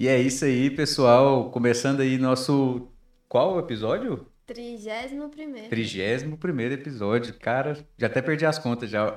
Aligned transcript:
E 0.00 0.08
é 0.08 0.18
isso 0.18 0.46
aí, 0.46 0.70
pessoal. 0.70 1.50
Começando 1.50 2.00
aí 2.00 2.16
nosso. 2.16 2.88
Qual 3.28 3.58
episódio? 3.58 4.26
Trigésimo 4.46 5.28
primeiro. 5.28 5.68
Trigésimo 5.68 6.38
primeiro 6.38 6.72
episódio. 6.72 7.38
Cara, 7.38 7.76
já 7.98 8.06
até 8.06 8.22
perdi 8.22 8.46
as 8.46 8.58
contas 8.58 8.88
já. 8.88 9.14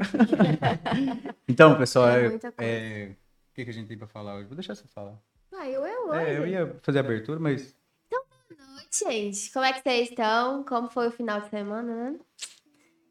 então, 1.48 1.78
pessoal, 1.78 2.10
É 2.10 2.26
é, 2.26 2.34
é, 2.58 3.06
o 3.12 3.54
que, 3.56 3.64
que 3.64 3.70
a 3.70 3.74
gente 3.74 3.88
tem 3.88 3.98
pra 3.98 4.08
falar 4.08 4.36
hoje? 4.36 4.48
Vou 4.48 4.58
deixar 4.58 4.76
você 4.76 4.84
falar. 4.94 5.18
Ah, 5.54 5.70
eu, 5.70 5.86
eu, 5.86 6.14
É, 6.16 6.38
eu 6.38 6.46
ia 6.46 6.76
fazer 6.82 6.98
a 6.98 7.02
abertura, 7.02 7.40
mas. 7.40 7.74
noite, 8.12 9.00
gente. 9.08 9.54
Como 9.54 9.64
é 9.64 9.72
que 9.72 9.82
vocês 9.82 10.10
estão? 10.10 10.66
Como 10.66 10.90
foi 10.90 11.08
o 11.08 11.12
final 11.12 11.40
de 11.40 11.50
semana, 11.50 12.12
né? 12.12 12.20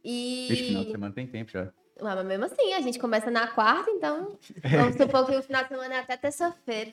E. 0.05 0.47
Vixe, 0.51 0.65
final 0.67 0.85
de 0.85 0.91
semana 0.91 1.15
tem 1.15 1.27
tempo 1.27 1.51
já. 1.51 1.73
Ah, 2.03 2.17
Mas 2.17 2.27
mesmo 2.27 2.45
assim, 2.45 2.75
a 2.75 2.83
gente 2.83 2.99
começa 2.99 3.31
na 3.31 3.47
quarta, 3.47 3.91
então 3.91 4.37
vamos 4.63 4.97
supor 4.97 5.25
que 5.25 5.37
o 5.37 5.43
final 5.43 5.63
de 5.63 5.71
semana 5.71 5.95
é 5.95 5.99
até 6.01 6.19
terça-feira. 6.19 6.93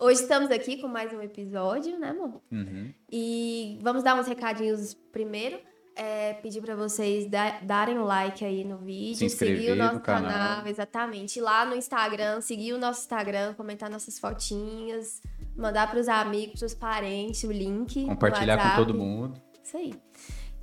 Hoje 0.00 0.22
estamos 0.22 0.50
aqui 0.50 0.78
com 0.80 0.88
mais 0.88 1.12
um 1.12 1.20
episódio, 1.20 1.98
né, 1.98 2.08
amor? 2.10 2.40
Uhum. 2.50 2.90
E 3.12 3.78
vamos 3.82 4.02
dar 4.02 4.14
uns 4.18 4.26
recadinhos 4.26 4.94
primeiro. 5.12 5.58
É, 5.94 6.32
pedir 6.34 6.62
para 6.62 6.74
vocês 6.74 7.28
da- 7.28 7.60
darem 7.60 7.98
o 7.98 8.04
like 8.04 8.42
aí 8.42 8.64
no 8.64 8.78
vídeo, 8.78 9.16
Se 9.16 9.28
seguir 9.28 9.72
o 9.72 9.76
nosso 9.76 9.94
no 9.96 10.00
canal. 10.00 10.30
canal, 10.32 10.66
exatamente. 10.66 11.38
Ir 11.38 11.42
lá 11.42 11.66
no 11.66 11.74
Instagram, 11.74 12.40
seguir 12.40 12.72
o 12.72 12.78
nosso 12.78 13.00
Instagram, 13.00 13.52
comentar 13.54 13.90
nossas 13.90 14.18
fotinhas, 14.18 15.20
mandar 15.54 15.90
para 15.90 16.00
os 16.00 16.08
amigos, 16.08 16.60
pros 16.60 16.72
parentes 16.74 17.42
o 17.44 17.52
link. 17.52 18.06
Compartilhar 18.06 18.56
com 18.56 18.76
todo 18.82 18.94
mundo. 18.96 19.38
Isso 19.62 19.76
aí. 19.76 19.92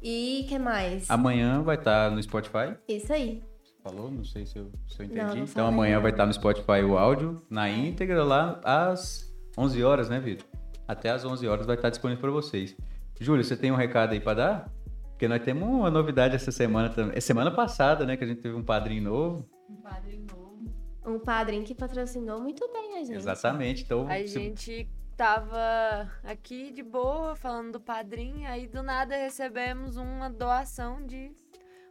E 0.02 0.46
que 0.50 0.58
mais? 0.58 1.08
Amanhã 1.12 1.62
vai 1.62 1.76
estar 1.76 2.10
no 2.10 2.24
Spotify. 2.24 2.76
Isso 2.88 3.14
aí. 3.14 3.44
Falou? 3.84 4.10
Não 4.10 4.24
sei 4.24 4.46
se 4.48 4.58
eu, 4.58 4.72
se 4.88 5.00
eu 5.00 5.06
entendi. 5.06 5.22
Não, 5.22 5.36
não 5.36 5.44
então 5.44 5.68
amanhã 5.68 5.96
não. 5.98 6.02
vai 6.02 6.12
estar 6.12 6.26
no 6.26 6.34
Spotify 6.34 6.82
o 6.84 6.98
áudio 6.98 7.46
na 7.50 7.70
íntegra 7.70 8.24
lá 8.24 8.60
às 8.64 9.27
11 9.58 9.84
horas, 9.84 10.10
né, 10.10 10.20
Vitor? 10.20 10.46
Até 10.88 11.10
às 11.10 11.26
11 11.26 11.48
horas 11.48 11.66
vai 11.66 11.76
estar 11.76 11.90
disponível 11.90 12.22
para 12.22 12.32
vocês. 12.32 12.76
Júlio, 13.20 13.44
você 13.44 13.58
tem 13.58 13.72
um 13.72 13.76
recado 13.76 14.14
aí 14.14 14.20
para 14.20 14.34
dar? 14.36 14.72
Porque 15.10 15.28
nós 15.28 15.42
temos 15.44 15.68
uma 15.68 15.90
novidade 15.90 16.36
essa 16.36 16.52
semana 16.52 16.90
também. 16.90 17.18
É 17.18 17.20
semana 17.20 17.50
passada, 17.52 18.06
né, 18.06 18.16
que 18.16 18.24
a 18.24 18.28
gente 18.28 18.42
teve 18.42 18.56
um 18.56 18.64
padrinho 18.64 19.04
novo. 19.04 19.50
Um 19.70 19.76
padre 19.78 20.18
novo. 20.32 20.66
Um 21.06 21.20
padrinho 21.20 21.64
que 21.64 21.74
patrocinou 21.74 22.40
muito 22.40 22.72
bem 22.72 22.98
a 23.00 23.04
gente. 23.04 23.16
Exatamente. 23.18 23.84
Então, 23.84 24.08
A 24.08 24.16
se- 24.20 24.28
gente 24.28 24.90
tava 25.16 26.08
aqui 26.24 26.72
de 26.72 26.84
boa, 26.84 27.36
falando 27.36 27.72
do 27.74 27.80
padrinho, 27.82 28.48
aí 28.48 28.68
do 28.68 28.84
nada 28.84 29.16
recebemos 29.16 29.98
uma 29.98 30.30
doação 30.30 31.04
de 31.06 31.32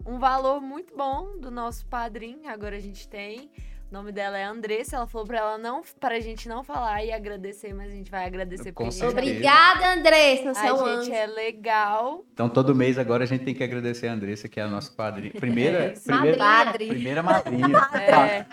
um 0.06 0.18
valor 0.20 0.60
muito 0.60 0.96
bom 0.96 1.36
do 1.40 1.50
nosso 1.50 1.84
padrinho. 1.86 2.48
Agora 2.48 2.76
a 2.76 2.80
gente 2.80 3.08
tem. 3.08 3.50
O 3.88 3.94
nome 3.94 4.10
dela 4.10 4.36
é 4.36 4.44
Andressa. 4.44 4.96
Ela 4.96 5.06
falou 5.06 5.26
pra 5.26 5.38
ela 5.38 5.58
não, 5.58 5.80
pra 6.00 6.18
gente 6.18 6.48
não 6.48 6.64
falar 6.64 7.04
e 7.04 7.12
agradecer, 7.12 7.72
mas 7.72 7.88
a 7.90 7.94
gente 7.94 8.10
vai 8.10 8.26
agradecer 8.26 8.72
Com 8.72 8.84
porque 8.84 8.98
certeza. 8.98 9.18
Obrigada, 9.20 9.92
Andressa, 9.94 10.54
você 10.54 10.66
é 10.66 10.68
A 10.68 10.72
anjo. 10.74 11.02
gente 11.04 11.14
é 11.14 11.26
legal. 11.26 12.24
então 12.32 12.48
todo 12.48 12.74
mês 12.74 12.98
agora 12.98 13.22
a 13.22 13.26
gente 13.26 13.44
tem 13.44 13.54
que 13.54 13.62
agradecer 13.62 14.08
a 14.08 14.12
Andressa, 14.12 14.48
que 14.48 14.58
é 14.58 14.64
a 14.64 14.68
nossa 14.68 14.90
padrinha. 14.92 15.32
Primeira, 15.32 15.92
isso. 15.92 16.02
primeira, 16.04 16.36
Madrinha. 16.36 16.92
primeira 16.94 17.22
madrinha. 17.22 17.78
É, 17.94 18.44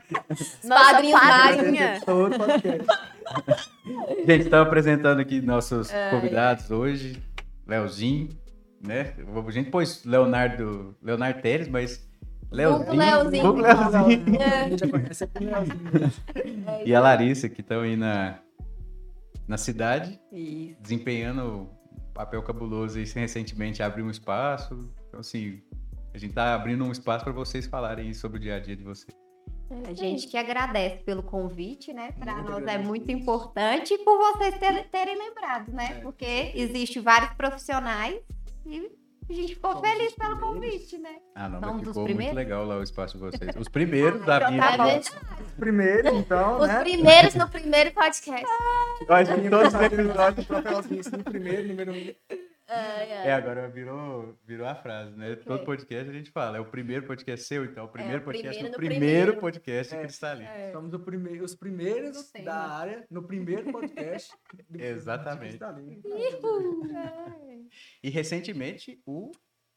padrinhos 0.68 1.20
padrinha. 1.20 2.02
Podcast. 2.06 2.86
Gente, 4.28 4.44
estamos 4.44 4.68
apresentando 4.68 5.20
aqui 5.20 5.42
nossos 5.42 5.92
É. 5.92 6.10
convidados 6.12 6.70
hoje. 6.70 7.22
Leozinho, 7.66 8.30
né? 8.86 9.14
A 9.48 9.52
gente 9.52 9.70
pôs 9.72 10.04
Leonardo, 10.06 10.96
Leonardo 11.02 11.42
Teres, 11.42 11.68
mas 11.68 12.06
Leozinho. 12.54 12.94
Leozinho. 12.94 13.44
Vulgo 13.44 13.62
Leozinho. 13.62 14.42
É. 14.42 14.70
E 16.86 16.94
a 16.96 17.00
Larissa, 17.00 17.50
que 17.50 17.62
estão 17.62 17.82
aí 17.82 17.96
na, 17.96 18.40
na 19.48 19.58
cidade, 19.58 20.20
Isso. 20.32 20.82
desempenhando 20.82 21.44
um 21.44 21.68
papel 22.14 22.42
cabuloso 22.44 23.00
e 23.00 23.06
recentemente 23.06 23.82
abriu 23.82 24.06
um 24.06 24.10
espaço. 24.10 24.90
Então, 25.08 25.20
assim, 25.20 25.62
a 26.14 26.18
gente 26.18 26.34
tá 26.34 26.54
abrindo 26.54 26.84
um 26.86 26.92
espaço 26.92 27.24
para 27.24 27.34
vocês 27.34 27.66
falarem 27.66 28.14
sobre 28.14 28.38
o 28.38 28.42
dia 28.42 28.56
a 28.56 28.60
dia 28.60 28.76
de 28.76 28.84
vocês. 28.84 29.16
A 29.90 29.94
gente 29.94 30.28
que 30.28 30.38
agradece 30.38 30.98
pelo 31.04 31.24
convite, 31.24 31.92
né? 31.92 32.12
Para 32.12 32.36
nós 32.44 32.52
é 32.52 32.56
agradeço. 32.58 32.88
muito 32.88 33.12
importante 33.12 33.94
e 33.96 33.98
por 34.00 34.18
vocês 34.20 34.56
ter- 34.60 34.88
terem 34.90 35.18
lembrado, 35.18 35.72
né? 35.72 35.96
É. 35.98 36.02
Porque 36.02 36.52
existe 36.54 37.00
vários 37.00 37.32
profissionais 37.34 38.16
e 38.68 38.92
a 39.30 39.34
gente 39.34 39.56
ficou 39.56 39.72
Somos 39.74 39.90
feliz 39.90 40.10
os 40.10 40.16
pelo 40.16 40.38
primeiros. 40.38 40.72
convite, 40.72 40.98
né? 41.00 41.16
Ah, 41.36 41.50
não, 41.50 41.60
mas 41.62 41.80
ficou 41.80 41.94
muito 41.94 42.04
primeiros? 42.06 42.36
legal 42.36 42.66
lá 42.66 42.78
o 42.78 42.84
espaço 42.84 43.18
de 43.18 43.24
vocês. 43.24 43.56
Os 43.56 43.68
primeiros 43.70 44.22
da 44.26 44.38
então 44.38 44.52
vida. 44.52 44.78
tá 44.78 44.78
bom. 44.78 45.44
Primeiro, 45.58 46.16
então, 46.16 46.60
Os 46.60 46.68
né? 46.68 46.80
primeiros 46.80 47.36
no 47.36 47.48
primeiro 47.50 47.92
podcast. 47.92 48.46
Nós 49.08 49.28
Tinha 49.28 49.38
em 49.46 49.50
todos 49.50 49.74
os 49.74 49.82
episódios. 49.82 50.40
um 50.40 50.44
troféuzinho 50.48 51.00
assim, 51.02 51.18
no 51.18 51.24
primeiro, 51.24 51.68
número 51.68 51.92
um. 51.94 52.14
É, 52.74 53.34
agora 53.34 53.68
virou, 53.70 54.38
virou 54.46 54.68
a 54.68 54.76
frase, 54.76 55.16
né? 55.16 55.36
Todo 55.36 55.64
podcast 55.66 56.10
a 56.10 56.14
gente 56.14 56.32
fala. 56.32 56.58
É 56.58 56.60
o 56.60 56.66
primeiro 56.66 57.06
podcast 57.06 57.46
seu, 57.46 57.66
então. 57.66 57.86
O 57.86 57.90
primeiro 57.90 58.22
o 58.22 58.24
podcast 58.26 58.50
primeiro 58.58 58.68
o 58.68 58.72
no 58.72 58.78
primeiro, 58.78 59.00
primeiro. 59.34 59.40
podcast 59.40 59.96
É. 59.96 60.02
cristalino. 60.02 60.50
Somos 60.72 60.94
o 60.94 61.00
primeiro, 61.00 61.44
os 61.44 61.56
primeiros 61.56 62.32
da 62.44 62.56
área, 62.56 63.06
no 63.10 63.24
primeiro 63.24 63.72
podcast. 63.72 64.32
do- 64.70 64.82
Exatamente. 64.82 65.58
Cristalino. 65.58 66.02
E 68.04 68.10
recentemente, 68.10 69.02
o 69.06 69.32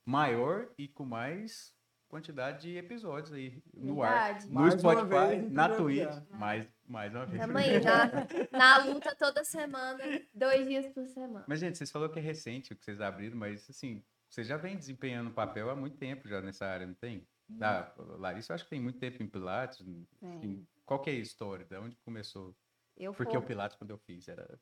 maior 0.04 0.68
e 0.78 0.88
com 0.88 1.04
mais 1.04 1.74
quantidade 2.08 2.62
de 2.62 2.76
episódios 2.76 3.32
aí 3.32 3.60
no 3.74 4.02
ar. 4.02 4.10
Verdade. 4.32 4.48
No 4.48 4.54
Mais 4.60 4.74
Spotify, 4.74 5.08
vez, 5.28 5.52
na 5.52 5.68
Twitch. 5.68 6.22
Mais, 6.30 6.68
mais 6.88 7.14
uma 7.14 7.26
vez. 7.26 7.40
Tamo 7.40 7.58
aí, 7.58 7.80
na, 7.80 8.58
na 8.58 8.84
luta 8.84 9.14
toda 9.14 9.44
semana, 9.44 10.02
dois 10.34 10.66
dias 10.66 10.86
por 10.92 11.06
semana. 11.06 11.44
Mas, 11.46 11.60
gente, 11.60 11.78
vocês 11.78 11.90
falaram 11.90 12.12
que 12.12 12.18
é 12.18 12.22
recente 12.22 12.72
o 12.72 12.76
que 12.76 12.84
vocês 12.84 13.00
abriram, 13.00 13.36
mas, 13.36 13.68
assim, 13.68 14.02
vocês 14.28 14.46
já 14.46 14.56
vêm 14.56 14.76
desempenhando 14.76 15.30
papel 15.30 15.70
há 15.70 15.76
muito 15.76 15.96
tempo 15.96 16.28
já 16.28 16.40
nessa 16.40 16.66
área, 16.66 16.86
não 16.86 16.94
tem? 16.94 17.26
Da 17.48 17.92
Larissa, 17.96 18.52
eu 18.52 18.54
acho 18.54 18.64
que 18.64 18.70
tem 18.70 18.80
muito 18.80 18.98
tempo 18.98 19.22
em 19.22 19.26
Pilates. 19.26 19.80
Assim, 20.20 20.66
qual 20.84 21.00
que 21.00 21.10
é 21.10 21.12
a 21.12 21.16
história? 21.16 21.64
De 21.64 21.76
onde 21.76 21.96
começou? 21.96 22.54
Eu 22.96 23.14
Porque 23.14 23.36
o 23.36 23.42
Pilates, 23.42 23.76
quando 23.76 23.90
eu 23.90 23.98
fiz, 23.98 24.26
era 24.28 24.58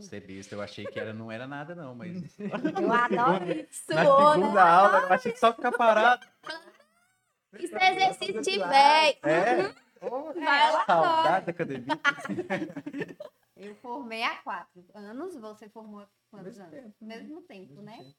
ser 0.00 0.20
besta. 0.20 0.54
Eu 0.54 0.62
achei 0.62 0.86
que 0.86 0.98
era, 0.98 1.12
não 1.12 1.30
era 1.30 1.46
nada, 1.46 1.74
não, 1.74 1.94
mas 1.94 2.16
eu 2.38 2.46
adoro 2.92 3.50
isso. 3.50 3.84
na 3.88 3.96
né? 3.96 4.34
segunda 4.34 4.62
aula 4.62 4.98
eu 5.00 5.12
achei 5.12 5.32
que 5.32 5.38
só 5.38 5.52
ficar 5.52 5.72
parado. 5.72 6.26
Isso 7.58 7.74
é 7.74 7.92
exercício 7.94 8.42
de 8.42 8.58
velho. 8.58 9.18
É. 9.22 9.85
Oh, 10.00 10.32
Vai 10.32 10.72
lá. 10.72 10.84
saudade 10.84 11.46
da 11.46 11.52
academia. 11.52 11.86
Eu 13.56 13.74
formei 13.76 14.22
há 14.22 14.36
quatro 14.42 14.84
anos, 14.94 15.34
você 15.36 15.68
formou 15.70 16.00
há 16.00 16.08
quantos 16.30 16.58
Mesmo 16.58 16.64
anos? 16.64 16.80
tempo, 16.84 16.96
Mesmo 17.00 17.42
tempo, 17.42 17.68
Mesmo 17.74 17.82
né? 17.82 17.96
tempo. 17.98 18.16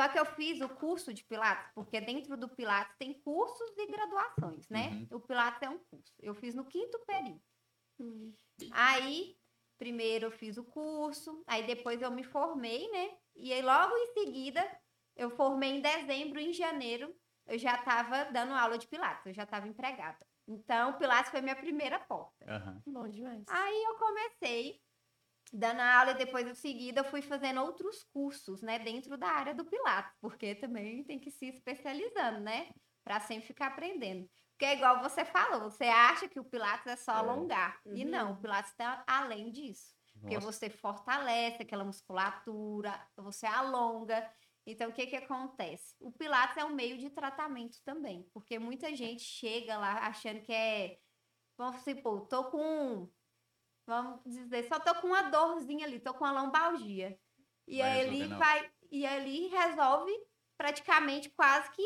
Só 0.00 0.08
que 0.08 0.18
eu 0.18 0.24
fiz 0.24 0.60
o 0.60 0.68
curso 0.70 1.12
de 1.14 1.22
Pilates, 1.22 1.70
porque 1.74 2.00
dentro 2.00 2.36
do 2.36 2.48
Pilates 2.48 2.96
tem 2.98 3.12
cursos 3.20 3.76
e 3.76 3.86
graduações, 3.86 4.68
né? 4.68 4.88
Uhum. 4.88 5.18
O 5.18 5.20
Pilates 5.20 5.62
é 5.62 5.68
um 5.68 5.78
curso. 5.78 6.12
Eu 6.18 6.34
fiz 6.34 6.54
no 6.54 6.64
quinto 6.64 6.98
período. 7.06 7.40
Aí, 8.72 9.36
primeiro 9.78 10.26
eu 10.26 10.30
fiz 10.32 10.56
o 10.56 10.64
curso, 10.64 11.42
aí 11.46 11.64
depois 11.66 12.00
eu 12.02 12.10
me 12.10 12.24
formei, 12.24 12.90
né? 12.90 13.10
E 13.36 13.52
aí 13.52 13.62
logo 13.62 13.94
em 13.96 14.06
seguida, 14.14 14.66
eu 15.14 15.30
formei 15.30 15.70
em 15.76 15.80
dezembro, 15.80 16.40
em 16.40 16.52
janeiro, 16.52 17.14
eu 17.46 17.58
já 17.58 17.74
estava 17.74 18.24
dando 18.24 18.54
aula 18.54 18.78
de 18.78 18.88
Pilates, 18.88 19.26
eu 19.26 19.34
já 19.34 19.42
estava 19.44 19.68
empregada. 19.68 20.18
Então, 20.52 20.90
o 20.90 20.98
Pilates 20.98 21.30
foi 21.30 21.40
minha 21.40 21.56
primeira 21.56 21.98
porta. 21.98 22.44
Aham. 22.48 22.82
Bom 22.86 23.08
demais. 23.08 23.44
Aí 23.48 23.84
eu 23.84 23.96
comecei 23.96 24.80
dando 25.52 25.80
aula 25.80 26.12
e 26.12 26.18
depois 26.18 26.46
em 26.46 26.54
seguida 26.54 27.00
eu 27.00 27.04
fui 27.04 27.22
fazendo 27.22 27.60
outros 27.62 28.02
cursos, 28.04 28.62
né, 28.62 28.78
dentro 28.78 29.16
da 29.18 29.28
área 29.28 29.54
do 29.54 29.64
Pilates, 29.64 30.16
porque 30.20 30.54
também 30.54 31.04
tem 31.04 31.18
que 31.18 31.30
se 31.30 31.46
especializando, 31.46 32.40
né, 32.40 32.70
para 33.04 33.20
sempre 33.20 33.46
ficar 33.48 33.68
aprendendo. 33.68 34.28
Porque 34.52 34.64
é 34.64 34.74
igual 34.76 35.02
você 35.02 35.24
falou, 35.24 35.70
você 35.70 35.84
acha 35.84 36.28
que 36.28 36.40
o 36.40 36.44
Pilates 36.44 36.86
é 36.86 36.96
só 36.96 37.12
É. 37.12 37.16
alongar. 37.18 37.80
E 37.92 38.04
Uhum. 38.04 38.10
não, 38.10 38.32
o 38.32 38.36
Pilates 38.40 38.70
está 38.70 39.04
além 39.06 39.50
disso. 39.50 39.92
Porque 40.20 40.34
Nossa. 40.34 40.46
você 40.52 40.70
fortalece 40.70 41.62
aquela 41.62 41.84
musculatura, 41.84 43.06
você 43.16 43.44
alonga. 43.46 44.30
Então, 44.66 44.90
o 44.90 44.92
que 44.92 45.06
que 45.06 45.16
acontece? 45.16 45.96
O 46.00 46.12
Pilates 46.12 46.56
é 46.56 46.64
um 46.64 46.74
meio 46.74 46.96
de 46.98 47.10
tratamento 47.10 47.78
também, 47.84 48.28
porque 48.32 48.58
muita 48.58 48.94
gente 48.94 49.22
chega 49.22 49.76
lá 49.76 50.06
achando 50.06 50.40
que 50.40 50.52
é, 50.52 50.98
vamos 51.58 51.82
supor, 51.82 52.26
tô 52.28 52.50
com, 52.50 53.10
vamos 53.86 54.20
dizer, 54.24 54.68
só 54.68 54.78
tô 54.78 54.94
com 55.00 55.08
uma 55.08 55.22
dorzinha 55.30 55.84
ali, 55.86 55.98
tô 55.98 56.14
com 56.14 56.24
uma 56.24 56.42
lombalgia. 56.42 57.18
E 57.66 57.78
Vai 57.78 57.90
aí 57.90 58.06
ele 58.06 58.28
vai, 58.28 58.72
e 58.90 59.06
ali 59.06 59.48
resolve 59.48 60.12
praticamente 60.56 61.30
quase 61.30 61.70
que 61.72 61.82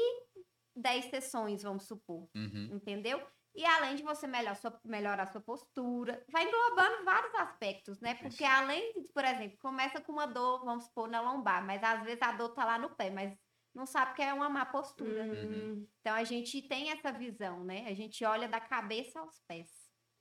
10 0.74 1.06
sessões, 1.06 1.62
vamos 1.62 1.86
supor 1.86 2.28
Uhum. 2.34 2.76
entendeu? 2.76 3.26
E 3.56 3.64
além 3.64 3.96
de 3.96 4.02
você 4.02 4.26
melhor 4.26 4.54
sua- 4.56 4.78
melhorar 4.84 5.26
sua 5.26 5.40
postura, 5.40 6.22
vai 6.28 6.44
englobando 6.46 7.04
vários 7.04 7.34
aspectos, 7.36 7.98
né? 8.00 8.14
Porque 8.16 8.44
além 8.44 8.92
de, 9.00 9.08
por 9.12 9.24
exemplo, 9.24 9.56
começa 9.58 10.00
com 10.00 10.12
uma 10.12 10.26
dor, 10.26 10.62
vamos 10.64 10.84
supor, 10.84 11.08
na 11.08 11.20
lombar, 11.22 11.64
mas 11.64 11.82
às 11.82 12.02
vezes 12.04 12.20
a 12.20 12.32
dor 12.32 12.50
tá 12.50 12.64
lá 12.66 12.78
no 12.78 12.90
pé, 12.90 13.08
mas 13.10 13.32
não 13.74 13.86
sabe 13.86 14.14
que 14.14 14.22
é 14.22 14.32
uma 14.32 14.48
má 14.50 14.66
postura. 14.66 15.24
Hum, 15.24 15.86
Então 16.00 16.14
a 16.14 16.22
gente 16.24 16.60
tem 16.62 16.90
essa 16.90 17.10
visão, 17.10 17.64
né? 17.64 17.86
A 17.88 17.94
gente 17.94 18.22
olha 18.24 18.46
da 18.46 18.60
cabeça 18.60 19.20
aos 19.20 19.40
pés. 19.48 19.70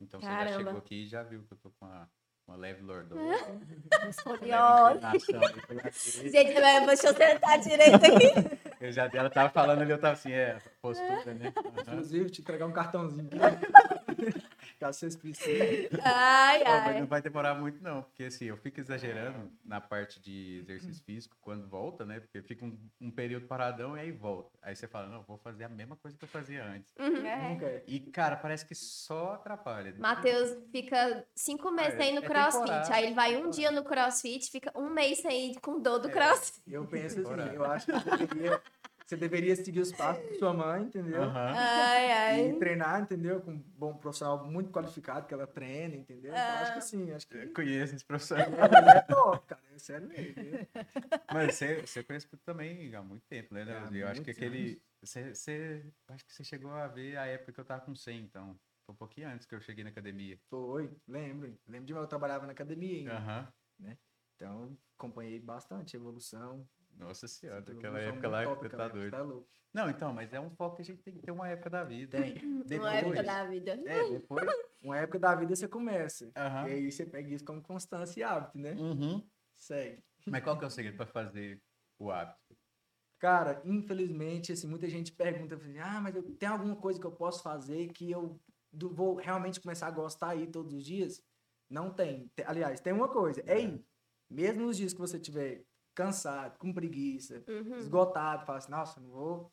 Então 0.02 0.20
você 0.22 0.28
já 0.28 0.38
Caramba. 0.38 0.58
chegou 0.58 0.78
aqui 0.78 1.04
e 1.04 1.08
já 1.08 1.22
viu 1.24 1.46
que 1.46 1.54
eu 1.54 1.58
tô 1.58 1.72
com 1.72 1.86
a 1.86 2.08
uma 2.48 2.56
leve 2.58 2.84
lordose. 2.84 3.20
Direita. 4.44 5.92
Gente, 6.32 6.60
mas 6.62 6.86
deixa 6.86 7.08
eu 7.08 7.16
sentar 7.16 7.60
direito 7.60 7.96
aqui. 7.96 8.65
Eu 8.86 8.92
já 8.92 9.08
dela 9.08 9.30
tava 9.30 9.50
falando 9.50 9.82
ali, 9.82 9.92
eu 9.92 9.98
tava 9.98 10.14
assim, 10.14 10.32
é, 10.32 10.58
postura, 10.82 11.34
né? 11.34 11.54
Inclusive, 11.82 12.30
te 12.30 12.42
entregar 12.42 12.66
um 12.66 12.72
cartãozinho. 12.72 13.30
Caso 14.80 15.00
vocês 15.00 15.16
precisem. 15.16 15.90
Ai, 16.04 16.64
mas 16.66 17.00
não 17.00 17.08
vai 17.08 17.22
demorar 17.22 17.56
muito, 17.56 17.82
não, 17.82 18.02
porque 18.04 18.26
assim, 18.26 18.46
eu 18.46 18.58
fico 18.58 18.80
exagerando 18.80 19.50
na 19.64 19.80
parte 19.80 20.20
de 20.20 20.60
exercício 20.64 21.04
físico 21.04 21.36
quando 21.42 21.68
volta, 21.68 22.06
né? 22.06 22.20
Porque 22.20 22.42
fica 22.42 22.66
um, 22.66 22.78
um 23.00 23.10
período 23.12 23.48
paradão 23.48 23.96
e 23.98 24.02
aí 24.02 24.12
volta. 24.12 24.52
Aí 24.62 24.76
você 24.76 24.88
fala, 24.88 25.08
não, 25.08 25.24
vou 25.24 25.38
fazer 25.38 25.64
a 25.64 25.70
mesma 25.70 25.96
coisa 25.96 26.18
que 26.18 26.24
eu 26.24 26.28
fazia 26.30 26.64
antes. 26.66 26.94
Uhum. 27.00 27.10
Nunca 27.50 27.66
é. 27.66 27.84
E, 27.88 28.00
cara, 28.00 28.36
parece 28.36 28.66
que 28.66 28.76
só 28.76 29.34
atrapalha. 29.36 29.96
Matheus 29.98 30.58
fica 30.72 31.26
cinco 31.36 31.72
meses 31.72 31.94
Ah, 31.96 31.98
sem 31.98 32.12
ir 32.12 32.20
no 32.20 32.26
é 32.26 32.28
crossfit. 32.28 32.60
temporada, 32.66 32.94
Aí 32.96 33.06
ele 33.06 33.16
vai 33.16 33.36
um 33.38 33.50
dia 33.50 33.72
no 33.72 33.84
crossfit, 33.84 34.52
fica 34.52 34.72
um 34.78 34.90
mês 34.90 35.20
sem 35.20 35.52
ir 35.52 35.60
com 35.60 35.80
dor 35.80 36.00
do 36.00 36.10
É. 36.10 36.12
crossfit. 36.12 36.62
Eu 36.68 36.86
penso 36.86 37.20
assim, 37.22 37.56
eu 37.56 37.66
acho 37.66 37.86
que 37.86 37.92
você 37.94 38.18
deveria, 38.18 38.62
você 39.06 39.16
deveria 39.16 39.56
seguir 39.56 39.82
os 39.82 39.92
passos 39.92 40.28
de 40.30 40.36
sua 40.40 40.52
mãe, 40.52 40.84
entendeu? 40.84 41.24
Aham. 41.24 41.56
Ai, 41.56 42.12
ai. 42.12 42.50
E 42.50 42.54
treinar, 42.58 43.02
entendeu? 43.02 43.40
Com 43.40 43.52
um 43.52 43.58
bom 43.60 43.94
profissional 43.96 44.44
muito 44.44 44.72
qualificado 44.72 45.28
que 45.28 45.34
ela 45.34 45.46
treina, 45.46 45.96
entendeu? 45.96 46.34
Então, 46.36 46.56
acho 46.56 46.74
que 46.74 46.82
sim, 46.82 47.12
acho 47.12 47.28
que 47.28 47.38
Eu 47.38 47.54
conheço 47.54 47.96
esse 47.96 48.04
professor. 48.04 48.40
ela 48.40 48.98
é 48.98 49.02
top, 49.02 49.46
cara. 49.46 49.62
É 49.74 49.78
sério 49.78 50.08
mesmo. 50.08 50.34
Mas 51.32 51.54
você, 51.54 51.82
você 51.82 52.04
conhece 52.04 52.28
também 52.44 52.96
há 52.96 53.04
muito 53.04 53.24
tempo, 53.28 53.54
né, 53.54 53.62
Há 53.62 53.66
Leozinho? 53.66 54.02
Eu 54.02 54.08
acho 54.08 54.22
que 54.22 54.32
aquele. 54.32 54.82
Você, 55.04 55.36
você, 55.36 55.86
acho 56.08 56.26
que 56.26 56.34
você 56.34 56.44
chegou 56.44 56.72
a 56.72 56.88
ver 56.88 57.18
a 57.18 57.28
época 57.28 57.52
que 57.52 57.60
eu 57.60 57.66
tava 57.66 57.82
com 57.82 57.94
100, 57.94 58.22
então. 58.24 58.60
Foi 58.86 58.94
um 58.94 58.98
pouquinho 58.98 59.30
antes 59.30 59.46
que 59.46 59.54
eu 59.54 59.62
cheguei 59.62 59.84
na 59.84 59.92
academia. 59.92 60.40
Foi, 60.50 60.92
lembro. 61.08 61.56
Lembro 61.68 61.86
de 61.86 61.94
eu 61.94 62.08
trabalhava 62.08 62.46
na 62.46 62.54
academia 62.54 62.98
ainda. 62.98 63.18
Aham. 63.18 63.54
Então, 64.36 64.78
acompanhei 64.98 65.40
bastante 65.40 65.96
a 65.96 66.00
evolução. 66.00 66.68
Nossa 66.98 67.28
senhora, 67.28 67.60
Essa 67.60 67.74
daquela 67.74 68.00
evolução 68.02 68.14
época 68.14 68.28
lá, 68.30 68.44
você 68.46 68.66
aquela 68.68 68.88
tá 68.90 68.94
doido. 68.96 69.12
Tá 69.12 69.22
louco. 69.22 69.48
Não, 69.74 69.90
então, 69.90 70.14
mas 70.14 70.34
é 70.34 70.40
um 70.40 70.50
foco 70.50 70.78
que 70.78 70.82
a 70.82 70.86
gente 70.86 71.04
tem 71.04 71.14
que 71.14 71.20
ter 71.22 71.32
uma 71.32 71.50
época 71.50 71.70
da 71.70 71.84
vida. 71.84 72.18
Tem. 72.22 72.36
Uma 72.56 72.64
Depois, 72.64 72.94
época 72.96 73.24
da 73.24 73.46
vida. 73.46 73.72
É, 73.86 74.10
depois. 74.10 74.46
uma 74.82 74.98
época 74.98 75.20
da 75.20 75.36
vida 75.36 75.56
você 75.56 75.68
começa. 75.68 76.32
Aham. 76.36 76.68
E 76.70 76.72
aí 76.72 76.92
você 76.92 77.06
pega 77.06 77.34
isso 77.34 77.44
como 77.44 77.62
constância 77.62 78.20
e 78.20 78.24
hábito, 78.24 78.58
né? 78.58 78.72
Uhum. 78.74 79.28
Segue. 79.54 80.02
Mas 80.26 80.44
qual 80.44 80.58
que 80.58 80.64
é 80.64 80.68
o 80.68 80.72
segredo 80.72 80.96
pra 80.98 81.06
fazer 81.06 81.62
o 82.00 82.10
hábito? 82.10 82.58
Cara, 83.20 83.62
infelizmente, 83.66 84.52
assim, 84.52 84.68
muita 84.68 84.90
gente 84.90 85.12
pergunta, 85.12 85.56
assim, 85.56 85.78
ah, 85.80 86.00
mas 86.02 86.16
eu, 86.16 86.24
tem 86.36 86.48
alguma 86.50 86.76
coisa 86.76 87.00
que 87.00 87.06
eu 87.06 87.12
posso 87.12 87.42
fazer 87.44 87.88
que 87.90 88.10
eu 88.12 88.40
do- 88.72 88.94
vou 88.94 89.16
realmente 89.16 89.60
começar 89.62 89.88
a 89.88 89.92
gostar 89.92 90.30
aí 90.30 90.48
todos 90.48 90.74
os 90.74 90.84
dias? 90.86 91.22
Não 91.70 91.90
tem. 91.94 92.28
Te- 92.36 92.44
Aliás, 92.46 92.80
tem 92.82 92.94
uma 92.94 93.08
coisa, 93.10 93.42
é 93.46 93.60
ir. 93.62 93.86
Mesmo 94.30 94.66
nos 94.66 94.78
dias 94.78 94.94
que 94.94 95.00
você 95.00 95.18
estiver 95.18 95.64
cansado, 95.96 96.58
com 96.60 96.74
preguiça, 96.74 97.44
Uhum. 97.48 97.78
esgotado, 97.78 98.46
fala 98.46 98.58
assim, 98.60 98.70
nossa, 98.72 99.00
não 99.00 99.10
vou. 99.10 99.52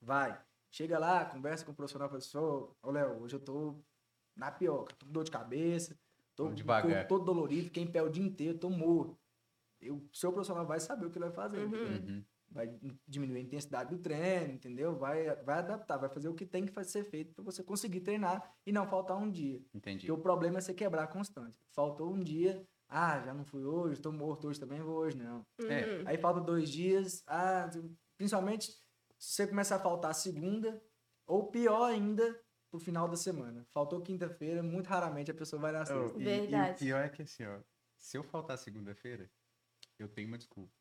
Vai. 0.00 0.38
Chega 0.70 0.98
lá, 0.98 1.24
conversa 1.24 1.64
com 1.64 1.72
o 1.72 1.74
profissional, 1.74 2.08
fala 2.08 2.18
assim, 2.18 2.36
ô, 2.36 2.90
Léo, 2.90 3.22
hoje 3.22 3.36
eu 3.36 3.40
tô 3.40 3.76
na 4.34 4.50
pioca, 4.50 4.94
tô 4.98 5.06
com 5.06 5.12
dor 5.12 5.24
de 5.24 5.30
cabeça, 5.30 5.96
tô 6.34 6.44
com 6.44 6.54
corpo 6.82 7.08
todo 7.08 7.24
dolorido, 7.24 7.66
fiquei 7.66 7.82
em 7.82 7.90
pé 7.90 8.02
o 8.02 8.08
dia 8.08 8.24
inteiro, 8.24 8.58
tô 8.58 8.68
morto. 8.70 9.16
Eu- 9.80 9.96
O 9.96 10.08
seu 10.12 10.32
profissional 10.32 10.66
vai 10.66 10.80
saber 10.80 11.06
o 11.06 11.10
que 11.10 11.18
ele 11.18 11.26
vai 11.26 11.34
fazer. 11.34 11.58
Uhum. 11.58 11.72
Uhum. 12.08 12.24
vai 12.54 12.68
diminuir 13.08 13.38
a 13.38 13.42
intensidade 13.42 13.88
do 13.88 13.98
treino, 14.02 14.52
entendeu? 14.52 14.94
Vai, 14.94 15.34
vai 15.36 15.60
adaptar, 15.60 15.96
vai 15.96 16.10
fazer 16.10 16.28
o 16.28 16.34
que 16.34 16.44
tem 16.44 16.66
que 16.66 16.84
ser 16.84 17.02
feito 17.02 17.32
para 17.34 17.42
você 17.42 17.62
conseguir 17.62 18.00
treinar 18.00 18.54
e 18.66 18.70
não 18.70 18.86
faltar 18.86 19.16
um 19.16 19.30
dia. 19.30 19.58
Entendi. 19.72 20.06
Porque 20.06 20.12
o 20.12 20.18
problema 20.22 20.58
é 20.58 20.60
você 20.60 20.74
quebrar 20.74 21.04
a 21.04 21.06
constância. 21.06 21.64
Faltou 21.70 22.12
um 22.12 22.20
dia, 22.20 22.62
ah, 22.92 23.20
já 23.20 23.32
não 23.32 23.44
fui 23.44 23.64
hoje, 23.64 23.94
estou 23.94 24.12
morto 24.12 24.48
hoje 24.48 24.60
também, 24.60 24.80
vou 24.80 24.98
hoje 24.98 25.16
não. 25.16 25.44
É. 25.60 25.86
Uhum. 25.86 26.04
Aí 26.06 26.18
falta 26.18 26.40
dois 26.40 26.70
dias, 26.70 27.24
ah, 27.26 27.68
principalmente 28.16 28.70
se 29.18 29.36
você 29.36 29.46
começar 29.46 29.76
a 29.76 29.80
faltar 29.80 30.14
segunda, 30.14 30.82
ou 31.26 31.50
pior 31.50 31.84
ainda, 31.84 32.38
pro 32.70 32.80
final 32.80 33.08
da 33.08 33.16
semana. 33.16 33.64
Faltou 33.70 34.02
quinta-feira, 34.02 34.62
muito 34.62 34.88
raramente 34.88 35.30
a 35.30 35.34
pessoa 35.34 35.62
vai 35.62 35.72
na 35.72 35.84
sexta. 35.84 36.16
Oh, 36.16 36.18
e, 36.18 36.22
e 36.22 36.22
o 36.22 36.24
Verdade. 36.24 36.78
pior 36.78 37.04
é 37.04 37.08
que 37.08 37.22
assim, 37.22 37.44
ó, 37.44 37.60
se 37.96 38.18
eu 38.18 38.24
faltar 38.24 38.58
segunda-feira, 38.58 39.30
eu 39.98 40.08
tenho 40.08 40.28
uma 40.28 40.38
desculpa. 40.38 40.72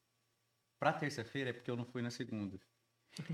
Pra 0.79 0.91
terça-feira 0.91 1.51
é 1.51 1.53
porque 1.53 1.69
eu 1.69 1.75
não 1.75 1.85
fui 1.85 2.01
na 2.01 2.09
segunda. 2.09 2.59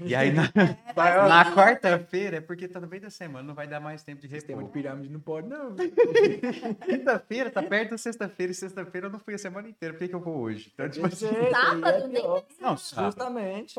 E 0.04 0.16
aí 0.16 0.32
na, 0.32 0.44
ó, 0.96 1.28
na 1.28 1.54
quarta-feira 1.54 2.38
é 2.38 2.42
porque 2.42 2.68
tá 2.68 2.80
no 2.80 2.88
meio 2.88 3.02
da 3.02 3.10
semana, 3.10 3.48
não 3.48 3.54
vai 3.54 3.68
dar 3.68 3.80
mais 3.80 4.04
tempo 4.04 4.22
de 4.22 4.28
sistema 4.28 4.62
repor. 4.62 4.74
pirâmide 4.74 5.10
não 5.10 5.20
pode, 5.20 5.48
não. 5.48 5.76
Quinta-feira 6.86 7.52
tá 7.52 7.62
perto 7.62 7.92
da 7.92 7.98
sexta-feira 7.98 8.52
e 8.52 8.56
sexta-feira 8.56 9.08
eu 9.08 9.12
não 9.12 9.20
fui 9.20 9.36
a 9.36 9.38
semana 9.38 9.70
inteira. 9.70 9.94
Por 9.94 10.00
que, 10.00 10.08
que 10.08 10.16
eu 10.16 10.20
vou 10.20 10.38
hoje? 10.40 10.72
Então, 10.74 10.90
tipo 10.90 11.06
assim, 11.06 11.28
aí 11.28 11.46
é 11.46 11.52
Sábado, 11.52 12.08
nem 12.08 12.24
não, 12.60 12.78
sábado. 12.78 13.06
Justamente. 13.06 13.76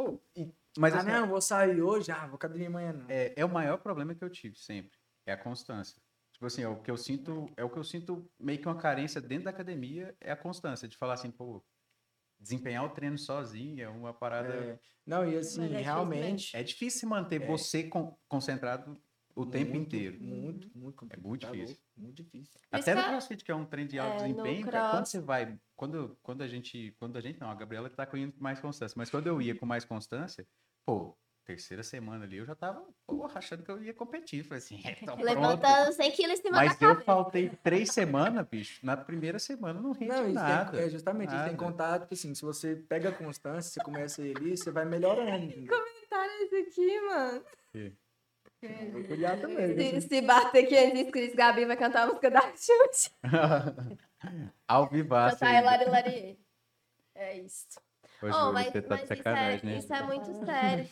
Mas 0.78 0.94
ah, 0.94 0.98
assim, 0.98 1.10
não, 1.10 1.28
vou 1.28 1.40
sair 1.40 1.82
hoje, 1.82 2.12
ah, 2.12 2.26
vou 2.26 2.36
academia 2.36 2.68
amanhã 2.68 2.92
não. 2.92 3.06
é, 3.08 3.32
é 3.34 3.44
o 3.44 3.48
maior 3.48 3.78
problema 3.78 4.14
que 4.14 4.22
eu 4.22 4.30
tive 4.30 4.56
sempre. 4.56 4.96
É 5.26 5.32
a 5.32 5.36
constância. 5.36 6.00
Tipo 6.32 6.46
assim, 6.46 6.62
é 6.62 6.68
o 6.68 6.76
que 6.76 6.88
eu 6.88 6.96
sinto, 6.96 7.50
é 7.56 7.64
o 7.64 7.68
que 7.68 7.76
eu 7.76 7.82
sinto 7.82 8.24
meio 8.38 8.60
que 8.60 8.68
uma 8.68 8.76
carência 8.76 9.20
dentro 9.20 9.46
da 9.46 9.50
academia, 9.50 10.14
é 10.20 10.30
a 10.30 10.36
constância 10.36 10.86
de 10.86 10.96
falar 10.96 11.14
assim, 11.14 11.32
pô, 11.32 11.60
desempenhar 12.38 12.84
o 12.84 12.90
treino 12.90 13.18
sozinho 13.18 13.82
é 13.82 13.88
uma 13.88 14.12
parada 14.12 14.54
É, 14.54 14.78
não, 15.06 15.28
e 15.28 15.36
assim, 15.36 15.62
é 15.64 15.68
difícil 15.68 15.84
realmente. 15.84 16.56
É 16.56 16.62
difícil 16.62 17.08
manter 17.08 17.38
você 17.46 17.84
con- 17.84 18.16
concentrado 18.28 19.00
o 19.34 19.46
tempo 19.46 19.72
muito, 19.72 19.86
inteiro. 19.86 20.20
Muito, 20.22 20.70
muito 20.76 20.96
complicado. 20.96 21.26
muito 21.26 21.46
tá 21.46 21.52
difícil. 21.52 21.76
louco, 21.76 21.90
Muito 21.96 22.22
difícil. 22.22 22.60
Até 22.70 22.92
isso 22.92 23.00
no 23.02 23.08
CrossFit, 23.08 23.44
que 23.44 23.50
é 23.50 23.54
um 23.54 23.64
treino 23.64 23.90
de 23.90 23.98
alto 23.98 24.24
É, 24.24 24.28
no 24.28 24.34
desempenho, 24.34 24.66
cara, 24.66 24.90
quando 24.90 25.06
você 25.06 25.20
vai. 25.20 25.58
Quando, 25.76 26.18
quando 26.22 26.42
a 26.42 26.48
gente. 26.48 26.92
Quando 26.98 27.16
a 27.16 27.20
gente 27.20 27.38
não, 27.40 27.48
a 27.50 27.54
Gabriela 27.54 27.88
tá 27.88 28.08
indo 28.14 28.32
com 28.32 28.42
mais 28.42 28.60
constância. 28.60 28.94
Mas 28.98 29.10
quando 29.10 29.26
eu 29.28 29.40
ia 29.40 29.54
com 29.54 29.64
mais 29.64 29.84
constância, 29.84 30.46
pô, 30.84 31.16
terceira 31.48 31.82
semana 31.82 32.26
ali, 32.26 32.36
eu 32.36 32.44
já 32.44 32.54
tava, 32.54 32.84
porra, 33.06 33.38
achando 33.38 33.62
que 33.62 33.70
eu 33.70 33.82
ia 33.82 33.94
competir. 33.94 34.44
Falei 34.44 34.58
assim, 34.58 34.82
é, 34.84 34.94
tô 34.96 35.06
pronto. 35.06 35.24
Levantando 35.24 35.92
100 35.94 36.10
quilos 36.12 36.38
em 36.38 36.42
cima 36.42 36.56
Mas 36.58 36.76
da 36.78 36.86
eu 36.86 36.90
cabeça. 36.90 37.04
faltei 37.06 37.50
três 37.64 37.90
semanas, 37.90 38.46
bicho. 38.46 38.84
Na 38.84 38.98
primeira 38.98 39.38
semana 39.38 39.80
não 39.80 39.92
rende 39.92 40.12
Não, 40.12 40.26
isso 40.26 40.34
nada. 40.34 40.72
tem, 40.72 40.80
é 40.86 40.90
justamente, 40.90 41.28
isso 41.30 41.36
tem 41.44 41.52
nada. 41.52 41.64
contato, 41.64 42.06
que 42.06 42.12
assim, 42.12 42.34
se 42.34 42.42
você 42.42 42.76
pega 42.76 43.08
a 43.08 43.12
constância, 43.12 43.70
você 43.72 43.80
começa 43.80 44.20
ali, 44.20 44.58
você 44.58 44.70
vai 44.70 44.84
melhorando. 44.84 45.30
entendeu? 45.46 45.74
Comentário 45.74 46.32
isso 46.44 46.56
aqui, 46.56 47.00
mano. 47.00 47.42
Cuidado 49.06 49.40
também. 49.40 50.00
Se, 50.00 50.08
se 50.08 50.20
bater 50.20 50.66
500 50.66 51.00
inscritos, 51.00 51.34
Gabi 51.34 51.64
vai 51.64 51.76
cantar 51.78 52.02
a 52.02 52.06
música 52.08 52.30
da 52.30 52.42
Xuxa. 52.54 53.10
Ao 54.68 54.86
vivaço. 54.86 55.38
Cantar. 55.38 55.60
Hilari 55.62 55.84
Lari. 55.90 56.38
É 57.14 57.38
isso. 57.38 57.66
Ô, 58.20 58.26
Oh, 58.26 58.52
mas 58.52 58.66
tá 58.72 58.82
mas 58.90 59.02
isso, 59.08 59.28
é, 59.28 59.60
né? 59.62 59.76
isso 59.78 59.94
é 59.94 60.02
muito 60.02 60.44
sério. 60.44 60.88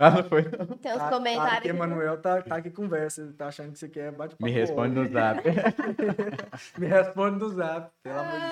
Ah, 0.00 0.10
não 0.12 0.22
foi? 0.24 0.42
não? 0.44 0.76
Tem 0.78 0.92
uns 0.92 0.98
Tá- 0.98 1.04
tá 1.04 1.10
comentários. 1.10 1.58
aqui, 1.58 1.68
Emanuel 1.70 2.20
tá, 2.22 2.40
tá 2.40 2.56
aqui 2.56 2.70
conversa, 2.70 3.20
ele 3.22 3.32
tá 3.32 3.48
achando 3.48 3.72
que 3.72 3.78
você 3.80 3.88
quer 3.88 4.12
bate 4.12 4.36
Me 4.40 4.50
responde 4.50 4.94
no 4.94 5.04
zap. 5.12 5.42
Me 6.78 6.86
responde 6.86 7.38
no 7.40 7.48
zap, 7.50 7.90
pelo 8.02 8.18
amor 8.20 8.38
de 8.38 8.46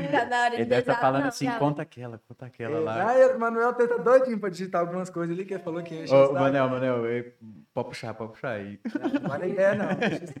Deus. 0.00 0.10
Tá 0.12 0.26
na 0.26 0.40
hora 0.42 0.50
de 0.50 0.56
Ele 0.56 0.64
deve 0.64 0.80
estar 0.80 0.92
beijar, 0.92 1.00
falando 1.00 1.22
não, 1.22 1.28
assim, 1.28 1.44
já. 1.46 1.58
conta 1.58 1.82
aquela, 1.82 2.18
conta 2.28 2.46
aquela 2.46 2.76
É, 2.76 2.80
lá. 2.80 3.10
ah, 3.10 3.14
o 3.16 3.30
Emanuel 3.34 3.72
tá 3.74 3.84
doidinho 3.96 4.38
pra 4.38 4.48
digitar 4.48 4.80
algumas 4.80 5.10
coisas 5.10 5.34
ali 5.36 5.44
que 5.44 5.54
ele 5.54 5.62
falou 5.62 5.82
que 5.82 5.94
ia 5.94 6.04
Ô, 6.04 6.06
saco. 6.06 6.34
Manel, 6.34 6.68
Manel, 6.68 7.06
eu- 7.06 7.32
pode 7.74 7.88
puxar, 7.88 8.14
pode 8.14 8.32
puxar 8.32 8.50
aí. 8.52 8.78
Não 9.20 9.28
vale 9.28 9.48
ideia 9.50 9.74
não, 9.74 9.94
deixa 9.96 10.24
isso. 10.24 10.34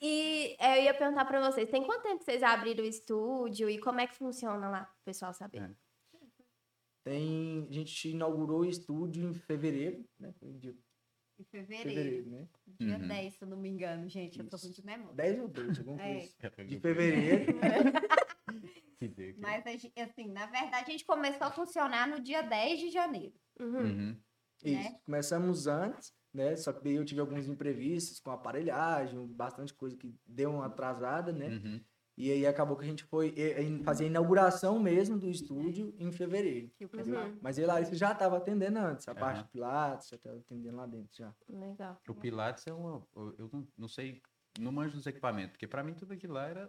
E 0.00 0.56
é, 0.58 0.78
eu 0.78 0.82
ia 0.84 0.94
perguntar 0.94 1.24
pra 1.24 1.40
vocês, 1.50 1.68
tem 1.68 1.84
quanto 1.84 2.02
tempo 2.02 2.18
que 2.18 2.24
vocês 2.24 2.42
abriram 2.42 2.82
o 2.82 2.86
estúdio 2.86 3.68
e 3.70 3.78
como 3.78 4.00
é 4.00 4.06
que 4.06 4.16
funciona 4.16 4.68
lá, 4.68 4.80
pro 4.84 5.04
pessoal 5.04 5.32
saber? 5.32 5.58
É. 5.58 5.87
Tem, 7.08 7.66
a 7.70 7.72
gente 7.72 8.10
inaugurou 8.10 8.60
o 8.60 8.64
estúdio 8.66 9.30
em 9.30 9.32
fevereiro, 9.32 10.04
né? 10.20 10.34
Em 10.42 10.58
dia- 10.58 10.76
Em 11.38 11.44
fevereiro. 11.44 11.88
Fevereiro, 11.88 12.30
né? 12.30 12.48
Dia 12.78 12.98
Uhum. 12.98 13.08
10, 13.08 13.34
se 13.34 13.42
eu 13.44 13.48
não 13.48 13.56
me 13.56 13.68
engano, 13.70 14.06
gente. 14.10 14.38
Eu 14.38 14.46
tô 14.46 14.58
ruim 14.58 14.72
de 14.72 14.84
memória. 14.84 15.14
10 15.14 15.38
ou 15.40 15.48
12, 15.48 15.78
alguma 15.80 16.02
É. 16.02 16.18
coisa. 16.18 16.32
De 16.68 16.80
fevereiro. 16.80 17.46
Mas, 19.38 19.66
a 19.66 19.76
gen- 19.76 19.92
assim, 19.96 20.28
na 20.28 20.44
verdade, 20.46 20.84
a 20.88 20.90
gente 20.90 21.04
começou 21.06 21.46
a 21.46 21.50
funcionar 21.50 22.06
no 22.08 22.20
dia 22.20 22.42
10 22.42 22.78
de 22.80 22.90
janeiro. 22.90 23.32
Uhum. 23.58 23.78
Uhum. 23.80 24.20
Isso. 24.62 24.74
né? 24.92 25.00
Começamos 25.06 25.66
antes, 25.66 26.12
né? 26.34 26.56
Só 26.56 26.72
que 26.74 26.82
daí 26.84 26.94
eu 26.96 27.04
tive 27.06 27.20
alguns 27.20 27.46
imprevistos 27.48 28.20
com 28.20 28.30
aparelhagem, 28.32 29.26
bastante 29.28 29.72
coisa 29.72 29.96
que 29.96 30.12
deu 30.26 30.50
uma 30.50 30.66
atrasada, 30.66 31.32
né? 31.32 31.48
E 32.20 32.32
aí 32.32 32.44
acabou 32.48 32.76
que 32.76 32.82
a 32.84 32.88
gente 32.88 33.04
foi 33.04 33.32
fazer 33.84 34.04
a 34.04 34.06
inauguração 34.08 34.76
mesmo 34.80 35.16
do 35.16 35.30
estúdio 35.30 35.94
em 36.00 36.10
fevereiro. 36.10 36.68
Uhum. 36.80 37.38
Mas 37.40 37.60
a 37.60 37.66
Larissa 37.66 37.94
já 37.94 38.10
estava 38.10 38.36
atendendo 38.38 38.76
antes, 38.80 39.06
a 39.06 39.12
Aham. 39.12 39.20
parte 39.20 39.44
de 39.44 39.48
Pilates, 39.50 40.08
já 40.08 40.16
estava 40.16 40.36
atendendo 40.36 40.76
lá 40.76 40.86
dentro 40.86 41.16
já. 41.16 41.32
Legal. 41.48 41.96
O 42.08 42.14
Pilates 42.14 42.66
é 42.66 42.72
uma. 42.72 43.06
Eu 43.14 43.48
não, 43.52 43.68
não 43.78 43.86
sei, 43.88 44.20
não 44.58 44.72
manjo 44.72 44.96
dos 44.96 45.06
equipamentos, 45.06 45.52
porque 45.52 45.68
pra 45.68 45.84
mim 45.84 45.94
tudo 45.94 46.12
aquilo 46.12 46.34
lá 46.34 46.48
era, 46.48 46.68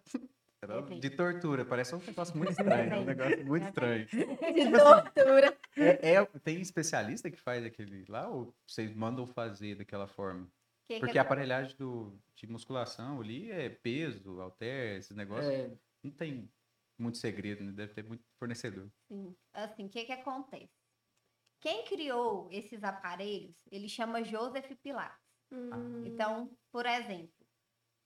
era 0.61 0.81
de 0.83 1.09
tortura. 1.09 1.65
Parece 1.65 1.95
um 1.95 1.99
negócio 2.05 2.37
muito 2.37 2.51
estranho. 2.51 2.93
é 2.93 2.99
um 2.99 3.05
negócio 3.05 3.45
muito 3.47 3.65
estranho. 3.65 4.05
De 4.05 4.71
tortura. 4.71 5.57
É, 5.75 6.13
é- 6.13 6.25
tem 6.43 6.61
especialista 6.61 7.31
que 7.31 7.39
faz 7.41 7.65
aquele 7.65 8.05
lá 8.07 8.27
ou 8.29 8.53
vocês 8.67 8.93
mandam 8.93 9.25
fazer 9.25 9.73
daquela 9.75 10.05
forma? 10.07 10.47
Que 10.89 10.95
que 10.95 10.99
Porque 11.01 11.19
a 11.19 11.21
acon- 11.21 11.27
aparelhagem 11.33 11.77
do, 11.77 12.19
de 12.33 12.47
musculação 12.47 13.21
ali 13.21 13.51
é 13.51 13.69
peso, 13.69 14.41
halter, 14.41 14.97
esses 14.97 15.15
negócios. 15.15 15.53
É, 15.53 15.71
Não 16.01 16.09
tem 16.09 16.51
muito 16.97 17.19
segredo, 17.19 17.63
né? 17.63 17.71
Deve 17.71 17.93
ter 17.93 18.03
muito 18.03 18.25
fornecedor. 18.39 18.89
Sim. 19.07 19.35
Assim, 19.53 19.85
o 19.85 19.89
que 19.89 20.03
que 20.05 20.11
acontece? 20.11 20.73
Quem 21.61 21.85
criou 21.85 22.47
esses 22.51 22.83
aparelhos, 22.83 23.55
ele 23.71 23.87
chama 23.87 24.23
Joseph 24.23 24.71
Pilates. 24.81 25.29
Hum. 25.51 26.03
Então, 26.07 26.51
por 26.71 26.87
exemplo, 26.87 27.35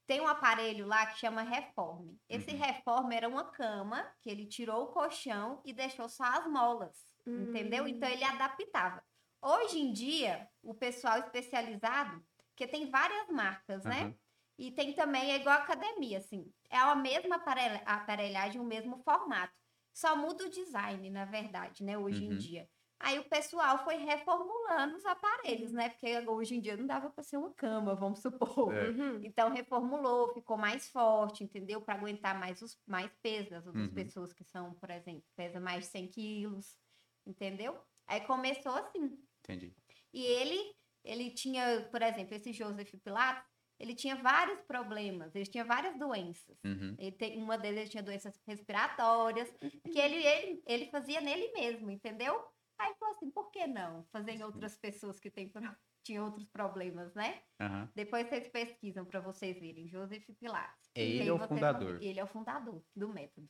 tem 0.05 0.19
um 0.19 0.27
aparelho 0.27 0.85
lá 0.85 1.05
que 1.05 1.19
chama 1.19 1.41
Reforme. 1.41 2.19
Esse 2.27 2.51
Uhum. 2.51 2.57
Reforme 2.59 3.15
era 3.15 3.29
uma 3.29 3.45
cama 3.45 4.13
que 4.19 4.29
ele 4.29 4.45
tirou 4.45 4.83
o 4.83 4.87
colchão 4.87 5.61
e 5.63 5.71
deixou 5.71 6.09
só 6.09 6.25
as 6.25 6.45
molas, 6.51 7.07
Hum. 7.25 7.43
entendeu? 7.43 7.87
Então 7.87 8.09
ele 8.09 8.25
adaptava. 8.25 9.01
Hoje 9.41 9.79
em 9.79 9.93
dia, 9.93 10.49
o 10.61 10.73
pessoal 10.73 11.17
especializado, 11.19 12.21
porque 12.53 12.67
tem 12.67 12.89
várias 12.89 13.27
marcas, 13.29 13.83
né? 13.83 14.03
Aham. 14.03 14.15
E 14.57 14.71
tem 14.71 14.93
também, 14.93 15.31
é 15.31 15.37
igual 15.37 15.57
a 15.57 15.63
academia, 15.63 16.19
assim. 16.19 16.53
É 16.69 16.77
a 16.77 16.95
mesma 16.95 17.37
aparelha- 17.37 17.81
aparelhagem, 17.85 18.61
o 18.61 18.63
mesmo 18.63 18.99
formato. 18.99 19.53
Só 19.91 20.15
muda 20.15 20.45
o 20.45 20.49
design, 20.49 21.09
na 21.09 21.25
verdade, 21.25 21.83
né? 21.83 21.97
Hoje 21.97 22.23
em 22.23 22.29
Uhum. 22.29 22.37
dia. 22.37 22.69
Aí 22.99 23.19
o 23.19 23.27
pessoal 23.27 23.83
foi 23.83 23.95
reformulando 23.95 24.95
os 24.95 25.05
aparelhos, 25.05 25.71
né? 25.73 25.89
Porque 25.89 26.19
hoje 26.29 26.55
em 26.55 26.61
dia 26.61 26.77
não 26.77 26.85
dava 26.85 27.09
para 27.09 27.23
ser 27.23 27.37
uma 27.37 27.51
cama, 27.53 27.95
vamos 27.95 28.21
supor. 28.21 28.71
É. 28.73 28.89
Uhum. 28.91 29.21
Então 29.23 29.49
reformulou, 29.51 30.33
ficou 30.33 30.55
mais 30.55 30.87
forte, 30.89 31.43
entendeu? 31.43 31.81
Para 31.81 31.95
aguentar 31.95 32.39
mais 32.39 32.61
os 32.61 32.79
mais 32.87 33.11
pesos 33.21 33.49
das 33.49 33.65
outras 33.65 33.87
Uhum. 33.87 33.93
pessoas 33.93 34.31
que 34.33 34.43
são, 34.43 34.73
por 34.75 34.89
exemplo, 34.91 35.25
pesa 35.35 35.59
mais 35.59 35.85
de 35.85 35.91
100 35.91 36.07
quilos, 36.07 36.77
entendeu? 37.25 37.77
Aí 38.07 38.21
começou 38.21 38.73
assim. 38.73 39.17
Entendi. 39.39 39.75
E 40.13 40.23
ele, 40.23 40.75
ele 41.03 41.31
tinha, 41.31 41.87
por 41.91 42.01
exemplo, 42.01 42.35
esse 42.35 42.53
Joseph 42.53 42.93
Pilates, 43.03 43.43
ele 43.79 43.95
tinha 43.95 44.15
vários 44.15 44.61
problemas, 44.61 45.35
ele 45.35 45.45
tinha 45.45 45.65
várias 45.65 45.97
doenças. 45.97 46.57
Uhum. 46.63 46.95
Ele 46.97 47.11
tem, 47.11 47.41
uma 47.41 47.57
deles 47.57 47.81
ele 47.81 47.89
tinha 47.89 48.03
doenças 48.03 48.39
respiratórias, 48.47 49.51
que 49.59 49.99
ele, 49.99 50.25
ele, 50.25 50.63
ele 50.65 50.85
fazia 50.87 51.19
nele 51.19 51.51
mesmo, 51.51 51.91
entendeu? 51.91 52.33
Aí 52.77 52.87
ele 52.89 52.95
falou 52.97 53.15
assim, 53.15 53.31
por 53.31 53.51
que 53.51 53.67
não 53.67 54.05
fazer 54.11 54.31
em 54.31 54.43
outras 54.43 54.77
pessoas 54.77 55.19
que 55.19 55.29
têm, 55.29 55.51
tinham 56.03 56.25
outros 56.25 56.45
problemas, 56.45 57.13
né? 57.13 57.41
Aham. 57.59 57.89
Depois 57.95 58.27
vocês 58.27 58.47
pesquisam 58.47 59.05
para 59.05 59.19
vocês 59.19 59.59
verem, 59.59 59.87
Joseph 59.87 60.25
Pilates. 60.39 60.89
É 60.95 61.05
E 61.05 61.19
ele 61.19 61.29
é 61.29 61.33
o 61.33 61.39
fundador. 61.39 61.93
vão 61.93 62.01
Ele 62.01 62.19
é 62.19 62.23
o 62.23 62.27
fundador 62.27 62.83
do 62.95 63.09
método. 63.09 63.49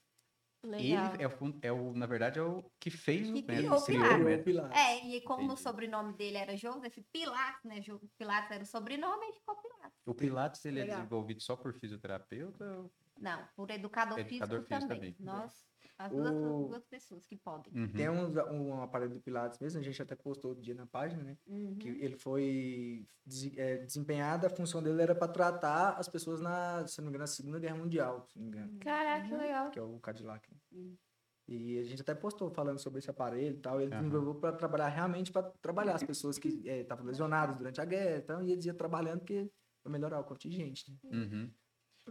Legal. 0.63 1.13
Ele 1.13 1.23
é 1.23 1.27
o, 1.27 1.59
é 1.61 1.71
o, 1.71 1.93
na 1.93 2.05
verdade, 2.05 2.39
é 2.39 2.41
o 2.41 2.63
que 2.79 2.89
fez 2.89 3.29
o 3.29 3.33
Que 3.33 3.41
método, 3.41 3.57
criou 3.57 3.77
o 3.77 3.83
criou 3.83 4.03
o 4.05 4.17
Pilates. 4.17 4.43
Pilates. 4.43 4.77
É, 4.79 5.05
e 5.07 5.21
como 5.21 5.41
o 5.41 5.45
Entendi. 5.45 5.61
sobrenome 5.61 6.13
dele 6.13 6.37
era 6.37 6.55
Joseph 6.55 6.97
Pilates, 7.11 7.63
né? 7.65 7.81
Pilates 8.17 8.51
era 8.51 8.63
o 8.63 8.65
sobrenome, 8.65 9.25
e 9.29 9.33
ficou 9.33 9.55
Pilates. 9.57 9.99
O 10.05 10.13
Pilates 10.15 10.65
ele 10.65 10.79
é 10.79 10.83
Legal. 10.83 10.97
desenvolvido 10.99 11.41
só 11.41 11.55
por 11.55 11.73
fisioterapeuta? 11.73 12.63
ou- 12.79 12.91
Não, 13.19 13.45
por 13.55 13.69
educador, 13.71 14.17
Educador 14.19 14.59
físico, 14.63 14.67
físico 14.67 14.87
também. 14.93 15.13
também. 15.13 15.15
Nós, 15.19 15.65
as 15.97 16.11
duas, 16.11 16.31
O- 16.35 16.67
duas 16.69 16.83
pessoas 16.85 17.25
que 17.25 17.35
podem. 17.37 17.71
Uhum. 17.73 17.93
Tem 17.93 18.09
um, 18.09 18.31
um 18.51 18.81
aparelho 18.81 19.13
do 19.13 19.21
Pilates 19.21 19.59
mesmo, 19.59 19.79
a 19.79 19.83
gente 19.83 20.01
até 20.01 20.15
postou 20.15 20.49
outro 20.49 20.63
dia 20.63 20.73
na 20.75 20.85
página, 20.87 21.23
né? 21.23 21.37
Uhum. 21.47 21.75
Que 21.75 21.87
ele 21.89 22.15
foi 22.17 23.07
dese- 23.25 23.57
é, 23.59 23.77
desempenhado, 23.77 24.45
a 24.47 24.49
função 24.49 24.81
dele 24.81 25.01
era 25.01 25.13
para 25.15 25.27
tratar 25.31 25.91
as 25.99 26.07
pessoas 26.09 26.41
na, 26.41 26.85
se 26.87 26.97
não 26.99 27.05
me 27.05 27.09
engano, 27.09 27.23
na 27.23 27.27
Segunda 27.27 27.59
Guerra 27.59 27.75
Mundial, 27.77 28.25
se 28.27 28.37
não 28.37 28.43
me 28.43 28.49
engano, 28.49 28.77
Caraca, 28.79 29.27
que 29.27 29.35
legal. 29.35 29.71
que 29.71 29.79
é 29.79 29.81
o 29.81 29.99
Cadillac. 29.99 30.49
né? 30.51 30.57
Uhum. 30.71 30.95
E 31.45 31.77
a 31.77 31.83
gente 31.83 32.01
até 32.01 32.15
postou 32.15 32.49
falando 32.49 32.79
sobre 32.79 32.99
esse 32.99 33.09
aparelho 33.09 33.57
e 33.57 33.59
tal. 33.59 33.81
Ele 33.81 33.93
Aham. 33.93 34.01
desenvolveu 34.01 34.35
para 34.35 34.53
trabalhar 34.55 34.87
realmente 34.87 35.29
para 35.29 35.43
trabalhar 35.61 35.93
as 35.95 36.03
pessoas 36.03 36.39
que 36.39 36.47
estavam 36.47 37.05
lesionadas 37.05 37.57
durante 37.57 37.81
a 37.81 37.85
guerra. 37.85 38.17
Então, 38.17 38.41
e 38.41 38.51
eles 38.53 38.65
iam 38.65 38.75
trabalhando 38.75 39.19
porque 39.19 39.51
para 39.83 39.91
melhorar 39.91 40.21
o 40.21 40.23
contingente. 40.23 40.89
Né? 40.89 40.97
Uhum. 41.11 41.51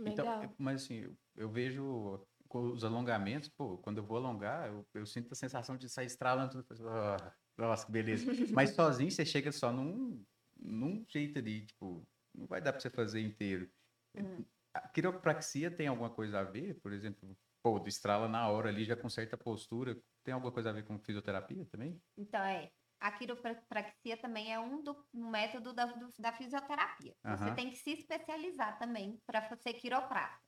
Então, 0.07 0.25
Legal. 0.27 0.43
eu- 0.45 0.51
mas 0.59 0.83
assim, 0.85 0.97
eu, 1.01 1.17
eu 1.35 1.49
vejo 1.49 2.21
os 2.59 2.85
alongamentos, 2.85 3.49
pô, 3.49 3.79
quando 3.79 3.99
eu 3.99 4.05
vou 4.05 4.17
alongar, 4.17 4.69
eu, 4.69 4.87
eu 4.95 5.07
sinto 5.07 5.33
a 5.33 5.35
sensação 5.37 5.77
de 5.77 5.89
sair 5.89 6.07
estralando. 6.07 6.65
Ah, 6.89 7.35
nossa, 7.57 7.87
que 7.87 7.93
beleza. 7.93 8.27
Mas 8.55 8.71
sozinho 8.71 9.11
você 9.11 9.25
chega 9.25 9.53
só 9.53 9.73
num, 9.73 10.25
num 10.57 11.05
jeito 11.09 11.39
ali, 11.39 11.67
tipo, 11.67 12.07
não 12.35 12.47
vai 12.47 12.61
dar 12.61 12.73
pra 12.73 12.81
você 12.81 12.91
fazer 12.91 13.21
inteiro. 13.21 13.71
Uhum. 14.17 14.45
A 14.75 14.89
quiropraxia 14.89 15.71
tem 15.71 15.87
alguma 15.87 16.11
coisa 16.11 16.41
a 16.41 16.45
ver? 16.45 16.81
Por 16.81 16.93
exemplo, 16.93 17.37
pô, 17.63 17.79
do 17.79 17.89
estrala 17.89 18.29
na 18.29 18.49
hora 18.49 18.69
ali, 18.69 18.85
já 18.85 18.97
conserta 18.97 19.37
a 19.37 19.39
postura. 19.39 19.97
Tem 20.25 20.33
alguma 20.33 20.53
coisa 20.53 20.71
a 20.71 20.73
ver 20.73 20.85
com 20.85 20.99
fisioterapia 20.99 21.67
também? 21.67 22.01
Então, 22.17 22.43
é. 22.43 22.71
A 23.01 23.11
quiropraxia 23.11 24.17
também 24.17 24.53
é 24.53 24.61
um, 24.61 24.81
do, 24.81 25.05
um 25.13 25.29
método 25.29 25.73
da, 25.73 25.87
do- 25.87 26.09
da 26.21 26.33
fisioterapia. 26.33 27.17
Você 27.25 27.45
Aham. 27.45 27.55
tem 27.57 27.71
que 27.71 27.77
se 27.77 27.91
especializar 27.91 28.79
também 28.79 29.21
para 29.27 29.57
ser 29.57 29.75
quiroprata. 29.75 30.39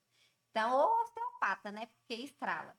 Então, 0.51 0.73
ou 0.73 1.05
osteopata, 1.45 1.73
né? 1.73 1.87
Porque 1.87 2.23
estrala. 2.23 2.75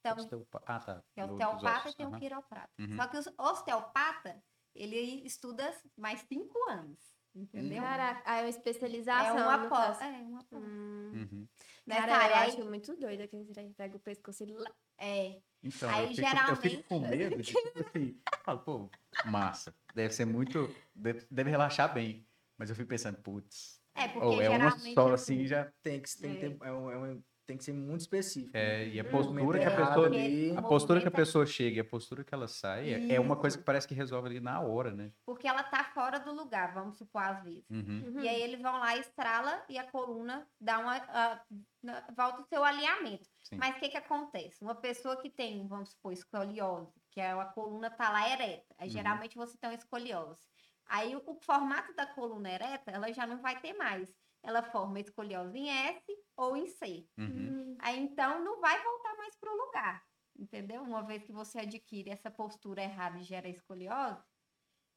Então, 0.00 0.16
Osteopa- 0.16 0.62
Ah, 0.66 0.80
tá. 0.80 1.02
que 1.14 1.20
é 1.20 1.24
osteopata 1.24 1.88
e 1.90 1.94
tem 1.94 2.06
um 2.06 2.10
aham. 2.10 2.18
quiroprata. 2.18 2.70
Uhum. 2.78 2.96
Só 2.96 3.06
que 3.06 3.16
o 3.18 3.34
osteopata, 3.38 4.42
ele 4.74 5.24
estuda 5.24 5.72
mais 5.96 6.20
cinco 6.22 6.58
anos. 6.68 6.98
Entendeu? 7.34 7.80
Caraca, 7.82 8.22
ah, 8.26 8.36
é 8.36 8.40
uma 8.40 8.46
é 8.46 8.50
especialização. 8.50 9.36
uma 9.36 9.56
no 9.56 9.68
pós. 9.70 10.00
É 10.02 10.06
uma 10.06 10.44
pós. 10.44 10.62
Hum. 10.62 11.12
Uhum. 11.14 11.48
Nessa 11.86 12.00
Cara, 12.02 12.12
eu 12.12 12.16
área 12.24 12.36
aí- 12.40 12.48
acho 12.50 12.64
muito 12.64 12.94
doido 12.96 13.22
aquele 13.22 13.46
trem. 13.46 13.72
Pega 13.72 13.96
o 13.96 14.00
pescoço 14.00 14.42
e 14.42 14.52
lá. 14.52 14.70
É. 14.98 15.40
Então, 15.62 15.88
Aí, 15.88 16.02
eu, 16.02 16.08
fico, 16.08 16.20
eu 16.20 16.28
geralmente- 16.28 16.60
fico 16.76 16.88
com 16.88 16.98
medo 17.00 17.36
de, 17.42 17.42
tipo 17.72 17.88
assim, 17.88 18.20
falo, 18.44 18.58
pô, 18.60 18.90
massa, 19.24 19.74
deve 19.94 20.12
ser 20.12 20.26
muito, 20.26 20.68
deve, 20.94 21.26
deve 21.30 21.48
relaxar 21.50 21.94
bem, 21.94 22.26
mas 22.58 22.68
eu 22.68 22.76
fico 22.76 22.88
pensando, 22.88 23.16
putz, 23.22 23.80
É, 23.94 24.08
porque 24.08 24.26
ou 24.26 24.42
é 24.42 24.48
uma 24.50 24.58
geralmente. 24.58 24.94
só 24.94 25.12
assim, 25.14 25.46
já, 25.46 25.72
Tem 25.82 26.02
que, 26.02 26.18
tem, 26.18 26.36
que 26.38 26.44
É. 26.44 26.50
ter, 26.50 26.66
é 26.66 26.72
um- 26.72 26.90
é 26.90 26.98
um- 26.98 27.24
tem 27.46 27.56
que 27.56 27.64
ser 27.64 27.72
muito 27.72 28.00
específico. 28.00 28.56
é, 28.56 28.86
e 28.88 29.00
a 29.00 29.04
postura 29.04 29.58
que 29.58 29.64
a 29.66 29.76
pessoa, 29.76 30.06
ali- 30.06 30.56
a 30.56 30.62
postura 30.62 31.00
que 31.00 31.08
a 31.08 31.10
pessoa 31.10 31.44
chega 31.46 31.76
e 31.76 31.80
a 31.80 31.84
postura 31.84 32.22
que 32.24 32.32
ela 32.34 32.46
sai, 32.48 32.94
é, 32.94 33.14
é 33.14 33.20
uma 33.20 33.36
coisa 33.36 33.58
que 33.58 33.64
parece 33.64 33.86
que 33.88 33.94
resolve 33.94 34.28
ali 34.28 34.40
na 34.40 34.60
hora, 34.60 34.92
né? 34.92 35.12
Porque 35.26 35.46
ela 35.48 35.62
tá 35.62 35.84
fora 35.84 36.18
do 36.20 36.32
lugar, 36.32 36.72
vamos 36.72 36.96
supor, 36.98 37.22
às 37.22 37.42
vezes. 37.42 37.64
Uhum. 37.70 38.04
Uhum. 38.14 38.20
E 38.22 38.28
aí 38.28 38.40
eles 38.42 38.60
vão 38.60 38.78
lá, 38.78 38.96
estrala 38.96 39.64
e 39.68 39.76
a 39.78 39.84
coluna 39.90 40.46
dá 40.60 40.78
uma. 40.78 40.98
volta 42.16 42.42
o 42.42 42.44
seu 42.46 42.64
alinhamento. 42.64 43.28
Sim. 43.42 43.56
Mas 43.56 43.76
o 43.76 43.80
que 43.80 43.88
que 43.88 43.96
acontece? 43.96 44.62
Uma 44.62 44.74
pessoa 44.74 45.16
que 45.20 45.28
tem, 45.28 45.66
vamos 45.66 45.90
supor, 45.90 46.12
escoliose, 46.12 46.92
que 47.10 47.20
é 47.20 47.32
a 47.32 47.44
coluna 47.46 47.90
tá 47.90 48.10
lá 48.10 48.28
ereta. 48.30 48.74
Aí 48.78 48.88
Uhum. 48.88 48.92
geralmente 48.92 49.36
você 49.36 49.56
tem 49.58 49.70
uma 49.70 49.76
escoliose. 49.76 50.40
Aí 50.86 51.14
o, 51.16 51.22
o 51.26 51.34
formato 51.40 51.94
da 51.94 52.06
coluna 52.06 52.50
ereta, 52.50 52.90
ela 52.90 53.12
já 53.12 53.26
não 53.26 53.40
vai 53.40 53.58
ter 53.60 53.72
mais. 53.74 54.14
Ela 54.42 54.62
forma 54.62 55.00
escoliose 55.00 55.56
em 55.58 55.68
S 55.70 56.04
ou 56.36 56.56
em 56.56 56.66
C. 56.66 57.06
Uhum. 57.18 57.54
Hum. 57.62 57.76
Aí 57.80 57.98
então 57.98 58.42
não 58.44 58.60
vai 58.60 58.82
voltar 58.82 59.16
mais 59.16 59.36
pro 59.36 59.56
lugar. 59.56 60.02
Entendeu? 60.38 60.82
Uma 60.82 61.02
vez 61.04 61.22
que 61.22 61.32
você 61.32 61.60
adquire 61.60 62.10
essa 62.10 62.30
postura 62.30 62.82
errada 62.82 63.18
e 63.18 63.22
gera 63.22 63.48
escoliose, 63.48 64.24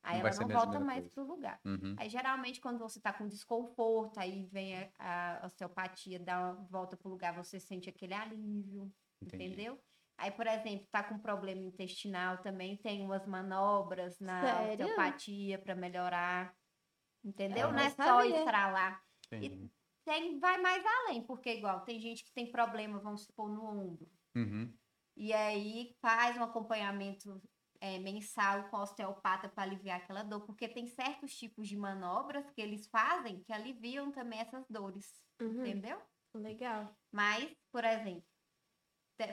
aí 0.03 0.17
Não 0.17 0.29
ela 0.29 0.33
não 0.35 0.47
volta 0.47 0.79
mais 0.79 1.03
coisa. 1.03 1.13
pro 1.13 1.23
lugar. 1.23 1.59
Uhum. 1.65 1.95
Aí, 1.97 2.09
geralmente, 2.09 2.59
quando 2.59 2.79
você 2.79 2.99
tá 3.01 3.13
com 3.13 3.27
desconforto, 3.27 4.19
aí 4.19 4.45
vem 4.47 4.75
a, 4.99 5.43
a 5.43 5.45
osteopatia, 5.45 6.19
dá 6.19 6.39
uma 6.39 6.67
volta 6.67 6.97
pro 6.97 7.09
lugar, 7.09 7.33
você 7.35 7.59
sente 7.59 7.89
aquele 7.89 8.13
alívio, 8.13 8.91
Entendi. 9.21 9.45
entendeu? 9.45 9.79
Aí, 10.17 10.31
por 10.31 10.47
exemplo, 10.47 10.87
tá 10.91 11.03
com 11.03 11.19
problema 11.19 11.61
intestinal 11.61 12.37
também, 12.41 12.77
tem 12.77 13.01
umas 13.03 13.25
manobras 13.25 14.19
na 14.19 14.41
Sério? 14.41 14.87
osteopatia 14.87 15.59
para 15.59 15.75
melhorar, 15.75 16.53
entendeu? 17.23 17.69
Ah, 17.69 17.73
não 17.73 17.79
é 17.79 17.89
não 17.89 17.95
só 17.95 18.23
sabia. 18.23 18.45
Estralar. 19.25 19.45
Entendi. 19.45 19.71
Tem, 20.05 20.39
vai 20.39 20.61
mais 20.61 20.83
além, 20.85 21.25
porque 21.25 21.49
igual, 21.55 21.83
tem 21.83 21.99
gente 21.99 22.23
que 22.23 22.31
tem 22.33 22.51
problema, 22.51 22.99
vamos 22.99 23.23
supor, 23.23 23.49
no 23.49 23.63
ombro. 23.65 24.07
Uhum. 24.35 24.77
E 25.17 25.33
aí 25.33 25.95
faz 26.01 26.37
um 26.37 26.43
acompanhamento 26.43 27.41
é, 27.79 27.99
mensal 27.99 28.69
com 28.69 28.77
osteopata 28.77 29.49
para 29.49 29.63
aliviar 29.63 29.99
aquela 29.99 30.23
dor, 30.23 30.45
porque 30.45 30.67
tem 30.67 30.87
certos 30.87 31.35
tipos 31.35 31.67
de 31.67 31.75
manobras 31.77 32.49
que 32.51 32.61
eles 32.61 32.87
fazem 32.87 33.41
que 33.43 33.51
aliviam 33.53 34.11
também 34.11 34.39
essas 34.39 34.65
dores, 34.69 35.23
Uhum. 35.41 35.65
entendeu? 35.65 36.01
Legal. 36.33 36.95
Mas, 37.11 37.55
por 37.71 37.83
exemplo, 37.83 38.25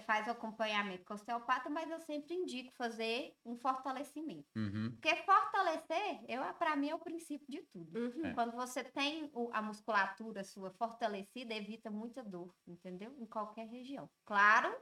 faz 0.06 0.26
o 0.28 0.30
acompanhamento 0.30 1.04
com 1.04 1.12
o 1.12 1.16
osteopata, 1.16 1.68
mas 1.68 1.90
eu 1.90 1.98
sempre 2.00 2.34
indico 2.34 2.72
fazer 2.76 3.34
um 3.44 3.56
fortalecimento. 3.56 4.46
Uhum. 4.56 4.90
Porque 4.92 5.16
fortalecer, 5.24 6.20
eu 6.28 6.42
para 6.54 6.76
mim 6.76 6.90
é 6.90 6.94
o 6.94 6.98
princípio 7.00 7.46
de 7.48 7.62
tudo. 7.72 7.98
Uhum. 7.98 8.26
É. 8.26 8.34
Quando 8.34 8.52
você 8.52 8.84
tem 8.84 9.28
o- 9.34 9.50
a 9.52 9.60
musculatura 9.60 10.44
sua 10.44 10.70
fortalecida, 10.72 11.52
evita 11.54 11.90
muita 11.90 12.22
dor, 12.22 12.54
entendeu? 12.66 13.14
Em 13.18 13.26
qualquer 13.26 13.66
região. 13.66 14.08
Claro, 14.24 14.72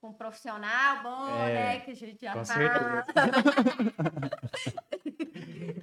com 0.00 0.08
um 0.08 0.12
profissional 0.12 1.02
bom, 1.02 1.28
É, 1.28 1.54
né? 1.54 1.80
Que 1.80 1.90
a 1.92 1.94
gente 1.94 2.20
já 2.20 2.32
com 2.34 2.44
fala. 2.44 3.04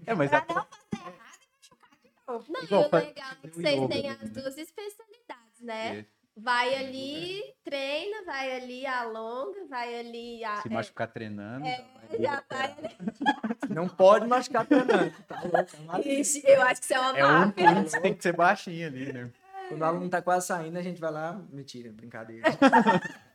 É, 0.06 0.14
mas 0.16 0.30
Pra 0.30 0.40
a- 0.40 0.46
não 0.48 0.56
fazer 0.66 0.68
errado 0.94 1.40
e 1.42 1.48
machucar 1.56 1.90
de 2.02 2.12
novo. 2.28 2.52
Não, 2.52 2.62
e 2.62 2.66
o 2.66 2.92
legal 2.92 3.32
é 3.32 3.36
que 3.36 3.48
vocês 3.50 3.88
têm 3.88 4.10
as 4.10 4.20
né? 4.22 4.28
duas 4.30 4.58
especialidades, 4.58 5.62
né? 5.62 6.00
é, 6.00 6.06
Vai 6.36 6.74
ali, 6.74 7.44
treina, 7.64 8.24
vai 8.26 8.56
ali, 8.56 8.86
alonga, 8.88 9.66
vai 9.70 10.00
ali, 10.00 10.44
a- 10.44 10.62
se 10.64 10.68
é, 10.68 10.72
machucar 10.72 11.08
treinando, 11.08 11.66
é, 11.66 11.86
já 12.20 12.44
vai 12.50 12.72
ali. 12.72 12.98
Não 13.70 13.88
pode 13.88 14.28
machucar 14.28 14.66
perna. 14.66 15.12
Tá 15.28 15.42
louco, 15.42 15.76
é 16.08 16.56
eu 16.56 16.62
acho 16.64 16.82
que 16.82 16.86
isso 16.86 16.94
é 16.94 17.00
uma 17.00 17.18
É 17.20 17.26
um 17.26 17.32
máfia. 17.40 17.76
ponto, 17.76 17.90
você 17.90 18.02
tem 18.02 18.14
que 18.16 18.24
ser 18.24 18.36
baixinho 18.36 18.88
ali, 18.88 19.14
né? 19.14 19.32
Quando 19.70 19.82
o 19.82 19.86
aluno 19.86 20.10
tá 20.10 20.22
quase 20.22 20.48
saindo, 20.48 20.78
a 20.78 20.82
gente 20.82 21.00
vai 21.00 21.12
lá. 21.12 21.34
Mentira, 21.52 21.92
brincadeira. 21.92 22.44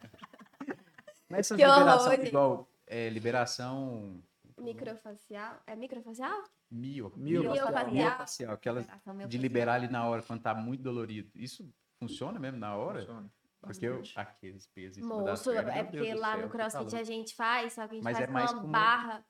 Mas 1.30 1.40
essa 1.40 1.56
Que 1.56 1.64
liberação, 1.64 2.12
igual, 2.14 2.68
é, 2.86 3.08
liberação 3.10 4.22
Microfacial? 4.58 5.60
É 5.66 5.76
microfacial? 5.76 6.42
mio, 6.70 7.12
Miofacial. 7.16 7.90
miofacial, 7.90 8.52
aquela 8.54 8.84
de 9.26 9.38
liberar 9.38 9.74
ali 9.74 9.88
na 9.88 10.06
hora, 10.06 10.22
quando 10.22 10.42
tá 10.42 10.54
muito 10.54 10.82
dolorido. 10.82 11.30
Isso 11.34 11.68
funciona 11.98 12.38
mesmo 12.38 12.58
na 12.58 12.76
hora? 12.76 13.00
Funciona. 13.00 13.32
Porque 13.60 13.86
eu, 13.86 14.02
aqueles 14.14 14.66
pesos 14.68 14.98
em 14.98 15.02
cima 15.02 15.16
das 15.24 15.40
Moço, 15.44 15.50
pernas, 15.52 15.76
é 15.76 15.82
porque 15.84 16.14
lá 16.14 16.32
céu, 16.36 16.42
no 16.46 16.52
tá 16.52 16.58
CrossFit 16.70 16.96
a 16.96 17.02
gente 17.04 17.34
faz, 17.34 17.72
só 17.72 17.86
que 17.88 17.92
a 17.92 17.94
gente 17.96 18.04
Mas 18.04 18.16
faz 18.16 18.28
é 18.28 18.32
mais 18.32 18.52
uma 18.52 18.62
barra. 18.62 19.26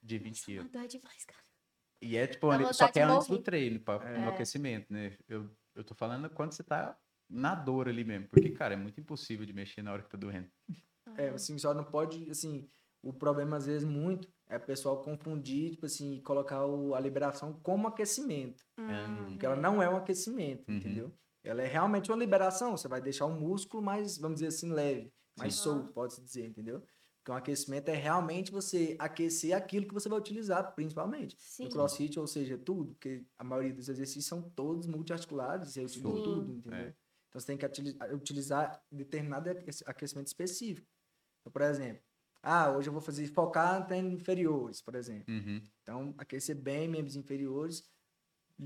de 0.00 0.18
20 0.18 0.34
Isso 0.36 0.50
é 0.50 0.54
uma 0.54 0.58
quilos. 0.68 0.72
dor 0.72 0.86
demais, 0.88 1.24
cara. 1.24 1.42
E 2.00 2.16
é 2.16 2.26
tipo, 2.26 2.50
ali- 2.50 2.72
só 2.74 2.88
que 2.88 3.00
é 3.00 3.02
antes 3.02 3.26
do 3.28 3.38
treino, 3.42 3.80
pra, 3.80 3.94
É. 4.08 4.18
no 4.18 4.28
aquecimento, 4.30 4.92
né? 4.92 5.16
Eu, 5.28 5.50
eu 5.74 5.82
tô 5.84 5.94
falando 5.94 6.30
quando 6.30 6.52
você 6.52 6.62
tá 6.62 6.96
na 7.28 7.54
dor 7.56 7.88
ali 7.88 8.04
mesmo. 8.04 8.28
Porque, 8.28 8.50
cara, 8.50 8.74
é 8.74 8.76
muito 8.76 9.00
impossível 9.00 9.44
de 9.44 9.52
mexer 9.52 9.82
na 9.82 9.92
hora 9.92 10.02
que 10.02 10.10
tá 10.10 10.16
doendo. 10.18 10.48
É, 11.16 11.30
assim, 11.30 11.58
só 11.58 11.74
não 11.74 11.84
pode, 11.84 12.30
assim, 12.30 12.68
o 13.02 13.12
problema 13.12 13.56
às 13.56 13.66
vezes 13.66 13.84
muito 13.86 14.32
é 14.48 14.56
o 14.56 14.60
pessoal 14.60 15.00
confundir, 15.02 15.72
tipo 15.72 15.86
assim, 15.86 16.20
colocar 16.22 16.64
o- 16.66 16.94
a 16.94 17.00
liberação 17.00 17.52
como 17.62 17.88
aquecimento. 17.88 18.64
Hum. 18.78 19.26
Porque 19.30 19.44
ela 19.46 19.56
não 19.56 19.82
é 19.82 19.88
um 19.88 19.96
aquecimento, 19.96 20.68
Uhum. 20.70 20.76
entendeu? 20.76 21.12
Ela 21.44 21.62
é 21.62 21.66
realmente 21.66 22.10
uma 22.10 22.16
liberação. 22.18 22.76
Você 22.76 22.88
vai 22.88 23.00
deixar 23.00 23.26
o 23.26 23.32
músculo 23.38 23.82
mais, 23.82 24.16
vamos 24.18 24.36
dizer 24.36 24.48
assim, 24.48 24.70
leve, 24.72 25.12
mais 25.36 25.54
Sim. 25.54 25.62
solto, 25.62 25.92
pode-se 25.92 26.22
dizer, 26.22 26.46
entendeu? 26.46 26.80
Porque 27.18 27.30
um 27.30 27.36
aquecimento 27.36 27.88
é 27.88 27.94
realmente 27.94 28.50
você 28.50 28.96
aquecer 28.98 29.56
aquilo 29.56 29.86
que 29.86 29.94
você 29.94 30.08
vai 30.08 30.18
utilizar, 30.18 30.74
principalmente. 30.74 31.36
Sim. 31.38 31.64
No 31.64 31.70
crossfit, 31.70 32.18
ou 32.18 32.26
seja, 32.26 32.58
tudo, 32.58 32.94
porque 32.94 33.24
a 33.38 33.44
maioria 33.44 33.72
dos 33.72 33.88
exercícios 33.88 34.26
são 34.26 34.42
todos 34.42 34.86
multiarticulares, 34.86 35.72
você 35.72 35.84
utiliza 35.84 36.16
Sim. 36.16 36.22
tudo, 36.22 36.52
entendeu? 36.52 36.78
É. 36.78 36.94
Então 37.28 37.40
você 37.40 37.46
tem 37.46 37.56
que 37.56 37.66
utilizar 38.12 38.82
determinado 38.90 39.50
aque- 39.50 39.70
aquecimento 39.86 40.26
específico. 40.26 40.86
Então, 41.40 41.52
por 41.52 41.62
exemplo, 41.62 42.02
ah, 42.42 42.72
hoje 42.72 42.88
eu 42.88 42.92
vou 42.92 43.00
fazer 43.00 43.26
focar 43.28 43.90
em 43.92 44.12
inferiores, 44.14 44.82
por 44.82 44.96
exemplo. 44.96 45.32
Uhum. 45.32 45.62
Então, 45.82 46.14
aquecer 46.18 46.56
bem 46.56 46.88
membros 46.88 47.14
inferiores, 47.14 47.84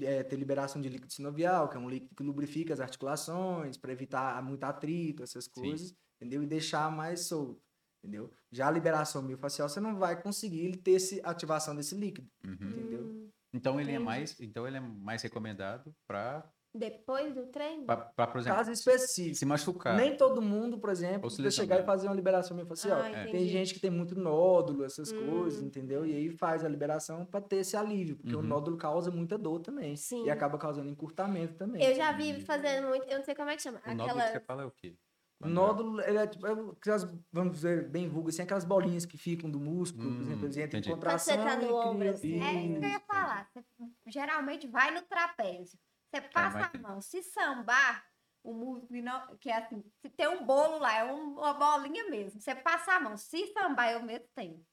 é, 0.04 0.22
ter 0.22 0.36
liberação 0.36 0.80
de 0.80 0.88
líquido 0.88 1.12
sinovial, 1.12 1.68
que 1.68 1.76
é 1.76 1.80
um 1.80 1.88
líquido 1.88 2.14
que 2.14 2.22
lubrifica 2.22 2.72
as 2.74 2.80
articulações, 2.80 3.76
para 3.76 3.92
evitar 3.92 4.42
muito 4.42 4.64
atrito, 4.64 5.22
essas 5.22 5.46
coisas, 5.48 5.94
entendeu? 6.20 6.42
E 6.42 6.46
deixar 6.46 6.90
mais 6.90 7.20
solto, 7.26 7.62
entendeu? 8.02 8.30
Já 8.50 8.68
a 8.68 8.70
liberação 8.70 9.22
miofascial, 9.22 9.68
você 9.68 9.80
não 9.80 9.96
vai 9.98 10.20
conseguir 10.20 10.76
ter 10.78 10.92
esse, 10.92 11.20
ativação 11.24 11.74
desse 11.74 11.94
líquido, 11.94 12.28
Uhum. 12.44 12.52
entendeu? 12.54 13.04
Hum, 13.06 13.30
Então 13.54 13.80
ele 13.80 13.92
é 13.92 13.98
mais, 13.98 14.38
então 14.40 14.66
ele 14.66 14.76
é 14.76 14.80
mais 14.80 15.22
recomendado 15.22 15.94
para 16.06 16.46
Depois 16.78 17.34
do 17.34 17.46
treino? 17.46 17.84
para 17.86 17.96
por 18.26 18.38
exemplo, 18.38 18.58
Caso 18.58 18.70
específico. 18.72 19.34
se 19.36 19.46
machucar. 19.46 19.96
Nem 19.96 20.16
todo 20.16 20.42
mundo, 20.42 20.78
por 20.78 20.90
exemplo, 20.90 21.22
precisa 21.22 21.50
chegar 21.50 21.80
e 21.80 21.84
fazer 21.84 22.06
uma 22.08 22.14
liberação 22.14 22.56
miofascial. 22.56 23.00
Ah, 23.00 23.08
É. 23.08 23.26
Tem 23.30 23.46
gente 23.48 23.72
que 23.74 23.80
tem 23.80 23.90
muito 23.90 24.14
nódulo, 24.18 24.84
essas 24.84 25.12
Hum. 25.12 25.26
coisas, 25.40 25.62
entendeu? 25.62 26.04
E 26.06 26.14
aí 26.14 26.30
faz 26.30 26.64
a 26.64 26.68
liberação 26.68 27.24
para 27.24 27.40
ter 27.40 27.56
esse 27.56 27.76
alívio, 27.76 28.16
porque 28.16 28.34
Uhum. 28.34 28.42
o 28.42 28.46
nódulo 28.46 28.76
causa 28.76 29.10
muita 29.10 29.36
dor 29.38 29.60
também. 29.60 29.96
Sim. 29.96 30.24
E 30.24 30.30
acaba 30.30 30.58
causando 30.58 30.88
encurtamento 30.90 31.54
também. 31.54 31.82
Eu 31.82 31.94
já 31.94 32.12
vi 32.12 32.40
fazendo 32.42 32.88
muito, 32.88 33.06
eu 33.08 33.18
não 33.18 33.24
sei 33.24 33.34
como 33.34 33.50
é 33.50 33.56
que 33.56 33.62
chama. 33.62 33.80
O 33.86 33.88
nódulo 33.94 34.10
Aquela. 34.10 34.22
que 34.26 34.32
você 34.32 34.40
fala 34.40 34.62
é 34.62 34.66
o 34.66 34.70
quê? 34.70 34.94
O 35.38 35.44
Quando- 35.44 35.52
nódulo, 35.52 36.00
ele 36.00 36.16
é 36.16 36.26
tipo, 36.26 36.46
é 36.46 36.52
aquelas, 36.52 37.04
vamos 37.30 37.52
dizer, 37.56 37.86
bem 37.90 38.08
vulgo, 38.08 38.30
assim, 38.30 38.40
aquelas 38.40 38.64
bolinhas 38.64 39.04
que 39.04 39.18
ficam 39.18 39.50
do 39.50 39.60
músculo, 39.60 40.04
por 40.08 40.16
Hum, 40.18 40.22
exemplo, 40.22 40.46
eles 40.46 40.56
entram 40.56 40.66
entendi. 40.78 40.88
em 40.88 40.92
contração. 40.94 41.36
Quando 41.36 41.46
você 41.46 41.54
tá 41.60 41.66
no 41.66 41.76
ombro, 41.76 42.08
assim. 42.08 42.42
É 42.42 42.52
isso 42.54 42.80
que 42.80 42.86
eu 42.86 42.88
ia 42.90 43.00
falar. 43.00 43.46
Você 43.52 43.62
geralmente 44.06 44.66
vai 44.66 44.94
no 44.94 45.02
trapézio. 45.02 45.78
Você 46.22 46.28
passa 46.28 46.58
vai 46.58 46.70
a 46.74 46.78
mão. 46.78 47.00
Se 47.00 47.22
sambar, 47.22 48.04
o 48.42 48.52
músculo, 48.52 49.02
não- 49.02 49.36
que 49.38 49.50
é 49.50 49.56
assim, 49.56 49.82
se 50.00 50.08
tem 50.10 50.28
um 50.28 50.44
bolo 50.44 50.78
lá, 50.78 50.94
é 50.98 51.04
um- 51.12 51.34
uma 51.38 51.54
bolinha 51.54 52.08
mesmo. 52.08 52.40
Você 52.40 52.54
passa 52.54 52.92
a 52.92 53.00
mão. 53.00 53.16
Se 53.16 53.46
sambar, 53.52 53.90
eu 53.92 54.02
mesmo 54.02 54.28
tenho. 54.34 54.64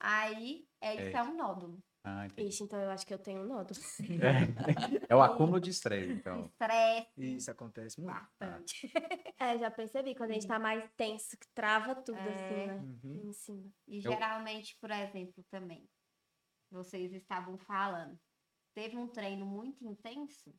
Aí, 0.00 0.66
é, 0.80 0.94
isso 1.08 1.16
É. 1.16 1.20
é 1.20 1.22
um 1.22 1.34
nódulo. 1.36 1.82
Ah, 2.04 2.24
entendi. 2.26 2.48
Ixi, 2.48 2.62
então 2.62 2.80
eu 2.80 2.90
acho 2.90 3.04
que 3.06 3.12
eu 3.12 3.18
tenho 3.18 3.42
um 3.42 3.46
nódulo. 3.46 3.78
É 5.08 5.14
o 5.14 5.20
acúmulo 5.22 5.60
de 5.60 5.70
estresse, 5.70 6.12
então. 6.12 6.46
Estresse 6.46 7.36
Isso 7.36 7.50
acontece 7.50 8.00
muito. 8.00 8.14
bastante. 8.14 8.90
É, 9.38 9.58
já 9.58 9.70
percebi. 9.70 10.14
Quando 10.14 10.30
a 10.30 10.34
gente 10.34 10.46
tá 10.46 10.58
mais 10.58 10.88
tenso, 10.96 11.36
que 11.36 11.46
trava 11.54 11.94
tudo 11.96 12.18
É. 12.18 12.34
assim, 12.34 12.66
né? 12.66 12.74
Uhum. 13.04 13.28
Em 13.28 13.32
cima. 13.32 13.70
E 13.86 13.96
Eu- 13.96 14.02
geralmente, 14.12 14.76
por 14.80 14.90
exemplo, 14.90 15.44
também, 15.50 15.88
vocês 16.70 17.12
estavam 17.12 17.58
falando, 17.58 18.18
teve 18.74 18.96
um 18.96 19.08
treino 19.08 19.44
muito 19.44 19.84
intenso, 19.84 20.54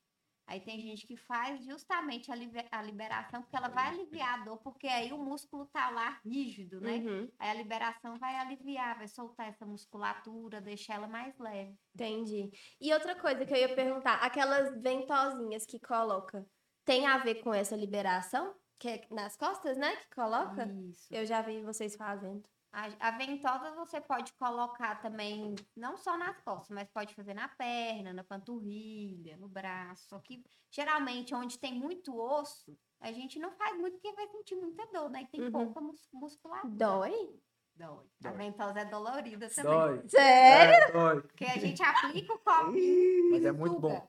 aí 0.50 0.60
tem 0.60 0.80
gente 0.80 1.06
que 1.06 1.16
faz 1.16 1.64
justamente 1.64 2.32
a, 2.32 2.36
libe- 2.36 2.68
a 2.72 2.82
liberação, 2.82 3.42
porque 3.42 3.56
ela 3.56 3.70
vai 3.70 3.88
aliviar 3.90 4.42
a 4.42 4.44
dor, 4.44 4.58
porque 4.58 4.88
aí 4.88 5.14
o 5.14 5.18
músculo 5.18 5.66
tá 5.68 5.90
lá 5.92 6.20
rígido, 6.26 6.82
né? 6.82 6.96
Uhum, 6.98 7.32
Aí 7.38 7.52
a 7.52 7.54
liberação 7.54 8.18
vai 8.18 8.36
aliviar, 8.36 8.98
vai 8.98 9.08
soltar 9.08 9.48
essa 9.48 9.66
musculatura, 9.66 10.60
deixar 10.60 10.96
ela 10.96 11.08
mais 11.08 11.38
leve. 11.38 11.78
entendi. 11.94 12.50
E 12.82 12.92
outra 12.94 13.16
coisa 13.16 13.46
que 13.46 13.54
eu 13.54 13.58
ia 13.58 13.76
perguntar, 13.76 14.16
aquelas 14.16 14.82
ventosinhas 14.82 15.66
que 15.66 15.80
coloca, 15.80 16.46
tem 16.84 17.06
a 17.06 17.18
ver 17.20 17.36
com 17.36 17.54
essa 17.54 17.76
liberação? 17.76 18.56
Que 18.80 18.88
é 18.90 19.08
nas 19.12 19.36
costas, 19.36 19.78
né? 19.78 19.96
Que 19.98 20.16
coloca? 20.16 20.66
Isso. 20.90 21.06
Eu 21.14 21.26
já 21.26 21.42
vi 21.42 21.62
vocês 21.62 21.96
fazendo. 21.96 22.44
A, 22.72 23.08
a 23.08 23.12
ventosa 23.18 23.72
você 23.72 24.00
pode 24.00 24.32
colocar 24.34 25.02
também, 25.02 25.56
não 25.76 25.98
só 25.98 26.16
nas 26.18 26.40
costas, 26.42 26.70
mas 26.70 26.88
pode 26.90 27.16
fazer 27.16 27.34
na 27.34 27.48
perna, 27.48 28.14
na 28.14 28.24
panturrilha, 28.24 29.38
no 29.38 29.48
braço. 29.50 30.08
Só 30.08 30.20
que 30.20 30.44
geralmente 30.70 31.34
onde 31.34 31.58
tem 31.58 31.74
muito 31.74 32.16
osso, 32.16 32.78
a 33.00 33.12
gente 33.12 33.40
não 33.40 33.52
faz 33.54 33.76
muito 33.78 33.94
porque 33.94 34.14
vai 34.14 34.28
sentir 34.28 34.56
muita 34.56 34.86
dor, 34.88 35.10
né? 35.10 35.24
E 35.24 35.28
tem 35.28 35.42
Uhum. 35.42 35.52
pouca 35.52 35.82
mus 35.82 36.08
musculatura. 36.14 36.72
Dói? 36.76 37.40
Dói. 37.76 38.06
A 38.24 38.32
ventosa 38.32 38.82
é 38.82 38.86
dolorida 38.86 39.50
também. 39.50 39.72
Dói. 39.74 40.04
Sério? 40.10 40.74
É, 40.74 40.92
dói. 40.92 41.22
Porque 41.22 41.46
a 41.46 41.58
gente 41.58 41.82
aplica 41.82 42.34
o 42.34 42.40
copinho 42.40 43.32
Mas 43.32 43.46
é 43.46 43.52
muito 43.52 43.80
bom. 43.80 44.08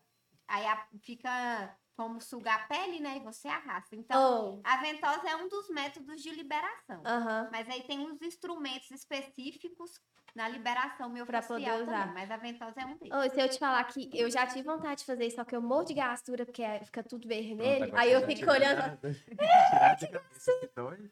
Aí 0.49 0.66
a- 0.66 0.87
fica 1.03 1.79
como 2.01 2.19
sugar 2.19 2.63
a 2.63 2.67
pele, 2.67 2.99
né? 2.99 3.19
E 3.19 3.21
você 3.21 3.47
arrasta. 3.47 3.95
Então, 3.95 4.59
Oh, 4.59 4.61
a 4.65 4.79
ventosa 4.79 5.29
é 5.29 5.37
um 5.37 5.49
dos 5.49 5.69
métodos 5.69 6.23
de 6.23 6.31
liberação. 6.31 7.03
aham. 7.05 7.51
Mas 7.53 7.69
aí 7.69 7.83
tem 7.83 7.99
uns 8.01 8.23
instrumentos 8.23 8.91
específicos 8.91 10.01
na 10.35 10.49
liberação 10.49 11.13
Pra 11.27 11.43
poder 11.43 11.71
usar. 11.83 12.07
também, 12.07 12.15
mas 12.15 12.31
a 12.31 12.37
ventosa 12.39 12.81
é 12.81 12.87
um 12.87 12.97
deles. 12.97 13.15
Ô, 13.15 13.29
se 13.35 13.39
eu 13.39 13.49
te 13.51 13.59
falar 13.59 13.85
que 13.85 14.09
eu 14.15 14.31
já 14.31 14.47
tive 14.47 14.63
vontade 14.63 15.01
de 15.01 15.05
fazer 15.05 15.27
isso, 15.27 15.37
só 15.37 15.45
que 15.45 15.55
eu 15.55 15.61
morro 15.61 15.85
de 15.85 15.93
gastura, 15.93 16.47
porque 16.47 16.63
é- 16.63 16.83
fica 16.85 17.03
tudo 17.03 17.29
vermelho. 17.29 17.93
Aí 17.95 18.11
eu 18.13 18.25
fico 18.27 18.51
olhando, 18.51 18.81
de 18.99 19.17
dói. 20.75 21.11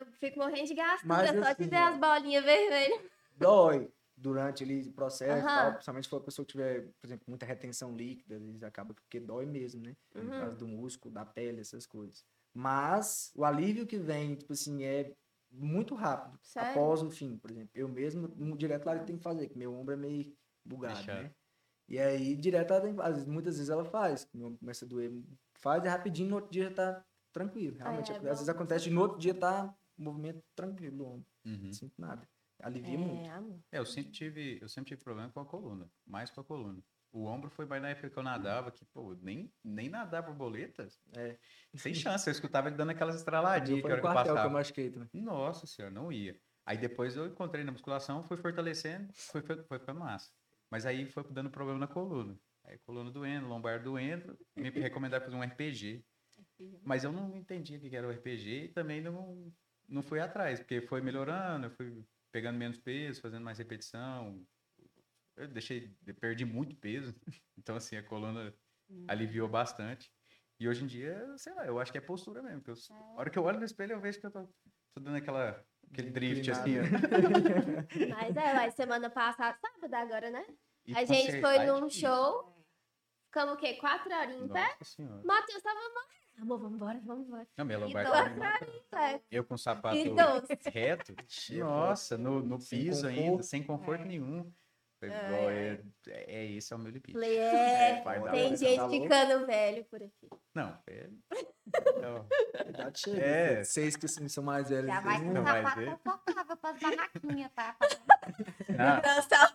eu 0.00 0.06
fico 0.18 0.38
morrendo 0.40 0.66
de 0.66 0.74
gastura, 0.74 1.08
Mas 1.08 1.26
só 1.30 1.32
de 1.32 1.46
assim, 1.46 1.68
ver 1.68 1.76
as 1.76 1.96
bolinhas 1.96 2.44
vermelhas. 2.44 3.02
Dói 3.36 3.88
durante 4.24 4.64
ali 4.64 4.88
o 4.88 4.92
processo, 4.92 5.46
Aham. 5.46 5.52
tal, 5.52 5.74
principalmente 5.74 6.04
se 6.04 6.10
for 6.10 6.16
a 6.16 6.24
pessoa 6.24 6.46
que 6.46 6.52
tiver, 6.52 6.82
por 7.00 7.06
exemplo, 7.06 7.24
muita 7.28 7.44
retenção 7.46 7.94
líquida, 7.94 8.38
vezes 8.40 8.62
acaba 8.62 8.94
porque 8.94 9.20
dói 9.20 9.44
mesmo, 9.46 9.82
né? 9.82 9.94
Por 10.16 10.24
Uhum. 10.24 10.30
causa 10.32 10.56
do 10.56 10.66
músculo, 10.66 11.12
da 11.14 11.24
pele, 11.26 11.60
essas 11.60 11.86
coisas. 11.86 12.24
Mas 12.54 13.30
o 13.36 13.44
alívio 13.44 13.86
que 13.86 13.98
vem, 13.98 14.34
tipo 14.36 14.52
assim, 14.54 14.82
é 14.84 15.14
muito 15.52 15.94
rápido. 15.94 16.38
Sério? 16.42 16.70
Após 16.72 17.02
o 17.02 17.10
fim, 17.10 17.36
por 17.38 17.50
exemplo. 17.50 17.70
Eu 17.74 17.88
mesmo, 17.88 18.28
um 18.38 18.56
direto 18.56 18.86
lá 18.86 18.96
eu 18.96 19.04
tenho 19.04 19.18
que 19.18 19.24
fazer, 19.24 19.48
que 19.48 19.58
meu 19.58 19.74
ombro 19.74 19.92
é 19.94 19.96
meio 19.96 20.34
bugado, 20.64 21.02
Fechado. 21.02 21.12
né? 21.12 21.34
E 21.88 21.98
aí, 21.98 22.36
direto, 22.36 22.72
ela 22.72 22.82
tem, 22.82 22.94
às 23.00 23.14
vezes, 23.14 23.26
muitas 23.26 23.56
vezes 23.56 23.70
ela 23.70 23.84
faz. 23.84 24.28
Meu 24.34 24.48
ombro 24.48 24.58
começa 24.60 24.84
a 24.86 24.88
doer, 24.88 25.12
faz 25.58 25.84
e 25.84 25.88
rapidinho, 25.88 26.30
no 26.30 26.36
outro 26.36 26.50
dia 26.52 26.64
já 26.70 26.74
tá 26.74 27.04
tranquilo. 27.32 27.76
Realmente, 27.76 28.12
é 28.12 28.20
às 28.20 28.20
bom. 28.20 28.38
vezes 28.40 28.48
acontece, 28.48 28.88
e 28.88 28.92
no 28.92 29.00
outro 29.02 29.18
dia 29.18 29.34
tá 29.38 29.74
movimento 29.98 30.42
tranquilo 30.56 30.96
do 30.98 31.06
ombro. 31.06 31.26
Uhum. 31.44 31.60
Não 31.64 31.72
sinto 31.72 31.94
nada. 32.00 32.28
Alivia 32.64 32.96
muito. 32.96 33.26
É, 33.26 33.30
amor. 33.30 33.60
É, 33.70 33.78
eu 33.78 33.84
sempre 33.84 34.10
tive, 34.10 34.58
eu 34.60 34.68
sempre 34.70 34.88
tive 34.88 35.04
problema 35.04 35.30
com 35.30 35.40
a 35.40 35.44
coluna, 35.44 35.86
mais 36.06 36.30
com 36.30 36.40
a 36.40 36.44
coluna. 36.44 36.82
O 37.12 37.26
ombro 37.26 37.50
foi 37.50 37.66
mais 37.66 37.82
na 37.82 37.90
época 37.90 38.08
que 38.08 38.16
eu 38.16 38.22
nadava, 38.22 38.70
que, 38.72 38.84
pô, 38.86 39.14
nem, 39.20 39.52
nem 39.62 39.88
nadar 39.88 40.22
borboletas. 40.22 40.98
É. 41.14 41.36
Sem 41.74 41.94
chance, 41.94 42.28
eu 42.28 42.32
escutava 42.32 42.68
ele 42.68 42.76
dando 42.76 42.90
aquelas 42.90 43.16
estraladinhas 43.16 43.82
que 43.82 43.86
que 43.86 43.92
eu 43.92 44.00
quartel 44.00 44.24
que 44.24 44.30
eu 44.30 44.34
passava. 44.34 44.52
machuquei 44.52 44.90
também. 44.90 45.08
Nossa 45.12 45.66
senhora, 45.66 45.94
não 45.94 46.10
ia. 46.10 46.40
Aí 46.64 46.78
depois 46.78 47.14
eu 47.14 47.26
encontrei 47.26 47.62
na 47.62 47.70
musculação, 47.70 48.22
fui 48.24 48.38
fortalecendo, 48.38 49.12
foi, 49.12 49.42
foi, 49.42 49.62
foi 49.62 49.78
ficando 49.78 50.00
massa. 50.00 50.30
Mas 50.70 50.86
aí 50.86 51.04
foi 51.04 51.22
dando 51.30 51.50
problema 51.50 51.78
na 51.78 51.86
coluna. 51.86 52.36
Aí 52.64 52.78
coluna 52.78 53.10
doendo, 53.10 53.46
lombar 53.46 53.82
doendo, 53.82 54.38
me 54.56 54.70
recomendaram 54.80 55.24
fazer 55.24 55.36
um 55.36 55.42
RPG. 55.42 56.02
Mas 56.82 57.04
eu 57.04 57.12
não 57.12 57.36
entendia 57.36 57.76
o 57.76 57.80
que 57.80 57.94
era 57.94 58.08
o 58.08 58.10
RPG 58.10 58.64
e 58.64 58.68
também 58.68 59.02
não, 59.02 59.52
não 59.86 60.02
fui 60.02 60.18
atrás, 60.18 60.60
porque 60.60 60.80
foi 60.80 61.02
melhorando, 61.02 61.66
eu 61.66 61.70
fui 61.70 62.04
pegando 62.34 62.58
menos 62.58 62.76
peso, 62.78 63.20
fazendo 63.20 63.44
mais 63.44 63.58
repetição. 63.58 64.44
Eu 65.36 65.46
deixei, 65.46 65.96
eu 66.04 66.14
perdi 66.16 66.44
muito 66.44 66.74
peso, 66.74 67.14
então 67.56 67.76
assim, 67.76 67.96
a 67.96 68.02
coluna 68.02 68.52
aliviou 69.06 69.48
bastante. 69.48 70.12
E 70.58 70.68
hoje 70.68 70.82
em 70.82 70.86
dia, 70.88 71.32
sei 71.38 71.54
lá, 71.54 71.64
eu 71.64 71.78
acho 71.78 71.92
que 71.92 71.98
é 71.98 72.00
postura 72.00 72.42
mesmo. 72.42 72.60
porque 72.60 72.72
eu- 72.72 72.96
a 72.96 73.20
hora 73.20 73.30
que 73.30 73.38
eu 73.38 73.44
olho 73.44 73.60
no 73.60 73.64
espelho, 73.64 73.92
eu 73.92 74.00
vejo 74.00 74.18
que 74.18 74.26
eu 74.26 74.32
tô, 74.32 74.48
tô 74.92 75.00
dando 75.00 75.16
aquela 75.16 75.64
Aquele 75.92 76.10
drift 76.10 76.50
assim. 76.50 76.74
Mas 78.10 78.36
é, 78.36 78.54
mas 78.54 78.74
semana 78.74 79.08
passada, 79.08 79.56
sábado 79.56 79.94
agora, 79.94 80.28
né? 80.30 80.44
E 80.84 80.96
a 80.96 81.04
gente 81.04 81.40
foi 81.40 81.56
é 81.58 81.66
num 81.66 81.86
difícil. 81.86 82.08
show, 82.08 82.66
ficamos 83.26 83.54
o 83.54 83.56
quê? 83.58 83.74
Quatro 83.74 84.12
horinhas 84.12 84.42
em 84.42 84.48
pé? 84.48 84.60
Nossa 84.60 84.84
senhora. 84.84 85.22
Matheus 85.24 85.62
tava 85.62 85.78
morrendo. 85.78 86.23
Amor, 86.40 86.58
vambora, 86.58 87.00
vambora. 87.04 87.46
Não, 87.56 87.64
minha 87.64 87.78
lombar 87.78 88.02
Então, 88.06 88.24
também 88.24 88.38
mata. 88.38 88.66
É. 88.96 89.20
Eu 89.30 89.44
com 89.44 89.56
sapato 89.56 89.96
Então, 89.96 90.42
reto. 90.72 91.14
Nossa, 91.58 92.16
no, 92.18 92.40
no 92.40 92.60
Sem 92.60 92.78
piso 92.80 93.06
ainda, 93.06 93.22
conforto. 93.22 93.42
sem 93.46 93.62
conforto 93.62 94.04
nenhum. 94.04 94.52
Falei, 95.00 95.14
"Ó, 95.16 95.50
É, 95.50 95.80
é, 96.08 96.34
é 96.36 96.44
isso, 96.44 96.72
é 96.72 96.76
o 96.76 96.80
meu 96.80 96.88
limite. 96.90 97.12
Falei, 97.12 97.36
é, 97.38 98.02
vai 98.02 98.20
dar 98.20 98.30
tem 98.30 98.56
gente 98.56 98.76
tá 98.76 98.86
louco? 98.86 99.02
ficando 99.02 99.46
velho 99.46 99.84
por 99.86 100.02
aqui. 100.02 100.28
Não, 100.54 100.78
é. 100.86 101.08
Não. 102.00 102.26
É. 103.20 103.64
Vocês 103.64 103.96
que 103.96 104.06
assim, 104.06 104.28
são 104.28 104.44
mais 104.44 104.68
velhos. 104.70 104.86
Já 104.86 105.00
vai 105.00 105.16
vocês 105.16 105.28
com 105.28 105.34
Não 105.34 105.42
vai 105.44 105.62
sapato 105.62 105.98
confortável 105.98 106.56
pras 106.56 106.80
barraquinhas, 106.80 107.50
tá? 107.54 107.76
na- 108.68 109.00
Dança 109.00 109.54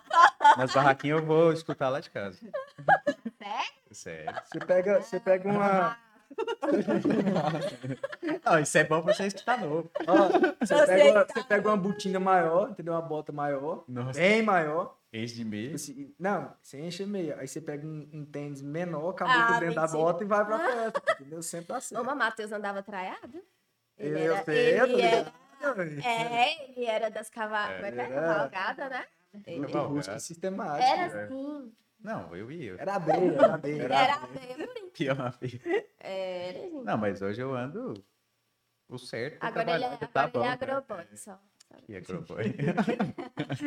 nas 0.57 0.73
barraquinhas 0.73 1.19
eu 1.19 1.25
vou 1.25 1.51
escutar 1.53 1.89
lá 1.89 1.99
de 1.99 2.09
casa. 2.11 2.37
Sério? 3.37 3.73
Sério. 3.91 4.41
Você 4.45 4.59
pega, 4.59 5.01
você 5.01 5.19
pega 5.19 5.49
uma. 5.49 5.97
Não, 8.45 8.59
isso 8.59 8.77
é 8.77 8.83
bom 8.83 9.01
pra 9.01 9.13
você 9.13 9.27
escutar 9.27 9.59
novo. 9.59 9.89
Ó, 10.07 10.15
você, 10.59 10.75
pega 10.75 10.85
sei 10.87 11.11
uma, 11.11 11.25
que 11.25 11.33
você 11.33 11.43
pega 11.43 11.67
uma 11.69 11.77
botina 11.77 12.19
maior, 12.19 12.69
entendeu? 12.71 12.93
Uma 12.93 13.01
bota 13.01 13.31
maior, 13.31 13.83
Nossa. 13.87 14.19
bem 14.19 14.41
maior. 14.41 14.95
Ex 15.11 15.31
de 15.31 15.43
meio. 15.43 15.63
Tipo 15.69 15.75
assim, 15.75 16.13
não, 16.19 16.53
você 16.61 16.79
enche 16.79 17.03
meia. 17.05 17.35
Aí 17.39 17.47
você 17.47 17.59
pega 17.59 17.85
um, 17.85 18.07
um 18.13 18.23
tênis 18.25 18.61
menor, 18.61 19.09
acabou 19.09 19.35
Ah, 19.35 19.59
dentro 19.59 19.75
da 19.75 19.81
mentira. 19.81 19.97
bota 19.97 20.23
e 20.23 20.27
vai 20.27 20.45
pra 20.45 20.59
festa. 20.59 21.03
Entendeu? 21.19 21.41
Sempre 21.41 21.67
tá 21.67 21.79
Ô, 21.99 22.03
mas 22.03 22.17
Matheus 22.17 22.51
andava 22.51 22.83
traiado? 22.83 23.41
Eu 23.97 24.15
era- 24.17 24.43
sei, 24.43 24.55
ele 24.55 24.77
era, 24.77 24.85
ligado. 24.85 25.31
é, 26.05 26.69
ele 26.71 26.85
era 26.85 27.09
das 27.09 27.27
cava... 27.29 27.71
É. 27.71 27.87
é 27.87 27.91
que 27.91 27.99
é? 27.99 28.03
Era. 28.03 28.21
cavalgada, 28.21 28.89
né? 28.89 29.05
Ele 29.47 29.67
Cavalgada. 29.67 30.83
Era 30.83 31.05
assim. 31.25 31.73
Não, 31.99 32.35
eu 32.35 32.51
ia. 32.51 32.75
Era 32.79 32.95
abelha, 32.95 33.33
era 33.35 33.53
abelha. 33.55 33.93
Era 33.93 34.27
bem. 34.27 34.89
Que 34.93 35.07
ama, 35.07 35.31
filho. 35.31 35.59
Era, 35.99 36.59
gente. 36.59 36.83
Não, 36.83 36.97
mas 36.97 37.21
hoje 37.21 37.41
eu 37.41 37.53
ando 37.53 37.93
o 38.87 38.97
certo. 38.97 39.43
Agora 39.43 39.75
ele 39.75 39.83
é, 39.83 39.97
trabalhar, 39.97 40.07
agora 40.07 40.07
tá 40.07 40.29
ele 40.33 40.37
é 40.37 40.47
né? 40.47 40.53
agroboy 40.53 41.17
só. 41.17 41.39
E 41.87 41.95
agroboy. 41.95 42.43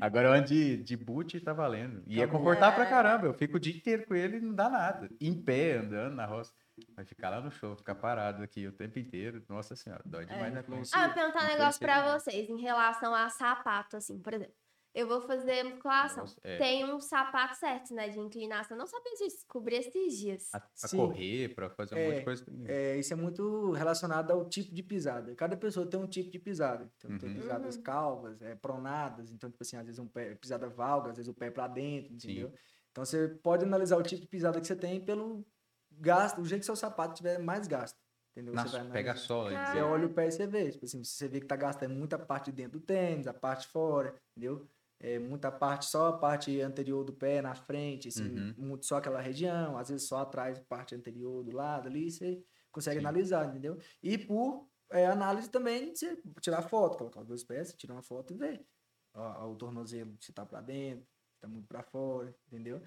Agora 0.00 0.28
eu 0.28 0.32
ando 0.32 0.46
de, 0.48 0.76
de 0.82 0.96
boot 0.96 1.36
e 1.36 1.40
tá 1.40 1.52
valendo. 1.52 2.02
E 2.06 2.20
é 2.20 2.26
confortável 2.26 2.74
pra 2.74 2.86
É. 2.86 2.90
caramba. 2.90 3.26
Eu 3.26 3.34
fico 3.34 3.56
o 3.56 3.60
dia 3.60 3.74
inteiro 3.74 4.04
com 4.06 4.14
ele 4.14 4.38
e 4.38 4.40
não 4.40 4.54
dá 4.54 4.68
nada. 4.68 5.08
Em 5.20 5.34
pé, 5.40 5.78
andando 5.78 6.14
na 6.14 6.26
roça. 6.26 6.52
Vai 6.94 7.04
ficar 7.04 7.30
lá 7.30 7.40
no 7.40 7.50
show, 7.50 7.74
ficar 7.74 7.94
parado 7.94 8.42
aqui 8.42 8.66
o 8.66 8.72
tempo 8.72 8.98
inteiro. 8.98 9.42
Nossa 9.48 9.74
senhora, 9.74 10.02
dói 10.04 10.26
demais 10.26 10.52
na 10.52 10.62
frente. 10.62 10.90
Ah, 10.92 11.02
eu 11.02 11.06
vou 11.06 11.14
perguntar 11.14 11.44
um 11.44 11.48
negócio 11.48 11.80
pra 11.80 12.18
vocês 12.18 12.48
em 12.50 12.60
relação 12.60 13.14
a 13.14 13.28
sapato, 13.30 13.96
assim, 13.96 14.18
por 14.18 14.34
exemplo. 14.34 14.54
Eu 14.98 15.06
vou 15.06 15.20
fazer 15.20 15.62
musculação. 15.62 16.22
Nossa, 16.22 16.40
é. 16.42 16.56
Tem 16.56 16.82
um 16.90 16.98
sapato 16.98 17.54
certo, 17.58 17.92
né, 17.92 18.08
de 18.08 18.18
inclinação. 18.18 18.78
Não 18.78 18.86
sabia 18.86 19.12
disso, 19.12 19.36
descobri 19.36 19.76
esses 19.76 20.16
dias. 20.18 20.48
A- 20.54 20.58
Pra 20.60 20.88
Sim. 20.88 20.96
correr, 20.96 21.54
pra 21.54 21.68
fazer 21.68 21.94
um 21.96 21.98
monte 21.98 22.14
de 22.14 22.20
É, 22.20 22.24
coisa. 22.24 22.44
É, 22.64 22.96
isso 22.96 23.12
é 23.12 23.16
muito 23.16 23.72
relacionado 23.72 24.30
ao 24.30 24.48
tipo 24.48 24.74
de 24.74 24.82
pisada. 24.82 25.34
Cada 25.34 25.54
pessoa 25.54 25.86
tem 25.86 26.00
um 26.00 26.06
tipo 26.06 26.30
de 26.30 26.38
pisada. 26.38 26.90
Então, 26.96 27.18
tem 27.18 27.28
Uhum. 27.28 27.34
pisadas 27.36 27.76
Uhum. 27.76 27.82
calvas, 27.82 28.40
é, 28.40 28.54
pronadas. 28.54 29.30
Então, 29.30 29.50
tipo 29.50 29.62
assim, 29.62 29.76
às 29.76 29.84
vezes 29.84 29.98
um 29.98 30.08
pé, 30.08 30.34
pisada 30.34 30.66
valga, 30.66 31.10
às 31.10 31.16
vezes 31.18 31.28
o 31.28 31.34
pé 31.34 31.50
pra 31.50 31.68
dentro, 31.68 32.14
entendeu? 32.14 32.50
Então, 32.90 33.04
você 33.04 33.28
pode 33.28 33.66
analisar 33.66 33.98
o 33.98 34.02
tipo 34.02 34.22
de 34.22 34.28
pisada 34.28 34.58
que 34.58 34.66
você 34.66 34.74
tem 34.74 34.98
pelo 35.04 35.46
gasto, 35.90 36.40
o 36.40 36.44
jeito 36.46 36.60
que 36.62 36.66
seu 36.66 36.74
sapato 36.76 37.14
tiver 37.14 37.38
mais 37.38 37.68
gasto. 37.68 37.98
Entendeu? 38.32 38.54
Na, 38.54 38.66
Você 38.66 38.78
vai 38.78 38.80
pega 38.90 39.10
a 39.10 39.12
analisar. 39.12 39.26
sola. 39.26 39.50
Cara. 39.50 39.72
Você 39.72 39.80
olha 39.82 40.06
o 40.06 40.10
pé 40.12 40.26
e 40.26 40.30
você 40.30 40.46
vê. 40.46 40.70
Tipo 40.70 40.84
assim, 40.84 41.02
você 41.04 41.26
vê 41.28 41.40
que 41.40 41.46
tá 41.46 41.56
gastando 41.56 41.94
muita 41.94 42.18
parte 42.18 42.46
de 42.50 42.56
dentro 42.56 42.78
do 42.78 42.84
tênis, 42.84 43.26
a 43.26 43.32
parte 43.34 43.66
fora, 43.68 44.14
entendeu? 44.36 44.66
É, 44.98 45.18
muita 45.18 45.52
parte, 45.52 45.86
só 45.86 46.08
a 46.08 46.18
parte 46.18 46.58
anterior 46.60 47.04
do 47.04 47.12
pé 47.12 47.42
na 47.42 47.54
frente, 47.54 48.08
assim, 48.08 48.46
Uhum. 48.46 48.56
muito 48.56 48.86
só 48.86 48.96
aquela 48.96 49.20
região, 49.20 49.76
às 49.76 49.88
vezes 49.90 50.08
só 50.08 50.18
atrás, 50.20 50.58
parte 50.60 50.94
anterior 50.94 51.44
do 51.44 51.54
lado 51.54 51.86
ali, 51.88 52.10
você 52.10 52.42
consegue 52.72 52.98
Sim. 52.98 53.00
analisar, 53.00 53.46
entendeu? 53.48 53.76
E 54.02 54.16
por 54.18 54.70
é, 54.90 55.06
análise 55.06 55.50
também, 55.50 55.94
você 55.94 56.16
tirar 56.40 56.62
foto, 56.62 56.96
colocar 56.98 57.20
os 57.20 57.26
dois 57.26 57.44
pés, 57.44 57.68
você 57.68 57.76
tira 57.76 57.92
uma 57.92 58.02
foto 58.02 58.32
e 58.32 58.36
ver. 58.36 58.66
Ó, 59.14 59.20
ó, 59.20 59.50
o 59.52 59.56
tornozelo, 59.56 60.16
se 60.20 60.32
tá 60.32 60.44
pra 60.46 60.60
dentro, 60.60 61.06
se 61.34 61.40
tá 61.40 61.48
muito 61.48 61.66
pra 61.68 61.82
fora, 61.82 62.34
entendeu? 62.46 62.80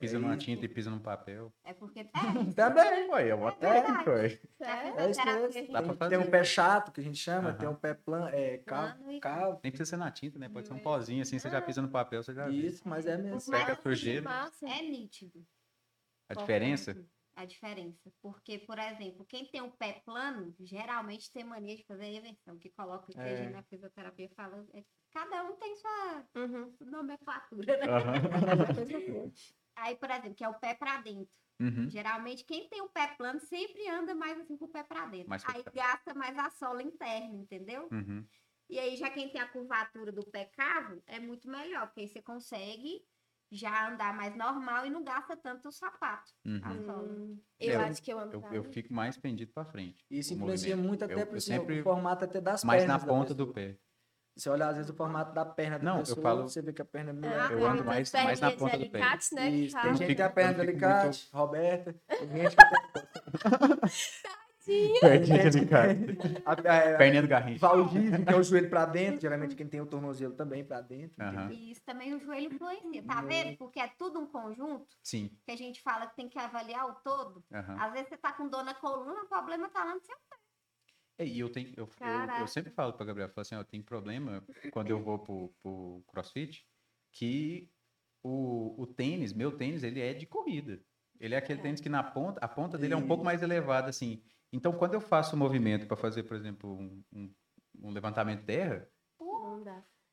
Pisa 0.00 0.16
É 0.16 0.18
numa 0.18 0.34
isso. 0.34 0.46
tinta 0.46 0.64
e 0.64 0.68
pisa 0.68 0.90
num 0.90 0.98
papel. 0.98 1.52
É 1.62 1.74
porque. 1.74 2.00
É, 2.50 2.54
Também. 2.54 3.10
Ué, 3.10 3.28
é 3.28 3.34
uma 3.34 3.50
verdade. 3.52 3.82
técnica, 3.84 4.10
ué. 4.10 4.24
É 4.24 5.10
isso 5.10 5.20
Terapia, 5.20 5.24
mesmo. 5.24 5.52
gente. 5.52 5.72
Dá 5.72 5.82
pra 5.82 5.88
Tem, 5.90 5.96
fazer. 5.98 6.18
tem 6.18 6.26
um 6.26 6.30
pé 6.30 6.42
chato, 6.44 6.90
que 6.92 7.00
a 7.00 7.04
gente 7.04 7.18
chama, 7.18 7.52
tem 7.52 7.68
um 7.68 7.74
pé 7.74 7.92
plan, 7.92 8.28
é, 8.30 8.58
cal, 8.58 8.94
Plano 8.94 9.12
e- 9.12 9.20
cal, 9.20 9.60
Nem 9.62 9.70
precisa 9.70 9.90
ser 9.90 9.96
na 9.98 10.10
tinta, 10.10 10.38
né? 10.38 10.48
Pode 10.48 10.66
ser 10.66 10.72
um 10.72 10.78
pozinho 10.78 11.20
assim, 11.20 11.38
você 11.38 11.50
já 11.50 11.60
pisa 11.60 11.82
no 11.82 11.90
papel, 11.90 12.22
você 12.22 12.32
já 12.32 12.46
vê. 12.48 12.52
isso, 12.56 12.88
mas 12.88 13.04
é 13.06 13.18
mesmo. 13.18 13.50
Pega 13.50 13.74
a 13.74 13.76
Que 13.76 13.82
sujeira. 13.82 14.50
É 14.62 14.82
nítido 14.82 15.46
A 16.30 16.34
diferença? 16.34 16.96
a 17.36 17.44
diferença. 17.44 18.10
Porque, 18.20 18.58
por 18.58 18.78
exemplo, 18.78 19.24
quem 19.26 19.46
tem 19.46 19.60
o 19.62 19.70
pé 19.70 20.02
plano, 20.04 20.54
geralmente 20.60 21.30
tem 21.32 21.44
mania 21.44 21.76
de 21.76 21.84
fazer 21.84 22.04
reversão, 22.10 22.58
que 22.58 22.70
coloca 22.70 23.04
o 23.04 23.14
que 23.14 23.18
a 23.20 23.22
É. 23.26 23.36
gente 23.36 23.52
na 23.52 23.62
fisioterapia 23.62 24.28
fala. 24.34 24.66
é 24.74 24.80
que 24.82 24.88
cada 25.12 25.44
um 25.44 25.56
tem 25.56 25.76
sua 25.76 26.24
Uhum. 26.36 26.74
nomenclatura, 26.80 27.76
né? 27.78 27.86
Aham. 27.86 28.14
Aí, 29.76 29.96
por 29.96 30.10
exemplo, 30.10 30.34
que 30.34 30.44
é 30.44 30.48
o 30.48 30.54
pé 30.54 30.74
pra 30.74 31.00
dentro. 31.00 31.32
Uhum. 31.60 31.88
Geralmente, 31.90 32.44
quem 32.44 32.68
tem 32.68 32.80
o 32.80 32.88
pé 32.88 33.08
plano 33.18 33.38
sempre 33.40 33.86
anda 33.88 34.14
mais 34.14 34.38
assim 34.40 34.56
com 34.56 34.64
o 34.64 34.68
pé 34.68 34.82
pra 34.82 35.06
dentro. 35.06 35.28
Mais 35.28 35.44
pro 35.44 35.54
aí 35.56 35.62
pé. 35.62 35.70
gasta 35.74 36.14
mais 36.14 36.36
a 36.38 36.48
sola 36.50 36.82
interna, 36.82 37.34
entendeu? 37.36 37.88
Uhum. 37.92 38.24
E 38.68 38.78
aí, 38.78 38.96
já 38.96 39.10
quem 39.10 39.28
tem 39.28 39.40
a 39.40 39.48
curvatura 39.48 40.10
do 40.12 40.24
pé 40.24 40.44
cavo, 40.46 41.02
é 41.06 41.18
muito 41.20 41.48
melhor, 41.50 41.86
porque 41.88 42.00
aí 42.00 42.08
você 42.08 42.22
consegue 42.22 43.02
já 43.52 43.90
andar 43.92 44.16
mais 44.16 44.34
normal 44.36 44.86
e 44.86 44.90
não 44.90 45.02
gasta 45.02 45.36
tanto 45.36 45.68
o 45.68 45.72
sapato. 45.72 46.32
Uhum. 46.46 46.60
A 46.62 46.76
sola. 46.84 47.02
Hum, 47.12 47.42
eu 47.58 47.72
eu- 47.72 47.80
acho 47.80 48.00
que 48.02 48.12
eu 48.12 48.18
ando 48.20 48.32
Eu, 48.36 48.40
pra 48.40 48.54
eu 48.54 48.62
fico 48.64 48.94
mais 48.94 49.18
pendido 49.18 49.52
pra 49.52 49.64
frente. 49.64 50.06
Isso 50.08 50.32
influencia 50.34 50.68
movimento. 50.76 50.88
muito 50.88 51.04
até 51.04 51.14
Eu- 51.20 51.26
por 51.26 51.34
eu 51.34 51.40
sempre- 51.40 51.80
o 51.80 51.82
formato 51.82 52.24
até 52.24 52.40
das 52.40 52.62
Mais 52.64 52.84
na 52.84 52.94
pernas 52.94 53.02
da 53.04 53.12
ponta 53.12 53.34
do 53.34 53.52
pé. 53.52 53.76
Você 54.40 54.48
olha, 54.48 54.68
às 54.68 54.76
vezes, 54.76 54.90
o 54.90 54.94
formato 54.94 55.34
da 55.34 55.44
perna 55.44 55.78
da 55.78 55.84
Não, 55.84 55.92
eu 55.96 55.98
pessoa, 56.00 56.22
falo- 56.22 56.42
você 56.48 56.62
vê 56.62 56.72
que 56.72 56.80
a 56.80 56.84
perna 56.84 57.10
é 57.10 57.12
meio... 57.12 57.32
Ah, 57.34 57.48
eu 57.52 57.58
tem 57.58 57.66
ando 57.66 57.84
mais- 57.84 58.10
mais 58.12 58.40
na 58.40 58.50
ponta 58.52 58.78
do 58.78 58.88
pé. 58.90 58.98
alicate, 59.02 59.34
né? 59.34 59.50
Isso, 59.50 59.76
tem 59.76 59.84
Eu 59.84 59.88
gente 59.90 59.98
fico- 59.98 60.08
que 60.08 60.14
tem 60.14 60.24
a 60.24 60.30
perna 60.30 60.50
eu 60.52 60.66
de 60.66 60.72
fico 60.72 60.80
muito- 60.86 60.94
alicate, 60.96 61.28
Roberta, 61.32 61.94
tem 62.08 62.28
gente 62.28 62.56
que 64.64 65.00
Perninha 65.00 65.50
de 65.50 65.66
cara. 65.66 65.94
tem 65.94 66.16
a, 66.44 66.52
a, 66.52 66.96
Perninha 66.98 67.22
do 67.22 67.28
garrincha. 67.28 67.58
valgismo, 67.66 68.24
que 68.24 68.32
é 68.32 68.36
o 68.36 68.42
joelho 68.42 68.68
pra 68.70 68.84
dentro, 68.86 69.20
geralmente 69.20 69.54
quem 69.56 69.66
tem 69.66 69.80
o 69.80 69.86
tornozelo 69.86 70.34
também 70.34 70.64
pra 70.64 70.80
dentro. 70.80 71.16
E 71.50 71.72
isso 71.72 71.82
também 71.84 72.14
o 72.14 72.20
joelho 72.20 72.54
influencia, 72.54 73.02
tá 73.02 73.20
vendo? 73.22 73.56
Porque 73.56 73.80
é 73.80 73.88
tudo 73.98 74.20
um 74.20 74.26
conjunto 74.26 74.86
Sim. 75.02 75.30
que 75.44 75.50
a 75.52 75.56
gente 75.56 75.82
fala 75.82 76.06
que 76.06 76.14
tem 76.16 76.28
que 76.28 76.38
avaliar 76.38 76.86
o 76.88 76.94
todo. 77.02 77.42
Às 77.50 77.92
vezes 77.92 78.08
você 78.10 78.16
tá 78.16 78.32
com 78.32 78.48
dor 78.48 78.62
na 78.64 78.74
coluna, 78.74 79.22
o 79.22 79.28
problema 79.28 79.68
tá 79.70 79.84
lá 79.84 79.94
no 79.94 80.00
seu 80.00 80.14
É, 80.14 80.39
E 81.26 81.38
eu 81.40 81.50
tenho, 81.50 81.68
eu, 81.76 81.88
eu, 82.00 82.40
eu 82.40 82.46
sempre 82.46 82.70
falo 82.72 82.92
pra 82.94 83.04
Gabriel, 83.06 83.28
eu 83.28 83.32
falo 83.34 83.42
assim, 83.42 83.54
eu 83.54 83.64
tenho 83.64 83.82
problema 83.84 84.42
quando 84.72 84.90
eu 84.90 84.98
vou 85.02 85.18
pro, 85.18 85.48
pro 85.62 86.02
CrossFit, 86.08 86.66
que 87.12 87.70
o, 88.22 88.80
o 88.82 88.86
tênis, 88.86 89.32
meu 89.32 89.52
tênis, 89.56 89.82
ele 89.82 90.00
é 90.00 90.14
de 90.14 90.26
corrida. 90.26 90.80
Ele 91.18 91.34
é 91.34 91.38
aquele 91.38 91.60
tênis 91.60 91.80
que 91.80 91.88
na 91.90 92.02
ponta, 92.02 92.40
a 92.42 92.48
ponta 92.48 92.78
dele 92.78 92.94
é 92.94 92.96
um 92.96 93.06
pouco 93.06 93.24
mais 93.24 93.42
elevada, 93.42 93.90
assim. 93.90 94.22
Então, 94.52 94.72
quando 94.72 94.94
eu 94.94 95.00
faço 95.00 95.36
o 95.36 95.38
movimento 95.38 95.86
para 95.86 95.96
fazer, 95.96 96.22
por 96.22 96.36
exemplo, 96.36 96.72
um, 96.78 97.02
um, 97.12 97.34
um 97.82 97.90
levantamento 97.90 98.40
de 98.40 98.46
terra, 98.46 98.88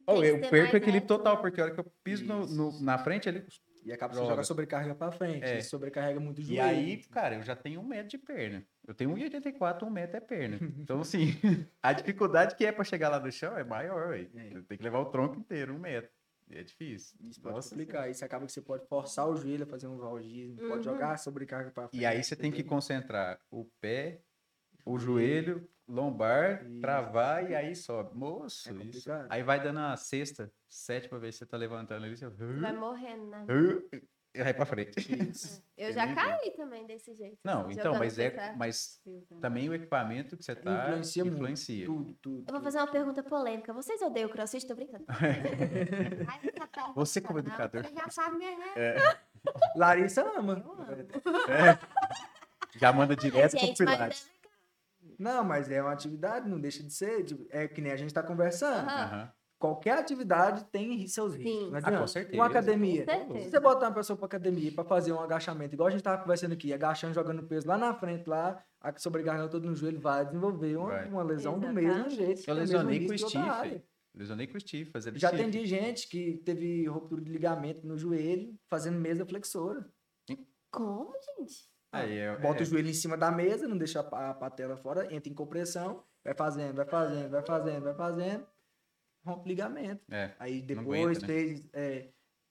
oh, 0.08 0.24
eu 0.24 0.39
perco 0.52 0.74
o 0.74 0.78
equilíbrio 0.78 1.08
total, 1.08 1.36
né? 1.36 1.41
porque 1.41 1.62
a 1.62 1.65
hora 1.65 1.74
que 1.74 1.80
eu 1.80 1.91
piso 2.04 2.26
no, 2.26 2.46
no- 2.46 2.82
na 2.82 2.98
frente, 2.98 3.28
ele 3.30 3.46
E 3.88 3.93
acaba 3.93 4.10
que 4.12 4.15
você 4.15 4.21
Joga. 4.23 4.32
joga 4.34 4.43
sobrecarga 4.43 4.93
pra 4.95 5.12
frente, 5.13 5.45
É. 5.45 5.62
sobrecarrega 5.62 6.19
muito 6.19 6.39
o 6.39 6.41
E 6.41 6.43
joelho. 6.43 6.62
aí, 6.62 6.97
cara, 7.06 7.36
eu 7.36 7.41
já 7.41 7.56
tenho 7.56 7.80
um 7.80 7.86
metro 7.88 8.10
de 8.10 8.17
perna. 8.17 8.65
Eu 8.86 8.93
tenho 8.93 9.12
1,84, 9.12 9.84
um 9.88 9.89
metro 9.89 10.17
é 10.17 10.19
perna. 10.19 10.58
Então, 10.89 11.00
assim, 11.00 11.28
a 11.82 11.93
dificuldade 11.93 12.56
que 12.56 12.65
é 12.65 12.71
pra 12.73 12.84
chegar 12.84 13.08
lá 13.08 13.17
no 13.19 13.32
chão 13.32 13.58
é 13.58 13.63
maior, 13.63 14.10
velho. 14.10 14.30
É. 14.36 14.50
Tenho 14.50 14.65
que 14.78 14.84
levar 14.84 15.00
o 15.00 15.06
tronco 15.06 15.39
inteiro, 15.39 15.73
um 15.73 15.80
metro. 15.80 16.12
E 16.50 16.58
é 16.58 16.63
difícil. 16.63 17.17
Isso 17.21 17.41
pode 17.41 17.56
Nossa 17.56 17.69
complicar. 17.69 18.10
Isso 18.10 18.26
acaba 18.26 18.45
que 18.45 18.52
você 18.52 18.62
pode 18.62 18.86
forçar 18.88 19.28
o 19.30 19.36
joelho 19.38 19.63
a 19.63 19.67
fazer 19.67 19.88
um 19.88 19.97
valgismo, 19.97 20.62
Uhum. 20.62 20.67
pode 20.69 20.84
jogar 20.84 21.17
sobrecarga 21.17 21.71
pra 21.71 21.88
frente. 21.88 22.02
E 22.02 22.06
aí 22.06 22.21
você 22.21 22.36
tem 22.36 22.52
que 22.52 22.63
concentrar 22.63 23.39
o 23.50 23.65
pé, 23.82 24.19
o 24.86 24.97
joelho, 25.00 25.65
lombar, 25.88 26.65
Isso. 26.65 26.82
travar 26.82 27.50
e 27.50 27.56
aí 27.56 27.73
sobe. 27.76 28.17
Moço, 28.17 28.69
É 28.69 28.73
isso. 28.84 29.10
Aí 29.30 29.43
vai 29.43 29.62
dando 29.62 29.80
a 29.80 29.95
sexta, 29.97 30.52
sétima 30.69 31.19
vez 31.19 31.36
que 31.36 31.39
você 31.39 31.45
tá 31.45 31.58
levantando 31.58 32.06
ali, 32.06 32.15
você 32.17 32.27
Vai 32.30 32.73
morrendo, 32.73 33.25
né? 33.27 33.45
vai 34.43 34.53
pra 34.53 34.65
frente. 34.67 34.99
Isso. 35.30 35.63
Eu 35.75 35.91
já 35.91 36.13
caí 36.13 36.51
também 36.51 36.86
desse 36.86 37.13
jeito. 37.15 37.39
Não, 37.43 37.71
então, 37.71 37.97
mas 37.97 38.19
é, 38.19 38.30
pra- 38.30 38.56
mas 38.56 39.01
também 39.41 39.67
o 39.67 39.73
equipamento 39.73 40.38
que 40.38 40.43
você 40.43 40.56
tá 40.56 40.89
Influencia 40.89 41.23
influencia. 41.23 41.86
Tudo, 41.88 42.13
tudo. 42.21 42.45
Eu 42.47 42.53
vou 42.53 42.62
fazer 42.62 42.77
uma 42.77 42.88
pergunta 42.91 43.23
polêmica. 43.23 43.73
Vocês 43.73 43.99
odeiam 44.01 44.30
o 44.30 44.32
crossfit? 44.32 44.67
Tô 44.67 44.75
brincando. 44.75 45.06
Perna 45.10 46.93
Você 46.95 47.19
como 47.21 47.39
não, 47.41 47.47
educador. 47.47 47.84
Você 47.84 47.93
já 47.95 48.10
sabe 48.10 48.38
minha 48.38 48.51
Larissa 49.75 50.21
ama. 50.38 50.63
Eu 50.63 50.71
amo. 50.73 51.08
É. 51.51 51.80
Já 52.77 52.93
manda 52.93 53.15
direto 53.15 53.51
pro 53.51 53.60
Gente, 53.60 53.84
mas 53.84 53.95
Pilates. 53.95 54.32
Não, 55.17 55.43
mas 55.43 55.71
é 55.71 55.82
uma 55.82 55.93
atividade, 55.93 56.47
não 56.47 56.60
deixa 56.60 56.84
de 56.84 56.93
ser. 56.93 57.23
tipo, 57.23 57.47
É 57.49 57.67
que 57.67 57.82
nem 57.82 57.91
a 57.91 57.97
gente 57.97 58.13
tá 58.13 58.21
conversando. 58.21 58.88
Aham. 58.88 59.34
Qualquer 59.60 59.98
atividade 59.98 60.65
tem 60.65 61.08
seus 61.08 61.34
riscos. 61.34 61.52
Sim. 61.52 61.67
Não 61.70 61.76
Ah, 61.76 61.78
adianta. 61.80 61.98
com 62.00 62.08
certeza. 62.08 62.38
Uma 62.38 62.46
academia. 62.46 63.06
Com 63.06 63.12
certeza. 63.12 63.39
Se 63.46 63.50
você 63.50 63.60
botar 63.60 63.88
uma 63.88 63.96
pessoa 63.96 64.15
pra 64.15 64.26
academia 64.28 64.72
pra 64.72 64.84
fazer 64.84 65.12
um 65.12 65.20
agachamento, 65.20 65.74
igual 65.74 65.88
a 65.88 65.91
gente 65.91 66.04
tava 66.04 66.22
conversando 66.22 66.54
aqui, 66.54 66.72
agachando, 66.72 67.13
jogando 67.15 67.41
peso 67.43 67.67
lá 67.67 67.76
na 67.78 67.93
frente, 67.93 68.28
lá, 68.30 68.63
a- 68.80 68.93
sobrecarregando 68.98 69.50
todo 69.50 69.67
no 69.67 69.76
joelho, 69.76 70.00
vai 70.00 70.26
desenvolver 70.26 70.76
uma, 70.78 70.89
Vai. 70.89 71.10
uma 71.10 71.24
lesão 71.24 71.54
do 71.58 71.65
Exatamente. 71.65 71.88
mesmo 71.88 72.10
jeito. 72.12 72.43
Eu 72.48 72.54
é 72.56 72.58
lesionei 72.60 73.08
com 73.08 73.13
o. 73.13 73.17
Steve. 73.17 73.84
Lesionei 74.13 74.48
com 74.48 74.58
o 74.58 74.60
Steve, 74.62 74.89
fazendo 74.91 75.17
Já 75.17 75.28
Steve. 75.30 75.43
atendi 75.43 75.65
gente 75.65 76.08
que 76.08 76.38
teve 76.46 76.86
ruptura 76.88 77.22
de 77.22 77.32
ligamento 77.32 77.86
no 77.88 77.98
joelho, 77.98 78.56
fazendo 78.70 79.00
mesa 79.00 79.26
flexora. 79.26 79.86
Como, 80.72 81.13
gente? 81.39 81.65
Aí, 81.91 82.17
é, 82.17 82.38
Bota 82.38 82.60
é, 82.60 82.62
o 82.63 82.65
joelho 82.65 82.89
em 82.89 82.93
cima 82.93 83.15
da 83.17 83.32
mesa, 83.32 83.67
não 83.67 83.78
deixa 83.78 84.02
a 84.02 84.34
patela 84.34 84.76
fora, 84.78 85.12
entra 85.13 85.32
em 85.32 85.34
compressão, 85.34 86.04
vai 86.24 86.34
fazendo, 86.36 86.76
vai 86.76 86.86
fazendo, 86.86 87.30
vai 87.32 87.41
fazendo, 87.41 87.84
vai 87.84 87.93
fazendo, 87.96 88.46
rompe 89.28 89.48
ligamento. 89.50 90.04
é. 90.12 90.34
Aí 90.40 90.62
depois 90.62 90.88
aguenta, 90.88 91.20
né? 91.22 91.28
fez 91.28 91.63
é, 91.74 92.10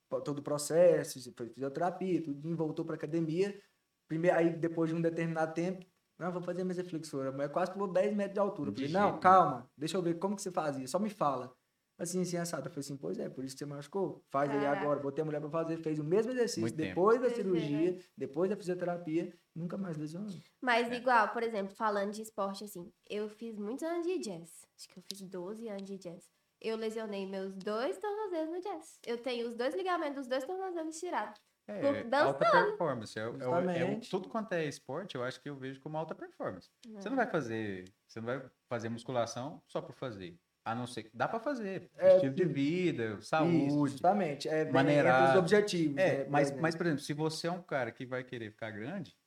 po- 0.09 0.21
todo 0.21 0.39
o 0.39 0.43
processo, 0.43 1.19
foi 1.35 1.49
fisioterapia, 1.49 2.21
tudo, 2.23 2.55
voltou 2.55 2.85
para 2.85 2.95
academia. 2.95 3.59
Primeiro, 4.07 4.37
aí 4.37 4.49
depois 4.55 4.89
de 4.89 4.95
um 4.95 5.01
determinado 5.01 5.53
tempo, 5.53 5.85
não, 6.17 6.31
vou 6.31 6.41
fazer 6.41 6.63
mesa 6.63 6.83
flexora. 6.83 7.29
A 7.29 7.31
mulher 7.31 7.49
quase 7.51 7.71
pulou 7.73 7.87
10 7.91 8.15
metros 8.15 8.33
de 8.33 8.39
altura. 8.39 8.69
Eu 8.69 8.73
falei, 8.73 8.87
jeito 8.87 8.99
não, 8.99 9.09
nenhum. 9.09 9.19
calma, 9.19 9.69
deixa 9.77 9.97
eu 9.97 10.01
ver 10.01 10.15
como 10.17 10.35
que 10.35 10.41
você 10.41 10.51
fazia, 10.51 10.87
só 10.87 10.97
me 10.99 11.09
fala. 11.09 11.53
Assim, 11.99 12.21
assim, 12.21 12.37
assado. 12.37 12.67
Eu 12.67 12.69
falei 12.71 12.81
assim, 12.81 12.95
pois 12.95 13.17
é, 13.17 13.27
por 13.27 13.43
isso 13.43 13.55
que 13.55 13.59
você 13.59 13.65
machucou. 13.65 14.23
Faz 14.29 14.51
aí 14.51 14.59
Caraca. 14.59 14.81
agora. 14.81 14.99
Botei 14.99 15.23
a 15.23 15.25
mulher 15.25 15.41
para 15.41 15.49
fazer, 15.49 15.77
fez 15.77 15.97
o 15.97 16.03
mesmo 16.03 16.31
exercício 16.31 16.61
Muito 16.61 16.75
tempo. 16.75 16.89
depois 16.89 17.15
da 17.19 17.21
Pois 17.21 17.31
é. 17.33 17.35
cirurgia, 17.35 17.99
depois 18.15 18.49
da 18.51 18.55
fisioterapia, 18.55 19.33
nunca 19.55 19.77
mais 19.77 19.97
lesionou. 19.97 20.29
Mas 20.61 20.91
igual, 20.95 21.29
por 21.29 21.41
exemplo, 21.41 21.75
falando 21.75 22.11
de 22.11 22.21
esporte, 22.21 22.63
assim, 22.63 22.91
eu 23.09 23.27
fiz 23.27 23.57
muitos 23.57 23.81
anos 23.83 24.05
de 24.05 24.19
jazz. 24.19 24.63
Acho 24.77 24.87
que 24.89 24.99
eu 24.99 25.03
fiz 25.11 25.23
12 25.23 25.67
anos 25.69 25.85
de 25.85 25.97
jazz. 25.97 26.23
Eu 26.61 26.75
lesionei 26.75 27.25
meus 27.27 27.53
dois 27.53 27.97
tornozelos 27.97 28.49
no 28.49 28.61
jazz. 28.61 28.99
Eu 29.05 29.17
tenho 29.17 29.47
os 29.47 29.55
dois 29.55 29.75
ligamentos 29.75 30.15
dos 30.15 30.27
dois 30.27 30.43
tornozelos 30.43 30.99
tirados. 30.99 31.39
É, 31.67 31.81
Por- 31.81 32.03
dançando. 32.05 32.27
alta 32.27 32.51
performance. 32.65 33.19
É, 33.19 33.27
o- 33.27 33.69
é 33.69 33.77
é 33.95 33.99
tudo 34.09 34.29
quanto 34.29 34.53
é 34.53 34.63
esporte, 34.65 35.15
eu 35.15 35.23
acho 35.23 35.41
que 35.41 35.49
eu 35.49 35.55
vejo 35.55 35.81
como 35.81 35.97
alta 35.97 36.15
performance. 36.15 36.69
Você 36.95 37.09
não 37.09 37.17
vai 37.17 37.27
fazer, 37.29 37.83
você 38.07 38.19
não 38.21 38.25
vai 38.25 38.41
fazer 38.69 38.87
musculação 38.89 39.61
só 39.67 39.81
por 39.81 39.93
fazer. 39.93 40.37
A 40.63 40.73
não 40.75 40.87
ser 40.87 41.03
que 41.03 41.11
dá 41.13 41.27
pra 41.27 41.39
fazer. 41.39 41.89
É, 41.97 42.15
Estilo 42.15 42.33
de 42.33 42.43
vida, 42.45 43.13
Isso, 43.19 43.27
saúde. 43.29 43.91
justamente. 43.91 44.49
É, 44.49 44.69
maneirar. 44.71 45.31
os 45.31 45.37
objetivos. 45.39 45.97
É, 45.97 46.19
né, 46.19 46.25
mas, 46.29 46.51
né? 46.51 46.57
mas, 46.61 46.75
por 46.75 46.85
exemplo, 46.85 47.03
se 47.03 47.13
você 47.13 47.47
é 47.47 47.51
um 47.51 47.61
cara 47.61 47.91
que 47.91 48.05
vai 48.05 48.23
querer 48.23 48.49
ficar 48.51 48.71
grande, 48.71 49.11
É, 49.11 49.26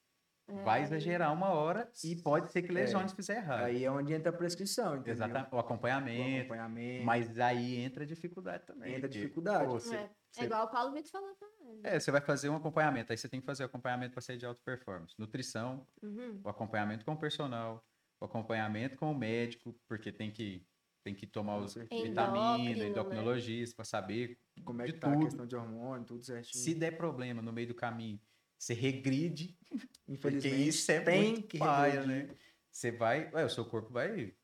vai 0.64 0.78
aí- 0.80 0.84
exagerar 0.84 1.32
uma 1.32 1.48
hora 1.50 1.90
e 2.04 2.16
pode 2.16 2.50
ser 2.50 2.62
que 2.62 2.72
lesione 2.72 3.08
se 3.08 3.14
fizer 3.14 3.36
errado. 3.36 3.64
Aí 3.64 3.84
é 3.84 3.90
onde 3.90 4.12
entra 4.12 4.30
a 4.30 4.32
prescrição, 4.32 4.94
entendeu? 4.96 5.12
Exatamente. 5.14 5.52
O 5.52 5.56
O 5.56 5.58
acompanhamento. 5.58 6.38
acompanhamento. 6.40 7.04
Mas 7.04 7.38
aí 7.38 7.76
entra 7.76 8.04
a 8.04 8.06
dificuldade 8.06 8.64
também. 8.66 8.94
Entra 8.94 9.06
a 9.06 9.10
dificuldade. 9.10 9.64
pô, 9.66 9.76
É, 9.76 9.80
você- 9.80 9.96
é 9.96 10.10
você- 10.30 10.44
igual 10.44 10.66
o 10.66 10.68
Paulo 10.70 10.92
Vitor 10.92 11.10
falou 11.10 11.34
também. 11.34 11.80
É, 11.84 11.98
você 11.98 12.10
vai 12.10 12.20
fazer 12.20 12.48
um 12.48 12.56
acompanhamento, 12.56 13.12
aí 13.12 13.16
você 13.18 13.28
tem 13.28 13.40
que 13.40 13.46
fazer 13.46 13.62
o 13.62 13.66
acompanhamento 13.66 14.12
para 14.12 14.20
ser 14.22 14.36
de 14.36 14.44
alta 14.46 14.60
performance. 14.64 15.14
Nutrição, 15.18 15.86
Uhum. 16.02 16.40
o 16.44 16.48
acompanhamento 16.48 17.04
com 17.04 17.12
o 17.12 17.16
personal, 17.18 17.84
o 18.20 18.24
acompanhamento 18.24 18.96
com 18.96 19.10
o 19.10 19.14
médico, 19.14 19.74
porque 19.88 20.10
tem 20.12 20.30
que, 20.30 20.66
tem 21.02 21.14
que 21.14 21.26
tomar 21.26 21.56
os 21.56 21.74
Endócrino, 21.76 22.02
vitaminas, 22.04 22.78
né? 22.78 22.88
endocrinologista 22.88 23.74
para 23.76 23.84
saber. 23.86 24.38
Como 24.64 24.82
é 24.82 24.86
que 24.86 24.92
tá 24.92 25.08
a 25.08 25.12
tudo. 25.12 25.24
questão 25.24 25.46
de 25.46 25.56
hormônio, 25.56 26.04
tudo 26.06 26.22
certinho. 26.24 26.62
Se 26.62 26.74
der 26.74 26.96
problema 26.98 27.40
no 27.40 27.52
meio 27.52 27.68
do 27.68 27.74
caminho, 27.74 28.20
você 28.60 28.74
regride, 28.74 29.56
porque 29.70 30.12
Infelizmente, 30.12 30.68
isso 30.68 30.92
é 30.92 31.00
tem 31.00 31.32
muito 31.32 31.48
que 31.48 31.58
paia, 31.58 32.00
regredir. 32.02 32.28
né? 32.28 32.36
Você 32.70 32.90
vai, 32.92 33.30
ué, 33.32 33.44
o 33.44 33.48
seu 33.50 33.64
corpo 33.64 33.90
vai, 33.92 34.34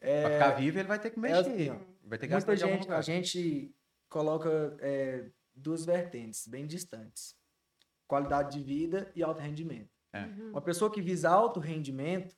É, 0.00 0.22
para 0.22 0.32
ficar 0.34 0.50
vivo, 0.52 0.78
ele 0.78 0.88
vai 0.88 0.98
ter 0.98 1.10
que 1.10 1.18
é 1.18 1.22
mexer, 1.22 1.50
assim, 1.50 1.70
ó, 1.70 1.78
vai 2.04 2.18
ter 2.18 2.28
que 2.28 2.32
muita 2.34 2.54
gastar 2.54 2.54
gente, 2.56 2.82
lugar. 2.82 2.98
a 2.98 3.02
gente 3.02 3.74
coloca 4.08 4.76
é, 4.80 5.30
duas 5.54 5.84
vertentes 5.84 6.46
bem 6.46 6.66
distantes. 6.66 7.36
Qualidade 8.06 8.58
de 8.58 8.64
vida 8.64 9.10
e 9.14 9.22
alto 9.22 9.40
rendimento. 9.40 9.90
É. 10.12 10.24
Uhum. 10.26 10.50
Uma 10.50 10.62
pessoa 10.62 10.90
que 10.90 11.02
visa 11.02 11.28
alto 11.30 11.58
rendimento, 11.58 12.36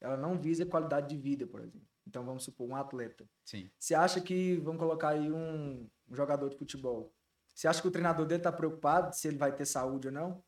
ela 0.00 0.16
não 0.16 0.38
visa 0.40 0.64
qualidade 0.64 1.08
de 1.14 1.20
vida, 1.20 1.46
por 1.46 1.60
exemplo. 1.60 1.86
Então, 2.06 2.24
vamos 2.24 2.44
supor, 2.44 2.66
um 2.68 2.76
atleta. 2.76 3.28
Sim, 3.44 3.70
Você 3.78 3.94
acha 3.94 4.20
que, 4.20 4.56
vamos 4.58 4.78
colocar 4.80 5.10
aí 5.10 5.30
um, 5.30 5.86
um 6.08 6.14
jogador 6.16 6.48
de 6.48 6.56
futebol, 6.56 7.12
você 7.54 7.66
acha 7.68 7.82
que 7.82 7.88
o 7.88 7.90
treinador 7.90 8.24
dele 8.24 8.42
tá 8.42 8.52
preocupado 8.52 9.14
se 9.14 9.26
ele 9.28 9.36
vai 9.36 9.54
ter 9.54 9.66
saúde 9.66 10.06
ou 10.06 10.12
não? 10.12 10.42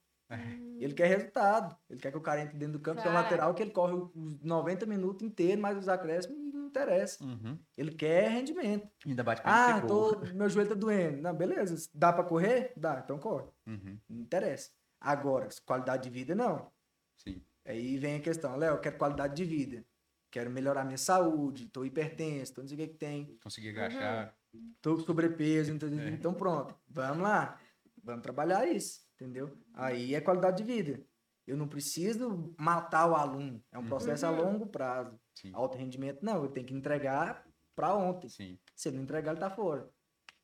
Ele 0.79 0.95
quer 0.95 1.07
resultado. 1.09 1.77
Ele 1.89 2.01
quer 2.01 2.11
que 2.11 2.17
o 2.17 2.21
cara 2.21 2.41
entre 2.43 2.57
dentro 2.57 2.75
do 2.75 2.81
campo, 2.81 3.01
que 3.03 3.07
é 3.07 3.11
um 3.11 3.15
Cara. 3.15 3.25
lateral 3.25 3.55
que 3.55 3.63
ele 3.63 3.71
corre 3.71 3.95
os 4.15 4.41
90 4.41 4.87
minutos 4.87 5.27
inteiros, 5.27 5.61
mas 5.61 5.77
os 5.77 5.89
acréscimos 5.89 6.39
não 6.55 6.67
interessa. 6.69 7.23
Uhum. 7.25 7.59
Ele 7.77 7.91
quer 7.93 8.31
rendimento. 8.31 8.89
ainda 9.05 9.23
bate 9.25 9.43
Ah, 9.45 9.81
tô, 9.81 10.15
gol. 10.17 10.27
meu 10.35 10.49
joelho 10.49 10.69
tá 10.71 10.75
doendo. 10.75 11.21
Não, 11.21 11.35
beleza. 11.35 11.91
Dá 11.95 12.13
pra 12.13 12.25
correr? 12.25 12.73
Dá, 12.77 13.01
então 13.05 13.19
corre. 13.19 13.47
Uhum. 13.67 13.99
Não 14.09 14.21
interessa. 14.23 14.71
Agora, 15.01 15.49
qualidade 15.67 16.05
de 16.05 16.11
vida, 16.11 16.35
não. 16.35 16.71
Sim, 17.17 17.43
Aí 17.65 17.99
vem 17.99 18.17
a 18.17 18.21
questão, 18.21 18.57
Léo, 18.57 18.75
eu 18.75 18.81
quero 18.81 18.97
qualidade 18.97 19.35
de 19.35 19.45
vida. 19.45 19.85
Quero 20.31 20.49
melhorar 20.51 20.85
minha 20.85 20.97
saúde, 20.99 21.69
tô 21.69 21.85
hipertenso, 21.85 22.55
tô 22.55 22.61
não 22.63 22.69
sei 22.69 22.77
o 22.77 22.81
que 22.81 22.87
que 22.89 22.95
tem, 22.99 23.37
conseguir 23.43 23.71
agachar. 23.71 24.35
tô 24.81 24.95
com 24.97 25.03
sobrepeso, 25.03 25.73
então, 25.73 25.89
É. 25.89 26.09
então 26.11 26.33
pronto, 26.33 26.75
vamos 26.89 27.23
lá, 27.23 27.59
vamos 28.03 28.23
trabalhar 28.23 28.67
isso, 28.67 29.01
entendeu? 29.21 29.57
Aí 29.75 30.15
é 30.15 30.21
qualidade 30.21 30.63
de 30.63 30.65
vida. 30.65 31.05
Eu 31.47 31.57
não 31.57 31.69
preciso 31.69 32.55
matar 32.59 33.07
o 33.11 33.15
aluno, 33.15 33.63
é 33.73 33.79
um 33.79 33.87
processo 33.87 34.25
a 34.27 34.31
Uhum. 34.31 34.37
longo 34.53 34.67
prazo. 34.67 35.19
Sim, 35.35 35.51
Alto 35.55 35.77
rendimento, 35.77 36.23
não, 36.25 36.43
eu 36.45 36.49
tenho 36.51 36.67
que 36.67 36.75
entregar 36.75 37.47
para 37.75 37.95
ontem. 37.95 38.29
sim. 38.29 38.59
Se 38.75 38.89
ele 38.89 38.97
não 38.97 39.05
entregar, 39.05 39.33
ele 39.33 39.41
tá 39.41 39.51
fora. 39.51 39.89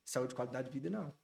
Saúde 0.04 0.32
e 0.32 0.36
qualidade 0.36 0.68
de 0.68 0.74
vida, 0.78 0.90
não. 0.90 1.14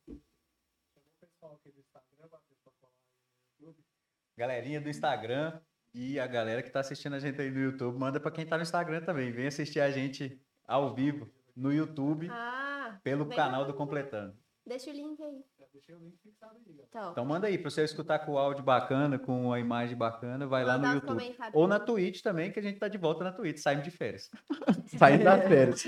Galerinha 4.36 4.80
do 4.80 4.88
Instagram 4.88 5.60
e 5.94 6.18
a 6.18 6.26
galera 6.26 6.62
que 6.62 6.70
tá 6.70 6.80
assistindo 6.80 7.14
a 7.14 7.18
gente 7.18 7.40
aí 7.40 7.50
no 7.50 7.60
YouTube, 7.60 7.98
manda 7.98 8.18
pra 8.18 8.30
quem 8.30 8.46
tá 8.46 8.56
no 8.56 8.62
Instagram 8.62 9.04
também. 9.04 9.30
Vem 9.30 9.46
assistir 9.46 9.80
a 9.80 9.90
gente 9.90 10.40
ao 10.66 10.94
vivo 10.94 11.30
no 11.54 11.72
YouTube 11.72 12.28
Ah, 12.30 12.98
pelo 13.02 13.28
canal 13.28 13.66
do 13.66 13.74
Completando. 13.74 14.36
Deixa 14.66 14.90
o 14.90 14.92
link 14.92 15.22
aí. 15.22 15.44
Então, 16.88 17.11
Então 17.12 17.25
manda 17.25 17.46
aí 17.46 17.59
pra 17.59 17.70
você 17.70 17.83
escutar 17.85 18.20
com 18.20 18.33
o 18.33 18.38
áudio 18.38 18.62
bacana, 18.62 19.18
com 19.18 19.53
a 19.53 19.59
imagem 19.59 19.96
bacana, 19.96 20.46
vai 20.46 20.64
lá 20.64 20.79
no 20.79 20.87
YouTube. 20.94 21.37
Ou 21.53 21.66
na 21.66 21.81
Twitch 21.81 22.22
também, 22.22 22.53
que 22.53 22.59
a 22.59 22.62
gente 22.62 22.79
tá 22.79 22.88
de 22.88 22.98
volta 22.98 23.25
na 23.25 23.33
Twitch, 23.33 23.59
saímos 23.59 23.85
de 23.85 23.90
férias. 23.90 24.31
Saímos 24.98 25.25
das 25.25 25.48
férias. 25.48 25.85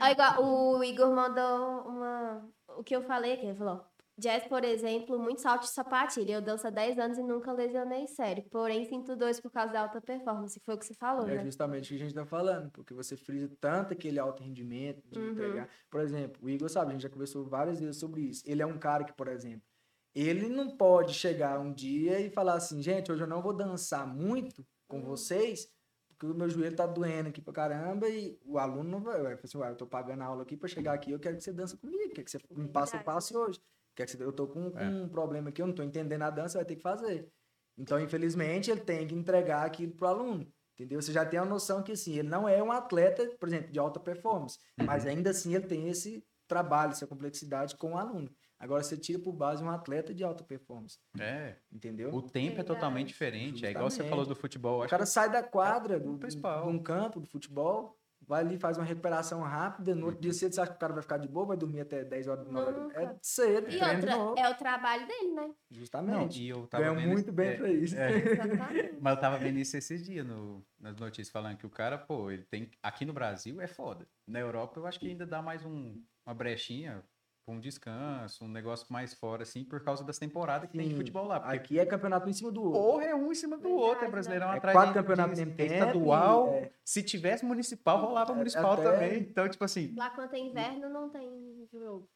Ó, 0.00 0.06
igual, 0.06 0.44
o 0.44 0.84
Igor 0.84 1.14
mandou 1.14 1.88
uma. 1.88 2.46
O 2.76 2.82
que 2.84 2.94
eu 2.94 3.02
falei 3.02 3.34
aqui, 3.34 3.46
ele 3.46 3.56
falou. 3.56 3.84
Jazz, 4.18 4.46
por 4.46 4.62
exemplo, 4.62 5.18
muito 5.18 5.40
salto 5.40 5.62
de 5.62 5.70
sapatilha. 5.70 6.34
Eu 6.34 6.42
danço 6.42 6.66
há 6.66 6.70
10 6.70 6.98
anos 6.98 7.18
e 7.18 7.22
nunca 7.22 7.50
lesionei 7.52 8.06
sério. 8.06 8.44
Porém, 8.50 8.84
sinto 8.84 9.16
dois 9.16 9.40
por 9.40 9.50
causa 9.50 9.72
da 9.72 9.80
alta 9.82 10.00
performance. 10.02 10.60
Foi 10.64 10.74
o 10.74 10.78
que 10.78 10.84
você 10.86 10.94
falou, 10.94 11.26
É 11.26 11.36
né? 11.36 11.44
justamente 11.44 11.86
o 11.86 11.88
que 11.96 12.02
a 12.02 12.04
gente 12.06 12.14
tá 12.14 12.26
falando, 12.26 12.70
porque 12.70 12.92
você 12.92 13.16
frisa 13.16 13.48
tanto 13.60 13.94
aquele 13.94 14.18
alto 14.18 14.42
rendimento 14.42 15.02
de 15.08 15.18
Uhum. 15.18 15.30
entregar. 15.32 15.68
Por 15.90 16.00
exemplo, 16.00 16.44
o 16.44 16.50
Igor 16.50 16.68
sabe, 16.68 16.90
a 16.90 16.92
gente 16.92 17.02
já 17.02 17.08
conversou 17.08 17.44
várias 17.46 17.80
vezes 17.80 17.96
sobre 17.96 18.20
isso. 18.22 18.42
Ele 18.46 18.60
é 18.62 18.66
um 18.66 18.78
cara 18.78 19.02
que, 19.04 19.14
por 19.14 19.28
exemplo, 19.28 19.62
ele 20.14 20.46
não 20.48 20.76
pode 20.76 21.14
chegar 21.14 21.58
um 21.58 21.72
dia 21.72 22.20
e 22.20 22.28
falar 22.30 22.54
assim, 22.54 22.82
gente, 22.82 23.10
hoje 23.10 23.22
eu 23.22 23.26
não 23.26 23.40
vou 23.40 23.54
dançar 23.54 24.06
muito 24.06 24.62
com 24.86 24.98
Uhum. 24.98 25.04
vocês, 25.04 25.68
porque 26.10 26.26
o 26.26 26.34
meu 26.34 26.50
joelho 26.50 26.76
tá 26.76 26.86
doendo 26.86 27.30
aqui 27.30 27.40
pra 27.40 27.52
caramba 27.54 28.08
e 28.10 28.38
o 28.44 28.58
aluno 28.58 28.84
não 28.90 29.00
vai. 29.00 29.14
Vai 29.22 29.36
falar 29.36 29.42
assim, 29.44 29.58
eu 29.72 29.76
tô 29.76 29.86
pagando 29.86 30.22
a 30.22 30.26
aula 30.26 30.42
aqui 30.42 30.54
pra 30.56 30.68
chegar 30.68 30.92
aqui, 30.92 31.10
eu 31.12 31.18
quero 31.18 31.36
que 31.38 31.42
você 31.42 31.52
dança 31.52 31.78
comigo, 31.78 32.12
quero 32.12 32.24
que 32.26 32.30
você 32.30 32.38
me 32.50 32.68
passe 32.68 32.94
o 32.96 33.02
passe 33.02 33.34
hoje. 33.34 33.58
Quero 33.94 34.10
que 34.10 34.16
você, 34.16 34.22
eu 34.24 34.32
tô 34.32 34.46
com, 34.46 34.70
com 34.70 34.78
É. 34.78 34.88
um 34.88 35.08
problema 35.08 35.48
aqui, 35.50 35.60
eu 35.62 35.66
não 35.66 35.74
tô 35.74 35.82
entendendo 35.82 36.22
a 36.22 36.30
dança, 36.30 36.58
vai 36.58 36.64
ter 36.64 36.76
que 36.76 36.82
fazer. 36.82 37.28
Então, 37.78 37.98
infelizmente, 38.00 38.70
ele 38.70 38.80
tem 38.80 39.06
que 39.06 39.14
entregar 39.14 39.64
aquilo 39.64 39.92
pro 39.94 40.06
aluno. 40.08 40.46
Entendeu? 40.74 41.00
Você 41.00 41.12
já 41.12 41.24
tem 41.24 41.38
a 41.38 41.44
noção 41.44 41.82
que 41.82 41.92
assim, 41.92 42.14
ele 42.18 42.28
não 42.28 42.48
é 42.48 42.62
um 42.62 42.72
atleta, 42.72 43.26
por 43.38 43.48
exemplo, 43.48 43.70
de 43.70 43.78
alta 43.78 44.00
performance, 44.00 44.58
mas 44.78 45.06
ainda 45.06 45.30
assim 45.30 45.54
ele 45.54 45.66
tem 45.66 45.88
esse 45.88 46.24
trabalho, 46.48 46.92
essa 46.92 47.06
complexidade 47.06 47.76
com 47.76 47.92
o 47.92 47.98
aluno. 47.98 48.30
Agora 48.58 48.82
você 48.82 48.96
tira 48.96 49.18
por 49.18 49.32
base 49.32 49.62
um 49.62 49.68
atleta 49.70 50.14
de 50.14 50.22
alta 50.24 50.42
performance, 50.44 50.98
É, 51.18 51.56
entendeu? 51.70 52.12
o 52.14 52.22
tempo 52.22 52.52
é 52.52 52.56
Verdade. 52.56 52.66
totalmente 52.68 53.08
diferente. 53.08 53.66
É 53.66 53.70
igual 53.70 53.84
você 53.90 53.96
Justamente. 53.96 54.10
falou 54.10 54.26
do 54.26 54.34
futebol. 54.36 54.78
O 54.78 54.82
Acho 54.82 54.90
cara 54.90 55.02
que 55.02 55.08
sai 55.10 55.30
da 55.30 55.42
quadra, 55.42 55.96
é 55.96 56.00
do, 56.00 56.14
o 56.14 56.18
principal. 56.18 56.64
de 56.64 56.68
um 56.76 56.82
campo, 56.82 57.20
do 57.20 57.26
futebol, 57.26 57.96
vai 58.32 58.40
ali, 58.40 58.56
faz 58.58 58.78
uma 58.78 58.84
recuperação 58.86 59.42
rápida, 59.42 59.94
no 59.94 60.06
outro 60.06 60.20
dia 60.22 60.32
cedo 60.32 60.54
você 60.54 60.60
acha 60.62 60.70
que 60.70 60.76
o 60.76 60.80
cara 60.80 60.94
vai 60.94 61.02
ficar 61.02 61.18
de 61.18 61.28
boa, 61.28 61.44
vai 61.46 61.56
dormir 61.56 61.80
até 61.82 62.02
10 62.02 62.28
horas 62.28 62.46
da 62.46 62.50
noite. 62.52 62.78
Nunca. 62.80 63.02
É 63.02 63.16
cedo, 63.20 63.70
E 63.70 63.74
outra, 63.74 64.16
novo. 64.16 64.38
é 64.38 64.48
o 64.48 64.54
trabalho 64.54 65.06
dele, 65.06 65.32
né? 65.34 65.42
Não, 65.42 65.54
Justamente. 65.70 66.42
e 66.42 66.48
eu 66.48 66.66
tava 66.66 66.84
Ganha 66.84 66.96
vendo- 66.96 67.12
muito 67.12 67.30
bem 67.32 67.48
é, 67.48 67.56
pra 67.56 67.68
isso. 67.70 67.94
é. 67.96 68.10
Exatamente. 68.16 68.98
Mas 69.00 69.14
eu 69.14 69.20
tava 69.20 69.38
vendo 69.38 69.58
isso 69.58 69.76
esses 69.76 70.02
dias 70.02 70.26
no, 70.26 70.64
nas 70.80 70.96
notícias, 70.96 71.28
falando 71.30 71.56
que 71.58 71.66
o 71.66 71.70
cara, 71.70 71.98
pô, 71.98 72.30
ele 72.30 72.44
tem. 72.44 72.70
Aqui 72.82 73.04
no 73.04 73.12
Brasil 73.12 73.60
é 73.60 73.66
foda. 73.66 74.06
Na 74.26 74.40
Europa 74.40 74.80
eu 74.80 74.86
acho 74.86 74.98
que 74.98 75.08
ainda 75.08 75.26
dá 75.26 75.42
mais 75.42 75.64
um, 75.64 76.02
uma 76.24 76.34
brechinha 76.34 77.02
um 77.50 77.58
descanso, 77.58 78.44
um 78.44 78.48
negócio 78.48 78.86
mais 78.90 79.12
fora, 79.14 79.42
assim, 79.42 79.64
por 79.64 79.82
causa 79.82 80.04
das 80.04 80.18
temporadas 80.18 80.70
que 80.70 80.76
tem 80.76 80.86
de 80.86 80.92
Sim. 80.92 80.98
futebol 80.98 81.26
lá. 81.26 81.40
Porque 81.40 81.56
Aqui 81.56 81.78
é 81.80 81.86
campeonato 81.86 82.26
um 82.26 82.30
em 82.30 82.32
cima 82.32 82.52
do 82.52 82.62
outro. 82.62 82.80
porra 82.80 83.04
é 83.06 83.14
um 83.14 83.32
em 83.32 83.34
cima 83.34 83.56
do 83.56 83.62
Verdade, 83.64 83.82
outro, 83.82 84.04
é 84.04 84.06
né? 84.06 84.10
brasileirão 84.12 84.52
É 84.52 84.56
atrás 84.58 84.76
quatro 84.76 84.94
campeonatos 84.94 85.36
de- 85.36 85.42
é 85.42 85.46
tempo, 85.46 85.72
estadual. 85.72 86.48
é. 86.54 86.70
Se 86.84 87.02
tivesse 87.02 87.44
municipal, 87.44 87.98
rolava 88.00 88.32
É, 88.32 88.36
municipal 88.36 88.72
até- 88.74 88.82
também. 88.84 89.18
Então, 89.20 89.48
tipo 89.48 89.64
assim, 89.64 89.92
Lá 89.96 90.10
quando 90.10 90.34
é 90.34 90.38
inverno 90.38 90.88
não 90.88 91.08
tem 91.10 91.66
jogo. 91.72 92.08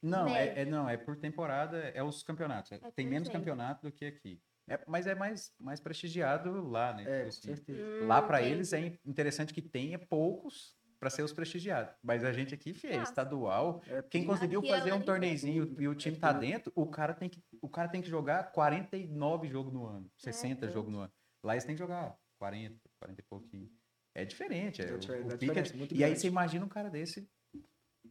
não, 0.00 0.28
é, 0.28 0.60
é- 0.60 0.64
não, 0.64 0.88
é 0.88 0.96
por 0.96 1.16
temporada, 1.16 1.76
é 1.78 2.02
os 2.02 2.22
campeonatos. 2.22 2.70
É- 2.70 2.76
É 2.82 2.90
tem 2.92 3.06
menos 3.06 3.28
tempo. 3.28 3.40
campeonato 3.40 3.82
do 3.86 3.92
que 3.92 4.04
aqui. 4.04 4.40
É, 4.70 4.78
mas 4.86 5.06
é 5.06 5.14
mais, 5.14 5.50
mais 5.58 5.80
prestigiado 5.80 6.68
lá, 6.68 6.92
né? 6.92 7.02
É, 7.02 7.04
Tipo 7.06 7.22
com 7.22 7.28
assim, 7.28 7.40
certeza. 7.56 8.04
Lá 8.06 8.22
Hum, 8.22 8.26
para 8.26 8.40
entendi. 8.42 8.54
eles 8.54 8.72
é 8.74 8.80
in- 8.80 8.98
interessante 9.06 9.54
que 9.54 9.62
tenha 9.62 9.98
poucos 9.98 10.76
para 10.98 11.10
ser 11.10 11.22
os 11.22 11.32
prestigiados. 11.32 11.94
Mas 12.02 12.24
a 12.24 12.32
gente 12.32 12.54
aqui, 12.54 12.74
fia, 12.74 12.90
é 12.94 13.02
estadual. 13.02 13.82
É, 13.86 14.02
Quem 14.02 14.22
Aqui 14.22 14.26
conseguiu 14.30 14.62
é 14.64 14.68
fazer 14.68 14.92
um 14.92 15.00
torneizinho 15.00 15.74
e 15.78 15.86
o 15.88 15.94
time 15.94 16.16
tá 16.16 16.32
tudo. 16.32 16.40
dentro, 16.40 16.72
o 16.74 16.86
cara 16.86 17.14
tem 17.14 17.28
que, 17.28 17.42
o 17.62 17.68
cara 17.68 17.88
tem 17.88 18.02
que 18.02 18.08
jogar 18.08 18.52
49 18.52 19.48
jogos 19.48 19.72
no 19.72 19.86
ano, 19.86 20.10
60 20.16 20.62
tudo. 20.66 20.72
jogos 20.72 20.92
no 20.92 21.00
ano. 21.00 21.12
Lá 21.42 21.54
eles 21.54 21.64
têm 21.64 21.74
que 21.74 21.78
jogar 21.78 22.16
40, 22.38 22.76
40 22.98 23.20
e 23.20 23.24
pouquinho. 23.24 23.70
É 24.14 24.24
diferente. 24.24 24.82
É, 24.82 24.86
É 24.88 24.92
o- 24.92 24.96
o 24.96 25.32
é 25.32 25.36
pique 25.36 25.58
é- 25.58 25.96
e 25.96 26.04
aí 26.04 26.16
você 26.16 26.26
imagina 26.26 26.64
um 26.64 26.68
cara 26.68 26.90
desse 26.90 27.28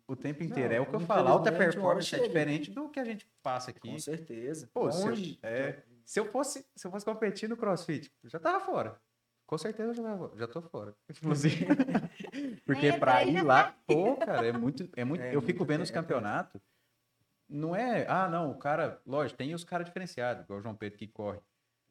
o 0.08 0.16
tempo 0.16 0.42
inteiro. 0.44 0.70
Não, 0.70 0.76
é 0.78 0.80
o 0.80 0.86
que 0.86 0.96
eu 0.96 1.00
falo. 1.02 1.28
Alta 1.28 1.52
performance 1.52 2.16
é 2.16 2.20
diferente 2.26 2.72
do 2.72 2.88
que 2.90 3.00
a 3.00 3.04
gente 3.04 3.30
passa 3.44 3.72
aqui. 3.72 3.92
Com 3.92 4.00
certeza. 4.00 4.70
Pô, 4.74 4.90
se 4.90 5.06
eu, 5.06 5.14
é, 5.44 5.84
se 6.06 6.20
eu 6.22 6.26
fosse, 6.32 6.66
se 6.74 6.88
eu 6.88 6.92
fosse 6.92 7.04
competir 7.06 7.50
no 7.50 7.58
CrossFit, 7.58 8.10
eu 8.24 8.30
já 8.30 8.40
tava 8.40 8.62
fora. 8.64 8.98
Com 9.48 9.58
certeza 9.58 9.92
eu 9.92 9.96
já, 9.96 10.30
já 10.36 10.48
tô 10.48 10.62
fora. 10.62 10.94
Inclusive. 11.10 11.66
Porque 12.66 12.90
entrei, 12.90 13.30
ir 13.30 13.42
lá, 13.44 13.76
pô, 13.88 14.18
cara, 14.18 14.46
é 14.46 14.52
muito. 14.52 14.88
É 14.96 15.04
muito 15.06 15.22
É 15.22 15.34
eu 15.36 15.42
fico 15.42 15.60
muito 15.60 15.70
vendo 15.70 15.82
os 15.84 15.90
tempo. 15.90 16.02
campeonatos. 16.02 16.62
Não 17.50 17.76
é. 17.76 18.06
Ah, 18.10 18.28
não, 18.28 18.52
o 18.52 18.56
cara. 18.58 19.02
Lógico, 19.06 19.38
tem 19.38 19.54
os 19.56 19.64
caras 19.64 19.86
diferenciados, 19.86 20.44
igual 20.44 20.60
o 20.60 20.62
João 20.62 20.76
Pedro 20.76 21.00
que 21.00 21.08
corre 21.08 21.40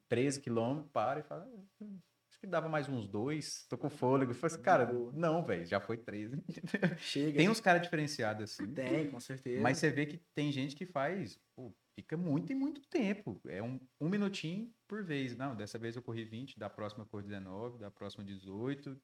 13 0.09 0.41
quilômetros, 0.41 0.91
para 0.93 1.21
e 1.21 1.23
fala. 1.23 1.49
"Ah, 1.83 1.85
Acho 2.29 2.41
que 2.41 2.47
dava 2.47 2.69
mais 2.69 2.87
uns 2.87 3.09
dois, 3.09 3.65
tô 3.67 3.79
com 3.79 3.89
fôlego. 3.89 4.33
Eu 4.33 4.35
falei 4.35 4.55
assim, 4.55 4.63
cara, 4.63 4.93
não, 5.15 5.43
velho, 5.43 5.65
já 5.65 5.81
foi 5.81 5.97
13. 5.97 6.37
Chega. 6.99 7.39
Tem 7.39 7.49
uns 7.49 7.61
caras 7.63 7.81
diferenciados 7.81 8.45
assim. 8.53 8.67
Tem, 8.75 9.11
com 9.11 9.19
certeza. 9.19 9.63
Mas 9.63 9.79
você 9.79 9.89
vê 9.91 10.05
que 10.05 10.19
tem 10.35 10.53
gente 10.53 10.77
que 10.77 10.85
faz, 10.85 11.41
pô, 11.55 11.73
fica 11.97 12.17
muito 12.17 12.53
e 12.53 12.55
muito 12.55 12.81
tempo. 12.89 13.41
É 13.47 13.63
um, 13.63 13.81
um 14.01 14.09
minutinho 14.09 14.73
por 14.87 15.03
vez. 15.03 15.35
Não, 15.37 15.57
dessa 15.57 15.79
vez 15.79 15.97
eu 15.97 16.03
corri 16.03 16.25
20, 16.25 16.59
da 16.59 16.69
próxima 16.69 17.03
eu 17.05 17.09
corri 17.09 17.25
19, 17.25 17.79
da 17.79 17.91
próxima 17.91 18.23
18. 18.23 19.01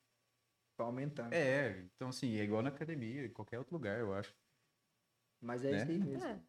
Tá 0.77 0.85
aumentando. 0.85 1.33
É, 1.33 1.85
então 1.97 2.09
assim, 2.11 2.37
é 2.39 2.45
igual 2.45 2.63
na 2.63 2.69
academia, 2.69 3.27
em 3.27 3.33
qualquer 3.33 3.59
outro 3.59 3.75
lugar, 3.75 3.99
eu 3.99 4.13
acho. 4.15 4.35
Mas 5.41 5.65
é 5.65 5.71
Né? 5.71 5.77
isso 5.79 5.91
aí 5.91 5.99
mesmo. 5.99 6.25
É. 6.25 6.41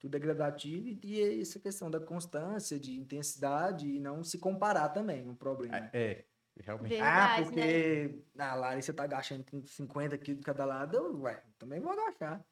Tudo 0.00 0.16
é 0.16 0.20
gradativo 0.20 0.86
e- 0.88 1.00
e 1.02 1.20
é 1.20 1.40
essa 1.40 1.58
questão 1.58 1.90
da 1.90 1.98
constância, 2.00 2.78
de 2.78 2.98
intensidade 2.98 3.88
e 3.88 3.98
não 3.98 4.22
se 4.22 4.38
comparar 4.38 4.90
também, 4.90 5.26
um 5.28 5.34
problema. 5.34 5.90
É, 5.94 6.26
realmente. 6.60 6.90
Verdade, 6.90 7.42
ah, 7.42 7.44
porque 7.44 8.24
na 8.34 8.54
Larissa 8.54 8.92
tá 8.92 9.04
agachando 9.04 9.44
com 9.44 9.64
50 9.66 10.18
quilos 10.18 10.40
de 10.40 10.44
cada 10.44 10.64
lado, 10.64 10.96
eu, 10.96 11.20
ué, 11.22 11.42
também 11.58 11.80
vou 11.80 11.92
agachar. 11.92 12.44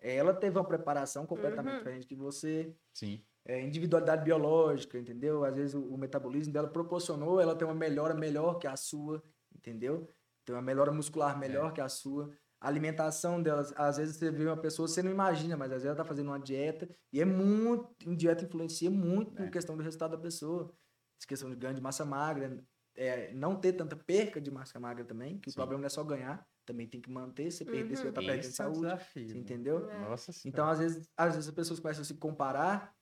Ela 0.00 0.32
teve 0.34 0.56
uma 0.58 0.64
preparação 0.66 1.26
completamente 1.26 1.72
Uhum. 1.72 1.78
diferente 1.78 2.06
que 2.06 2.14
você, 2.14 2.74
Sim. 2.94 3.22
é, 3.44 3.60
individualidade 3.60 4.22
biológica, 4.24 4.98
entendeu? 4.98 5.44
Às 5.44 5.56
vezes 5.56 5.74
o, 5.74 5.82
o 5.94 5.98
metabolismo 5.98 6.52
dela 6.52 6.68
proporcionou 6.68 7.40
ela 7.40 7.56
ter 7.56 7.64
uma 7.64 7.74
melhora 7.74 8.14
melhor 8.14 8.58
que 8.58 8.66
a 8.66 8.76
sua, 8.76 9.22
entendeu? 9.54 10.08
Tem 10.44 10.54
uma 10.54 10.62
melhora 10.62 10.92
muscular 10.92 11.38
melhor 11.38 11.72
que 11.72 11.80
a 11.80 11.88
sua. 11.88 12.30
A 12.60 12.66
alimentação 12.68 13.40
delas, 13.42 13.72
às 13.76 13.98
vezes 13.98 14.16
você 14.16 14.30
vê 14.30 14.44
uma 14.46 14.56
pessoa, 14.56 14.88
você 14.88 15.02
não 15.02 15.10
imagina, 15.10 15.56
mas 15.56 15.68
às 15.70 15.74
vezes 15.82 15.86
ela 15.86 15.96
tá 15.96 16.04
fazendo 16.04 16.28
uma 16.28 16.40
dieta 16.40 16.88
e 17.12 17.20
é 17.20 17.24
muito, 17.24 17.88
a 18.10 18.14
dieta 18.14 18.44
influencia 18.44 18.90
muito 18.90 19.40
É. 19.40 19.44
na 19.44 19.50
questão 19.50 19.76
do 19.76 19.82
resultado 19.82 20.12
da 20.12 20.18
pessoa. 20.18 20.72
Essa 21.20 21.26
questão 21.28 21.50
de 21.50 21.56
ganho 21.56 21.74
de 21.74 21.80
massa 21.80 22.04
magra, 22.04 22.64
é, 22.96 23.32
não 23.32 23.54
ter 23.60 23.72
tanta 23.74 23.94
perca 23.96 24.40
de 24.40 24.50
massa 24.50 24.78
magra 24.80 25.04
também, 25.04 25.38
que 25.38 25.50
Sim. 25.50 25.54
o 25.54 25.56
problema 25.56 25.80
não 25.82 25.86
é 25.86 25.90
só 25.90 26.02
ganhar, 26.02 26.44
também 26.68 26.86
tem 26.86 27.00
que 27.00 27.10
manter, 27.10 27.50
se 27.50 27.64
perder, 27.64 27.96
você 27.96 28.02
vai 28.02 28.10
estar 28.10 28.20
perdendo 28.20 28.40
Esse 28.40 28.48
é 28.50 28.52
saúde, 28.52 28.80
desafio. 28.80 29.28
você 29.28 29.34
né? 29.34 29.40
entendeu? 29.40 29.90
É. 29.90 29.98
Nossa 30.00 30.32
senhora. 30.32 30.48
Então, 30.48 30.68
às 30.68 30.78
vezes, 30.78 31.08
às 31.16 31.34
vezes 31.34 31.48
as 31.48 31.54
pessoas 31.54 31.80
começam 31.80 32.02
a 32.02 32.04
se 32.04 32.14
comparar, 32.14 32.94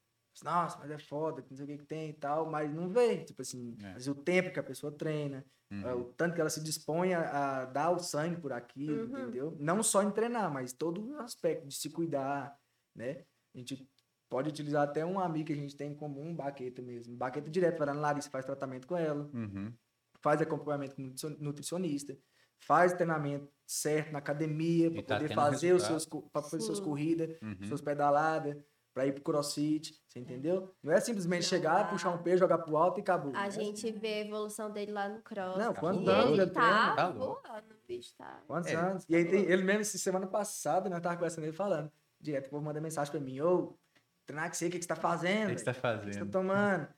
nossa, 0.44 0.78
mas 0.78 0.90
é 0.90 0.98
foda, 0.98 1.44
não 1.50 1.56
sei 1.56 1.64
o 1.64 1.68
que, 1.68 1.78
que 1.78 1.86
tem 1.86 2.10
e 2.10 2.12
tal, 2.12 2.48
mas 2.48 2.72
não 2.72 2.88
vê, 2.88 3.24
tipo 3.24 3.42
assim, 3.42 3.76
É. 3.82 3.86
às 3.88 3.92
vezes 3.94 4.08
o 4.08 4.14
tempo 4.14 4.52
que 4.52 4.60
a 4.60 4.62
pessoa 4.62 4.92
treina, 4.92 5.44
Uhum. 5.72 5.80
é, 5.88 5.94
o 5.94 6.04
tanto 6.12 6.34
que 6.34 6.40
ela 6.40 6.50
se 6.50 6.62
dispõe 6.62 7.12
a, 7.12 7.62
a 7.62 7.64
dar 7.64 7.90
o 7.90 7.98
sangue 7.98 8.40
por 8.40 8.52
aquilo, 8.52 9.06
Uhum. 9.12 9.18
entendeu? 9.22 9.56
Não 9.58 9.82
só 9.82 10.02
em 10.02 10.10
treinar, 10.12 10.52
mas 10.52 10.72
todo 10.72 11.04
o 11.04 11.18
aspecto 11.20 11.66
de 11.66 11.74
se 11.74 11.90
cuidar, 11.90 12.56
né? 12.94 13.24
A 13.54 13.58
gente 13.58 13.88
pode 14.28 14.48
utilizar 14.48 14.82
até 14.84 15.04
um 15.04 15.18
amigo 15.18 15.46
que 15.46 15.52
a 15.52 15.56
gente 15.56 15.76
tem 15.76 15.90
em 15.90 15.94
comum, 15.96 16.34
Baqueta 16.34 16.80
mesmo. 16.82 17.16
Baqueta 17.16 17.50
direto 17.50 17.78
vai 17.78 17.86
lá 17.88 17.94
na 17.94 18.00
Larissa, 18.00 18.30
faz 18.30 18.44
tratamento 18.44 18.86
com 18.86 18.96
ela, 18.96 19.28
Uhum. 19.34 19.72
faz 20.20 20.40
acompanhamento 20.40 20.94
com 20.96 21.02
nutricio- 21.02 21.36
nutricionista, 21.40 22.16
faz 22.58 22.92
treinamento 22.92 23.48
certo 23.66 24.12
na 24.12 24.18
academia, 24.18 24.90
para 24.90 25.02
tá 25.02 25.14
poder 25.16 25.28
fazer 25.34 25.72
os 25.74 25.82
seus, 25.82 26.06
pra 26.06 26.42
fazer 26.42 26.60
suas 26.60 26.80
corridas, 26.80 27.36
Uhum. 27.42 27.66
suas 27.66 27.80
pedaladas, 27.80 28.56
para 28.94 29.06
ir 29.06 29.12
pro 29.12 29.22
crossfit, 29.22 29.92
você 30.08 30.20
entendeu? 30.20 30.74
Não 30.82 30.92
é 30.92 31.00
simplesmente 31.00 31.42
Não 31.42 31.48
chegar, 31.48 31.84
dá. 31.84 31.90
puxar 31.90 32.10
um 32.10 32.22
peso, 32.22 32.38
jogar 32.38 32.58
pro 32.58 32.76
alto 32.76 32.98
e 32.98 33.02
acabou. 33.02 33.32
A 33.36 33.46
É 33.46 33.50
gente 33.50 33.90
vê 33.92 34.14
a 34.14 34.18
evolução 34.20 34.70
dele 34.70 34.92
lá 34.92 35.08
no 35.08 35.20
cross. 35.20 35.58
Não, 35.58 35.74
quantos 35.74 36.08
anos 36.08 36.32
ele 36.32 36.42
ele 36.42 36.50
tá 36.50 36.94
Tá 36.94 37.10
voando, 37.10 37.74
o 37.74 37.86
bicho 37.86 38.14
tá. 38.16 38.40
Quantos 38.46 38.70
É. 38.70 38.76
anos? 38.76 39.04
E 39.08 39.16
aí 39.16 39.24
tem, 39.28 39.44
ele 39.44 39.62
mesmo, 39.64 39.80
essa 39.82 39.98
semana 39.98 40.26
passada, 40.26 40.88
nós 40.88 41.00
tava 41.00 41.16
conversando 41.16 41.44
ele 41.44 41.52
falando, 41.52 41.90
direto, 42.20 42.46
o 42.46 42.50
povo 42.50 42.64
manda 42.64 42.80
mensagem 42.80 43.10
pra 43.10 43.20
mim, 43.20 43.40
ô, 43.40 43.76
treinar 44.24 44.50
que 44.50 44.56
você, 44.56 44.68
o 44.68 44.70
que 44.70 44.78
que 44.78 44.84
você 44.84 44.88
tá 44.88 44.96
fazendo? 44.96 45.50
O 45.52 45.54
que 45.54 45.58
você 45.60 45.64
tá 45.66 45.72
velho? 45.72 45.98
O 45.98 46.06
que 46.08 46.14
você 46.14 46.18
tá 46.20 46.24
fazendo? 46.24 46.30
tomando? 46.30 46.88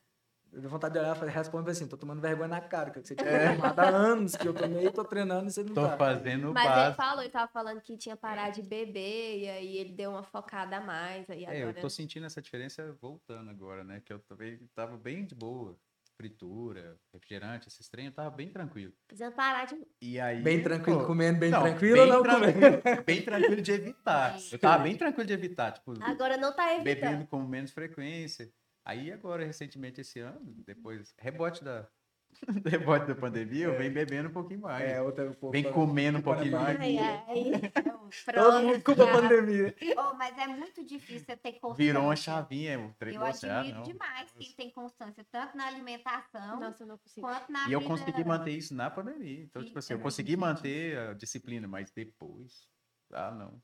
Eu 0.53 0.63
dou 0.63 0.71
vontade 0.71 0.95
de 0.95 0.99
olhar 1.01 1.17
e 1.27 1.31
responder 1.31 1.71
assim, 1.71 1.87
tô 1.87 1.97
tomando 1.97 2.21
vergonha 2.21 2.49
na 2.49 2.61
cara, 2.61 2.91
que 2.91 3.01
você 3.03 3.15
tinha 3.15 3.29
É. 3.29 3.55
tomado 3.55 3.79
há 3.81 3.89
anos 3.89 4.35
que 4.35 4.49
eu 4.49 4.55
tomei 4.55 4.87
e 4.87 4.91
tô 4.91 5.05
treinando 5.05 5.49
e 5.49 5.53
você 5.53 5.63
não 5.63 5.75
Tô 5.75 5.87
tá. 5.87 5.97
fazendo 5.97 6.51
o 6.51 6.55
Mas 6.55 6.87
ele 6.87 6.95
falou, 6.95 7.23
ele 7.23 7.31
tava 7.31 7.53
falando 7.53 7.81
que 7.83 7.97
tinha 7.97 8.17
parado 8.17 8.55
de 8.55 8.63
beber, 8.63 9.39
e 9.41 9.49
aí 9.49 9.77
ele 9.77 9.93
deu 9.93 10.11
uma 10.11 10.23
focada 10.23 10.79
a 10.79 10.81
mais. 10.81 11.29
Aí 11.29 11.45
É, 11.45 11.59
eu 11.63 11.69
agora... 11.69 11.81
tô 11.83 11.91
sentindo 11.91 12.25
essa 12.27 12.41
diferença 12.41 12.97
voltando 13.01 13.51
agora, 13.51 13.85
né? 13.85 14.01
Que 14.05 14.13
eu 14.13 14.19
também 14.21 14.59
tava 14.75 14.97
bem 14.97 15.25
de 15.25 15.35
boa. 15.35 15.77
Fritura, 16.17 16.99
refrigerante, 17.15 17.69
esses 17.69 17.89
treinos, 17.89 18.13
tava 18.13 18.29
bem 18.31 18.49
tranquilo. 18.49 18.93
Precisando 19.07 19.35
parar 19.35 19.67
de. 19.67 19.77
E 20.03 20.19
aí. 20.19 20.43
Bem 20.43 20.61
tranquilo, 20.61 20.99
pô, 21.01 21.07
comendo 21.07 21.39
bem 21.39 21.49
não, 21.51 21.61
tranquilo 21.63 21.95
bem 21.95 22.03
ou 22.03 22.09
não 22.09 22.23
tran- 22.25 22.41
comendo? 22.53 22.83
Bem 23.07 23.23
tranquilo 23.23 23.63
de 23.63 23.71
evitar. 23.73 24.37
Eu 24.51 24.59
tava 24.59 24.83
bem 24.83 24.97
tranquilo 24.97 25.27
de 25.29 25.33
evitar, 25.33 25.71
tipo, 25.73 25.95
Agora 26.03 26.37
não 26.37 26.53
tá 26.53 26.75
evitando. 26.75 26.85
bebendo 26.85 27.27
com 27.29 27.41
menos 27.45 27.71
frequência. 27.71 28.51
Aí 28.89 29.13
agora, 29.13 29.45
recentemente 29.45 30.01
esse 30.01 30.19
ano, 30.19 30.41
depois, 30.67 31.15
rebote 31.19 31.63
da, 31.63 31.87
rebote 32.65 33.07
da 33.07 33.15
pandemia, 33.15 33.67
eu 33.67 33.77
venho 33.77 33.93
bebendo 33.93 34.31
um 34.31 34.33
pouquinho 34.33 34.61
mais. 34.61 34.83
É, 34.83 35.03
outra 35.03 35.29
um 35.29 35.35
pouco. 35.35 35.53
vem 35.53 35.71
comendo 35.71 36.17
um 36.17 36.23
pouquinho 36.23 36.53
mais. 36.53 36.81
Ai, 36.81 36.97
ai. 36.97 37.73
Todo 38.35 38.63
mundo 38.63 38.83
culpa 38.83 39.05
a 39.05 39.21
pandemia. 39.21 39.77
Oh, 39.95 40.15
mas 40.15 40.39
é 40.39 40.47
muito 40.47 40.83
difícil 40.83 41.27
você 41.27 41.37
ter 41.37 41.53
constância. 41.61 41.85
Virou 41.85 42.05
uma 42.05 42.17
chavinha, 42.17 42.79
o 42.79 42.85
Eu 42.85 42.95
treino 42.95 43.23
ah, 43.23 43.29
admiro 43.29 43.77
não. 43.77 43.83
demais 43.83 44.33
quem 44.33 44.53
tem 44.53 44.71
constância, 44.71 45.23
tanto 45.31 45.55
na 45.55 45.67
alimentação 45.67 46.59
Nossa, 46.59 46.85
eu 46.85 46.99
quanto 47.21 47.53
na 47.53 47.69
E 47.69 47.73
eu 47.73 47.81
vida... 47.81 47.91
consegui 47.91 48.25
manter 48.25 48.53
isso 48.53 48.75
na 48.75 48.89
pandemia. 48.89 49.43
Então, 49.43 49.63
tipo 49.63 49.79
assim, 49.79 49.93
eu 49.93 50.01
consegui 50.01 50.35
manter 50.35 50.97
a 50.97 51.13
disciplina, 51.13 51.69
mas 51.69 51.91
depois. 51.91 52.67
Ah, 53.13 53.31
não. 53.31 53.63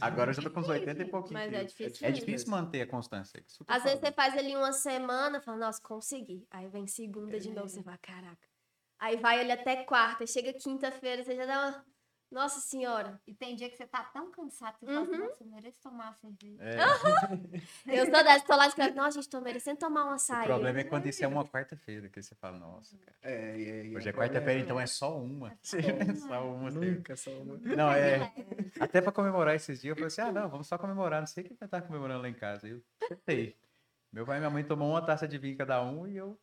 Agora 0.00 0.30
eu 0.30 0.34
já 0.34 0.42
tô 0.42 0.50
com 0.50 0.60
uns 0.60 0.68
80 0.68 1.02
e 1.02 1.10
pouquinho. 1.10 1.34
Mas 1.34 1.52
é 1.52 1.64
difícil. 1.64 2.06
É 2.06 2.10
difícil 2.10 2.50
manter 2.50 2.82
a 2.82 2.86
constância. 2.86 3.42
tô 3.58 3.64
Às 3.72 3.84
vezes 3.84 4.00
você 4.00 4.12
faz 4.12 4.36
ali 4.36 4.54
uma 4.54 4.72
semana, 4.72 5.40
fala, 5.40 5.56
nossa, 5.58 5.80
consegui. 5.82 6.46
Aí 6.50 6.68
vem 6.68 6.86
segunda 6.86 7.38
de 7.38 7.50
novo, 7.50 7.68
você 7.68 7.82
fala, 7.82 7.98
caraca. 7.98 8.48
Aí 8.98 9.16
vai 9.16 9.40
ali 9.40 9.52
até 9.52 9.84
quarta, 9.84 10.26
chega 10.26 10.52
quinta-feira, 10.52 11.24
você 11.24 11.36
já 11.36 11.46
dá 11.46 11.68
uma. 11.68 11.86
Nossa 12.30 12.60
senhora. 12.60 13.20
E 13.26 13.32
tem 13.32 13.54
dia 13.54 13.70
que 13.70 13.76
você 13.76 13.86
tá 13.86 14.02
tão 14.02 14.30
cansado, 14.32 14.76
você 14.78 14.86
Uhum. 14.86 15.04
fala, 15.06 15.18
nossa, 15.28 15.44
eu 15.44 15.46
mereço 15.48 15.80
tomar 15.80 16.06
uma 16.06 16.14
cerveja. 16.14 16.62
É, 16.62 16.76
Eu 17.86 18.04
sou 18.04 18.24
dessa, 18.24 18.44
tô 18.44 18.56
lá 18.56 18.66
de 18.68 18.74
casa, 18.74 18.94
nossa, 18.94 19.12
gente, 19.12 19.30
tô 19.30 19.40
merecendo 19.40 19.78
tomar 19.78 20.06
um 20.06 20.08
o 20.08 20.12
açaí. 20.14 20.46
problema 20.46 20.80
é 20.80 20.84
quando 20.84 21.06
isso 21.06 21.24
é 21.24 21.28
uma 21.28 21.44
quarta-feira, 21.44 22.08
que 22.08 22.20
você 22.20 22.34
fala, 22.34 22.58
nossa, 22.58 22.98
cara. 22.98 23.16
É, 23.22 23.32
é, 23.32 23.92
é, 23.92 23.96
Hoje 23.96 24.08
é 24.08 24.12
o 24.12 24.14
quarta-feira, 24.14 24.60
então 24.60 24.78
é 24.78 24.86
só 24.86 25.16
uma. 25.16 25.52
É 25.52 25.56
só 26.16 26.52
uma. 26.52 26.70
Nunca 26.70 27.16
só 27.16 27.30
uma. 27.30 27.58
Não, 27.58 27.90
é. 27.94 28.32
Até 28.80 29.00
pra 29.00 29.12
comemorar 29.12 29.54
esses 29.54 29.80
dias, 29.80 29.92
eu 29.92 29.94
falei 29.94 30.08
assim: 30.08 30.20
ah, 30.22 30.32
não, 30.32 30.48
vamos 30.48 30.66
só 30.66 30.76
comemorar. 30.76 31.20
Não 31.20 31.26
sei 31.26 31.44
quem 31.44 31.56
vai 31.56 31.66
estar 31.68 31.82
comemorando 31.82 32.22
lá 32.22 32.28
em 32.28 32.34
casa. 32.34 32.66
Eu 32.68 32.82
tentei. 33.08 33.56
Meu 34.12 34.26
pai 34.26 34.36
e 34.36 34.40
minha 34.40 34.50
mãe 34.50 34.64
tomou 34.64 34.90
uma 34.90 35.04
taça 35.04 35.28
de 35.28 35.38
vinho 35.38 35.56
cada 35.56 35.82
um 35.82 36.06
e 36.08 36.16
eu 36.16 36.38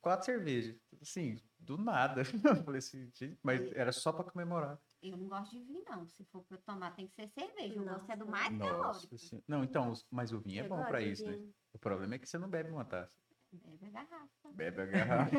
quatro 0.00 0.24
cervejas. 0.24 0.76
Assim, 1.02 1.36
do 1.58 1.76
nada. 1.76 2.22
Eu 2.22 2.56
falei 2.64 2.78
assim, 2.78 3.10
gente, 3.12 3.38
mas 3.42 3.60
era 3.72 3.92
só 3.92 4.12
pra 4.12 4.24
comemorar. 4.24 4.78
Eu 5.10 5.16
não 5.16 5.28
gosto 5.28 5.50
de 5.52 5.60
vinho, 5.62 5.82
não. 5.88 6.06
Se 6.08 6.24
for 6.24 6.42
pra 6.42 6.56
eu 6.56 6.60
tomar, 6.62 6.90
tem 6.94 7.06
que 7.06 7.14
ser 7.14 7.28
cerveja. 7.28 7.74
Eu 7.74 7.84
gosto 7.84 8.10
é 8.10 8.16
do 8.16 8.24
Nossa. 8.26 8.30
mais 8.42 8.52
Nossa, 8.58 8.72
calórico. 8.74 9.18
senhora. 9.18 9.44
Não, 9.48 9.64
então, 9.64 9.90
os- 9.90 10.06
mas 10.10 10.32
o 10.32 10.38
vinho 10.40 10.60
é 10.62 10.64
Eu 10.64 10.68
bom 10.68 10.84
de 10.84 11.10
isso, 11.10 11.24
né? 11.26 11.32
vinho. 11.32 11.54
O 11.72 11.78
problema 11.78 12.14
é 12.14 12.18
que 12.18 12.28
você 12.28 12.38
não 12.38 12.48
bebe 12.48 12.70
uma 12.70 12.84
taça. 12.84 13.12
Bebe 13.52 13.86
a 13.86 13.90
garrafa. 13.90 14.28
Bebe 14.52 14.82
a 14.82 14.86
garrafa. 14.86 15.30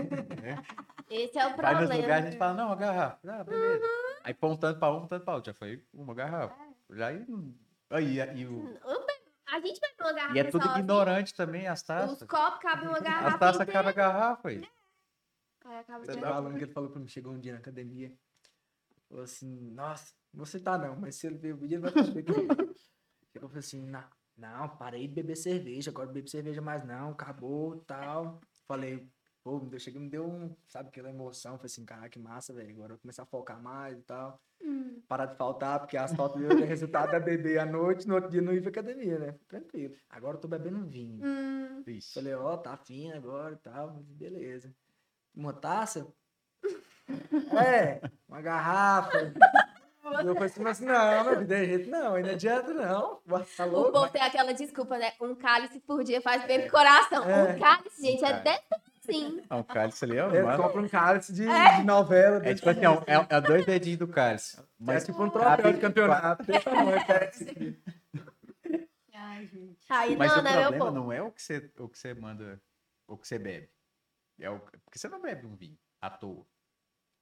né? 0.42 0.56
Esse 1.10 1.38
é 1.38 1.46
o 1.48 1.56
Vai 1.56 1.74
nos 1.74 1.80
problema. 1.84 1.96
lugares 2.02 2.26
a 2.26 2.30
gente 2.32 2.40
fala, 2.40 2.54
não, 2.54 2.72
a 2.72 2.76
garrafa. 2.76 3.20
Ah, 3.32 3.44
beleza. 3.44 3.86
Aí 4.24 4.34
põe 4.34 4.52
um 4.52 4.58
tanto 4.58 4.80
pra 4.80 4.92
um, 4.92 5.04
um 5.04 5.08
tanto 5.08 5.24
pra 5.26 5.36
outro. 5.36 5.52
Já 5.52 5.58
foi 5.58 5.86
uma 5.94 6.14
garrafa. 6.14 6.56
Já 6.90 7.08
aí. 7.08 7.26
Aí, 7.90 8.22
aí 8.22 8.46
o, 8.48 8.78
A 9.48 9.60
gente 9.60 9.80
bebe 9.80 9.94
uma 10.02 10.14
garrafa 10.14 10.36
E 10.36 10.40
é 10.40 10.44
tudo 10.46 10.64
sozinho, 10.64 10.80
ignorante 10.80 11.34
também, 11.34 11.68
as 11.68 11.80
Os 11.82 11.86
taças. 11.86 12.28
copos 12.28 12.60
cabem 12.60 12.88
uma 12.88 13.00
garrafa 13.00 13.28
As 13.28 13.40
taças 13.40 13.62
inteira. 13.62 13.72
cada 13.84 13.92
garrafa 13.92 14.50
aí. 14.50 14.70
Aí 15.66 15.78
acaba 15.80 16.06
Você 16.06 16.20
tá 16.20 16.30
falando 16.30 16.58
que 16.58 16.64
ele 16.64 16.72
falou 16.74 16.90
pra 16.90 17.00
mim, 17.00 17.08
chegou 17.08 17.34
um 17.34 17.40
dia 17.40 17.54
na 17.54 17.60
academia, 17.60 18.12
falou 19.08 19.24
assim, 19.24 19.72
nossa, 19.72 20.14
você 20.34 20.60
tá 20.60 20.78
não, 20.78 20.96
mas 20.96 21.16
se 21.16 21.28
ele 21.28 21.38
beber, 21.38 21.66
ele 21.66 21.78
vai 21.78 21.92
saber 21.92 22.24
que 22.24 22.34
Chegou 22.34 22.50
e 23.36 23.40
falou 23.40 23.60
assim, 23.60 23.82
não, 23.82 24.04
não, 24.38 24.70
parei 24.78 25.08
de 25.08 25.14
beber 25.14 25.36
cerveja, 25.36 25.92
agora 25.92 26.10
bebo 26.10 26.28
cerveja 26.28 26.62
mais 26.62 26.84
não, 26.86 27.12
acabou, 27.12 27.78
tal. 27.82 28.40
Falei, 28.68 29.08
pô, 29.44 29.60
me 29.60 29.70
deu, 29.70 29.80
cheguei, 29.80 30.02
me 30.02 30.10
deu 30.10 30.26
um, 30.26 30.56
sabe, 30.68 30.90
aquela 30.90 31.10
emoção, 31.10 31.58
falei 31.58 31.68
assim, 31.68 31.86
cara, 31.86 32.10
que 32.10 32.20
massa, 32.20 32.54
velho, 32.54 32.72
agora 32.72 32.94
eu 32.94 32.96
vou 32.96 33.02
começar 33.02 33.24
a 33.24 33.28
focar 33.28 33.62
mais 33.62 33.98
e 33.98 34.02
tal. 34.04 34.42
Parar 35.08 35.28
de 35.28 35.38
faltar, 35.38 35.80
porque 35.80 35.96
as 35.96 36.14
faltas 36.14 36.42
deu 36.42 36.66
resultado 36.66 37.16
é 37.16 37.20
beber 37.20 37.60
à 37.60 37.66
noite, 37.66 38.08
no 38.08 38.16
outro 38.16 38.30
dia 38.30 38.42
não 38.42 38.54
ir 38.54 38.62
pra 38.62 38.70
academia, 38.70 39.18
né? 39.18 39.40
Tranquilo. 39.48 39.96
Agora 40.10 40.36
eu 40.36 40.42
tô 40.42 40.48
bebendo 40.48 40.86
vinho. 40.86 41.24
Hum. 41.24 41.84
Falei, 42.14 42.34
ó, 42.34 42.58
tá 42.58 42.76
fino 42.76 43.16
agora 43.16 43.54
e 43.54 43.58
tal, 43.58 43.92
beleza. 43.92 44.76
Uma 45.34 45.54
taça? 45.54 46.12
É, 47.66 48.02
uma 48.28 48.42
garrafa. 48.42 49.34
Eu 50.24 50.34
falei 50.36 50.46
assim, 50.46 50.62
mas 50.62 50.80
não, 50.80 51.26
meu 51.26 51.40
vida, 51.40 51.58
é 51.58 51.66
jeito 51.66 51.90
não, 51.90 52.16
ainda 52.16 52.32
adianta 52.32 52.74
não. 52.74 53.20
Tá 53.58 53.66
o 53.66 53.70
louco? 53.70 53.92
povo 53.92 54.10
tem 54.10 54.22
aquela 54.22 54.54
desculpa, 54.54 54.98
né? 54.98 55.12
Um 55.20 55.36
cálice 55.36 55.82
por 55.82 56.02
dia 56.02 56.22
faz 56.22 56.46
bem 56.46 56.62
pro 56.62 56.72
coração. 56.72 57.30
É. 57.30 57.54
Um 57.54 57.60
cálice, 57.60 58.02
gente, 58.02 58.24
é 58.24 58.40
desse 58.40 58.64
sim. 59.02 59.42
Ah, 59.50 59.58
um 59.58 59.64
cálice 59.64 60.06
ali, 60.06 60.20
ó. 60.20 60.30
Ele 60.30 60.44
mano. 60.44 60.64
compra 60.64 60.82
um 60.82 60.88
cálice 60.88 61.34
de, 61.34 61.46
de 61.46 61.84
novela. 61.84 62.42
É 62.46 62.54
tipo 62.54 62.70
assim, 62.70 62.82
tamanho. 62.82 63.04
é, 63.08 63.36
é 63.36 63.42
dois 63.42 63.66
dedinhos 63.66 64.00
do 64.00 64.08
cálice. 64.08 64.60
É 64.60 64.64
Mas 64.80 65.06
tipo 65.06 65.24
um 65.24 65.30
troféu 65.30 65.74
de 65.74 65.80
campeonato. 65.80 66.44
tamanho. 66.64 66.98
Ai, 69.14 69.46
gente. 69.48 69.78
Aí 69.90 70.16
Mas 70.16 70.32
não, 70.32 70.40
o 70.40 70.44
né, 70.44 70.62
problema 70.62 70.92
não 70.92 71.12
é 71.12 71.22
o 71.22 71.32
que 71.32 71.42
você, 71.42 71.72
o 71.80 71.88
que 71.88 71.98
você 71.98 72.14
manda, 72.14 72.62
o 73.08 73.18
que 73.18 73.28
você 73.28 73.40
bebe. 73.40 73.70
É 74.40 74.50
o, 74.50 74.60
porque 74.60 75.00
você 75.00 75.08
não 75.08 75.22
bebe 75.22 75.46
um 75.46 75.56
vinho 75.56 75.78
à 76.02 76.10
toa, 76.10 76.46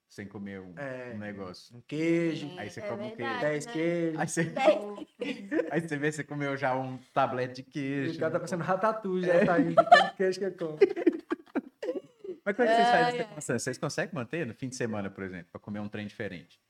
sem 0.08 0.26
comer 0.26 0.60
um, 0.60 0.72
É. 0.78 1.12
um 1.14 1.18
negócio. 1.18 1.76
Um 1.76 1.80
queijo, 1.82 2.50
Aí 2.58 2.70
você 2.70 2.80
É 2.80 2.88
come 2.88 3.02
um 3.04 3.16
verdade. 3.16 3.38
queijo. 3.40 3.40
10 3.40 3.66
né? 3.66 3.72
queijos. 3.72 4.20
Aí 4.20 4.28
você, 4.28 4.44
Dez. 4.44 5.62
aí 5.72 5.80
você 5.80 5.96
vê 5.96 6.12
se 6.12 6.16
você 6.16 6.24
comeu 6.24 6.56
já 6.56 6.76
um 6.76 6.98
tablete 7.12 7.62
de 7.62 7.68
O 7.68 7.72
queijo. 7.72 8.18
cara 8.18 8.32
tá 8.32 8.38
parecendo 8.38 8.62
ratatouille, 8.64 9.26
já 9.26 9.44
tá 9.44 9.58
indo, 9.60 9.68
de 9.70 9.74
tanto 9.90 10.16
queijo 10.16 10.38
que 10.38 10.44
ele 10.44 10.54
come. 10.54 10.78
Mas 12.44 12.54
como 12.54 12.68
é 12.68 12.70
que 12.70 12.76
vocês 12.76 12.88
fazem 12.90 13.20
essa 13.20 13.24
constância? 13.34 13.58
Vocês 13.58 13.78
conseguem 13.78 14.14
manter 14.14 14.46
no 14.46 14.54
fim 14.54 14.68
de 14.68 14.76
semana, 14.76 15.10
por 15.10 15.24
exemplo, 15.24 15.48
pra 15.50 15.60
comer 15.60 15.80
um 15.80 15.88
trem 15.88 16.06
diferente? 16.06 16.60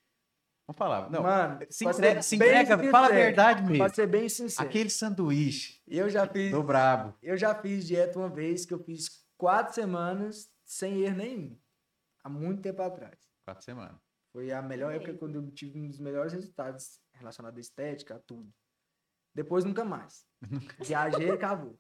Vamos 0.67 0.79
falar. 0.79 1.11
Não, 1.11 1.23
Mano, 1.23 1.59
se 1.69 1.85
entrega, 1.85 2.23
se 2.23 2.35
entrega 2.35 2.91
fala 2.91 3.07
a 3.09 3.11
verdade 3.11 3.63
mesmo. 3.63 3.77
Pra 3.85 3.89
ser 3.95 4.07
bem 4.09 4.29
sincero. 4.29 4.67
Aquele 4.69 4.89
sanduíche 4.91 5.81
Eu 5.87 6.09
já 6.09 6.27
fiz 6.27 6.51
do 6.51 6.63
brabo. 6.63 7.15
Eu 7.23 7.37
já 7.37 7.55
fiz 7.55 7.87
dieta 7.87 8.19
uma 8.19 8.29
vez 8.29 8.65
que 8.65 8.75
eu 8.75 8.79
fiz 8.83 9.25
quatro 9.37 9.75
semanas 9.75 10.49
sem 10.65 11.03
erro 11.03 11.17
nenhum. 11.19 11.57
Há 12.25 12.29
muito 12.29 12.63
tempo 12.63 12.83
atrás. 12.83 13.15
Quatro 13.47 13.65
semanas. 13.65 13.97
Foi 14.33 14.51
a 14.51 14.61
melhor 14.61 14.93
época 14.93 15.15
quando 15.15 15.37
eu 15.37 15.51
tive 15.53 15.79
um 15.81 15.87
dos 15.87 15.99
melhores 16.01 16.33
resultados 16.33 17.01
relacionados 17.15 17.57
à 17.57 17.61
estética, 17.61 18.17
a 18.17 18.19
tudo. 18.19 18.53
Depois 19.35 19.65
nunca 19.65 19.85
mais. 19.85 20.27
Viajei 20.85 21.29
e 21.29 21.31
acabou. 21.31 21.79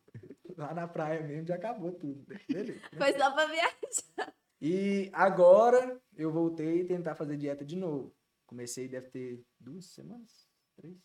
Lá 0.56 0.72
na 0.72 0.86
praia 0.86 1.20
mesmo 1.22 1.46
já 1.46 1.56
acabou 1.56 1.92
tudo. 1.92 2.24
Beleza. 2.48 2.80
Foi 2.96 3.12
só 3.18 3.30
pra 3.32 3.46
viajar. 3.46 4.34
E 4.60 5.10
agora 5.12 6.00
eu 6.16 6.30
voltei 6.32 6.82
a 6.82 6.86
tentar 6.86 7.14
fazer 7.14 7.36
dieta 7.36 7.64
de 7.64 7.76
novo. 7.76 8.14
Comecei, 8.46 8.88
deve 8.88 9.08
ter 9.10 9.44
duas 9.58 9.86
semanas? 9.86 10.48
Três? 10.76 10.96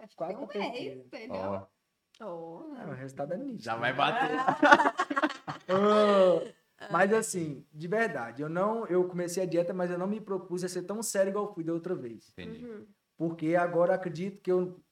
Acho 0.00 0.08
que 0.10 0.16
Quatro 0.16 0.46
tem 0.48 0.60
um 0.62 0.72
mês, 0.72 0.98
entendeu? 1.06 1.36
Ó, 1.36 1.66
Oh. 2.20 2.74
Ah, 2.76 2.86
o 2.88 2.92
resultado 2.92 3.32
é 3.34 3.36
nítido. 3.36 3.62
já 3.62 3.74
vai 3.76 3.92
bater. 3.92 4.30
Ah, 5.68 6.52
mas 6.90 7.12
assim, 7.12 7.66
de 7.72 7.86
verdade, 7.88 8.42
eu 8.42 8.48
não, 8.48 8.86
eu 8.86 9.06
comecei 9.08 9.42
a 9.42 9.46
dieta, 9.46 9.72
mas 9.72 9.90
eu 9.90 9.98
não 9.98 10.06
me 10.06 10.20
propus 10.20 10.64
a 10.64 10.68
ser 10.68 10.82
tão 10.82 11.02
sério 11.02 11.30
igual 11.30 11.46
eu 11.46 11.54
fui 11.54 11.62
da 11.64 11.72
outra 11.72 11.94
vez. 11.94 12.30
Entendi. 12.30 12.64
Uhum. 12.64 12.86
Porque 13.16 13.54
agora 13.54 13.92
eu 13.92 13.96
acredito 13.96 14.40
que 14.40 14.50
eu 14.50 14.82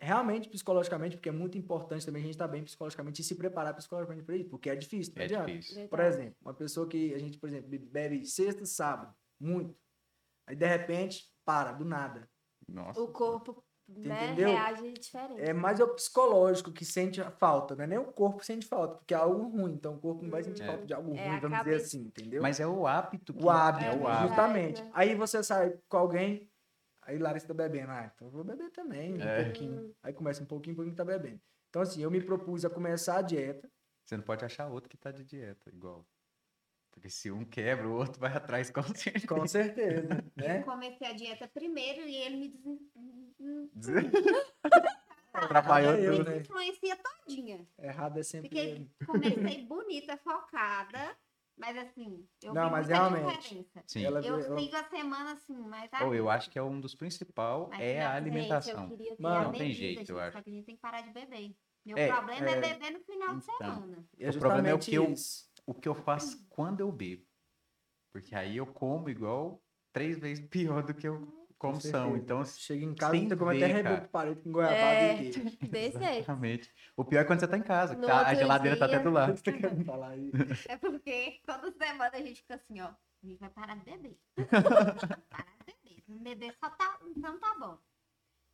realmente 0.00 0.48
psicologicamente, 0.48 1.16
porque 1.16 1.28
é 1.28 1.32
muito 1.32 1.56
importante 1.56 2.04
também 2.04 2.20
a 2.20 2.24
gente 2.24 2.34
estar 2.34 2.48
bem 2.48 2.62
psicologicamente 2.64 3.22
e 3.22 3.24
se 3.24 3.34
preparar 3.34 3.74
psicologicamente 3.74 4.24
para 4.24 4.36
isso, 4.36 4.48
porque 4.50 4.68
é 4.68 4.76
difícil, 4.76 5.12
não 5.16 5.22
É 5.22 5.24
adianta. 5.24 5.52
difícil. 5.52 5.88
Por 5.88 6.00
exemplo, 6.00 6.36
uma 6.42 6.54
pessoa 6.54 6.88
que 6.88 7.14
a 7.14 7.18
gente, 7.18 7.38
por 7.38 7.48
exemplo, 7.48 7.68
bebe 7.90 8.24
sexta, 8.26 8.66
sábado, 8.66 9.14
muito. 9.38 9.74
Aí 10.46 10.54
de 10.56 10.66
repente 10.66 11.32
para 11.44 11.72
do 11.72 11.84
nada. 11.84 12.28
Nossa. 12.68 13.00
O 13.00 13.08
corpo, 13.08 13.63
né, 13.88 14.24
Entendeu? 14.26 14.50
reage 14.50 14.92
diferente. 14.92 15.40
É 15.42 15.52
mais 15.52 15.78
o 15.80 15.88
psicológico 15.94 16.72
que 16.72 16.84
sente 16.84 17.20
a 17.20 17.30
falta, 17.30 17.76
não 17.76 17.84
é 17.84 17.86
nem 17.86 17.98
o 17.98 18.04
corpo 18.12 18.44
sente 18.44 18.66
falta, 18.66 18.96
porque 18.96 19.12
é 19.14 19.16
algo 19.16 19.48
ruim, 19.48 19.72
então 19.74 19.94
o 19.94 19.98
corpo 20.00 20.22
não 20.22 20.30
vai 20.30 20.42
sentir 20.42 20.62
É. 20.62 20.66
falta 20.66 20.86
de 20.86 20.94
algo 20.94 21.14
É, 21.16 21.28
ruim, 21.28 21.40
vamos 21.40 21.58
dizer 21.58 21.74
assim, 21.76 22.00
entendeu? 22.02 22.42
Mas 22.42 22.60
é 22.60 22.66
o 22.66 22.86
hábito 22.86 23.34
que 23.34 23.44
O 23.44 23.50
hábito, 23.50 23.84
é 23.84 23.90
o 23.94 24.08
É 24.08 24.12
hábito. 24.12 24.28
justamente. 24.28 24.82
né? 24.82 24.90
Aí 24.94 25.14
você 25.14 25.42
sai 25.42 25.78
com 25.88 25.96
alguém, 25.96 26.50
aí 27.02 27.18
Larissa 27.18 27.46
tá 27.48 27.54
bebendo. 27.54 27.90
Ah, 27.90 28.10
então 28.14 28.28
eu 28.28 28.32
vou 28.32 28.42
beber 28.44 28.70
também, 28.70 29.14
um 29.14 29.20
É. 29.20 29.44
pouquinho. 29.44 29.94
Aí 30.02 30.12
começa 30.12 30.42
um 30.42 30.46
pouquinho, 30.46 30.72
um 30.72 30.76
pouquinho 30.76 30.96
tá 30.96 31.04
bebendo. 31.04 31.40
Então, 31.68 31.82
assim, 31.82 32.02
eu 32.02 32.10
me 32.10 32.22
propus 32.22 32.64
a 32.64 32.70
começar 32.70 33.18
a 33.18 33.22
dieta. 33.22 33.70
Você 34.04 34.16
não 34.16 34.24
pode 34.24 34.44
achar 34.44 34.68
outro 34.68 34.88
que 34.88 34.96
tá 34.96 35.10
de 35.10 35.24
dieta 35.24 35.68
igual. 35.70 36.06
Porque 36.92 37.10
se 37.10 37.28
um 37.30 37.44
quebra, 37.44 37.88
o 37.88 37.92
outro 37.94 38.20
vai 38.20 38.32
atrás 38.32 38.70
com 38.70 38.82
certeza. 38.94 39.26
Com 39.26 39.46
certeza, 39.48 40.24
Eu 40.36 40.42
né? 40.48 40.62
comecei 40.62 41.06
a 41.08 41.12
dieta 41.12 41.48
primeiro 41.48 42.02
e 42.08 42.14
ele 42.16 42.36
me. 42.36 42.54
Atrapalhou 45.32 45.94
eu, 45.94 46.18
tudo. 46.18 46.30
né? 46.30 46.36
influencia 46.38 46.96
todinha. 46.96 47.66
Errado 47.78 48.18
é 48.18 48.22
sempre. 48.22 48.48
Fiquei, 48.48 48.90
comecei 49.06 49.66
bonita, 49.66 50.16
focada, 50.18 51.16
mas 51.56 51.76
assim, 51.76 52.24
eu 52.42 52.54
Não, 52.54 52.66
vi 52.66 52.70
mas 52.70 52.86
muita 52.88 53.08
realmente. 53.08 53.40
diferença. 53.42 53.82
Sim. 53.86 54.04
Ela, 54.04 54.20
Eu 54.24 54.38
ela- 54.40 54.58
sigo 54.58 54.76
a 54.76 54.84
semana 54.84 55.32
assim, 55.32 55.58
mas 55.66 55.90
Ou 56.02 56.14
eu 56.14 56.30
acho 56.30 56.48
que 56.50 56.58
é 56.58 56.62
um 56.62 56.80
dos 56.80 56.94
principais 56.94 57.68
Mas 57.68 57.80
é 57.80 58.00
não, 58.00 58.06
a 58.06 58.14
alimentação. 58.14 58.88
Gente, 58.96 59.20
Mano, 59.20 59.44
não 59.46 59.52
tem 59.52 59.72
jeito, 59.72 59.98
gente, 60.00 60.10
eu 60.10 60.20
acho. 60.20 60.36
Só 60.36 60.42
que 60.42 60.50
a 60.50 60.52
gente 60.52 60.64
tem 60.66 60.76
que 60.76 60.80
parar 60.82 61.00
de 61.00 61.10
beber. 61.12 61.54
Meu 61.84 61.98
É, 61.98 62.06
problema 62.12 62.48
é, 62.48 62.52
é. 62.52 62.60
beber 62.60 62.90
no 62.92 63.00
final 63.00 63.36
de 63.36 63.42
Então. 63.44 63.56
semana. 63.58 64.08
é 64.18 64.30
o 64.30 64.38
problema 64.38 64.68
é 64.68 64.74
o 64.74 64.78
que 64.78 64.94
eu-. 64.94 65.12
O 65.66 65.74
que 65.74 65.88
eu 65.88 65.94
faço 65.94 66.46
quando 66.48 66.80
eu 66.80 66.92
bebo. 66.92 67.26
Porque 68.12 68.34
aí 68.36 68.56
eu 68.58 68.66
como 68.66 69.08
igual 69.10 69.60
três 69.92 70.18
vezes 70.18 70.46
pior 70.46 70.82
do 70.84 70.94
que 70.94 71.08
eu 71.08 71.43
como 71.68 71.80
são. 71.80 72.16
Então, 72.16 72.44
Chega 72.44 72.84
em 72.84 72.94
casa, 72.94 73.16
você 73.16 73.36
come 73.36 73.56
até 73.56 73.72
reboco 73.72 74.08
parede 74.08 74.40
com 74.42 74.52
goiabada 74.52 74.78
É. 74.82 75.14
e 75.22 75.30
queijo. 75.30 75.56
Desse 75.62 75.96
exatamente. 76.04 76.72
O 76.96 77.04
pior 77.04 77.20
é 77.20 77.24
quando 77.24 77.40
você 77.40 77.48
tá 77.48 77.56
em 77.56 77.62
casa, 77.62 77.94
que 77.94 78.00
No 78.00 78.06
tá- 78.06 78.26
a 78.26 78.34
geladeira 78.34 78.78
tá 78.78 78.84
até 78.86 78.94
dia- 78.96 79.04
do 79.04 79.10
lado. 79.10 79.36
Você 79.38 79.52
quer 79.52 79.74
me 79.74 79.84
falar 79.84 80.08
aí? 80.10 80.30
É 80.68 80.76
porque 80.76 81.40
toda 81.46 81.72
semana 81.72 82.10
a 82.12 82.18
gente 82.22 82.40
fica 82.42 82.54
assim, 82.56 82.80
ó. 82.80 82.86
A 82.88 83.26
gente 83.26 83.38
vai 83.40 83.48
parar 83.50 83.74
de 83.76 83.84
beber. 83.84 84.18
parar 85.30 85.54
de 85.58 85.72
beber. 85.72 86.04
Não 86.08 86.18
beber 86.18 86.54
só 86.62 86.68
tá, 86.70 86.98
não 87.16 87.38
tá 87.38 87.54
bom. 87.58 87.78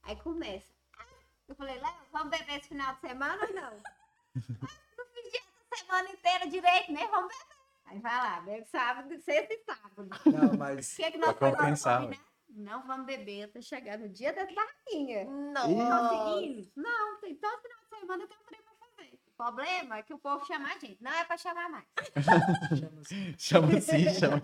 Aí 0.04 0.16
começa. 0.16 0.72
Ah, 0.98 1.04
Eu 1.48 1.54
falei, 1.56 1.78
Léo, 1.78 1.92
vamos 2.12 2.30
beber 2.30 2.58
esse 2.58 2.68
final 2.68 2.94
de 2.94 3.00
semana 3.00 3.46
ou 3.46 3.54
não? 3.54 3.72
Ah, 3.84 4.70
Não 4.96 5.06
fiz 5.06 5.30
dieta 5.32 5.46
a 5.72 5.76
semana 5.76 6.10
inteira 6.10 6.46
direito, 6.48 6.92
né? 6.92 7.06
Vamos 7.10 7.28
beber. 7.28 7.60
Aí 7.86 7.98
vai 7.98 8.16
lá, 8.16 8.40
bebe 8.42 8.64
sábado, 8.66 9.08
sexta 9.20 9.52
e 9.52 9.64
sábado. 9.64 10.08
Não, 10.26 10.50
O 10.54 10.58
mas. 10.58 10.94
que, 10.94 11.10
que 11.10 11.18
nós 11.18 11.32
Pra 11.32 11.50
fazemos? 11.50 11.58
compensar, 11.60 12.02
Combinar? 12.02 12.24
Não 12.52 12.86
vamos 12.86 13.06
beber 13.06 13.44
até 13.44 13.60
chegar 13.62 13.98
no 13.98 14.08
dia 14.08 14.32
das 14.32 14.48
barraquinhas. 14.54 15.28
Nossa. 15.28 15.68
Conseguimos? 15.68 16.70
Não, 16.76 17.20
tem 17.20 17.34
todo 17.36 17.60
final 17.62 17.78
de 17.82 17.88
semana 18.00 18.22
eu 18.24 18.28
tenho 18.28 18.40
trem 18.44 18.60
pra 18.62 18.72
fazer. 18.74 19.18
O 19.26 19.42
problema 19.42 19.98
é 19.98 20.02
que 20.02 20.12
o 20.12 20.18
povo 20.18 20.44
chama 20.44 20.66
a 20.68 20.78
gente. 20.78 21.02
Não 21.02 21.10
é 21.12 21.24
pra 21.24 21.38
chamar 21.38 21.70
mais. 21.70 21.84
Chama 22.78 23.00
assim. 23.00 23.34
Chama 23.38 23.68
assim, 23.78 24.14
chama. 24.14 24.40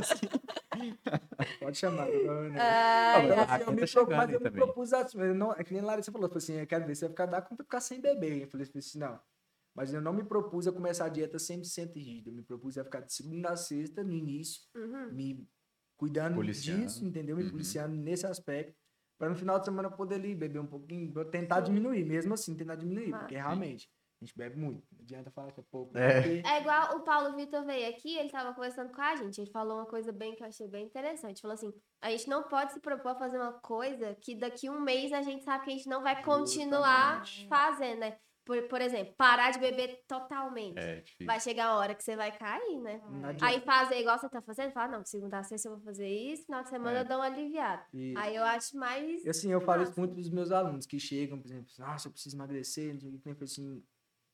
Pode 1.61 1.76
chamar. 1.78 2.07
não- 2.07 2.52
Ai, 2.59 3.24
Então, 3.26 3.38
a 3.38 3.42
assim, 3.44 3.64
eu 3.64 3.72
me 3.72 3.86
tá 3.86 4.04
pro- 4.04 4.16
mas 4.16 4.32
eu 4.32 4.40
me 4.40 4.50
propus 4.50 4.92
assim, 4.92 5.20
eu 5.20 5.34
não, 5.34 5.52
é 5.52 5.62
que 5.64 5.72
nem 5.72 5.82
a 5.82 5.86
Larissa 5.86 6.11
falou, 6.12 6.28
falou 6.28 6.38
assim, 6.38 6.54
eu 6.54 6.66
quero 6.66 6.86
ver 6.86 6.94
se 6.94 7.02
vai 7.02 7.11
ficar, 7.11 7.26
dá 7.26 7.40
de 7.40 7.57
ficar 7.57 7.80
sem 7.80 8.00
beber. 8.00 8.42
Eu 8.42 8.48
falei 8.48 8.66
assim, 8.74 8.98
não. 8.98 9.20
Mas 9.74 9.92
eu 9.92 10.00
não 10.00 10.12
me 10.14 10.24
propus 10.24 10.66
a 10.66 10.72
começar 10.72 11.04
a 11.04 11.09
dieta 11.11 11.36
100% 11.38 11.92
rígida. 11.96 12.30
Eu 12.30 12.34
me 12.34 12.42
propus 12.42 12.78
a 12.78 12.84
ficar 12.84 13.00
de 13.00 13.12
segunda 13.12 13.50
a 13.50 13.57
sexta, 13.57 14.02
no 14.02 14.12
início, 14.12 14.62
Uhum. 14.74 15.12
me 15.12 15.46
cuidando 15.97 16.34
Policiando. 16.36 16.82
disso, 16.82 17.05
entendeu? 17.05 17.36
Me 17.36 17.44
Uhum. 17.44 17.51
policiando 17.51 17.97
nesse 17.97 18.26
aspecto. 18.26 18.74
Pra 19.18 19.28
no 19.30 19.34
final 19.34 19.59
de 19.59 19.64
semana 19.64 19.88
eu 19.88 19.92
poder 19.97 20.16
ali 20.16 20.34
beber 20.34 20.59
um 20.61 20.66
pouquinho, 20.66 21.11
pra 21.12 21.24
tentar 21.24 21.57
Sim. 21.64 21.72
diminuir, 21.72 22.05
mesmo 22.05 22.34
assim, 22.34 22.55
tentar 22.55 22.74
diminuir. 22.76 23.14
Ah. 23.14 23.18
Porque 23.20 23.34
realmente, 23.34 23.88
a 24.20 24.24
gente 24.24 24.36
bebe 24.36 24.57
muito. 24.59 24.82
Não 24.92 25.01
adianta 25.01 25.30
falar 25.30 25.53
que 25.53 25.61
é 25.61 25.64
pouco. 25.70 25.97
É. 25.97 26.20
porque- 26.20 26.42
É 26.47 26.61
igual 26.61 26.97
o 26.99 27.01
Paulo 27.03 27.34
Vitor 27.34 27.64
veio 27.64 27.88
aqui, 27.88 28.16
ele 28.18 28.28
tava 28.30 28.53
conversando 28.55 28.92
com 28.92 29.01
a 29.01 29.16
gente. 29.16 29.40
Ele 29.40 29.51
falou 29.51 29.78
uma 29.78 29.86
coisa 29.86 30.12
bem 30.12 30.34
que 30.34 30.42
eu 30.42 30.47
achei 30.47 30.68
bem 30.68 30.84
interessante. 30.84 31.40
Falou 31.40 31.55
assim: 31.55 31.72
a 32.03 32.11
gente 32.11 32.28
não 32.28 32.42
pode 32.42 32.74
se 32.74 32.80
propor 32.80 33.11
a 33.12 33.14
fazer 33.18 33.38
uma 33.38 33.55
coisa 33.55 34.14
que 34.20 34.34
daqui 34.34 34.68
um 34.68 34.80
mês 34.82 35.11
a 35.14 35.22
gente 35.22 35.42
sabe 35.44 35.64
que 35.64 35.70
a 35.70 35.74
gente 35.74 35.88
não 35.88 36.03
vai 36.03 36.22
continuar 36.22 37.24
Justamente. 37.24 37.49
fazendo, 37.49 38.01
né? 38.01 38.18
Por, 38.47 38.62
por 38.68 38.80
exemplo, 38.80 39.12
parar 39.18 39.51
de 39.51 39.59
beber 39.59 40.05
totalmente. 40.07 40.78
É 40.78 41.01
difícil. 41.01 41.26
Vai 41.26 41.40
chegar 41.40 41.66
a 41.66 41.76
hora 41.76 41.94
que 41.94 42.03
você 42.05 42.14
vai 42.16 42.30
cair, 42.38 42.80
né? 42.80 43.03
Aí 43.42 43.61
fazer 43.61 43.97
igual 44.01 44.16
você 44.18 44.28
tá 44.28 44.40
fazendo, 44.40 44.72
fala, 44.72 44.92
não, 44.92 45.03
de 45.03 45.09
segunda 45.11 45.38
a 45.38 45.42
sexta 45.42 45.68
eu 45.68 45.74
vou 45.74 45.84
fazer 45.84 46.09
isso, 46.09 46.44
final 46.47 46.62
de 46.62 46.68
semana 46.70 46.99
É. 46.99 47.01
eu 47.03 47.05
dou 47.05 47.16
uma 47.18 47.26
aliviada. 47.26 47.84
E- 47.92 48.14
Aí 48.16 48.36
eu 48.36 48.44
acho 48.44 48.76
mais. 48.78 49.24
E 49.24 49.28
assim, 49.28 49.53
eu 49.53 49.61
falo 49.61 49.82
isso 49.82 49.92
muito 49.99 50.14
pros 50.14 50.30
meus 50.30 50.53
alunos 50.53 50.86
que 50.86 50.99
chegam, 51.01 51.38
por 51.38 51.47
exemplo, 51.49 51.66
nossa, 51.78 52.07
eu 52.09 52.12
preciso 52.12 52.36
emagrecer, 52.36 52.94
não 52.94 53.01
sei 53.01 53.11
o 53.11 53.18
que, 53.18 53.28
eu 53.28 53.36
assim, 53.44 53.84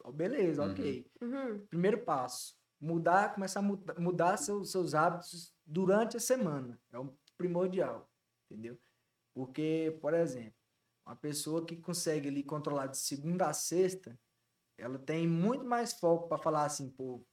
ó, 0.04 0.12
beleza, 0.12 0.62
Uhum. 0.62 0.70
ok. 0.72 1.06
Uhum. 1.22 1.66
Primeiro 1.70 1.98
passo, 2.04 2.54
mudar, 2.78 3.32
começar 3.34 3.60
a 3.60 3.62
muda- 3.62 3.94
mudar 3.98 4.36
seus, 4.36 4.70
seus 4.70 4.94
hábitos 4.94 5.54
durante 5.64 6.18
a 6.18 6.20
semana. 6.20 6.78
É 6.92 6.98
o 6.98 7.16
primordial, 7.38 8.08
entendeu? 8.50 8.78
Porque, 9.34 9.96
por 10.02 10.12
exemplo, 10.12 10.52
uma 11.06 11.16
pessoa 11.16 11.64
que 11.64 11.76
consegue 11.76 12.28
ali 12.28 12.42
controlar 12.42 12.86
de 12.86 12.98
segunda 12.98 13.48
a 13.48 13.52
sexta, 13.52 14.18
ela 14.78 14.98
tem 14.98 15.26
muito 15.26 15.64
mais 15.64 15.92
foco 15.92 16.28
para 16.28 16.38
falar 16.38 16.64
assim, 16.64 16.88
pô, 16.90 17.24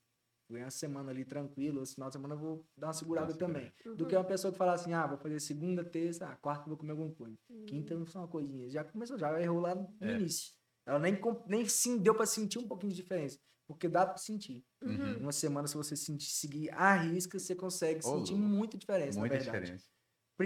ganhar 0.49 0.65
uma 0.65 0.71
semana 0.71 1.11
ali 1.11 1.23
tranquilo, 1.23 1.83
esse 1.83 1.93
final 1.93 2.09
de 2.09 2.13
semana 2.15 2.33
eu 2.33 2.39
vou 2.39 2.65
dar 2.75 2.87
uma 2.87 2.93
segurada 2.93 3.27
Nossa, 3.27 3.39
também. 3.39 3.71
Uhum. 3.85 3.95
Do 3.95 4.07
que 4.07 4.15
uma 4.15 4.23
pessoa 4.23 4.51
que 4.51 4.57
fala 4.57 4.73
assim, 4.73 4.93
ah, 4.93 5.05
vou 5.05 5.17
fazer 5.17 5.39
segunda, 5.39 5.83
terça, 5.83 6.27
ah, 6.27 6.35
quarta 6.37 6.63
eu 6.63 6.69
vou 6.69 6.77
comer 6.77 6.91
alguma 6.91 7.13
coisa. 7.13 7.37
Uhum. 7.49 7.65
Quinta 7.65 7.93
eu 7.93 7.97
vou 7.99 8.05
fazer 8.07 8.17
uma 8.19 8.27
coisinha. 8.27 8.69
Já 8.69 8.83
começou, 8.83 9.17
já 9.17 9.39
errou 9.41 9.59
lá 9.59 9.75
no 9.75 9.95
É. 10.01 10.15
início. 10.15 10.53
Ela 10.85 10.97
nem, 10.97 11.19
nem 11.47 11.65
sim 11.67 11.99
deu 11.99 12.15
para 12.15 12.25
sentir 12.25 12.57
um 12.57 12.67
pouquinho 12.67 12.91
de 12.91 12.95
diferença. 12.95 13.39
Porque 13.67 13.87
dá 13.87 14.03
para 14.03 14.17
sentir. 14.17 14.65
Uhum. 14.81 15.17
Uma 15.19 15.31
semana, 15.31 15.67
se 15.67 15.75
você 15.75 15.95
sentir, 15.95 16.31
seguir 16.31 16.71
a 16.71 16.95
risca, 16.95 17.37
você 17.37 17.53
consegue 17.55 17.99
Ô, 18.03 18.17
sentir 18.17 18.33
muita 18.33 18.75
diferença, 18.75 19.19
Muita 19.19 19.35
na 19.35 19.41
verdade. 19.41 19.59
diferença. 19.61 19.87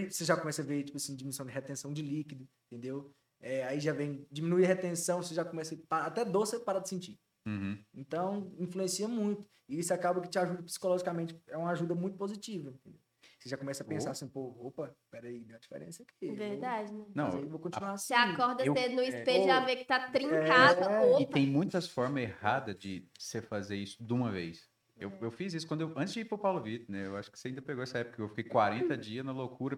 Você 0.10 0.26
já 0.26 0.36
começa 0.38 0.62
a 0.62 0.66
ver, 0.66 0.84
tipo 0.84 0.98
assim, 0.98 1.16
diminuição 1.16 1.46
de 1.46 1.52
retenção 1.52 1.94
de 1.94 2.02
líquido, 2.02 2.48
entendeu? 2.72 3.14
É, 3.40 3.64
aí 3.66 3.80
já 3.80 3.92
vem, 3.94 4.26
diminui 4.32 4.64
a 4.64 4.68
retenção, 4.68 5.22
você 5.22 5.34
já 5.36 5.44
começa, 5.44 5.78
a, 5.90 6.06
até 6.06 6.24
dor 6.24 6.46
você 6.48 6.60
para 6.60 6.80
de 6.80 6.90
sentir. 6.90 7.20
Uhum. 7.46 7.78
Então, 7.94 8.54
influencia 8.58 9.08
muito. 9.08 9.46
E 9.68 9.80
isso 9.80 9.94
acaba 9.94 10.22
que 10.22 10.30
te 10.30 10.40
ajuda 10.40 10.64
psicologicamente, 10.64 11.38
é 11.48 11.58
uma 11.58 11.72
ajuda 11.72 11.94
muito 11.94 12.18
positiva. 12.18 12.70
entendeu? 12.72 13.00
Você 13.40 13.50
já 13.50 13.58
começa 13.58 13.84
a 13.84 13.86
pensar 13.86 14.10
Oh. 14.10 14.12
assim, 14.12 14.28
pô, 14.30 14.56
opa, 14.66 14.96
peraí, 15.12 15.40
deu 15.44 15.56
uma 15.56 15.60
diferença 15.60 16.02
aqui. 16.04 16.28
vou- 16.28 16.36
Verdade, 16.38 16.94
né? 16.94 17.06
Não, 17.14 17.30
eu 17.40 17.50
vou 17.50 17.60
continuar 17.60 17.92
assim. 17.92 18.08
Você 18.08 18.14
acorda 18.14 18.66
eu- 18.66 18.74
cedo 18.74 18.96
no 18.96 19.02
é. 19.02 19.08
espelho 19.10 19.44
e 19.44 19.48
já 19.48 19.66
vê 19.66 19.76
que 19.76 19.84
tá 19.86 20.10
trincado. 20.10 20.84
é, 20.86 21.22
E 21.22 21.26
tem 21.28 21.46
muitas 21.46 21.88
formas 21.90 22.24
erradas 22.24 22.78
de 22.78 23.06
você 23.20 23.42
fazer 23.42 23.76
isso 23.76 24.02
de 24.02 24.14
uma 24.14 24.32
vez. 24.32 24.70
Eu, 25.04 25.12
eu 25.20 25.32
fiz 25.32 25.54
isso 25.54 25.68
quando 25.68 25.82
eu, 25.82 25.94
antes 25.98 26.14
de 26.14 26.22
ir 26.22 26.26
pro 26.26 26.38
Paulo 26.38 26.62
Vitor, 26.62 26.90
né? 26.90 27.06
Eu 27.06 27.18
acho 27.18 27.30
que 27.30 27.38
você 27.38 27.50
ainda 27.50 27.62
pegou 27.62 27.84
essa 27.84 27.98
época. 27.98 28.22
Eu 28.22 28.30
fiquei 28.30 28.46
40 28.46 28.98
dias 28.98 29.26
na 29.26 29.34
loucura. 29.34 29.78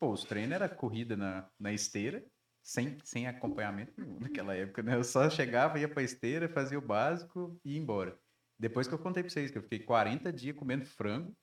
Pô, 0.00 0.10
os 0.10 0.24
treinos 0.24 0.52
era 0.52 0.68
corrida 0.68 1.16
na, 1.16 1.48
na 1.58 1.72
esteira, 1.72 2.26
sem, 2.60 2.98
sem 3.04 3.28
acompanhamento 3.28 3.92
nenhum 3.96 4.18
naquela 4.18 4.52
época, 4.52 4.82
né? 4.82 4.96
Eu 4.96 5.04
só 5.04 5.30
chegava, 5.30 5.78
ia 5.78 5.88
pra 5.88 6.02
esteira, 6.02 6.48
fazia 6.48 6.76
o 6.76 6.82
básico 6.82 7.56
e 7.64 7.74
ia 7.74 7.78
embora. 7.78 8.18
Depois 8.58 8.88
que 8.88 8.94
eu 8.94 8.98
contei 8.98 9.22
pra 9.22 9.30
vocês 9.30 9.52
que 9.52 9.58
eu 9.58 9.62
fiquei 9.62 9.78
40 9.78 10.32
dias 10.32 10.56
comendo 10.56 10.84
frango 10.84 11.36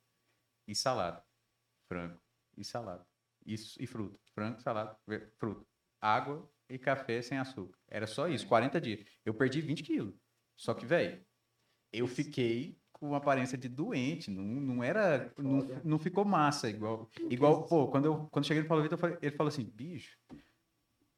e 0.67 0.75
salada. 0.75 1.23
Frango 1.87 2.19
e 2.57 2.65
salada. 2.65 3.07
Isso, 3.45 3.81
e 3.81 3.87
fruta. 3.87 4.19
Frango, 4.35 4.59
salada, 4.59 4.97
fruta. 5.37 5.65
Água 6.01 6.51
e 6.69 6.77
café 6.77 7.21
sem 7.21 7.37
açúcar. 7.37 7.79
Era 7.87 8.07
só 8.07 8.27
isso, 8.27 8.45
40 8.45 8.81
dias. 8.81 9.05
Eu 9.23 9.33
perdi 9.33 9.61
20 9.61 9.83
quilos. 9.83 10.15
Só 10.57 10.73
que, 10.73 10.85
velho, 10.85 11.25
eu 11.93 12.07
fiquei 12.07 12.80
com 13.01 13.07
uma 13.07 13.17
aparência 13.17 13.57
de 13.57 13.67
doente. 13.67 14.29
Não, 14.29 14.43
não 14.43 14.83
era. 14.83 15.33
Não, 15.37 15.61
Foda. 15.61 15.81
não 15.83 15.97
ficou 15.97 16.23
massa 16.23 16.69
igual. 16.69 17.09
Igual, 17.31 17.63
pô, 17.65 17.87
quando 17.87 18.05
eu 18.05 18.27
quando 18.31 18.45
cheguei 18.45 18.61
no 18.61 18.69
Paulo 18.69 18.83
Vitor, 18.83 18.97
falei- 18.99 19.17
ele 19.23 19.35
falou 19.35 19.49
assim: 19.49 19.63
bicho, 19.63 20.15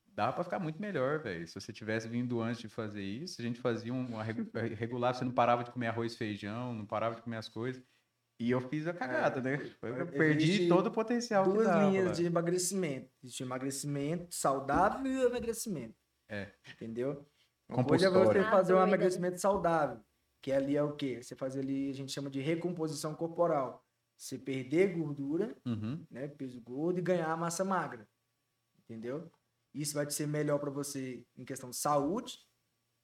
dá 0.08 0.32
pra 0.32 0.46
ficar 0.46 0.60
muito 0.60 0.82
melhor, 0.82 1.20
velho. 1.22 1.46
Se 1.46 1.54
você 1.60 1.74
tivesse 1.74 2.08
vindo 2.08 2.42
antes 2.42 2.62
de 2.62 2.70
fazer 2.70 3.04
isso, 3.04 3.42
a 3.42 3.44
gente 3.44 3.60
fazia 3.60 3.94
um- 3.94 4.06
uma 4.08 4.24
regu- 4.24 4.50
regular, 4.80 5.14
você 5.14 5.26
não 5.26 5.34
parava 5.34 5.64
de 5.66 5.72
comer 5.72 5.88
arroz 5.88 6.14
e 6.14 6.18
feijão, 6.18 6.74
não 6.74 6.86
parava 6.86 7.16
de 7.16 7.22
comer 7.22 7.38
as 7.38 7.50
coisas. 7.50 7.84
E 8.40 8.50
eu 8.50 8.62
fiz 8.62 8.88
a 8.88 8.94
cagada, 8.94 9.42
né? 9.42 9.58
Foi- 9.80 10.00
Eu 10.02 10.08
perdi 10.08 10.68
todo 10.70 10.88
o 10.88 10.92
potencial 10.92 11.44
que 11.44 11.52
duas 11.52 11.68
dava, 11.68 11.86
linhas 11.90 12.06
lá. 12.06 12.12
de 12.14 12.26
emagrecimento. 12.26 13.10
Existe 13.22 13.44
o 13.44 13.46
emagrecimento 13.46 14.34
saudável 14.34 15.06
e 15.06 15.18
o 15.18 15.28
emagrecimento. 15.28 15.96
É. 16.30 16.50
Entendeu? 16.74 17.26
Uma 17.70 17.84
coisa 17.84 18.08
é 18.08 18.10
você 18.10 18.40
Ah, 18.40 18.50
fazer 18.52 18.74
um 18.74 18.80
né? 18.80 18.88
emagrecimento 18.88 19.40
saudável, 19.40 20.00
que 20.44 20.52
ali 20.52 20.76
é 20.76 20.84
o 20.84 20.94
quê? 20.96 21.24
Você 21.24 21.36
fazer 21.36 21.62
ali, 21.62 21.90
a 21.90 21.94
gente 21.94 22.12
chama 22.12 22.30
de 22.30 22.42
recomposição 22.42 23.16
corporal. 23.16 23.84
Você 24.18 24.38
perder 24.38 24.94
gordura, 24.96 25.56
Uhum. 25.66 26.06
né, 26.12 26.28
peso 26.28 26.62
gordo 26.62 27.00
e 27.00 27.02
ganhar 27.02 27.36
massa 27.38 27.64
magra. 27.64 28.08
Entendeu? 28.84 29.32
Isso 29.74 29.94
vai 29.96 30.06
te 30.06 30.14
ser 30.14 30.28
melhor 30.28 30.60
para 30.60 30.70
você 30.70 31.26
em 31.38 31.46
questão 31.46 31.70
de 31.70 31.78
saúde 31.78 32.40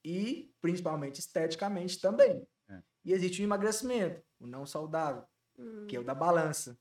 e 0.03 0.53
principalmente 0.61 1.19
esteticamente 1.19 1.99
também. 1.99 2.45
É. 2.69 2.81
E 3.05 3.13
existe 3.13 3.41
o 3.41 3.43
emagrecimento, 3.45 4.21
o 4.39 4.45
não 4.45 4.65
saudável, 4.65 5.23
Hum. 5.57 5.87
que 5.87 5.95
é 5.95 5.99
o 5.99 6.03
da 6.03 6.13
balança. 6.13 6.77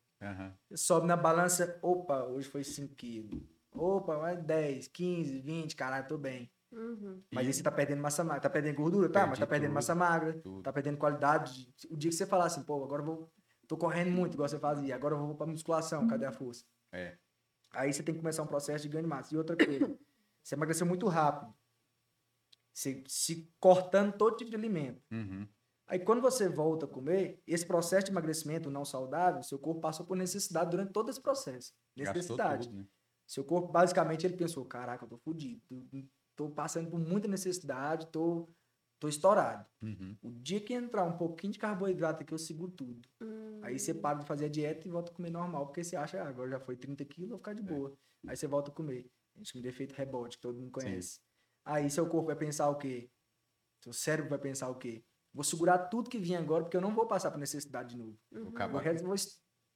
Você 0.69 0.77
sobe 0.77 1.07
na 1.07 1.17
balança, 1.17 1.79
opa, 1.81 2.25
hoje 2.25 2.49
foi 2.49 2.65
5 2.65 2.95
quilos. 2.97 3.41
Opa, 3.73 4.19
mais 4.19 4.43
10, 4.45 4.89
15, 4.89 5.39
20, 5.39 5.77
caralho, 5.77 6.09
tô 6.09 6.19
bem. 6.19 6.51
Uhum. 6.71 7.23
Mas 7.33 7.45
E- 7.45 7.47
aí 7.49 7.55
você 7.55 7.63
tá 7.63 7.71
perdendo 7.71 8.01
massa 8.03 8.23
magra. 8.23 8.41
Tá 8.43 8.51
perdendo 8.51 8.77
gordura? 8.77 9.09
Tá, 9.09 9.21
mas 9.21 9.31
Perdi 9.31 9.41
tá 9.41 9.47
perdendo 9.47 9.69
tudo, 9.71 9.75
massa 9.75 9.95
magra. 9.95 10.33
tudo. 10.41 10.63
Tá 10.63 10.73
perdendo 10.73 10.99
qualidade. 10.99 11.67
de- 11.77 11.89
O 11.91 11.97
dia 11.97 12.11
que 12.11 12.17
você 12.17 12.27
falar 12.27 12.47
assim, 12.47 12.63
pô, 12.63 12.83
agora 12.85 13.03
eu 13.03 13.07
vou. 13.07 13.33
Tô 13.67 13.77
correndo 13.77 14.11
muito, 14.11 14.35
igual 14.35 14.49
você 14.49 14.59
fazia. 14.59 14.95
Agora 14.95 15.15
eu 15.15 15.19
vou 15.27 15.35
pra 15.35 15.47
musculação, 15.47 16.07
cadê 16.07 16.25
a 16.25 16.33
força? 16.33 16.65
É. 16.93 17.19
Aí 17.71 17.93
você 17.93 18.03
tem 18.03 18.15
que 18.15 18.21
começar 18.21 18.43
um 18.43 18.47
processo 18.47 18.83
de 18.83 18.89
ganho 18.89 19.05
de 19.05 19.09
massa. 19.11 19.35
E 19.35 19.37
outra 19.39 19.55
coisa, 19.57 19.99
você 20.43 20.55
emagreceu 20.55 20.87
muito 20.87 21.07
rápido. 21.07 21.55
Você 22.73 23.03
se 23.09 23.53
cortando 23.59 24.17
todo 24.17 24.37
tipo 24.37 24.51
de 24.51 24.57
alimento. 24.57 25.03
Uhum. 25.11 25.47
Aí 25.87 25.99
quando 25.99 26.21
você 26.21 26.49
volta 26.49 26.85
a 26.85 26.89
comer, 26.89 27.43
esse 27.47 27.67
processo 27.67 28.07
de 28.07 28.13
emagrecimento 28.13 28.71
não 28.71 28.85
saudável, 28.85 29.43
seu 29.43 29.59
corpo 29.59 29.81
passou 29.81 30.05
por 30.07 30.17
necessidade 30.17 30.71
durante 30.71 30.93
todo 30.93 31.09
esse 31.11 31.21
processo. 31.21 31.75
Necessidade. 31.97 32.69
tudo, 32.69 32.79
né? 32.79 32.87
Seu 33.27 33.45
corpo, 33.45 33.69
basicamente, 33.73 34.27
ele 34.27 34.37
pensou: 34.37 34.65
caraca, 34.65 35.05
eu 35.05 35.09
tô 35.09 35.19
fudido. 35.19 35.61
Tô- 36.39 36.49
passando 36.49 36.89
por 36.89 37.01
muita 37.01 37.27
necessidade, 37.27 38.07
tô, 38.07 38.49
tô 39.01 39.09
estourado. 39.09 39.67
Uhum. 39.83 40.17
O 40.23 40.31
dia 40.31 40.61
que 40.61 40.73
entrar 40.73 41.03
um 41.03 41.17
pouquinho 41.17 41.53
de 41.53 41.59
carboidrato 41.59 42.23
aqui, 42.23 42.33
eu 42.33 42.39
seguro 42.39 42.71
tudo. 42.71 43.09
Hum. 43.21 43.59
Aí 43.63 43.77
você 43.77 43.93
para 43.93 44.21
de 44.21 44.25
fazer 44.27 44.45
a 44.45 44.49
dieta 44.49 44.87
e 44.87 44.91
volta 44.91 45.11
a 45.11 45.15
comer 45.15 45.31
normal, 45.31 45.67
porque 45.67 45.83
você 45.83 45.97
acha, 45.97 46.23
ah, 46.23 46.29
agora 46.29 46.51
já 46.51 46.61
foi 46.61 46.77
30 46.77 47.05
quilos, 47.05 47.31
vou 47.31 47.39
ficar 47.39 47.51
É. 47.51 47.55
de 47.55 47.63
boa. 47.63 47.93
Aí 48.27 48.37
você 48.37 48.47
volta 48.47 48.71
a 48.71 48.75
comer. 48.75 49.11
A 49.35 49.39
gente 49.39 49.51
chama 49.51 49.63
de 49.63 49.69
efeito 49.69 49.95
rebote, 49.95 50.37
que 50.37 50.43
todo 50.43 50.59
mundo 50.59 50.71
conhece. 50.71 51.21
Aí 51.65 51.91
seu 51.91 52.09
corpo 52.09 52.27
vai 52.29 52.37
pensar 52.37 52.69
o 52.71 52.77
quê? 52.77 53.11
Seu 53.83 53.93
cérebro 53.93 54.31
vai 54.31 54.39
pensar 54.39 54.69
o 54.71 54.77
quê? 54.77 55.05
Vou 55.35 55.45
segurar 55.45 55.79
tudo 55.89 56.09
que 56.09 56.19
vinha 56.19 56.39
agora, 56.39 56.65
porque 56.65 56.77
eu 56.77 56.81
não 56.81 56.95
vou 56.95 57.07
passar 57.07 57.31
por 57.31 57.39
necessidade 57.39 57.91
de 57.91 57.99
novo. 57.99 58.19
Uhum. 58.33 58.51
Vou 58.51 59.15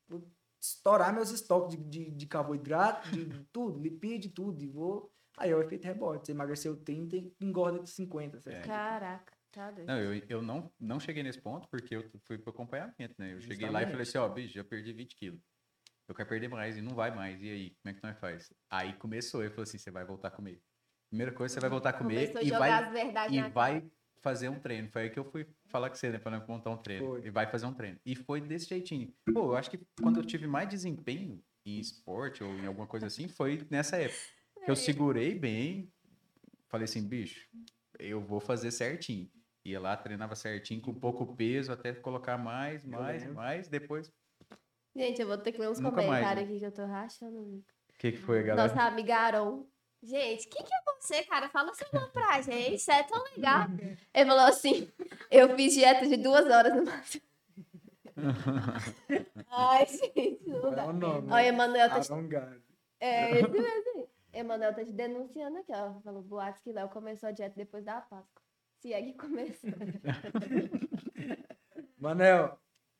vou 0.09 0.23
estourar 0.61 1.13
meus 1.13 1.31
estoques 1.31 1.77
de, 1.77 1.85
de, 1.85 2.11
de 2.11 2.27
carboidrato, 2.27 3.11
de 3.11 3.27
tudo, 3.53 3.79
lipídio, 3.81 4.31
tudo. 4.31 4.63
E 4.63 4.67
vou. 4.69 5.12
Aí 5.39 5.51
é 5.51 5.57
o 5.57 5.63
efeito 5.63 5.85
rebote. 5.85 6.27
Você 6.27 6.33
emagreceu 6.33 6.77
30 6.77 7.17
e 7.17 7.33
engorda 7.41 7.81
de 7.81 7.91
50. 7.91 8.41
certo? 8.41 8.57
É. 8.57 8.61
Caraca, 8.69 9.33
tá 9.51 9.71
doido. 9.71 9.87
Não, 9.87 9.99
eu, 9.99 10.23
eu 10.29 10.43
não, 10.43 10.71
não 10.79 11.01
cheguei 11.01 11.23
nesse 11.23 11.41
ponto 11.41 11.69
porque 11.69 11.97
eu 11.97 12.05
fui 12.25 12.39
pro 12.39 12.51
acompanhamento, 12.51 13.15
né? 13.19 13.35
Eu 13.35 13.41
cheguei 13.41 13.69
lá 13.69 13.83
e 13.83 13.87
falei 13.87 14.03
assim, 14.03 14.19
ó, 14.19 14.29
bicho, 14.29 14.55
já 14.55 14.65
perdi 14.65 14.93
20 14.93 15.17
quilos. 15.17 15.41
Eu 16.09 16.15
quero 16.15 16.29
perder 16.29 16.49
mais 16.49 16.77
e 16.77 16.83
não 16.83 16.95
vai 16.95 17.15
mais. 17.15 17.41
E 17.41 17.49
aí, 17.51 17.71
como 17.83 17.95
é 17.95 17.99
que 17.99 18.03
nós 18.03 18.19
faz? 18.19 18.53
Aí 18.71 18.93
começou, 18.95 19.41
ele 19.43 19.51
falou 19.51 19.63
assim, 19.63 19.79
você 19.79 19.91
vai 19.91 20.05
voltar 20.05 20.29
a 20.29 20.31
comer. 20.31 20.61
Primeira 21.09 21.33
coisa, 21.33 21.55
você 21.55 21.61
vai 21.61 21.71
voltar 21.71 21.91
a 21.91 21.93
comer 21.93 22.33
Começou 22.33 22.39
a 22.39 22.43
e 22.43 22.49
jogar 22.49 22.93
vai, 22.93 23.29
e 23.31 23.51
vai 23.51 23.91
fazer 24.23 24.49
um 24.49 24.59
treino. 24.59 24.89
Foi 24.91 25.03
aí 25.03 25.11
que 25.11 25.19
eu 25.19 25.25
fui 25.25 25.47
falar 25.67 25.91
com 25.91 25.97
você, 25.97 26.11
né? 26.11 26.19
Pra 26.19 26.39
montar 26.47 26.71
um 26.71 26.77
treino. 26.77 27.07
Foi. 27.07 27.27
E 27.27 27.31
vai 27.31 27.47
fazer 27.47 27.67
um 27.67 27.75
treino. 27.75 27.99
E 28.05 28.15
foi 28.15 28.41
desse 28.41 28.69
jeitinho. 28.69 29.13
Pô, 29.33 29.53
eu 29.53 29.57
acho 29.57 29.71
que 29.71 29.81
quando 30.01 30.21
eu 30.21 30.25
tive 30.25 30.47
mais 30.47 30.69
desempenho 30.69 31.43
em 31.67 31.79
esporte 31.79 32.43
ou 32.43 32.51
em 32.55 32.67
alguma 32.67 32.87
coisa 32.87 33.07
assim, 33.07 33.29
foi 33.29 33.67
nessa 33.71 33.97
época. 33.97 34.42
Que 34.65 34.71
eu 34.71 34.77
segurei 34.77 35.35
bem, 35.35 35.93
falei 36.69 36.85
assim, 36.85 37.07
bicho, 37.07 37.49
eu 37.99 38.21
vou 38.21 38.41
fazer 38.41 38.71
certinho. 38.71 39.31
Ia 39.65 39.81
lá, 39.81 39.97
treinava 39.97 40.35
certinho, 40.35 40.81
com 40.81 40.93
pouco 40.93 41.37
peso, 41.37 41.73
até 41.73 41.93
colocar 41.93 42.37
mais, 42.37 42.85
mais, 42.85 43.25
mais. 43.33 43.69
Depois, 43.69 44.13
Gente, 44.95 45.23
eu 45.23 45.27
vou 45.27 45.39
ter 45.39 45.53
que 45.53 45.59
ler 45.59 45.71
uns 45.71 45.79
Nunca 45.81 45.97
mais, 45.97 46.07
comentários 46.07 46.45
né? 46.45 46.51
aqui 46.51 46.59
que 46.61 46.67
eu 46.67 46.73
tô 46.73 46.85
rachando. 46.85 47.39
o 47.39 47.57
o 47.57 47.99
que, 47.99 48.13
que 48.13 48.19
foi, 48.19 48.43
galera? 48.43 48.69
Nossa 48.69 48.83
amiga 48.83 49.17
Aron. 49.17 49.67
Gente, 50.03 50.49
quem 50.49 50.65
que 50.65 50.75
é 50.75 50.79
você, 50.97 51.23
cara? 51.23 51.49
Fala 51.49 51.73
seu 51.73 51.87
nome 51.93 52.11
pra 52.13 52.43
gente. 52.43 52.75
Isso 52.75 52.91
é 52.91 53.03
tão 53.05 53.23
legal. 53.37 53.69
Ele 54.13 54.27
falou 54.27 54.45
assim: 54.47 54.91
eu 55.31 55.55
fiz 55.55 55.75
dieta 55.75 56.09
de 56.09 56.17
duas 56.17 56.45
horas 56.47 56.75
no 56.75 56.85
máximo. 56.85 57.23
Ai, 59.49 59.87
gente, 59.87 60.49
não 60.49 60.73
é 60.73 60.75
dá. 60.75 60.87
o 60.87 60.93
nome? 60.93 61.31
Olha, 61.31 61.47
Emanuel 61.47 61.89
tá 61.89 62.01
Gard. 62.23 62.63
É, 62.99 63.41
esse 63.41 63.49
mesmo. 63.49 63.92
Emanuel 64.33 64.75
tá 64.75 64.85
te 64.85 64.93
denunciando 64.93 65.59
aqui, 65.59 65.73
ó. 65.75 66.01
Falou 66.01 66.23
boatos 66.23 66.61
que 66.63 66.73
Léo 66.73 66.89
começou 66.89 67.29
a 67.29 67.33
dieta 67.33 67.55
depois 67.57 67.85
da 67.85 68.01
Páscoa. 68.01 68.43
Se 68.81 68.93
é 68.93 69.03
que 69.03 69.13
começou. 69.15 69.71
Manel, 71.99 72.49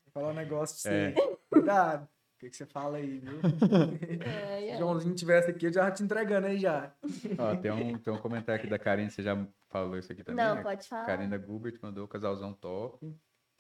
vou 0.05 0.13
falar 0.13 0.29
um 0.31 0.35
negócio 0.35 0.81
pra 0.83 0.93
É. 0.93 1.13
você. 1.13 1.39
Cuidado. 1.51 2.05
O 2.05 2.39
que, 2.45 2.51
que 2.51 2.57
você 2.57 2.67
fala 2.67 2.99
aí, 2.99 3.19
viu? 3.19 3.39
É, 4.25 4.61
Se 4.61 4.69
é. 4.71 4.75
o 4.77 4.79
Joãozinho 4.79 5.15
tivesse 5.15 5.51
aqui, 5.51 5.67
eu 5.67 5.73
já 5.73 5.91
te 5.91 6.03
entregando 6.03 6.47
aí 6.49 6.59
já. 6.59 6.93
Ó, 7.39 7.57
tem, 7.57 7.71
um, 7.71 7.99
tem 7.99 8.13
um 8.13 8.19
comentário 8.19 8.61
aqui 8.61 8.69
da 8.71 8.79
Karine, 8.79 9.11
você 9.11 9.23
já 9.23 9.37
falou 9.69 9.97
isso 9.97 10.11
aqui 10.13 10.23
também. 10.25 10.45
Não, 10.45 10.57
né? 10.57 10.63
pode 10.63 10.87
falar. 10.89 11.07
Karina 11.07 11.39
Gubert 11.39 11.79
mandou 11.81 12.07
casalzão 12.09 12.53
top. 12.53 13.17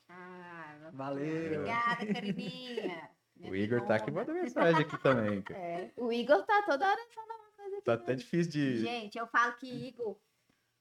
Ah, 0.09 0.91
Valeu. 0.93 1.61
Obrigada, 1.61 2.07
Carininha. 2.13 3.09
O 3.41 3.55
Igor 3.57 3.85
tá 3.87 3.97
aqui 3.97 4.11
mandando 4.11 4.41
mensagem 4.41 4.81
aqui 4.83 5.01
também. 5.03 5.43
É, 5.51 5.91
o 5.97 6.13
Igor 6.13 6.45
tá 6.45 6.63
toda 6.63 6.89
hora 6.89 7.01
falando. 7.15 7.43
Tá 7.85 7.95
até 7.95 8.15
difícil 8.15 8.53
de. 8.53 8.79
Gente, 8.79 9.19
eu 9.19 9.27
falo 9.27 9.55
que 9.55 9.67
Igor, 9.69 10.19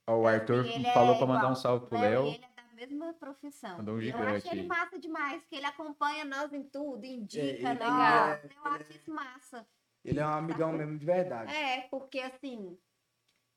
Ó, 0.08 0.18
o 0.22 0.28
Arthur 0.28 0.66
ele 0.66 0.86
é 0.88 0.94
falou 0.94 1.18
pra 1.18 1.28
mandar 1.28 1.50
um 1.52 1.56
salve 1.56 1.88
pro 1.88 2.00
Léo 2.00 2.24
Léo. 2.24 2.32
e 2.32 2.36
ele 2.36 2.46
é 2.46 2.50
da 2.56 2.64
mesma 2.74 3.14
profissão. 3.14 3.78
Mandou 3.78 3.96
um 3.96 3.98
eu 3.98 4.02
gigante 4.04 4.48
acho 4.48 4.56
ele 4.56 4.64
massa 4.68 5.00
demais, 5.00 5.46
que 5.46 5.56
ele 5.56 5.66
acompanha 5.66 6.26
nós 6.26 6.52
em 6.54 6.64
tudo, 6.64 7.06
indica, 7.06 7.44
É, 7.44 7.50
ele 7.50 7.68
legal. 7.68 8.28
é- 8.30 8.50
eu 8.56 8.72
acho 8.72 8.92
isso 8.92 9.12
massa. 9.14 9.68
Ele 10.04 10.20
é 10.20 10.26
um 10.26 10.30
amigão 10.34 10.72
mesmo 10.74 10.98
de 10.98 11.06
verdade. 11.06 11.54
É, 11.54 11.82
porque 11.90 12.20
assim, 12.20 12.78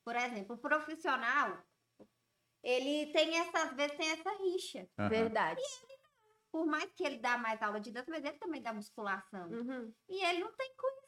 por 0.03 0.15
exemplo, 0.15 0.55
o 0.55 0.59
profissional, 0.59 1.57
ele 2.63 3.11
tem 3.11 3.37
essa, 3.39 3.63
às 3.63 3.73
vezes 3.75 3.97
tem 3.97 4.09
essa 4.11 4.29
rixa. 4.37 4.87
Verdade. 5.09 5.61
Por 6.51 6.65
mais 6.65 6.89
que 6.93 7.03
ele 7.03 7.17
dá 7.17 7.37
mais 7.37 7.61
aula 7.61 7.79
de 7.81 7.91
dança, 7.91 8.09
mas 8.09 8.23
ele 8.23 8.37
também 8.37 8.61
dá 8.61 8.71
musculação. 8.73 9.49
Uhum. 9.49 9.91
E 10.07 10.23
ele 10.23 10.39
não 10.39 10.53
tem 10.53 10.73
coisa 10.77 11.01
com 11.01 11.04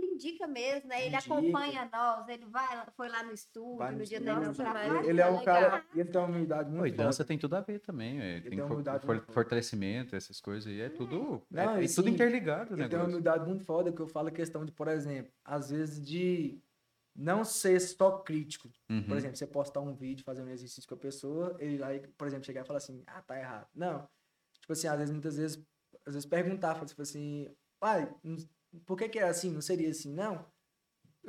ele. 0.00 0.06
Ele 0.06 0.14
indica 0.14 0.46
mesmo, 0.46 0.88
né? 0.88 1.06
Ele 1.06 1.16
Indica. 1.16 1.34
acompanha 1.34 1.88
nós, 1.92 2.28
ele 2.28 2.44
vai, 2.46 2.86
foi 2.96 3.08
lá 3.08 3.22
no 3.22 3.32
estúdio, 3.32 3.76
Vai 3.78 3.92
no, 3.92 3.98
no 3.98 4.04
dia 4.04 4.20
da 4.20 4.32
inauguração. 4.32 4.72
vai. 4.72 5.06
Ele 5.08 5.20
é 5.20 5.26
um 5.30 5.38
legal. 5.38 5.44
cara. 5.44 5.84
Ele 5.94 6.04
tem 6.08 6.20
uma 6.20 6.28
humildade 6.28 6.70
muito 6.70 6.86
e 6.86 6.96
dança 6.96 7.18
forte. 7.18 7.28
tem 7.28 7.38
tudo 7.38 7.56
a 7.56 7.60
ver 7.60 7.78
também. 7.80 8.20
é, 8.20 8.40
tem 8.40 8.50
tem 8.50 8.58
uma 8.60 8.66
for- 8.68 8.74
humildade 8.74 9.06
for- 9.06 9.24
fortalecimento, 9.32 10.14
essas 10.16 10.40
coisas 10.40 10.66
aí. 10.70 10.80
É 10.80 10.88
tudo. 10.88 11.42
é- 11.52 11.66
Não, 11.66 11.76
é, 11.76 11.84
e 11.84 11.94
tudo 11.94 12.08
interligado, 12.08 12.76
né? 12.76 12.82
Ele 12.84 12.88
tem 12.90 12.98
uma 12.98 13.08
humildade 13.08 13.46
muito 13.46 13.64
foda 13.64 13.92
que 13.92 14.00
eu 14.00 14.06
falo 14.08 14.28
a 14.28 14.32
questão 14.32 14.64
de, 14.64 14.72
por 14.72 14.88
exemplo, 14.88 15.32
às 15.44 15.70
vezes 15.70 16.04
de 16.04 16.58
não 17.16 17.44
ser 17.44 17.80
só 17.80 18.18
crítico. 18.18 18.70
Uhum. 18.88 19.02
Por 19.02 19.16
exemplo, 19.16 19.36
você 19.36 19.46
postar 19.46 19.80
um 19.80 19.94
vídeo, 19.94 20.24
fazer 20.24 20.42
um 20.42 20.48
exercício 20.48 20.88
com 20.88 20.94
a 20.94 20.98
pessoa, 20.98 21.56
ele 21.58 21.82
aí, 21.82 22.00
por 22.16 22.26
exemplo, 22.26 22.44
chegar 22.46 22.62
e 22.62 22.66
falar 22.66 22.78
assim, 22.78 23.02
ah, 23.06 23.20
tá 23.22 23.38
errado. 23.38 23.66
Não. 23.74 24.08
Tipo 24.60 24.72
assim, 24.72 24.86
às 24.86 24.98
vezes, 24.98 25.10
muitas 25.12 25.36
vezes, 25.36 25.62
às 26.06 26.14
vezes 26.14 26.28
perguntar, 26.28 26.84
tipo 26.86 27.02
assim, 27.02 27.48
pai, 27.80 28.12
não- 28.22 28.36
por 28.86 28.96
que 28.96 29.08
que 29.08 29.18
é 29.18 29.24
assim? 29.28 29.50
Não 29.50 29.60
seria 29.60 29.90
assim, 29.90 30.12
não? 30.12 30.44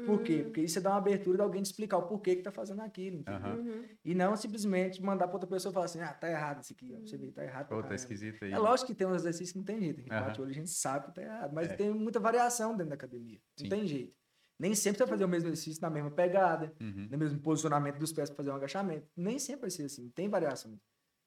Por 0.06 0.24
quê? 0.24 0.44
Porque 0.44 0.62
isso 0.62 0.80
dá 0.80 0.92
uma 0.92 0.98
abertura 1.00 1.38
de 1.38 1.44
alguém 1.44 1.62
te 1.62 1.66
explicar 1.66 1.98
o 1.98 2.08
porquê 2.08 2.38
que 2.38 2.42
tá 2.42 2.52
fazendo 2.52 2.82
aquilo. 2.82 3.26
Uhum. 3.28 3.86
E 4.06 4.16
não 4.16 4.38
simplesmente 4.38 5.02
mandar 5.02 5.28
pra 5.28 5.36
outra 5.36 5.50
pessoa 5.50 5.74
falar 5.74 5.86
assim, 5.86 6.00
ah, 6.00 6.14
tá 6.14 6.30
errado 6.30 6.64
isso 6.64 6.72
aqui, 6.72 6.94
ó. 6.96 7.02
Você 7.02 7.18
vê, 7.18 7.30
tá 7.30 7.44
errado. 7.44 7.68
Pô, 7.68 7.76
tá 7.76 7.82
caramba. 7.82 7.96
esquisito 7.96 8.46
aí. 8.46 8.54
É 8.54 8.58
lógico 8.58 8.88
que 8.88 8.96
tem 8.96 9.06
uns 9.06 9.16
exercícios 9.18 9.52
que 9.52 9.58
não 9.58 9.66
tem 9.66 9.80
jeito. 9.82 10.00
A 10.00 10.02
gente 10.02 10.12
Aham. 10.14 10.26
bate 10.28 10.40
o 10.40 10.44
olho 10.44 10.52
a 10.52 10.54
gente 10.54 10.70
sabe 10.70 11.08
que 11.08 11.14
tá 11.16 11.22
errado. 11.22 11.54
Mas 11.54 11.70
É. 11.70 11.76
tem 11.76 11.94
muita 11.94 12.22
variação 12.22 12.72
dentro 12.72 12.88
da 12.90 12.96
academia. 12.96 13.40
Não 13.60 13.66
Sim. 13.66 13.70
tem 13.70 13.86
jeito. 13.86 14.16
Nem 14.58 14.74
sempre 14.76 15.00
você 15.00 15.04
vai 15.04 15.10
fazer 15.10 15.26
o 15.26 15.28
mesmo 15.28 15.50
exercício 15.50 15.82
na 15.82 15.90
mesma 15.90 16.10
pegada, 16.12 16.74
Uhum. 16.80 17.10
no 17.12 17.18
mesmo 17.18 17.40
posicionamento 17.42 17.98
dos 17.98 18.14
pés 18.14 18.30
para 18.30 18.38
fazer 18.38 18.52
um 18.52 18.56
agachamento. 18.56 19.08
Nem 19.18 19.40
sempre 19.40 19.62
vai 19.62 19.72
ser 19.72 19.84
assim. 19.84 20.10
Tem 20.12 20.30
variação. 20.30 20.80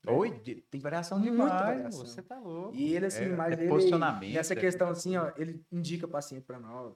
Oi, 0.06 0.30
de- 0.40 0.56
tem 0.70 0.80
variação 0.80 1.18
Muita 1.18 1.32
demais. 1.32 1.60
variação. 1.62 2.06
Você 2.06 2.22
tá 2.22 2.38
louco. 2.38 2.74
E 2.74 2.94
ele, 2.94 3.06
assim, 3.06 3.24
É- 3.24 3.36
mas 3.36 3.56
é 3.56 3.60
ele, 3.60 3.68
posicionamento, 3.68 4.34
nessa 4.34 4.52
é- 4.52 4.56
questão 4.56 4.88
assim, 4.88 5.16
ó, 5.16 5.32
ele 5.36 5.62
indica 5.72 6.06
paciente 6.06 6.44
para 6.44 6.58
nós. 6.58 6.94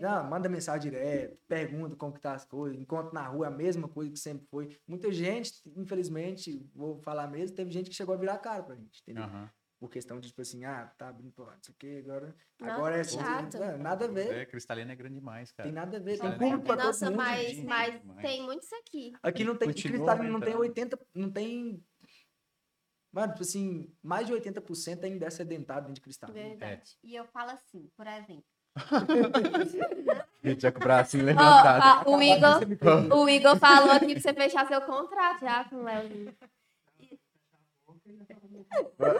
Não, 0.00 0.28
manda 0.28 0.48
mensagem 0.48 0.90
direto, 0.90 1.38
pergunta 1.46 1.94
como 1.94 2.12
que 2.12 2.20
tá 2.20 2.32
as 2.34 2.44
coisas, 2.44 2.76
encontra 2.80 3.12
na 3.12 3.28
rua 3.28 3.46
a 3.46 3.50
mesma 3.50 3.86
coisa 3.86 4.10
que 4.10 4.18
sempre 4.18 4.44
foi. 4.48 4.76
Muita 4.88 5.12
gente, 5.12 5.62
infelizmente, 5.76 6.68
vou 6.74 6.98
falar 6.98 7.28
mesmo, 7.28 7.54
teve 7.54 7.70
gente 7.70 7.88
que 7.88 7.94
chegou 7.94 8.12
a 8.14 8.18
virar 8.18 8.38
cara 8.38 8.64
pra 8.64 8.74
gente, 8.74 9.00
entendeu? 9.02 9.22
Aham. 9.24 9.48
Por 9.82 9.90
questão 9.90 10.20
de, 10.20 10.28
tipo 10.28 10.40
assim, 10.40 10.64
ah, 10.64 10.92
tá 10.96 11.08
abrindo 11.08 11.32
porra, 11.32 11.58
isso 11.60 11.72
aqui 11.72 11.98
agora. 11.98 12.32
Nossa, 12.60 12.72
agora 12.72 12.94
é 12.94 13.00
que 13.00 13.00
assim. 13.00 13.18
chato. 13.18 13.56
é, 13.56 13.76
nada 13.76 14.04
a 14.04 14.08
ver. 14.08 14.32
É, 14.32 14.46
cristalina 14.46 14.92
é 14.92 14.94
grande 14.94 15.16
demais, 15.16 15.50
cara. 15.50 15.68
Tem 15.68 15.72
nada 15.74 15.96
a 15.96 16.00
ver. 16.00 16.20
Tem 16.20 16.38
público 16.38 16.62
pra 16.62 16.76
todo 16.76 16.86
Nossa, 16.86 17.06
mundo. 17.06 17.16
mas, 17.16 17.64
mas 17.64 18.00
Demais. 18.00 18.22
tem 18.22 18.42
muito 18.44 18.62
isso 18.62 18.76
aqui. 18.76 19.12
Aqui 19.20 19.42
não 19.42 19.56
tem. 19.56 19.66
Continua 19.66 19.96
Cristalino 19.96 20.32
não 20.32 20.40
tem 20.40 20.54
aumentando. 20.54 20.92
80. 20.92 21.06
Não 21.16 21.32
tem. 21.32 21.84
Mano, 23.10 23.32
tipo 23.32 23.42
assim, 23.42 23.92
mais 24.00 24.24
de 24.24 24.32
80% 24.34 25.02
ainda 25.02 25.26
é 25.26 25.30
sedentado 25.30 25.80
dentro 25.80 25.94
de 25.94 26.00
cristalino. 26.00 26.38
Verdade. 26.50 26.96
E 27.02 27.16
eu 27.16 27.24
falo 27.24 27.50
assim, 27.50 27.90
por 27.96 28.06
exemplo, 28.06 28.44
Gente, 30.42 30.62
já 30.62 30.72
com 30.72 30.78
o 30.78 30.82
bracinho 30.82 31.24
Ó, 31.24 31.26
levantado. 31.26 32.08
ó, 32.08 32.16
o, 32.16 32.22
Igor, 32.22 33.16
o 33.18 33.28
Igor 33.28 33.56
falou 33.58 33.90
aqui 33.90 34.12
pra 34.12 34.20
você 34.20 34.32
fechar 34.32 34.66
seu 34.66 34.80
contrato 34.82 35.40
já 35.40 35.64
com 35.64 35.76
o 35.76 35.82
Léozinho. 35.82 36.34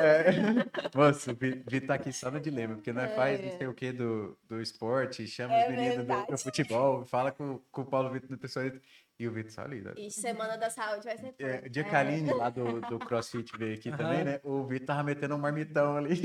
É. 0.01 0.25
Moço, 0.97 1.31
o 1.33 1.35
Vi- 1.35 1.63
Vitor 1.69 1.89
tá 1.89 1.95
aqui 1.95 2.13
só 2.13 2.31
no 2.31 2.41
dilema, 2.41 2.75
porque 2.75 2.93
nós 2.93 3.13
faz 3.15 3.41
não 3.43 3.59
sei 3.59 3.67
o 3.67 3.75
que 3.75 3.93
do, 3.93 4.39
do 4.49 4.61
esporte, 4.61 5.27
chama 5.27 5.55
É 5.55 5.65
os 5.69 5.75
meninos 5.77 6.07
do, 6.07 6.27
do 6.27 6.39
futebol, 6.39 7.05
fala 7.05 7.31
com, 7.33 7.59
com 7.71 7.83
o 7.83 7.87
Paulo 7.87 8.11
Vitor 8.11 8.29
do 8.31 8.39
pessoal 8.39 8.67
e 9.19 9.29
o 9.29 9.33
Vitor 9.33 9.51
só 9.53 9.63
ali. 9.63 9.81
né? 9.81 9.93
E 9.97 10.11
Semana 10.11 10.57
da 10.57 10.71
Saúde 10.71 11.05
vai 11.05 11.17
ser 11.17 11.35
É, 11.39 11.69
dia 11.69 11.85
que 11.85 11.95
a 11.95 12.01
Aline 12.01 12.33
lá 12.33 12.51
do, 12.51 12.81
do 12.83 12.99
CrossFit 12.99 13.57
veio 13.57 13.75
aqui 13.75 13.91
também, 13.91 14.17
Aham. 14.21 14.25
né? 14.25 14.41
O 14.43 14.65
Vitor 14.67 14.87
tava 14.89 15.03
metendo 15.03 15.35
um 15.35 15.39
marmitão 15.39 15.97
ali. 15.97 16.21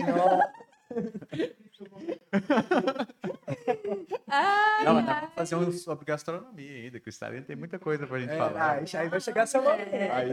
Ai, 4.28 4.86
Não, 4.86 4.94
mas 4.96 5.06
dá 5.06 5.16
pra 5.16 5.28
fazer 5.30 5.56
um 5.56 5.72
sobre 5.72 6.06
gastronomia 6.06 6.72
ainda, 6.84 7.00
que 7.00 7.08
o 7.08 7.12
Stalin 7.12 7.42
tem 7.42 7.56
muita 7.56 7.80
coisa 7.80 8.06
pra 8.06 8.20
gente 8.20 8.32
É, 8.34 8.38
falar. 8.38 8.80
ah, 8.80 9.00
aí 9.00 9.10
vai 9.10 9.20
chegar 9.20 9.44
essa 9.44 9.60
hora. 9.60 9.84
Aí, 10.14 10.32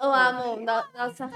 ó. 0.00 0.06
Ô, 0.08 0.12
amor, 0.12 0.56
no- 0.58 0.66
nossa, 0.66 1.30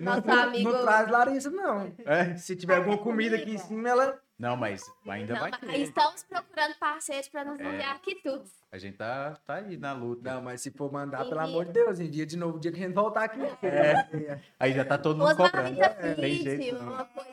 nosso 0.00 0.26
não- 0.26 0.42
amigo... 0.42 0.70
não 0.72 0.82
traz 0.82 1.08
Larissa, 1.10 1.50
não. 1.50 1.92
É? 2.04 2.36
Se 2.36 2.56
tiver 2.56 2.76
alguma 2.76 2.98
comida 2.98 3.36
aqui 3.36 3.52
em 3.54 3.58
cima, 3.58 3.88
ela. 3.88 4.18
Não, 4.42 4.56
mas 4.56 4.82
ainda 5.06 5.34
Não, 5.34 5.40
vai 5.40 5.52
mas 5.52 5.60
ter. 5.60 5.76
estamos 5.82 6.24
procurando 6.24 6.74
parceiros 6.74 7.28
para 7.28 7.44
nos 7.44 7.60
É. 7.60 7.64
enviar 7.64 7.96
quitutes. 8.00 8.52
A 8.72 8.76
gente 8.76 8.96
tá, 8.96 9.38
tá 9.46 9.54
aí 9.54 9.76
na 9.76 9.92
luta. 9.92 10.34
Não, 10.34 10.42
mas 10.42 10.60
se 10.60 10.72
for 10.72 10.90
mandar, 10.90 11.24
pelo 11.28 11.38
amor 11.38 11.66
de 11.66 11.70
Deus, 11.74 12.00
envia 12.00 12.26
de 12.26 12.36
novo 12.36 12.56
o 12.56 12.60
dia 12.60 12.72
que 12.72 12.80
a 12.82 12.82
gente 12.82 12.92
voltar 12.92 13.22
aqui. 13.22 13.38
É. 13.64 14.40
Aí 14.58 14.72
já 14.72 14.84
tá 14.84 14.98
todo 14.98 15.16
mundo 15.16 15.36
cobrando. 15.36 15.80
É, 15.80 16.14
tem 16.14 16.42
jeito, 16.42 16.76
uma 16.82 17.04
coisa... 17.04 17.30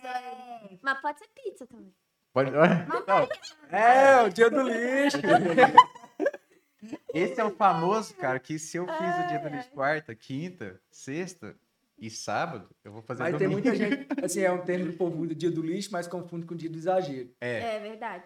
Mas 0.83 1.01
pode 1.01 1.17
ser 1.17 1.27
pizza 1.29 1.65
também. 1.65 1.91
Pode... 2.31 2.51
É, 3.71 4.21
o 4.21 4.29
dia 4.29 4.51
do 4.51 4.61
lixo. 4.61 5.17
esse 7.11 7.41
é 7.41 7.43
o 7.43 7.49
famoso, 7.49 8.13
cara, 8.17 8.39
que 8.39 8.59
se 8.59 8.77
eu 8.77 8.85
fiz 8.85 9.25
o 9.25 9.27
dia 9.29 9.39
do 9.39 9.49
lixo 9.49 9.71
quarta, 9.71 10.13
quinta, 10.13 10.79
sexta 10.91 11.55
e 12.01 12.09
sábado, 12.09 12.69
eu 12.83 12.91
vou 12.91 13.01
fazer 13.01 13.23
Mas 13.23 13.37
tem 13.37 13.47
domingo. 13.49 13.67
muita 13.67 13.75
gente, 13.75 14.07
assim, 14.23 14.41
é 14.41 14.51
um 14.51 14.63
termo 14.63 14.85
do 14.91 14.93
povo 14.97 15.25
do 15.27 15.35
dia 15.35 15.51
do 15.51 15.61
lixo, 15.61 15.89
mas 15.91 16.07
confunde 16.07 16.45
com 16.45 16.53
o 16.53 16.57
dia 16.57 16.69
do 16.69 16.77
exagero. 16.77 17.33
É, 17.41 17.75
É 17.75 17.79
verdade. 17.79 18.25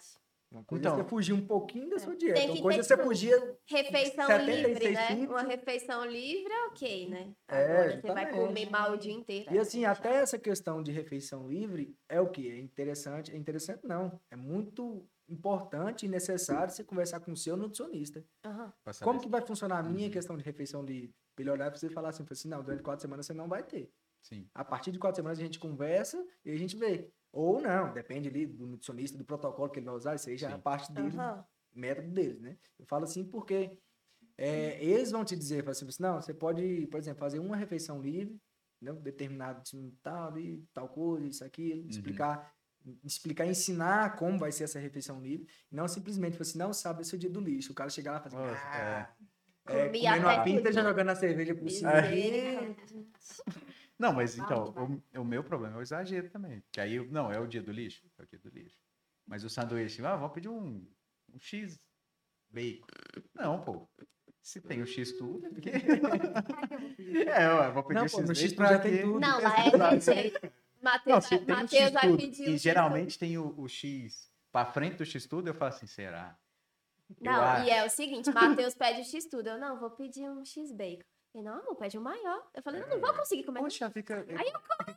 Uma 0.51 0.63
coisa 0.63 0.83
Então. 0.85 0.99
é 0.99 1.03
você 1.03 1.09
fugir 1.09 1.33
um 1.33 1.47
pouquinho 1.47 1.89
da 1.89 1.97
sua 1.97 2.15
dieta. 2.15 2.35
Tem 2.39 2.47
Uma 2.49 2.55
que 2.57 2.61
coisa 2.61 2.77
é 2.79 2.81
ter, 2.83 2.87
você 2.87 2.95
tipo, 2.95 3.07
fugir. 3.07 3.55
Refeição 3.65 4.27
76 4.27 4.67
livre, 4.67 4.91
né? 4.93 5.07
quilos. 5.07 5.29
Uma 5.29 5.41
refeição 5.41 6.05
livre 6.05 6.53
é 6.53 6.65
ok, 6.67 7.09
né? 7.09 7.33
É, 7.47 7.63
Agora 7.65 8.01
você 8.01 8.07
vai 8.13 8.31
comer 8.31 8.69
mal 8.69 8.91
o 8.91 8.97
dia 8.97 9.13
inteiro. 9.13 9.51
E 9.51 9.57
é 9.57 9.61
assim, 9.61 9.83
até 9.83 10.13
essa 10.17 10.37
questão 10.37 10.83
de 10.83 10.91
refeição 10.91 11.49
livre 11.49 11.97
é 12.07 12.21
o 12.21 12.29
que? 12.29 12.51
É 12.51 12.59
interessante. 12.59 13.31
É 13.33 13.35
interessante, 13.35 13.79
não. 13.83 14.19
É 14.29 14.35
muito 14.35 15.03
importante 15.27 16.05
e 16.05 16.09
necessário 16.09 16.71
você 16.71 16.83
conversar 16.83 17.19
com 17.21 17.31
o 17.31 17.37
seu 17.37 17.57
nutricionista. 17.57 18.23
Saber 18.43 19.03
Como 19.03 19.19
que 19.19 19.27
vai 19.29 19.41
funcionar 19.41 19.79
a 19.79 19.83
minha 19.83 20.05
Uhum. 20.05 20.13
questão 20.13 20.37
de 20.37 20.43
refeição 20.43 20.83
livre? 20.83 21.15
Pra 21.35 21.43
ele 21.43 21.51
olhar 21.51 21.69
pra 21.71 21.79
você 21.79 21.87
e 21.87 21.89
falar 21.89 22.09
assim, 22.09 22.25
assim, 22.29 22.47
não, 22.47 22.63
durante 22.63 22.83
quatro 22.83 23.01
semanas 23.01 23.25
você 23.25 23.33
não 23.33 23.47
vai 23.47 23.63
ter. 23.63 23.91
Sim. 24.21 24.47
A 24.53 24.63
partir 24.63 24.91
de 24.91 24.99
quatro 24.99 25.17
semanas 25.17 25.39
a 25.39 25.41
gente 25.41 25.59
conversa 25.59 26.23
e 26.45 26.51
a 26.51 26.55
gente 26.55 26.75
vê. 26.75 27.11
Ou 27.31 27.59
não, 27.59 27.91
depende 27.91 28.29
ali 28.29 28.45
do 28.45 28.67
nutricionista, 28.67 29.17
do 29.17 29.25
protocolo 29.25 29.69
que 29.69 29.79
ele 29.79 29.87
vai 29.87 29.95
usar, 29.95 30.15
isso 30.15 30.29
aí 30.29 30.37
já 30.37 30.51
é 30.51 30.57
parte 30.57 30.91
dele, 30.91 31.17
Aham. 31.17 31.43
método 31.73 32.11
deles, 32.11 32.39
né? 32.39 32.57
Eu 32.77 32.85
falo 32.85 33.05
assim 33.05 33.25
porque 33.25 33.79
é, 34.37 34.83
eles 34.83 35.11
vão 35.11 35.25
te 35.25 35.35
dizer, 35.35 35.67
assim, 35.67 35.87
não, 35.99 36.21
você 36.21 36.33
pode, 36.33 36.87
por 36.87 36.99
exemplo, 36.99 37.19
fazer 37.19 37.39
uma 37.39 37.55
refeição 37.55 37.99
livre, 37.99 38.39
né? 38.79 38.93
determinado 38.93 39.61
assim, 39.61 39.97
tal, 40.01 40.27
ali, 40.27 40.63
tal 40.73 40.87
coisa, 40.89 41.25
isso, 41.25 41.43
aquilo, 41.43 41.87
explicar, 41.89 42.53
explicar, 43.03 43.45
ensinar 43.47 44.15
como 44.15 44.37
vai 44.37 44.51
ser 44.51 44.65
essa 44.65 44.79
refeição 44.79 45.21
livre, 45.21 45.47
e 45.71 45.75
não 45.75 45.87
simplesmente 45.87 46.33
falar 46.33 46.41
assim, 46.41 46.57
não, 46.59 46.73
sabe, 46.73 47.01
esse 47.01 47.15
é 47.15 47.17
o 47.17 47.19
dia 47.19 47.29
do 47.29 47.41
lixo. 47.41 47.71
O 47.71 47.75
cara 47.75 47.89
chegar 47.89 48.11
lá 48.11 48.19
e 48.19 48.29
falar 48.29 48.43
assim, 48.43 48.51
Nossa, 48.51 48.67
ah, 48.77 49.15
é. 49.19 49.32
É, 49.67 49.85
Comi 49.85 49.99
comendo 50.01 50.27
uma 50.27 50.43
pinta 50.43 50.61
tudo. 50.63 50.73
já 50.73 50.83
jogando 50.83 51.09
a 51.09 51.15
cerveja 51.15 51.55
por 51.55 51.69
cima. 51.69 51.91
Não, 53.97 54.11
mas 54.11 54.37
então, 54.37 54.73
o, 55.15 55.21
o 55.21 55.23
meu 55.23 55.43
problema 55.43 55.75
é 55.75 55.79
o 55.79 55.81
exagero 55.81 56.29
também. 56.29 56.61
Que 56.71 56.81
aí, 56.81 56.95
eu- 56.95 57.07
não, 57.09 57.31
é 57.31 57.39
o 57.39 57.47
dia 57.47 57.61
do 57.61 57.71
lixo? 57.71 58.05
É 58.17 58.23
o 58.23 58.25
dia 58.25 58.39
do 58.39 58.49
lixo. 58.49 58.77
Mas 59.25 59.43
o 59.43 59.49
sanduíche, 59.49 60.03
ah, 60.05 60.15
vamos 60.17 60.33
pedir 60.33 60.49
um, 60.49 60.85
um 61.33 61.39
X 61.39 61.79
bacon. 62.49 62.85
Não, 63.33 63.61
pô. 63.61 63.87
Se 64.41 64.59
tem 64.59 64.81
o 64.81 64.85
X 64.85 65.13
tudo, 65.13 65.45
é 65.45 65.49
porque... 65.49 65.69
é, 67.29 67.53
ué, 67.53 67.71
vou 67.71 67.83
pedir 67.83 67.99
Não, 67.99 68.05
o 68.07 68.11
pô, 68.11 68.17
X 68.17 68.27
no 68.27 68.35
X 68.35 68.53
bacon 68.53 68.73
já 68.73 68.79
tem 68.79 69.01
tudo. 69.03 69.19
Não, 69.19 69.41
lá 69.41 69.55
é 69.57 69.63
gente. 69.63 69.77
Não, 69.77 70.51
Matheus 70.83 71.25
se 71.25 71.37
vai, 71.91 72.07
tudo 72.07 72.17
pedir 72.17 72.49
e 72.49 72.57
geralmente 72.57 73.17
tem 73.17 73.37
o, 73.37 73.57
o 73.57 73.69
X 73.69 74.29
pra 74.51 74.65
frente 74.65 74.97
do 74.97 75.05
X 75.05 75.25
tudo, 75.25 75.47
eu 75.47 75.53
falo 75.53 75.69
assim, 75.73 75.87
será? 75.87 76.37
Eu 77.09 77.31
Não, 77.31 77.41
acho. 77.41 77.65
e 77.67 77.69
é 77.69 77.85
o 77.85 77.89
seguinte, 77.89 78.31
Matheus 78.31 78.73
pede 78.75 79.01
o 79.01 79.03
X 79.05 79.25
tudo. 79.25 79.47
Eu 79.49 79.57
não, 79.57 79.79
vou 79.79 79.91
pedir 79.91 80.29
um 80.29 80.43
X 80.43 80.71
bacon. 80.71 81.03
Ele, 81.35 81.43
não, 81.43 81.59
amor, 81.59 81.75
pede 81.75 81.97
um 81.97 82.01
maior. 82.01 82.47
Eu 82.53 82.61
falei, 82.63 82.81
eu 82.81 82.87
não 82.87 82.99
vou 82.99 83.13
conseguir 83.13 83.43
comer. 83.43 83.59
Poxa, 83.59 83.89
fica... 83.89 84.25
Aí 84.29 84.51
eu 84.53 84.93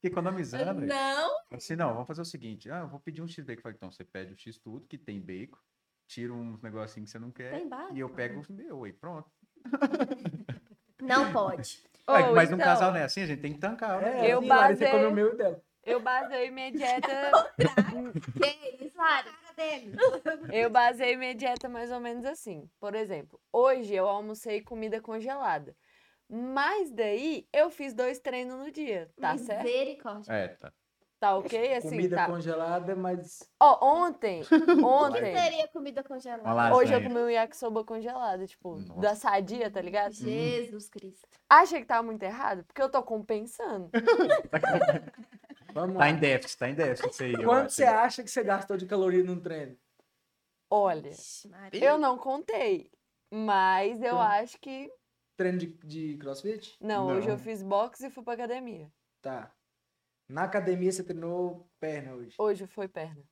Fica 0.00 0.12
economizando. 0.20 0.82
Não, 0.82 1.30
Assim, 1.52 1.76
não, 1.76 1.92
vamos 1.94 2.06
fazer 2.06 2.20
o 2.20 2.24
seguinte. 2.26 2.70
Ah, 2.70 2.80
eu 2.80 2.88
vou 2.88 3.00
pedir 3.00 3.22
um 3.22 3.28
X 3.28 3.42
bacon. 3.44 3.58
Eu 3.58 3.62
falei, 3.62 3.76
então, 3.76 3.90
você 3.90 4.04
pede 4.04 4.34
o 4.34 4.36
X 4.38 4.58
tudo, 4.58 4.86
que 4.86 4.98
tem 4.98 5.18
bacon. 5.20 5.56
tira 6.06 6.32
uns 6.32 6.60
negocinhos 6.60 7.08
que 7.08 7.12
você 7.12 7.18
não 7.18 7.30
quer. 7.30 7.62
E 7.92 8.00
eu 8.00 8.08
cara. 8.10 8.16
pego 8.16 8.40
os 8.40 8.48
meus, 8.48 8.88
e 8.88 8.92
pronto. 8.92 9.30
Não 11.00 11.32
pode. 11.32 11.82
Ou 12.06 12.14
mas 12.34 12.50
um 12.50 12.54
então, 12.54 12.66
casal 12.66 12.90
não 12.92 12.98
é 12.98 13.04
assim, 13.04 13.22
a 13.22 13.26
gente 13.26 13.40
tem 13.40 13.52
que 13.54 13.58
tancar. 13.58 14.00
né? 14.00 14.26
É, 14.26 14.32
Eu 14.34 14.38
assim, 14.40 14.48
basei- 14.48 14.90
comeu 14.90 15.08
o 15.10 15.14
meu 15.14 15.32
e 15.32 15.36
dela. 15.36 15.62
Eu 15.84 16.00
baseei 16.00 16.50
minha 16.50 16.70
dieta. 16.72 17.30
Que 18.42 18.84
isso, 18.84 18.96
Lara? 18.96 19.24
Cara 19.24 19.54
dele. 19.56 19.96
eu 20.52 20.70
baseei 20.70 21.16
minha 21.16 21.34
dieta 21.34 21.68
mais 21.68 21.90
ou 21.92 22.00
menos 22.00 22.24
assim. 22.24 22.68
Por 22.80 22.94
exemplo, 22.94 23.40
hoje 23.52 23.94
eu 23.94 24.08
almocei 24.08 24.60
comida 24.62 25.00
congelada. 25.00 25.76
Mas 26.28 26.90
daí 26.90 27.46
eu 27.52 27.70
fiz 27.70 27.92
dois 27.94 28.18
treinos 28.18 28.58
no 28.58 28.70
dia, 28.70 29.10
tá 29.20 29.36
certo? 29.36 29.64
Misericórdia. 29.64 30.32
É, 30.32 30.48
tá. 30.48 30.72
Tá 31.20 31.36
ok? 31.38 31.74
Assim, 31.74 31.88
Comida 31.88 32.16
tá. 32.16 32.26
congelada, 32.26 32.94
mas 32.94 33.48
Ó, 33.58 34.02
ontem, 34.04 34.42
O 34.42 34.44
que 34.76 34.84
ontem, 34.84 35.34
seria 35.34 35.68
comida 35.68 36.02
congelada? 36.04 36.76
Hoje 36.76 36.92
eu 36.92 37.02
comi 37.02 37.18
um 37.18 37.30
yakisoba 37.30 37.82
congelado, 37.82 38.46
tipo, 38.46 38.76
Nossa. 38.76 39.00
da 39.00 39.14
sadia, 39.14 39.70
tá 39.70 39.80
ligado? 39.80 40.12
Jesus 40.12 40.88
Cristo. 40.90 41.26
Achei 41.48 41.80
que 41.80 41.86
tava 41.86 42.02
muito 42.02 42.22
errado, 42.22 42.64
porque 42.64 42.82
eu 42.82 42.90
tô 42.90 43.02
compensando. 43.02 43.88
vamos 45.74 45.94
Tá 45.96 46.04
lá. 46.04 46.10
em 46.10 46.16
déficit, 46.18 46.58
tá 46.58 46.68
em 46.70 46.74
déficit 46.74 47.10
isso 47.10 47.22
aí. 47.24 47.32
eu 47.34 47.44
Quanto 47.44 47.66
acho. 47.66 47.74
você 47.76 47.84
acha 47.84 48.22
que 48.22 48.30
você 48.30 48.42
gastou 48.44 48.76
de 48.76 48.86
caloria 48.86 49.22
num 49.24 49.40
treino? 49.40 49.76
Olha, 50.70 51.10
Maria. 51.50 51.84
eu 51.84 51.98
não 51.98 52.16
contei, 52.18 52.90
mas 53.32 54.02
eu 54.02 54.14
Hum. 54.14 54.20
acho 54.20 54.58
que. 54.60 54.90
Treino 55.36 55.58
de, 55.58 55.66
de 55.84 56.16
crossfit? 56.18 56.76
Não, 56.80 57.08
hoje 57.08 57.28
eu 57.28 57.36
Não. 57.36 57.42
fiz 57.42 57.62
boxe 57.62 58.06
e 58.06 58.10
fui 58.10 58.22
pra 58.24 58.34
academia. 58.34 58.90
Tá. 59.20 59.52
Na 60.28 60.44
academia 60.44 60.90
você 60.90 61.02
treinou 61.04 61.68
perna 61.78 62.14
hoje. 62.14 62.34
Hoje 62.38 62.66
foi 62.66 62.88
perna. 62.88 63.22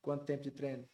Quanto 0.00 0.24
tempo 0.24 0.42
de 0.42 0.50
treino? 0.50 0.88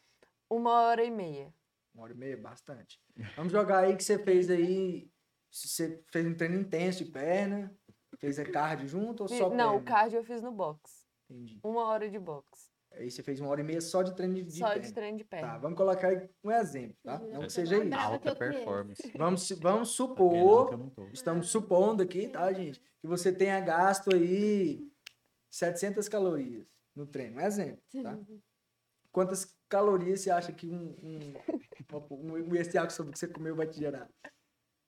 Uma 0.50 0.82
hora 0.82 1.04
e 1.04 1.10
meia. 1.10 1.52
Uma 1.94 2.04
hora 2.04 2.12
e 2.12 2.16
meia? 2.16 2.36
Bastante. 2.36 3.00
Vamos 3.36 3.52
jogar 3.52 3.84
aí 3.84 3.96
que 3.96 4.02
você 4.02 4.18
fez 4.18 4.50
aí. 4.50 5.08
se 5.50 5.68
Você 5.68 6.02
fez 6.10 6.26
um 6.26 6.34
treino 6.34 6.56
intenso 6.56 7.04
de 7.04 7.10
perna. 7.10 7.72
Fez 8.18 8.38
a 8.38 8.44
cardio 8.44 8.88
junto 8.88 9.22
ou 9.22 9.28
só 9.28 9.50
não, 9.50 9.76
o 9.76 9.82
perna? 9.82 9.84
cardio 9.84 10.18
eu 10.18 10.24
fiz 10.24 10.42
no 10.42 10.52
box. 10.52 11.04
Entendi. 11.28 11.58
Uma 11.62 11.86
hora 11.86 12.10
de 12.10 12.18
boxe. 12.18 12.74
Aí 12.96 13.10
você 13.10 13.22
fez 13.22 13.40
uma 13.40 13.50
hora 13.50 13.60
e 13.60 13.64
meia 13.64 13.80
só 13.80 14.02
de 14.02 14.14
treino 14.14 14.34
de, 14.34 14.44
de 14.44 14.58
Só 14.58 14.68
perna. 14.68 14.82
de 14.82 14.92
treino 14.92 15.18
de 15.18 15.24
perna. 15.24 15.48
Tá, 15.48 15.58
vamos 15.58 15.76
colocar 15.76 16.08
aí 16.08 16.28
um 16.44 16.50
exemplo, 16.50 16.96
tá? 17.02 17.18
Não 17.18 17.40
que 17.40 17.50
seja 17.50 17.82
isso. 17.82 17.94
Alta 17.94 18.36
performance. 18.36 19.02
Vamos, 19.16 19.48
vamos 19.50 19.58
Pena 19.58 19.84
supor, 19.84 21.10
estamos 21.12 21.50
supondo 21.50 22.02
aqui, 22.02 22.28
tá, 22.28 22.52
gente? 22.52 22.80
Que 23.00 23.08
você 23.08 23.32
tenha 23.32 23.58
gasto 23.60 24.14
aí 24.14 24.88
700 25.50 26.08
calorias 26.08 26.66
no 26.94 27.06
treino. 27.06 27.36
Um 27.36 27.40
exemplo, 27.40 27.82
tá? 28.02 28.18
Quantas 29.10 29.56
calorias 29.68 30.20
você 30.20 30.30
acha 30.30 30.52
que 30.52 30.68
um, 30.68 30.96
um, 31.02 31.34
um, 32.12 32.32
um 32.32 32.54
esse 32.54 32.76
yakisoba 32.76 33.10
que 33.10 33.18
você 33.18 33.26
comeu 33.26 33.56
vai 33.56 33.66
te 33.66 33.78
gerar? 33.78 34.08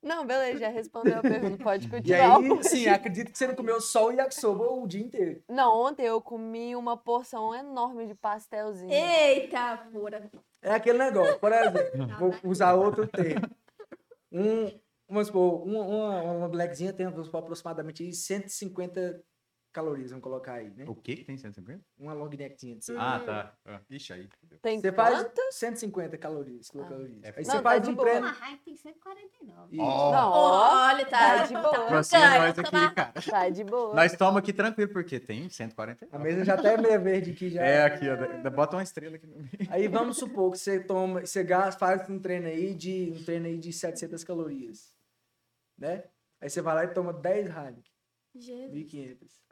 Não, 0.01 0.25
beleza, 0.25 0.59
já 0.59 0.69
respondeu 0.69 1.17
a 1.17 1.21
pergunta. 1.21 1.63
Pode 1.63 1.87
E 1.87 1.89
continuar. 1.89 2.37
aí, 2.37 2.63
sim, 2.63 2.87
acredito 2.87 3.31
que 3.31 3.37
você 3.37 3.47
não 3.47 3.55
comeu 3.55 3.81
só 3.81 4.07
o 4.07 4.11
yakisoba 4.11 4.65
o 4.71 4.87
dia 4.87 5.01
inteiro. 5.01 5.43
Não, 5.49 5.73
ontem 5.73 6.05
eu 6.05 6.21
comi 6.21 6.75
uma 6.75 6.95
porção 6.95 7.53
enorme 7.53 8.05
de 8.07 8.15
pastelzinho. 8.15 8.91
Eita, 8.91 9.87
pura. 9.91 10.29
É 10.61 10.71
aquele 10.71 10.97
negócio, 10.97 11.39
por 11.39 11.51
exemplo, 11.51 12.17
vou 12.19 12.33
usar 12.51 12.73
outro 12.73 13.07
termo. 13.07 13.47
Um, 14.31 14.71
vamos 15.07 15.27
supor, 15.27 15.63
uma, 15.65 15.81
uma, 15.81 16.21
uma 16.21 16.49
blackzinha 16.49 16.93
tem 16.93 17.05
aproximadamente 17.05 18.03
aí 18.03 18.13
150 18.13 19.23
calorias, 19.73 20.09
vamos 20.09 20.23
colocar 20.23 20.53
aí, 20.53 20.69
né? 20.71 20.85
O 20.87 20.95
que 20.95 21.17
que 21.17 21.23
tem 21.23 21.37
150? 21.37 21.83
Uma 21.99 22.13
long 22.13 22.29
neckzinha 22.29 22.75
de 22.75 22.83
100. 22.85 22.95
Ah, 22.97 23.19
tá. 23.25 23.57
Ah, 23.65 23.81
Ixi, 23.89 24.13
aí. 24.13 24.29
Tem 24.61 24.79
Você 24.79 24.91
faz 24.91 25.21
quantas? 25.23 25.55
150 25.55 26.17
calorias, 26.17 26.69
quilocalorias. 26.69 27.23
É 27.23 27.27
Aí 27.29 27.35
Não, 27.37 27.43
você 27.43 27.51
tá 27.57 27.61
faz 27.61 27.81
de 27.83 27.89
um 27.89 27.95
boa. 27.95 28.07
treino. 28.09 28.27
Uma 28.27 28.47
Heinz 28.49 28.61
tem 28.63 28.75
149. 28.75 29.75
Isso. 29.75 29.83
Ó, 29.85 30.11
Não, 30.11 30.31
Olha, 30.31 31.05
tá, 31.05 31.37
tá 31.37 31.43
de 31.45 31.53
boa. 31.53 31.69
Patrocina 31.69 32.19
Ganha, 32.29 32.39
nós 32.39 32.59
aqui, 32.59 32.71
tá 32.71 32.91
cara. 32.91 33.13
tá 33.21 33.49
de 33.49 33.63
boa. 33.63 33.93
Nós 33.95 34.11
estamos 34.11 34.37
aqui 34.37 34.53
tranquilo, 34.53 34.91
porque 34.91 35.19
tem 35.19 35.49
140. 35.49 36.07
A 36.11 36.19
mesa 36.19 36.43
já 36.43 36.57
tá 36.57 36.77
meio 36.77 37.01
verde 37.01 37.31
aqui 37.31 37.49
já. 37.49 37.61
É 37.63 37.83
aqui, 37.83 38.09
ó. 38.09 38.15
da- 38.41 38.49
Bota 38.49 38.75
uma 38.77 38.83
estrela 38.83 39.15
aqui 39.15 39.27
no 39.27 39.35
meio. 39.37 39.49
Aí 39.69 39.87
vamos 39.87 40.17
supor 40.17 40.51
que 40.51 40.57
você 40.57 40.79
toma, 40.79 41.21
você 41.21 41.43
gasta, 41.43 41.79
faz 41.79 42.09
um 42.09 42.19
treino 42.19 42.47
aí 42.47 42.73
de 42.73 43.13
um 43.15 43.23
treino 43.23 43.45
aí 43.45 43.57
de 43.57 43.71
700 43.71 44.23
calorias, 44.23 44.93
né? 45.77 46.03
Aí 46.41 46.49
você 46.49 46.61
vai 46.61 46.75
lá 46.75 46.83
e 46.83 46.87
toma 46.93 47.11
10 47.13 47.47
Heineken, 47.47 47.83
Jesus. 48.35 48.71
1500. 48.71 49.46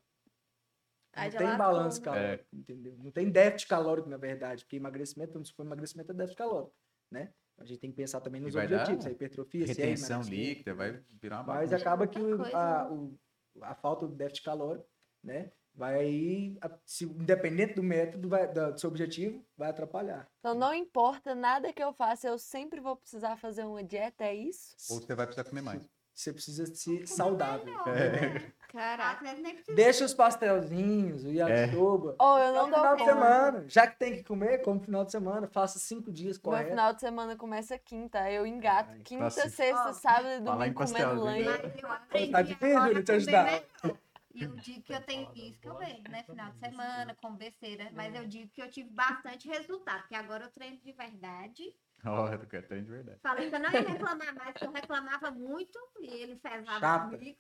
Aí 1.16 1.32
Não 1.32 1.38
tem 1.38 1.58
balanço 1.58 2.02
calórico, 2.02 2.46
entendeu? 2.54 2.98
Não 2.98 3.12
tem 3.12 3.30
déficit 3.30 3.70
calórico, 3.70 4.10
na 4.10 4.18
verdade, 4.18 4.64
porque 4.66 4.76
emagrecimento, 4.76 5.34
vamos 5.34 5.48
supor, 5.50 5.66
emagrecimento 5.66 6.12
é 6.12 6.16
déficit 6.16 6.38
calórico, 6.38 6.76
né? 7.10 7.34
A 7.58 7.64
gente 7.64 7.80
tem 7.80 7.90
que 7.90 7.96
pensar 7.96 8.20
também 8.20 8.42
nos 8.42 8.54
objetivos, 8.56 9.06
a 9.06 9.12
hipertrofia, 9.12 9.66
se 9.66 9.82
é 9.82 9.86
Retenção 9.86 10.22
líquida, 10.24 10.76
vai 10.76 11.02
virar 11.22 11.42
uma 11.42 11.54
Mas 11.56 11.72
acaba 11.72 12.06
que 12.06 12.22
o- 12.22 12.44
a, 12.54 12.84
né? 12.84 12.90
o- 12.90 13.18
a 13.62 13.74
falta 13.74 14.06
do 14.06 14.14
déficit 14.14 14.44
calórico, 14.44 14.88
né? 15.24 15.52
Vai 15.74 16.58
se, 16.86 17.06
independente 17.06 17.76
do 17.76 17.84
método, 17.84 18.30
vai, 18.30 18.52
do 18.52 18.78
seu 18.78 18.90
objetivo, 18.90 19.46
vai 19.58 19.70
atrapalhar. 19.70 20.30
Então 20.40 20.54
não 20.54 20.74
importa 20.74 21.34
nada 21.34 21.72
que 21.74 21.84
eu 21.84 21.94
faça, 21.94 22.28
eu 22.28 22.38
sempre 22.38 22.80
vou 22.80 22.96
precisar 22.96 23.38
fazer 23.38 23.66
uma 23.66 23.84
dieta, 23.84 24.24
é 24.26 24.34
isso? 24.36 24.76
Ou 24.90 25.02
você 25.02 25.16
vai 25.16 25.26
precisar 25.26 25.50
comer 25.50 25.62
mais. 25.62 25.95
Você 26.16 26.32
precisa 26.32 26.66
ser 26.74 27.06
saudável. 27.06 27.74
É. 27.88 28.52
Caraca, 28.70 29.20
precisa. 29.36 29.76
Deixa 29.76 30.06
os 30.06 30.14
pastelzinhos, 30.14 31.26
o 31.26 31.30
yakisoba. 31.30 32.16
Ou 32.18 32.38
eu 32.40 32.54
No 32.54 32.54
não 32.54 32.70
dou 32.70 32.80
final 32.80 32.96
de 32.96 33.04
semana. 33.04 33.66
Já 33.68 33.86
que 33.88 34.00
tem 34.00 34.14
que 34.16 34.24
comer, 34.24 34.60
come 34.60 34.80
no 34.80 34.86
final 34.86 35.04
de 35.04 35.12
semana. 35.12 35.48
Faça 35.48 35.78
cinco 35.78 36.12
dias 36.14 36.38
Meu 36.38 36.44
correto. 36.44 36.70
final 36.70 36.94
de 36.94 37.02
semana 37.02 37.36
começa 37.36 37.78
quinta, 37.78 38.32
eu 38.32 38.46
engato 38.48 38.92
Ai, 38.92 39.00
quinta, 39.04 39.30
sexta, 39.30 39.90
Ó, 39.90 39.94
sábado 39.94 40.28
e 40.28 40.40
domingo 40.40 40.74
comendo 40.74 40.76
pastelzinho. 40.76 41.46
lanche. 41.46 41.84
Eu 41.84 41.92
aprendi 41.92 42.32
Tá 42.32 42.42
difícil, 42.42 42.78
agora 42.78 42.88
Júlia, 42.90 43.04
te 43.04 43.12
ajudar. 43.12 43.44
melhor. 43.46 43.98
E 44.34 44.44
eu 44.44 44.56
digo 44.58 44.82
que 44.82 44.94
eu 44.94 45.02
tenho 45.02 45.32
isso 45.36 45.60
que 45.62 45.68
eu 45.70 45.78
vejo, 45.78 46.04
né? 46.10 46.24
Final 46.24 46.52
de 46.52 46.60
semana, 46.60 47.16
com 47.22 47.34
besteira. 47.36 47.90
Mas 47.94 48.14
eu 48.16 48.26
digo 48.28 48.50
que 48.54 48.62
eu 48.62 48.70
tive 48.70 48.90
bastante 48.90 49.48
resultado, 49.48 50.00
porque 50.02 50.16
agora 50.16 50.44
eu 50.46 50.50
treino 50.52 50.78
de 50.78 50.92
verdade. 50.92 51.74
Ó, 52.06 52.28
eu 52.28 52.40
quero 52.48 52.68
de 52.68 52.82
verdade. 52.92 53.20
Falei 53.22 53.50
que 53.50 53.56
eu 53.56 53.60
não 53.60 53.72
ia 53.72 53.82
reclamar 53.82 54.36
mais, 54.36 54.52
porque 54.54 54.66
eu 54.68 54.72
reclamava 54.72 55.32
muito 55.32 55.80
e 56.00 56.08
ele 56.22 56.36
fezava 56.38 56.80
Chata. 56.80 57.10
comigo. 57.18 57.38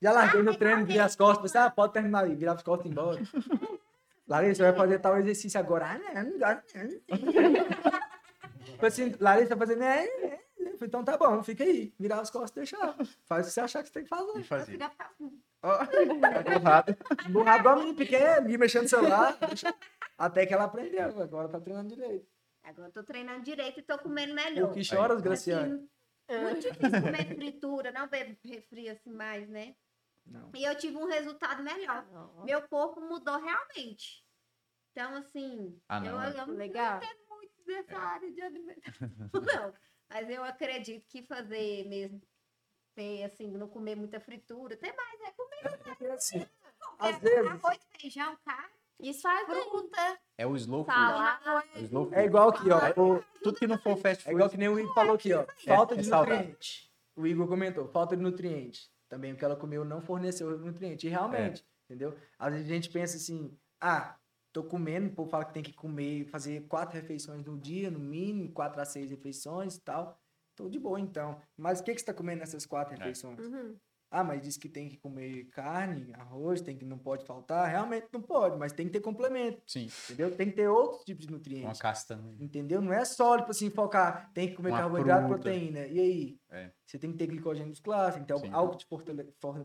Já 0.00 0.12
larguei 0.12 0.42
no 0.42 0.50
Ah, 0.52 0.56
treino, 0.58 0.86
virei 0.86 1.00
as 1.00 1.16
costas. 1.16 1.42
Pensei, 1.42 1.60
ah, 1.60 1.70
pode 1.70 1.92
terminar 1.92 2.24
aí. 2.24 2.34
Virava 2.34 2.58
as 2.58 2.62
costas 2.62 2.86
e 2.86 2.90
embora. 2.90 3.18
Larissa, 4.28 4.56
você 4.56 4.62
vai 4.70 4.74
fazer 4.76 4.98
tal 4.98 5.16
exercício 5.18 5.58
agora. 5.58 5.86
Ah, 5.86 5.98
não, 5.98 6.30
não 6.30 6.38
gosto 6.38 6.78
não. 6.78 7.64
Falei 8.76 8.88
assim, 8.88 9.14
Larissa 9.18 9.56
vai 9.56 9.66
fazer, 9.66 9.78
né? 9.80 10.06
né. 10.20 10.38
Então 10.80 11.02
tá 11.02 11.16
bom, 11.16 11.42
fica 11.42 11.64
aí. 11.64 11.92
Virar 11.98 12.20
as 12.20 12.30
costas 12.30 12.50
e 12.52 12.54
deixar. 12.56 12.94
Faz 13.26 13.46
o 13.46 13.48
que 13.48 13.54
você 13.54 13.60
achar 13.60 13.82
que 13.82 13.88
você 13.88 13.94
tem 13.94 14.02
que 14.04 14.08
fazer. 14.08 14.38
E 14.38 14.44
fazer. 14.44 14.78
Ó, 15.62 15.78
tá. 16.62 16.84
Burrado 17.30 17.76
menina 17.80 17.96
pequena, 17.96 18.48
ia 18.48 18.58
mexendo 18.58 18.82
no 18.82 18.88
celular. 18.88 19.36
deixa- 19.40 19.74
Até 20.16 20.46
que 20.46 20.54
ela 20.54 20.64
aprendeu. 20.64 21.20
Agora 21.20 21.48
tá 21.48 21.58
treinando 21.58 21.88
direito. 21.96 22.26
Agora 22.68 22.88
eu 22.88 22.92
tô 22.92 23.02
treinando 23.02 23.42
direito 23.42 23.80
e 23.80 23.82
tô 23.82 23.98
comendo 23.98 24.34
melhor. 24.34 24.70
O 24.70 24.74
que 24.74 24.84
choras, 24.84 25.20
Graciane? 25.20 25.88
Assim, 26.28 26.42
muito 26.42 26.60
difícil 26.60 27.02
comer 27.02 27.34
fritura, 27.34 27.92
não 27.92 28.08
beber 28.08 28.38
refri 28.44 28.88
assim 28.88 29.10
mais, 29.12 29.48
né? 29.48 29.74
Não. 30.26 30.50
E 30.54 30.62
eu 30.64 30.76
tive 30.76 30.96
um 30.96 31.06
resultado 31.06 31.62
melhor. 31.62 32.06
Meu 32.44 32.66
corpo 32.68 33.00
mudou 33.00 33.38
realmente. 33.38 34.22
Então, 34.92 35.14
assim, 35.16 35.80
Ah, 35.88 36.00
não, 36.00 36.10
eu, 36.10 36.20
é. 36.20 36.40
eu 36.42 36.46
não 36.46 36.54
Legal. 36.54 36.96
entendo 36.98 37.28
muito 37.30 37.54
dessa 37.64 37.96
área 37.98 38.30
de 38.30 38.40
alimentação, 38.42 39.08
não. 39.72 39.74
Mas 40.10 40.28
eu 40.28 40.42
acredito 40.44 41.06
que 41.08 41.22
fazer 41.22 41.86
mesmo, 41.86 42.20
ter, 42.94 43.22
assim, 43.24 43.46
não 43.52 43.68
comer 43.68 43.94
muita 43.94 44.18
fritura, 44.20 44.74
até 44.74 44.92
mais, 44.92 45.20
é 45.20 45.32
comer 45.32 45.78
Porque, 45.84 46.06
assim, 46.06 46.46
comer 46.98 47.14
às 47.14 47.18
vezes- 47.20 47.46
arroz, 47.50 47.78
feijão, 47.98 48.36
carne, 48.44 48.74
Isso 49.00 49.22
faz 49.22 49.46
fruta, 49.46 50.18
É 50.36 50.46
o 50.46 50.56
slow 50.56 50.84
food. 50.84 50.96
Salada. 50.96 51.64
É 51.74 51.78
o 51.78 51.82
slow 51.84 52.04
food. 52.06 52.16
É 52.16 52.24
igual 52.24 52.48
aqui, 52.50 52.68
ó. 52.70 53.00
o- 53.02 53.24
Tudo 53.42 53.58
que 53.58 53.66
não 53.66 53.78
for 53.78 53.96
fast 53.96 54.22
É 54.22 54.24
food. 54.24 54.34
igual 54.34 54.50
que 54.50 54.56
nem 54.56 54.68
o 54.68 54.78
Igor 54.78 54.94
falou 54.94 55.14
aqui, 55.14 55.32
ó. 55.32 55.44
Falta 55.66 55.94
é 55.94 55.98
de 55.98 56.04
saudável. 56.04 56.36
nutriente. 56.38 56.90
O 57.16 57.26
Igor 57.26 57.48
comentou, 57.48 57.88
falta 57.88 58.16
de 58.16 58.22
nutriente. 58.22 58.88
Também 59.08 59.32
o 59.32 59.36
que 59.36 59.44
ela 59.44 59.56
comeu 59.56 59.84
não 59.84 60.00
forneceu 60.02 60.56
nutriente. 60.58 61.06
E 61.06 61.10
realmente, 61.10 61.64
entendeu? 61.88 62.16
Às 62.38 62.52
vezes 62.52 62.70
a 62.70 62.74
gente 62.74 62.90
pensa 62.90 63.16
assim, 63.16 63.56
ah, 63.80 64.16
tô 64.52 64.62
comendo, 64.64 65.08
o 65.08 65.12
povo 65.14 65.30
fala 65.30 65.44
que 65.44 65.54
tem 65.54 65.62
que 65.62 65.72
comer, 65.72 66.24
fazer 66.26 66.66
quatro 66.68 66.94
refeições 66.94 67.44
no 67.44 67.56
dia, 67.58 67.90
no 67.90 67.98
mínimo, 67.98 68.52
quatro 68.52 68.80
a 68.80 68.84
seis 68.84 69.10
refeições 69.10 69.76
e 69.76 69.80
tal. 69.80 70.20
Tô 70.54 70.68
de 70.68 70.78
boa, 70.78 71.00
então. 71.00 71.40
Mas 71.56 71.80
o 71.80 71.84
que, 71.84 71.94
que 71.94 72.00
você 72.00 72.06
tá 72.06 72.12
comendo 72.14 72.40
nessas 72.40 72.66
quatro 72.66 72.96
refeições? 72.96 73.38
Uhum. 73.38 73.76
Ah, 74.10 74.24
mas 74.24 74.40
diz 74.40 74.56
que 74.56 74.68
tem 74.68 74.88
que 74.88 74.96
comer 74.96 75.44
carne, 75.50 76.12
arroz, 76.14 76.60
tem 76.62 76.76
que 76.76 76.84
não 76.84 76.98
pode 76.98 77.24
faltar. 77.26 77.68
Realmente 77.68 78.06
não 78.12 78.22
pode, 78.22 78.56
mas 78.58 78.72
tem 78.72 78.86
que 78.86 78.92
ter 78.92 79.00
complemento, 79.00 79.60
Sim, 79.66 79.88
entendeu? 80.04 80.34
Tem 80.34 80.48
que 80.48 80.56
ter 80.56 80.68
outros 80.68 81.04
tipos 81.04 81.26
de 81.26 81.32
uma 81.32 81.36
nutrientes. 81.38 81.78
castanha. 81.80 82.34
Entendeu? 82.40 82.80
Não 82.80 82.92
é 82.92 83.04
só, 83.04 83.36
tipo 83.36 83.50
assim, 83.50 83.68
focar, 83.68 84.30
tem 84.32 84.48
que 84.48 84.54
comer 84.56 84.70
Uma 84.70 84.78
carboidrato, 84.78 85.26
fruta. 85.28 85.42
proteína. 85.42 85.86
E 85.86 86.00
aí? 86.00 86.38
É. 86.50 86.70
Você 86.86 86.98
tem 86.98 87.12
que 87.12 87.18
ter 87.18 87.26
glicogênio 87.26 87.68
muscular, 87.68 88.12
tem 88.14 88.22
que 88.24 88.32
ter 88.32 88.38
Sim. 88.40 88.50
algo 88.50 88.76
que 88.76 88.78
te 88.78 88.86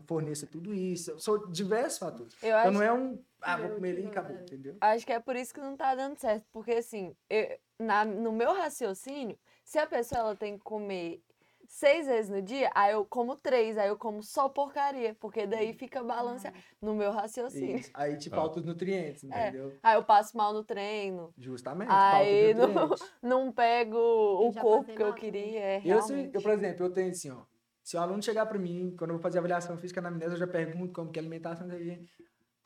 forneça 0.06 0.46
tudo 0.46 0.74
isso. 0.74 1.18
São 1.18 1.50
diversos 1.50 1.98
fatores. 1.98 2.34
Eu 2.42 2.48
Então 2.48 2.60
acho 2.60 2.72
não 2.72 2.82
é 2.82 2.92
um. 2.92 3.18
ah, 3.40 3.56
vou 3.56 3.70
comer 3.70 3.90
ali 3.92 4.02
e 4.02 4.06
acabou, 4.06 4.36
entendeu? 4.36 4.76
Acho 4.80 5.06
que 5.06 5.12
é 5.12 5.20
por 5.20 5.34
isso 5.36 5.54
que 5.54 5.60
não 5.60 5.74
tá 5.74 5.94
dando 5.94 6.18
certo. 6.18 6.44
Porque, 6.52 6.72
assim, 6.72 7.16
eu- 7.30 7.58
na, 7.78 8.04
no 8.04 8.30
meu 8.30 8.52
raciocínio, 8.52 9.38
se 9.64 9.78
a 9.78 9.86
pessoa 9.86 10.20
ela 10.20 10.36
tem 10.36 10.58
que 10.58 10.64
comer 10.64 11.22
seis 11.68 12.06
vezes 12.06 12.30
no 12.30 12.40
dia, 12.42 12.70
aí 12.74 12.92
eu 12.92 13.04
como 13.04 13.36
três, 13.36 13.76
aí 13.78 13.88
eu 13.88 13.96
como 13.96 14.22
só 14.22 14.48
porcaria. 14.48 15.14
Porque 15.20 15.46
daí 15.46 15.72
fica 15.72 16.02
balanceado 16.02 16.56
no 16.80 16.94
meu 16.94 17.10
raciocínio. 17.10 17.76
Isso. 17.76 17.90
Aí 17.94 18.16
te 18.16 18.28
Ó. 18.30 18.34
falta 18.34 18.60
os 18.60 18.64
nutrientes, 18.66 19.24
É. 19.24 19.48
entendeu? 19.48 19.72
Aí 19.82 19.94
eu 19.96 20.04
passo 20.04 20.36
mal 20.36 20.52
no 20.52 20.64
treino, 20.64 21.32
Justamente, 21.38 21.90
Aí 21.90 22.54
falta 22.54 22.72
não- 22.74 22.88
não 23.46 23.52
pego 23.52 23.96
o 23.98 24.52
corpo 24.54 24.84
que 24.86 24.92
eu 25.02 25.12
também. 25.14 25.14
queria. 25.20 25.60
É, 25.60 25.82
Eu, 25.84 26.02
se- 26.02 26.30
eu, 26.32 26.42
por 26.42 26.50
exemplo, 26.52 26.86
eu 26.86 26.90
tenho 26.90 27.10
assim, 27.10 27.30
ó. 27.30 27.42
Se 27.82 27.96
o 27.96 28.00
aluno 28.00 28.22
chegar 28.22 28.46
pra 28.46 28.58
mim, 28.58 28.94
quando 28.98 29.10
eu 29.10 29.16
vou 29.16 29.22
fazer 29.22 29.38
avaliação 29.38 29.76
física 29.76 30.00
na 30.00 30.08
amnésia, 30.08 30.34
eu 30.34 30.38
já 30.38 30.46
pergunto 30.46 30.92
como 30.94 31.10
que 31.12 31.18
é 31.18 31.20
a 31.20 31.22
alimentação 31.22 31.68
da 31.68 31.78
gente. 31.78 32.10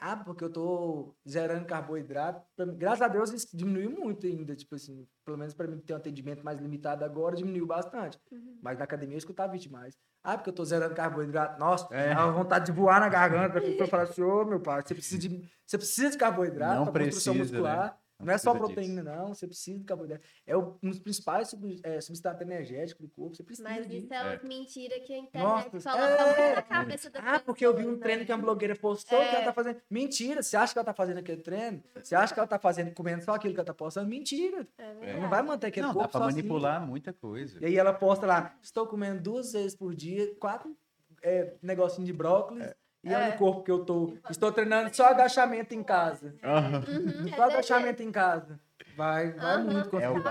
Ah, 0.01 0.17
porque 0.17 0.45
eu 0.45 0.51
tô 0.51 1.13
zerando 1.29 1.67
carboidrato. 1.67 2.41
Mim, 2.59 2.77
graças 2.77 3.03
a 3.03 3.09
Deus 3.09 3.33
isso 3.33 3.57
diminuiu 3.57 3.91
muito 3.91 4.27
ainda, 4.27 4.55
tipo 4.55 4.77
assim, 4.77 5.07
pelo 5.25 5.37
menos 5.37 5.55
pra 5.55 5.67
mim 5.67 5.79
que 5.79 5.87
tem 5.87 5.97
um 5.97 5.99
atendimento 5.99 6.45
mais 6.45 6.61
limitado 6.61 7.05
agora, 7.05 7.35
diminuiu 7.35 7.67
bastante. 7.67 8.19
Mas 8.63 8.79
na 8.79 8.85
academia 8.85 9.15
eu 9.17 9.19
escutava 9.19 9.57
isso 9.57 9.67
demais. 9.67 9.99
Ah, 10.23 10.37
porque 10.37 10.51
eu 10.51 10.55
tô 10.55 10.65
zerando 10.65 10.95
carboidrato. 10.95 11.59
Nossa, 11.59 11.93
É. 11.93 12.15
dá 12.15 12.25
uma 12.27 12.33
vontade 12.33 12.67
de 12.67 12.73
voar 12.73 13.01
na 13.01 13.09
garganta. 13.09 13.59
A 13.59 13.63
pessoa 13.63 13.89
fala 13.89 14.03
assim, 14.05 14.23
ô 14.23 14.45
meu 14.45 14.61
pai, 14.61 14.83
você 14.87 14.95
precisa 14.95 15.19
de, 15.19 15.43
você 15.67 15.77
precisa 15.77 16.11
de 16.11 16.19
carboidrato 16.19 16.85
Não 16.85 16.93
pra 16.93 17.05
construção 17.05 17.35
precisa, 17.35 17.61
né? 17.61 17.93
Não 18.19 18.27
Não, 18.27 18.35
é 18.35 18.39
só 18.39 18.53
proteína, 18.53 19.03
não. 19.03 19.29
Você 19.29 19.47
precisa 19.47 19.79
de 19.79 19.85
carboidrato. 19.85 20.25
É 20.45 20.57
um 20.57 20.77
dos 20.83 20.99
principais 20.99 21.49
sub, 21.49 21.81
é, 21.85 22.01
substratos 22.01 22.43
energéticos 22.43 23.01
do 23.07 23.09
corpo. 23.09 23.37
Você 23.37 23.45
precisa 23.45 23.69
Mas 23.69 23.87
disso. 23.87 24.07
isso 24.07 24.15
é 24.15 24.23
uma 24.23 24.41
mentira 24.43 24.99
que 25.01 25.13
a 25.15 25.19
internet 25.19 25.73
Nossa, 25.73 25.91
coloca 25.93 26.41
é. 26.41 26.55
na 26.57 26.63
cabeça 26.63 27.11
da 27.11 27.21
Ah, 27.21 27.39
porque 27.39 27.65
eu 27.65 27.77
vi 27.77 27.87
um 27.87 27.97
treino 27.97 28.21
né? 28.21 28.27
que 28.27 28.33
uma 28.33 28.39
blogueira 28.43 28.75
postou 28.75 29.17
que 29.21 29.25
É. 29.25 29.35
ela 29.37 29.45
tá 29.45 29.53
fazendo. 29.53 29.81
Mentira, 29.89 30.43
você 30.43 30.57
acha 30.57 30.73
que 30.73 30.79
ela 30.81 30.87
tá 30.87 30.95
fazendo 30.95 31.19
aquele 31.19 31.43
treino? 31.43 31.81
Você 32.03 32.17
acha 32.17 32.35
que 32.35 32.41
ela 32.41 32.49
tá 32.49 32.59
fazendo, 32.59 32.93
comendo 32.93 33.23
só 33.25 33.35
aquilo 33.35 33.55
que 33.55 33.61
ela 33.61 33.67
tá 33.67 33.75
postando? 33.75 34.09
Mentira. 34.09 34.67
É 34.77 35.21
não 35.21 35.29
vai 35.29 35.43
manter 35.43 35.69
aquele 35.69 35.87
Não, 35.87 35.95
dá 35.95 36.01
corpo 36.01 36.11
pra 36.11 36.21
só 36.21 36.27
assim. 36.27 36.37
manipular 36.37 36.85
muita 36.85 37.13
coisa. 37.13 37.59
E 37.61 37.67
aí 37.67 37.77
ela 37.77 37.93
posta 37.93 38.27
lá, 38.27 38.57
estou 38.61 38.85
comendo 38.87 39.23
duas 39.23 39.53
vezes 39.53 39.77
por 39.77 39.95
dia, 39.95 40.35
quatro 40.41 40.77
é, 41.23 41.55
negocinho 41.63 42.05
de 42.07 42.13
brócolis. 42.13 42.67
E 43.05 43.09
olha 43.15 43.25
É. 43.25 43.29
o 43.31 43.39
corpo 43.39 43.63
que 43.63 43.71
eu 43.71 43.85
tô. 43.85 44.17
Estou 44.29 44.51
treinando 44.53 44.95
só 44.95 45.07
agachamento 45.07 45.75
em 45.75 45.83
casa. 45.83 46.35
Uhum, 46.43 47.29
Só 47.35 47.43
agachamento 47.45 48.03
em 48.03 48.11
casa. 48.11 48.59
Vai, 48.97 49.31
vai 49.33 49.55
Aham. 49.55 49.65
muito 49.65 49.89
com 49.89 50.01
É 50.01 50.11
o 50.11 50.23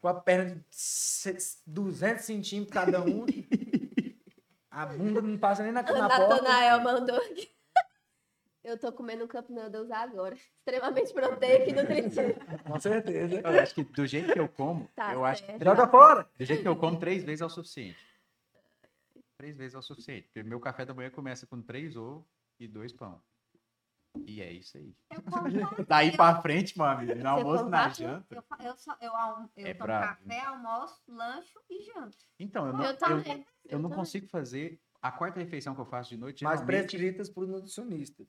com 0.00 0.08
a 0.08 0.14
perna 0.14 0.54
de 0.54 0.64
se- 0.70 1.58
200 1.66 2.24
centímetros 2.24 2.72
cada 2.72 3.02
um. 3.02 3.26
A 4.70 4.86
bunda 4.86 5.20
não 5.20 5.36
passa 5.36 5.62
nem 5.62 5.72
na, 5.72 5.80
O 5.80 5.84
na 5.84 6.08
porta. 6.08 6.28
Natanael 6.42 6.80
mandou 6.80 7.16
aqui. 7.16 7.50
Eu 8.64 8.78
tô 8.78 8.92
comendo 8.92 9.24
um 9.24 9.28
Cup 9.28 9.48
Noodles 9.50 9.90
agora. 9.90 10.34
Extremamente 10.58 11.12
proteico 11.12 11.70
e 11.70 11.72
nutritivo. 11.72 12.34
Com 12.64 12.80
certeza. 12.80 13.40
Eu 13.42 13.60
acho 13.60 13.74
que 13.74 13.84
do 13.84 14.06
jeito 14.06 14.32
que 14.32 14.38
eu 14.40 14.48
como, 14.48 14.88
Tá 14.94 15.12
eu 15.14 15.24
acho 15.24 15.42
que 15.42 15.50
certo. 15.52 15.64
Joga 15.64 15.86
fora. 15.88 16.26
do 16.38 16.44
jeito 16.44 16.62
que 16.62 16.68
eu 16.68 16.76
como, 16.76 16.98
três 16.98 17.24
vezes 17.24 17.40
é 17.40 17.46
o 17.46 17.48
suficiente. 17.50 17.96
Três 19.38 19.56
vezes 19.56 19.74
é 19.74 19.78
o 19.78 19.82
suficiente. 19.82 20.24
Porque 20.28 20.42
meu 20.42 20.58
café 20.58 20.84
da 20.84 20.92
manhã 20.92 21.10
começa 21.10 21.46
com 21.46 21.62
três 21.62 21.96
ovos 21.96 22.26
e 22.58 22.66
dois 22.66 22.92
pão. 22.92 23.22
E 24.26 24.42
é 24.42 24.52
isso 24.52 24.76
aí. 24.76 24.96
Eu 25.10 25.22
Daí 25.86 26.16
pra 26.16 26.42
frente, 26.42 26.76
meu 26.76 26.86
amigo, 26.86 27.14
no 27.14 27.20
Você 27.20 27.26
almoço, 27.28 27.68
na 27.68 27.88
janta. 27.88 28.34
Eu, 28.34 28.44
eu, 28.66 28.76
só, 28.76 28.96
eu, 29.00 29.12
eu 29.56 29.66
É 29.66 29.74
tomo 29.74 29.84
brabo. 29.86 30.06
café, 30.16 30.40
almoço, 30.40 31.00
lancho 31.06 31.60
e 31.70 31.82
janto. 31.84 32.18
Então, 32.38 32.66
eu 32.66 32.72
não, 32.72 32.84
Eu 32.84 32.90
eu, 32.90 32.96
também. 32.96 33.46
eu 33.66 33.78
não 33.78 33.90
consigo 33.90 34.26
fazer 34.26 34.80
a 35.00 35.12
quarta 35.12 35.38
refeição 35.38 35.72
que 35.72 35.80
eu 35.80 35.86
faço 35.86 36.10
de 36.10 36.16
noite. 36.16 36.42
Mas 36.42 36.58
geralmente, 36.58 36.88
prescritas 36.88 37.30
por 37.30 37.46
nutricionista. 37.46 38.26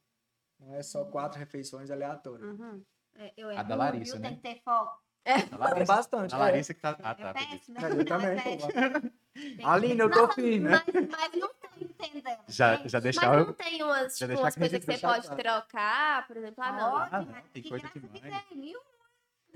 Não 0.60 0.76
é 0.76 0.84
só 0.84 1.06
quatro 1.06 1.40
refeições 1.40 1.90
aleatórias. 1.90 2.48
Uhum. 2.60 2.84
É, 3.16 3.34
eu 3.36 3.50
A 3.58 3.64
da 3.64 3.74
Larissa, 3.76 4.14
viu? 4.14 4.22
né? 4.22 4.28
Tem 4.30 4.36
que 4.38 4.44
ter 4.44 4.62
foco. 4.62 5.02
a 5.26 5.34
Tem 5.42 5.58
Larissa, 5.58 5.86
bastante. 5.96 6.36
a 6.36 6.38
é. 6.38 6.42
Larissa 6.42 6.74
que 6.76 6.82
tá. 6.82 6.98
Ah, 7.02 7.16
eu 7.18 7.18
tá. 7.18 7.34
beleza. 7.34 7.50
peço, 7.58 7.72
né? 7.74 7.80
Eu 7.90 7.96
Não, 7.96 8.06
também. 8.06 9.14
é. 9.36 9.40
Tem 9.40 9.58
que- 9.58 9.64
Aline, 9.66 10.00
eu 10.00 10.10
tô 10.12 10.22
Nossa, 10.22 10.34
fino. 10.34 10.70
Mas, 10.70 10.84
mas 11.10 11.34
não 11.34 11.48
tô 11.50 11.68
entendendo. 11.80 12.40
Já, 12.48 12.76
já 12.88 13.00
deixar 13.00 13.28
Mas 13.30 13.40
eu. 13.40 13.46
não 13.48 13.54
tem 13.54 13.84
umas, 13.84 14.18
já 14.18 14.26
tipo, 14.26 14.28
deixar 14.28 14.42
umas 14.44 14.56
coisas 14.56 14.80
que 14.80 14.86
você 14.86 14.98
pode 15.00 15.30
trocar, 15.36 16.28
por 16.28 16.38
exemplo, 16.38 16.64
ah, 16.64 16.72
não, 16.72 16.98
Ah, 16.98 17.10
não, 17.12 17.26
mas 17.32 17.44
tem 17.54 17.64
que 17.64 17.70
coisa 17.70 17.88
que 17.90 18.00
tem, 18.00 18.62
viu? 18.62 18.80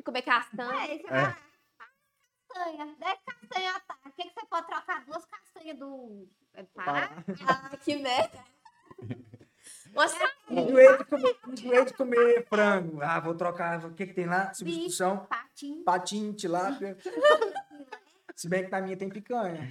comer 0.04 0.22
castanha. 0.22 0.86
É, 0.94 0.98
você 0.98 1.04
vai- 1.10 1.38
Castanha, 2.56 2.96
10 3.00 3.20
castanhas 3.26 3.76
à 3.76 3.80
tarde. 3.80 4.02
O 4.06 4.12
que, 4.12 4.24
que 4.30 4.34
você 4.40 4.46
pode 4.46 4.68
trocar? 4.68 5.06
Duas 5.06 5.26
castanhas 5.26 5.78
do 5.80 6.28
é, 6.54 6.64
Pará? 6.64 7.10
Ah, 7.48 7.78
que 7.78 7.96
merda. 7.96 8.40
Nossa, 9.94 10.18
Enjoei 10.50 10.98
de, 10.98 11.04
comer, 11.06 11.38
enjoei 11.48 11.86
de 11.86 11.94
comer 11.94 12.46
frango. 12.48 13.02
Ah, 13.02 13.20
vou 13.20 13.34
trocar. 13.36 13.84
O 13.86 13.94
que, 13.94 14.06
que 14.08 14.14
tem 14.14 14.26
lá? 14.26 14.54
Substituição. 14.54 15.26
Patinho. 15.26 15.84
Patinho, 15.84 16.34
tilápia. 16.34 16.98
Se 18.36 18.50
bem 18.50 18.66
que 18.66 18.72
na 18.72 18.82
minha 18.82 18.98
tem 18.98 19.10
picanha. 19.10 19.70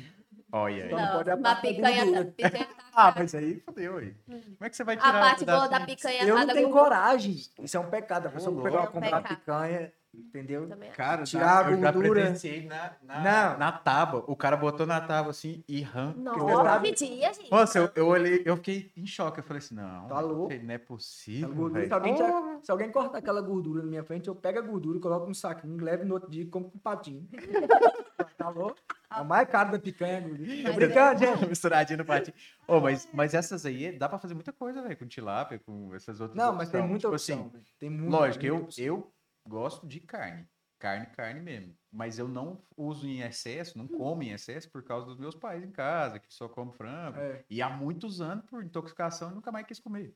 Olha 0.53 0.85
aí. 0.85 0.87
Então 0.87 0.99
não 0.99 1.25
não, 1.25 1.43
da 1.43 1.57
picanha, 1.57 2.05
gordura. 2.05 2.25
tá, 2.25 2.33
picanha 2.33 2.65
tá 2.67 2.83
Ah, 2.95 3.15
mas 3.17 3.35
aí 3.35 3.59
fodeu 3.61 3.97
aí. 3.97 4.15
Como 4.27 4.57
é 4.61 4.69
que 4.71 4.77
você 4.77 4.85
vai 4.85 4.97
tirar 4.97 5.09
A 5.09 5.21
parte 5.21 5.45
boa 5.47 5.67
da 5.67 5.81
picanha 5.81 6.25
Eu 6.25 6.37
tá 6.37 6.45
não 6.45 6.55
tenho 6.55 6.71
coragem. 6.71 7.37
Isso 7.63 7.77
é 7.77 7.81
um 7.81 7.89
pecado. 7.89 8.29
A 8.29 8.31
pessoa 8.31 8.63
pegar 8.63 8.87
comprar 8.89 9.09
É 9.09 9.19
um 9.19 9.23
pecado. 9.23 9.37
picanha, 9.37 9.93
entendeu? 10.15 10.69
Cara, 10.95 11.23
Tirar 11.25 11.67
a 11.67 11.71
eu 11.71 11.81
já 11.81 11.91
gordura. 11.93 12.31
na, 12.69 12.97
na, 13.03 13.21
Não. 13.53 13.59
na 13.59 13.73
tábua. 13.73 14.25
O 14.27 14.37
cara 14.37 14.57
botou 14.57 14.87
na 14.87 15.01
tábua 15.01 15.31
assim 15.31 15.65
e 15.69 15.83
arrancou. 15.85 16.23
Nossa, 16.23 16.65
sabe- 16.65 16.93
que 16.93 17.07
dia, 17.07 17.33
gente. 17.33 17.51
Nossa, 17.51 17.79
eu, 17.79 17.91
eu 17.95 18.07
olhei, 18.09 18.43
eu 18.45 18.57
fiquei 18.57 18.93
em 18.97 19.07
choque. 19.07 19.41
Eu 19.41 19.45
falei 19.45 19.59
assim, 19.59 19.75
não, 19.75 20.07
Tá 20.09 20.21
louco? 20.21 20.53
não 20.55 20.75
é 20.75 20.79
possível, 20.79 21.55
gordura, 21.55 21.87
se, 21.87 21.93
alguém 21.93 22.15
tirar- 22.15 22.59
se 22.63 22.71
alguém 22.71 22.91
cortar 22.93 23.19
aquela 23.19 23.41
gordura 23.41 23.83
na 23.83 23.89
minha 23.89 24.05
frente, 24.05 24.29
eu 24.29 24.35
pego 24.35 24.59
a 24.59 24.63
gordura, 24.63 24.99
coloco 25.01 25.27
no 25.27 25.35
saquinho, 25.35 25.83
levo 25.83 26.05
no 26.05 26.15
outro 26.15 26.31
dia 26.31 26.43
e 26.43 26.47
como 26.47 26.71
com 26.71 26.79
patinho. 26.79 27.27
tá 28.37 28.49
louco? 28.49 28.77
É 29.15 29.21
o 29.21 29.25
mais 29.25 29.49
caro 29.49 29.73
da 29.73 29.79
picanha, 29.79 30.19
a 30.19 30.21
gordura. 30.21 30.49
Tô 30.65 30.73
brincando, 30.75 31.19
gente? 31.19 31.47
Misturadinho 31.49 31.99
no 31.99 32.05
patinho. 32.05 32.35
Ô, 32.67 32.81
mas, 32.81 33.09
mas 33.13 33.35
essas 33.35 33.65
aí, 33.67 33.93
dá 33.99 34.09
pra 34.09 34.19
fazer 34.19 34.35
muita 34.35 34.53
coisa, 34.53 34.83
velho, 34.83 34.97
com 34.97 35.07
tilápia, 35.07 35.59
com 35.59 35.95
essas 35.95 36.21
outras 36.21 36.37
Não, 36.37 36.53
mas 36.55 36.69
tem 36.71 36.81
opções. 36.81 36.91
muita 36.91 37.01
Tipo 37.03 37.15
opção. 37.15 37.51
assim, 37.55 37.65
tem 37.79 37.91
muita, 37.91 38.17
Lógico, 38.17 38.45
eu, 38.47 38.57
opção. 38.57 38.85
eu 38.85 39.13
gosto 39.47 39.87
de 39.87 40.01
carne. 40.01 40.47
Carne, 40.79 41.07
carne 41.07 41.41
mesmo. 41.41 41.77
Mas 41.93 42.19
eu 42.19 42.27
não 42.27 42.61
uso 42.77 43.07
em 43.07 43.21
excesso, 43.21 43.79
não 43.79 43.87
como 43.87 44.23
em 44.25 44.31
excesso 44.33 44.69
por 44.71 44.83
causa 44.83 45.07
dos 45.07 45.17
meus 45.17 45.35
pais 45.37 45.63
em 45.63 45.71
casa, 45.71 46.19
que 46.19 46.33
só 46.35 46.49
comem 46.49 46.73
frango. 46.75 47.19
É. 47.19 47.45
E 47.49 47.63
há 47.63 47.69
muitos 47.71 48.21
anos, 48.21 48.45
por 48.47 48.65
intoxicação, 48.65 49.29
eu 49.29 49.35
nunca 49.35 49.53
mais 49.53 49.67
quis 49.67 49.79
comer. 49.79 50.13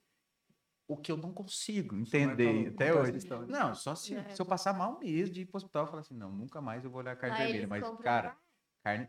O 0.88 0.96
que 0.96 1.10
eu 1.10 1.16
não 1.16 1.32
consigo 1.32 1.96
é 1.96 1.98
entender 2.00 2.68
até 2.68 2.92
hoje. 2.94 3.10
essa 3.10 3.18
história. 3.18 3.46
Não, 3.46 3.74
só 3.74 3.94
se, 3.94 4.14
É. 4.14 4.28
se 4.28 4.40
eu 4.40 4.46
passar 4.46 4.72
mal 4.72 4.98
mesmo 4.98 5.34
de 5.34 5.42
ir 5.42 5.46
pro 5.46 5.56
hospital, 5.56 5.84
eu 5.84 5.86
falar 5.88 6.00
assim, 6.00 6.14
não, 6.14 6.30
nunca 6.32 6.60
mais 6.60 6.84
eu 6.84 6.90
vou 6.90 7.00
olhar 7.00 7.16
carne 7.16 7.36
Aí 7.36 7.52
vermelha. 7.52 7.68
Mas, 7.68 7.98
cara, 8.00 8.36
carne 8.84 9.08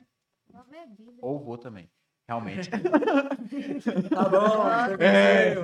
ou 1.21 1.39
vou 1.43 1.57
também. 1.57 1.91
Realmente. 2.27 2.69
Tá 4.09 4.27
bom, 4.29 4.67
É. 4.99 5.53
é. 5.53 5.55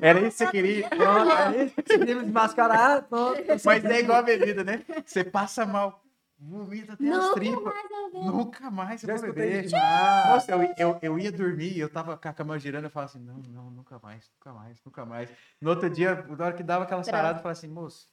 Era 0.00 0.20
isso 0.20 0.38
que 0.38 0.44
você 0.44 0.50
queria. 0.50 0.88
Pronto, 0.88 1.30
aí 1.30 1.70
conseguimos 1.70 2.22
desmascarar, 2.24 3.02
pronto. 3.08 3.42
Mas 3.64 3.84
é 3.84 4.00
igual 4.00 4.18
a 4.18 4.22
bebida, 4.22 4.64
né? 4.64 4.84
Você 5.04 5.24
passa 5.24 5.66
mal, 5.66 6.02
vomita 6.38 6.94
até 6.94 7.08
as 7.08 7.16
Nunca 7.16 7.34
tripas. 7.34 7.62
mais 7.62 7.90
eu 7.90 8.10
vejo. 8.10 8.24
Nunca 8.32 8.70
mais 8.70 9.02
eu 9.04 9.16
vou 9.16 9.32
beber. 9.32 9.70
Nossa, 9.70 10.52
eu, 10.52 10.74
eu, 10.78 10.98
eu 11.02 11.18
ia 11.18 11.30
dormir, 11.32 11.78
eu 11.78 11.88
tava 11.88 12.16
com 12.16 12.28
a 12.28 12.32
cama 12.32 12.58
girando, 12.58 12.84
eu 12.84 12.90
falava 12.90 13.10
assim, 13.12 13.24
não, 13.24 13.38
não, 13.48 13.70
nunca 13.70 13.98
mais, 14.02 14.30
nunca 14.38 14.52
mais, 14.58 14.80
nunca 14.84 15.04
mais. 15.04 15.30
No 15.60 15.70
outro 15.70 15.90
dia, 15.90 16.14
na 16.14 16.44
hora 16.46 16.54
que 16.54 16.62
dava 16.62 16.84
aquela 16.84 17.02
sarada, 17.02 17.38
eu 17.38 17.42
falava 17.42 17.52
assim, 17.52 17.68
moço, 17.68 18.08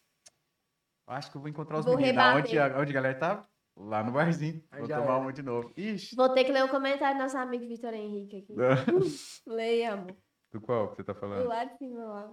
acho 1.08 1.32
que 1.32 1.38
eu 1.38 1.42
vou 1.42 1.50
encontrar 1.50 1.80
os 1.80 1.86
Vou 1.86 1.96
meninos. 1.96 2.24
Onde, 2.36 2.60
onde 2.60 2.92
a 2.92 2.94
galera 2.94 3.16
tava? 3.18 3.48
Lá 3.80 4.04
no 4.04 4.12
barzinho. 4.12 4.64
Aí 4.72 4.80
Vou 4.80 4.90
tomar 4.90 5.04
era. 5.04 5.18
uma 5.18 5.32
de 5.32 5.44
novo. 5.44 5.72
Ixi. 5.78 6.16
Vou 6.16 6.30
ter 6.30 6.44
que 6.44 6.52
ler 6.52 6.64
o 6.66 6.70
comentário 6.70 7.16
do 7.16 7.22
nosso 7.22 7.38
amigo 7.38 7.68
Vitor 7.68 7.94
Henrique 7.94 8.38
aqui. 8.38 8.56
Leia, 9.46 9.94
amor. 9.94 10.16
Do 10.52 10.62
qual 10.62 10.90
que 10.90 10.98
você 10.98 11.04
tá 11.04 11.14
Do 11.14 11.20
falando? 11.20 11.48
lado 11.48 11.72
de 11.72 11.78
cima 11.78 12.04
lá. 12.06 12.32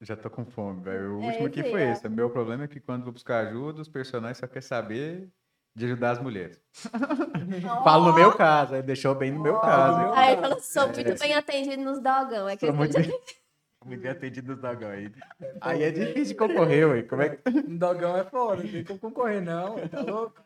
Já 0.00 0.16
tô 0.16 0.30
com 0.30 0.44
fome, 0.46 0.80
velho. 0.82 1.18
O 1.18 1.22
É 1.22 1.26
último 1.26 1.46
aqui 1.48 1.62
foi 1.70 1.82
esse. 1.90 2.08
Meu 2.08 2.30
problema 2.30 2.64
é 2.64 2.68
que 2.68 2.78
quando 2.80 3.02
vou 3.04 3.12
buscar 3.12 3.46
ajuda, 3.46 3.80
os 3.82 3.88
personagens 3.88 4.38
só 4.38 4.46
querem 4.46 4.62
saber 4.62 5.28
de 5.74 5.84
ajudar 5.86 6.12
as 6.12 6.20
mulheres. 6.20 6.60
Falo 7.84 8.06
no 8.06 8.14
meu 8.14 8.36
caso, 8.36 8.74
aí 8.74 8.82
deixou 8.82 9.14
bem 9.14 9.32
no 9.32 9.40
meu 9.40 9.56
Oh. 9.56 9.60
caso. 9.60 9.98
meu? 9.98 10.12
Aí 10.12 10.32
ele 10.32 10.40
falou, 10.40 10.60
sou 10.60 10.88
muito 10.92 11.18
bem 11.18 11.34
atendido 11.34 11.82
nos 11.82 12.00
dogão. 12.00 12.48
É 12.48 12.56
que 12.56 12.60
Sou 12.60 12.68
ele 12.68 12.78
muito 12.78 12.92
bem, 12.94 13.20
muito 13.84 14.00
bem 14.02 14.10
atendido 14.12 14.52
nos 14.52 14.60
dogão 14.62 14.88
aí. 14.90 15.12
Aí 15.60 15.82
é 15.82 15.90
difícil 15.90 16.26
de 16.26 16.34
concorrer, 16.36 16.88
ué. 16.88 17.02
Como 17.02 17.22
é 17.22 17.30
que... 17.36 17.48
Um 17.48 17.76
dogão 17.76 18.16
é 18.16 18.24
foda, 18.24 18.62
não 18.62 18.70
tem 18.70 18.84
como 18.84 19.00
concorrer, 19.00 19.42
não. 19.42 19.88
Tá 19.88 20.00
louco? 20.00 20.40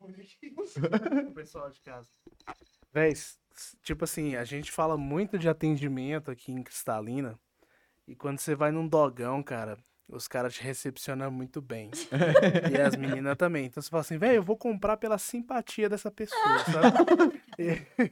o 1.28 1.32
pessoal 1.34 1.70
de 1.70 1.80
casa. 1.80 2.10
Véi, 2.92 3.10
s- 3.12 3.38
s- 3.38 3.38
tipo 3.82 4.04
assim, 4.04 4.36
a 4.36 4.44
gente 4.44 4.70
fala 4.72 4.96
muito 4.96 5.38
de 5.38 5.48
atendimento 5.48 6.30
aqui 6.30 6.52
em 6.52 6.62
Cristalina. 6.62 7.38
E 8.06 8.14
quando 8.14 8.38
você 8.38 8.54
vai 8.54 8.70
num 8.70 8.86
dogão, 8.86 9.42
cara, 9.42 9.78
os 10.06 10.28
caras 10.28 10.52
te 10.54 10.62
recepcionam 10.62 11.30
muito 11.30 11.62
bem. 11.62 11.90
e 12.70 12.78
as 12.80 12.94
meninas 12.96 13.36
também. 13.36 13.64
Então 13.66 13.82
você 13.82 13.88
fala 13.88 14.02
assim, 14.02 14.18
velho, 14.18 14.34
eu 14.36 14.42
vou 14.42 14.56
comprar 14.56 14.98
pela 14.98 15.16
simpatia 15.16 15.88
dessa 15.88 16.10
pessoa, 16.10 16.58
sabe? 16.70 17.40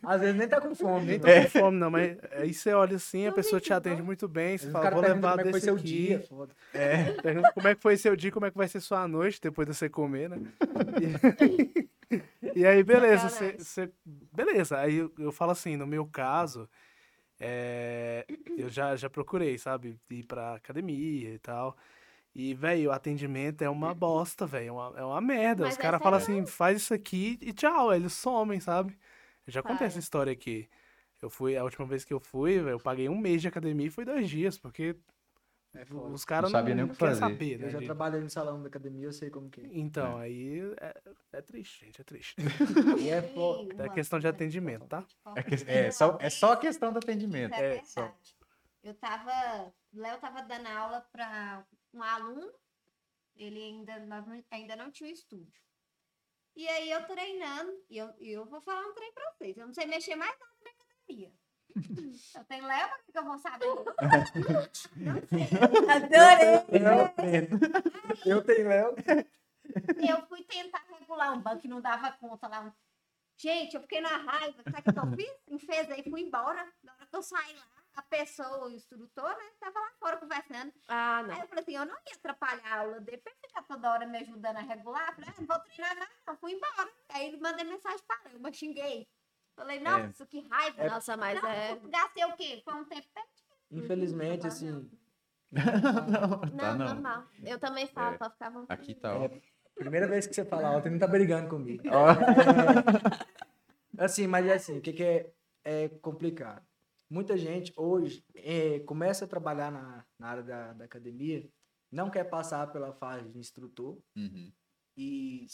Às 0.02 0.20
vezes 0.20 0.36
nem 0.36 0.48
tá 0.48 0.60
com 0.60 0.74
fome. 0.74 1.04
Nem 1.06 1.18
né? 1.18 1.20
tô 1.20 1.28
É. 1.28 1.44
com 1.44 1.50
fome, 1.50 1.78
não, 1.78 1.90
mas 1.90 2.16
aí 2.32 2.54
você 2.54 2.72
olha 2.72 2.96
assim, 2.96 3.26
a 3.26 3.32
pessoa 3.32 3.60
te 3.60 3.72
atende 3.72 4.02
muito 4.02 4.26
bem, 4.26 4.56
você 4.56 4.70
fala, 4.70 4.90
vou 4.90 5.00
levar 5.02 5.36
como 5.36 5.40
é 5.40 5.44
que 5.44 5.50
foi 5.50 5.52
desse 5.52 5.64
seu 5.66 5.74
aqui. 5.74 5.84
dia. 5.84 6.20
foda. 6.28 6.54
Pergunta 7.22 7.52
como 7.52 7.68
é 7.68 7.74
que 7.74 7.82
foi 7.82 7.96
seu 7.98 8.16
dia, 8.16 8.32
como 8.32 8.46
é 8.46 8.50
que 8.50 8.56
vai 8.56 8.68
ser 8.68 8.80
sua 8.80 9.06
noite 9.06 9.40
depois 9.42 9.68
de 9.68 9.74
você 9.74 9.88
comer, 9.90 10.30
né? 10.30 10.38
E, 11.02 11.88
e 12.54 12.66
aí, 12.66 12.82
beleza, 12.84 13.28
você, 13.28 13.52
Sacanagem. 13.52 13.58
você- 13.58 13.92
beleza. 14.06 14.78
Aí 14.78 14.96
eu, 14.96 15.12
eu 15.18 15.32
falo 15.32 15.52
assim, 15.52 15.76
no 15.76 15.86
meu 15.86 16.06
caso, 16.06 16.68
é, 17.40 18.26
eu 18.56 18.68
já, 18.70 18.96
já 18.96 19.10
procurei, 19.10 19.58
sabe, 19.58 19.98
ir 20.10 20.24
pra 20.26 20.54
academia 20.54 21.34
e 21.34 21.38
tal. 21.38 21.76
E, 22.34 22.54
velho, 22.54 22.90
o 22.90 22.92
atendimento 22.92 23.62
é 23.62 23.70
uma 23.70 23.94
bosta, 23.94 24.46
velho, 24.46 24.68
é 24.68 24.72
uma, 24.72 25.00
é 25.00 25.04
uma 25.04 25.20
merda. 25.20 25.64
Mas 25.64 25.74
Os 25.74 25.78
é 25.78 25.82
caras 25.82 26.02
falam 26.02 26.18
assim, 26.18 26.46
faz 26.46 26.78
isso 26.82 26.94
aqui 26.94 27.38
e 27.42 27.52
tchau, 27.52 27.92
eles 27.94 28.12
somem, 28.14 28.60
sabe? 28.60 28.98
Eu 29.46 29.52
já 29.52 29.62
contei 29.62 29.86
essa 29.86 29.98
história 29.98 30.32
aqui. 30.32 30.68
Eu 31.22 31.30
fui, 31.30 31.56
a 31.56 31.64
última 31.64 31.86
vez 31.86 32.04
que 32.04 32.12
eu 32.12 32.20
fui, 32.20 32.54
eu 32.58 32.80
paguei 32.80 33.08
um 33.08 33.18
mês 33.18 33.42
de 33.42 33.48
academia 33.48 33.86
e 33.86 33.90
foi 33.90 34.04
dois 34.04 34.28
dias, 34.28 34.58
porque 34.58 34.96
É 35.74 35.84
foda. 35.86 36.08
os 36.14 36.24
caras 36.24 36.50
Não 36.52 36.58
não, 36.58 36.60
sabia 36.60 36.74
nem 36.74 36.84
o 36.84 36.86
não 36.88 36.92
que 36.94 36.98
querem 36.98 37.14
fazer. 37.16 37.32
saber, 37.32 37.58
né? 37.58 37.66
Eu 37.66 37.70
já 37.70 37.80
trabalhei 37.82 38.20
no 38.20 38.28
salão 38.30 38.60
da 38.62 38.68
academia, 38.68 39.06
eu 39.06 39.12
sei 39.12 39.30
como 39.30 39.48
que 39.48 39.60
é. 39.62 39.68
Então, 39.72 40.18
aí 40.18 40.60
é, 40.80 41.02
é 41.32 41.40
triste, 41.42 41.86
gente, 41.86 42.00
é 42.00 42.04
triste. 42.04 42.36
E 43.00 43.08
é 43.08 43.22
foda. 43.22 43.86
É 43.86 43.88
questão 43.88 44.18
de 44.20 44.28
atendimento, 44.28 44.86
tá? 44.86 45.06
É, 45.34 45.42
que- 45.42 45.54
é 45.70 45.90
só, 45.90 46.18
é 46.20 46.28
só 46.28 46.52
a 46.52 46.56
questão 46.58 46.92
do 46.92 46.98
atendimento. 46.98 47.54
É, 47.54 47.76
É, 47.76 47.82
só. 47.84 48.14
Eu 48.82 48.94
tava. 48.94 49.72
Léo 49.94 50.18
tava 50.18 50.42
dando 50.42 50.66
aula 50.66 51.00
para 51.12 51.64
um 51.94 52.02
aluno. 52.02 52.52
Ele 53.34 53.58
ainda, 53.62 53.98
não- 54.00 54.44
ainda 54.50 54.76
não 54.76 54.90
tinha 54.90 55.08
um 55.08 55.12
estúdio. 55.12 55.62
E 56.54 56.68
aí 56.68 56.90
eu 56.90 57.02
treinando, 57.06 57.72
e 57.88 57.96
eu, 57.96 58.12
eu 58.20 58.44
vou 58.44 58.60
falar 58.60 58.86
um 58.86 58.92
treino 58.92 59.14
pra 59.14 59.32
vocês. 59.32 59.56
Eu 59.56 59.66
não 59.66 59.72
sei 59.72 59.86
mexer 59.86 60.16
mais 60.16 60.38
nada 60.38 60.52
na 60.62 60.70
academia. 60.70 61.32
Eu 62.34 62.44
tenho 62.44 62.66
Léo, 62.66 62.88
pra 62.88 62.98
que 63.12 63.18
eu 63.18 63.24
vou 63.24 63.38
saber? 63.38 63.66
Adorei! 65.88 67.48
Eu 68.26 68.42
tenho 68.44 68.68
Léo. 68.68 68.94
Eu 70.08 70.26
fui 70.26 70.42
tentar 70.44 70.84
regular 70.98 71.32
um 71.32 71.40
banco 71.40 71.66
e 71.66 71.68
não 71.68 71.80
dava 71.80 72.12
conta 72.12 72.48
lá. 72.48 72.74
Gente, 73.36 73.74
eu 73.74 73.80
fiquei 73.80 74.00
na 74.00 74.16
raiva. 74.18 74.62
Sabe 74.62 74.90
o 74.90 74.92
que 74.92 74.98
eu 74.98 75.16
fiz? 75.16 75.40
Enfezei, 75.48 76.02
fui 76.04 76.20
embora. 76.22 76.64
Na 76.82 76.92
hora 76.92 77.06
que 77.06 77.16
eu 77.16 77.22
saí 77.22 77.54
lá, 77.54 77.64
a 77.96 78.02
pessoa, 78.02 78.66
o 78.66 78.70
instrutor, 78.70 79.28
né, 79.36 79.44
tava 79.60 79.80
lá 79.80 79.90
fora 79.98 80.16
conversando. 80.16 80.72
Ah, 80.88 81.18
Aí 81.18 81.26
não. 81.26 81.40
eu 81.40 81.48
falei 81.48 81.62
assim, 81.62 81.76
eu 81.76 81.84
não 81.86 81.94
ia 81.94 82.14
atrapalhar 82.14 82.72
a 82.72 82.78
aula 82.80 83.00
dele 83.00 83.18
pra 83.18 83.32
ficar 83.34 83.62
toda 83.62 83.90
hora 83.90 84.06
me 84.06 84.18
ajudando 84.18 84.56
a 84.56 84.60
regular. 84.60 85.08
Eu 85.08 85.14
falei, 85.14 85.30
ah, 85.30 85.34
não 85.40 85.46
vou 85.46 85.58
treinar 85.60 85.96
mais, 85.98 86.10
não. 86.26 86.36
Fui 86.36 86.52
embora. 86.52 86.90
Aí 87.10 87.26
ele 87.28 87.38
mandei 87.38 87.64
mensagem 87.64 88.00
para 88.06 88.30
eu, 88.32 88.40
mas 88.40 88.56
xinguei. 88.56 89.08
Falei, 89.56 89.80
nossa, 89.80 90.26
que 90.26 90.40
raiva. 90.48 90.84
Nossa, 90.88 91.16
mas 91.16 91.40
não, 91.42 91.48
é. 91.48 91.78
Gastei 91.90 92.24
o 92.24 92.36
quê? 92.36 92.62
Foi 92.64 92.74
um 92.74 92.84
tempo 92.84 93.06
Infelizmente, 93.70 94.46
assim, 94.46 94.88
Não, 95.50 96.40
tá 96.40 96.50
Não, 96.52 96.78
não. 96.78 96.86
normal. 96.94 97.24
Eu 97.44 97.58
também 97.58 97.86
falo, 97.86 98.14
É. 98.14 98.18
pra 98.18 98.30
ficar 98.30 98.46
à 98.46 98.50
vontade. 98.50 98.80
Aqui 98.82 98.94
tá, 98.94 99.16
ó. 99.16 99.28
primeira 99.74 100.06
vez 100.06 100.26
que 100.26 100.34
você 100.34 100.44
fala 100.44 100.68
alto, 100.68 100.86
ele 100.86 100.94
não 100.94 101.00
tá 101.00 101.06
brigando 101.06 101.48
comigo. 101.48 101.82
Ó. 101.88 102.06
Assim, 103.98 104.26
mas 104.26 104.46
é 104.46 104.54
assim, 104.54 104.78
o 104.78 104.80
que, 104.80 104.92
que 104.92 105.02
é, 105.04 105.30
é 105.64 105.88
complicado? 105.88 106.64
Muita 107.10 107.36
gente 107.36 107.72
hoje 107.76 108.24
é, 108.34 108.80
começa 108.80 109.24
a 109.26 109.28
trabalhar 109.28 109.70
na, 109.70 110.04
na 110.18 110.28
área 110.28 110.42
da, 110.42 110.72
da 110.72 110.84
academia, 110.86 111.46
não 111.90 112.08
quer 112.10 112.24
passar 112.24 112.72
pela 112.72 112.92
fase 112.94 113.28
de 113.28 113.38
instrutor 113.38 113.98
Uhum. 114.16 114.50
e, 114.96 115.46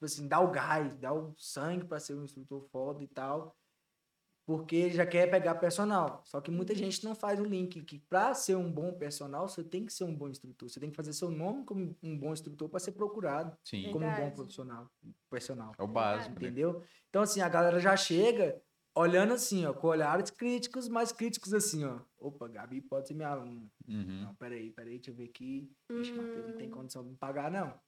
tipo 0.00 0.06
assim, 0.06 0.26
dá 0.26 0.40
o 0.40 0.50
gás, 0.50 0.96
dá 0.96 1.12
o 1.12 1.34
sangue 1.36 1.84
para 1.84 2.00
ser 2.00 2.14
um 2.14 2.24
instrutor 2.24 2.62
foda 2.72 3.04
e 3.04 3.06
tal, 3.06 3.54
porque 4.46 4.88
já 4.90 5.04
quer 5.06 5.30
pegar 5.30 5.56
personal. 5.56 6.22
Só 6.24 6.40
que 6.40 6.50
muita 6.50 6.74
gente 6.74 7.04
não 7.04 7.14
faz 7.14 7.38
o 7.38 7.44
link 7.44 7.82
que 7.82 7.98
para 7.98 8.32
ser 8.32 8.56
um 8.56 8.72
bom 8.72 8.94
personal, 8.94 9.46
você 9.46 9.62
tem 9.62 9.84
que 9.84 9.92
ser 9.92 10.04
um 10.04 10.16
bom 10.16 10.28
instrutor, 10.30 10.68
você 10.70 10.80
tem 10.80 10.90
que 10.90 10.96
fazer 10.96 11.12
seu 11.12 11.30
nome 11.30 11.64
como 11.64 11.94
um 12.02 12.18
bom 12.18 12.32
instrutor 12.32 12.68
para 12.70 12.80
ser 12.80 12.92
procurado 12.92 13.54
Sim, 13.62 13.90
como 13.92 14.06
um 14.06 14.14
bom 14.14 14.30
profissional, 14.30 14.90
personal. 15.28 15.72
é 15.78 15.82
o 15.82 15.86
básico, 15.86 16.40
né? 16.40 16.46
Entendeu? 16.48 16.82
Então, 17.10 17.20
assim, 17.22 17.42
a 17.42 17.48
galera 17.48 17.78
já 17.78 17.94
chega 17.96 18.60
olhando 18.94 19.34
assim, 19.34 19.66
ó, 19.66 19.72
com 19.74 19.86
olhares 19.86 20.30
críticos, 20.30 20.88
mas 20.88 21.12
críticos 21.12 21.52
assim, 21.52 21.84
ó. 21.84 22.00
Opa, 22.18 22.48
Gabi 22.48 22.80
pode 22.80 23.06
ser 23.06 23.14
minha 23.14 23.28
aluna. 23.28 23.70
Uhum. 23.86 24.22
Não, 24.22 24.34
peraí, 24.34 24.70
peraí, 24.72 24.94
deixa 24.96 25.10
eu 25.10 25.14
ver 25.14 25.24
aqui. 25.24 25.70
Vixe, 25.90 26.12
Matheus 26.12 26.46
não 26.48 26.56
tem 26.56 26.68
Hum. 26.68 26.72
condição 26.72 27.04
de 27.04 27.10
me 27.10 27.16
pagar, 27.16 27.50
não. 27.50 27.78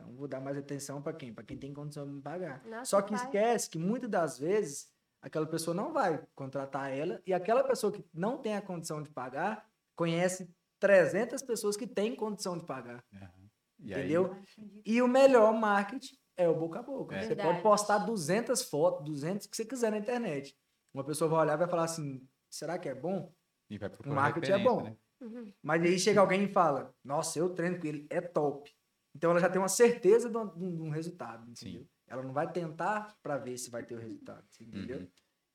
Então, 0.00 0.14
vou 0.14 0.26
dar 0.28 0.40
mais 0.40 0.56
atenção 0.56 1.00
pra 1.02 1.12
quem? 1.12 1.32
Pra 1.32 1.44
quem 1.44 1.56
tem 1.58 1.72
condição 1.72 2.06
de 2.06 2.12
me 2.12 2.22
pagar. 2.22 2.62
Nossa, 2.66 2.84
Só 2.84 3.02
que 3.02 3.12
pai. 3.12 3.24
esquece 3.24 3.70
que 3.70 3.78
muitas 3.78 4.10
das 4.10 4.38
vezes 4.38 4.88
aquela 5.22 5.46
pessoa 5.46 5.74
não 5.74 5.92
vai 5.92 6.22
contratar 6.34 6.90
ela 6.92 7.20
e 7.26 7.32
aquela 7.34 7.62
pessoa 7.64 7.92
que 7.92 8.04
não 8.12 8.38
tem 8.38 8.56
a 8.56 8.62
condição 8.62 9.02
de 9.02 9.10
pagar 9.10 9.68
conhece 9.94 10.50
300 10.78 11.42
pessoas 11.42 11.76
que 11.76 11.86
têm 11.86 12.14
condição 12.16 12.56
de 12.56 12.64
pagar. 12.64 13.04
E 13.78 13.92
aí, 13.94 14.00
Entendeu? 14.00 14.36
E 14.84 15.00
o 15.02 15.08
melhor 15.08 15.52
marketing 15.54 16.16
é 16.36 16.48
o 16.48 16.54
boca 16.54 16.80
a 16.80 16.82
boca. 16.82 17.16
É. 17.16 17.20
Você 17.22 17.28
Verdade. 17.28 17.48
pode 17.50 17.62
postar 17.62 17.98
200 17.98 18.62
fotos, 18.62 19.04
200 19.04 19.46
que 19.46 19.56
você 19.56 19.64
quiser 19.64 19.90
na 19.90 19.98
internet. 19.98 20.56
Uma 20.92 21.04
pessoa 21.04 21.28
vai 21.30 21.40
olhar 21.40 21.54
e 21.54 21.58
vai 21.58 21.68
falar 21.68 21.84
assim: 21.84 22.26
será 22.48 22.78
que 22.78 22.88
é 22.88 22.94
bom? 22.94 23.32
e 23.68 23.78
vai 23.78 23.88
procurar 23.88 24.12
O 24.12 24.14
marketing 24.16 24.52
é 24.52 24.58
bom. 24.58 24.82
né? 24.82 24.96
Uhum. 25.20 25.52
Mas 25.62 25.82
aí 25.82 25.98
chega 25.98 26.20
alguém 26.20 26.44
e 26.44 26.48
fala: 26.52 26.94
nossa, 27.04 27.38
eu 27.38 27.50
treino 27.50 27.78
com 27.78 27.86
ele, 27.86 28.06
é 28.10 28.20
top. 28.20 28.74
Então 29.14 29.30
ela 29.30 29.40
já 29.40 29.48
tem 29.48 29.60
uma 29.60 29.68
certeza 29.68 30.30
de 30.30 30.36
um, 30.36 30.46
de 30.46 30.82
um- 30.82 30.90
resultado. 30.90 31.48
Entendeu? 31.50 31.86
Ela 32.06 32.22
não 32.22 32.32
vai 32.32 32.50
tentar 32.50 33.16
para 33.22 33.38
ver 33.38 33.58
se 33.58 33.70
vai 33.70 33.84
ter 33.84 33.94
o 33.94 33.98
resultado. 33.98 34.44
você 34.48 34.64
Entendeu? 34.64 35.00
Uhum. 35.00 35.08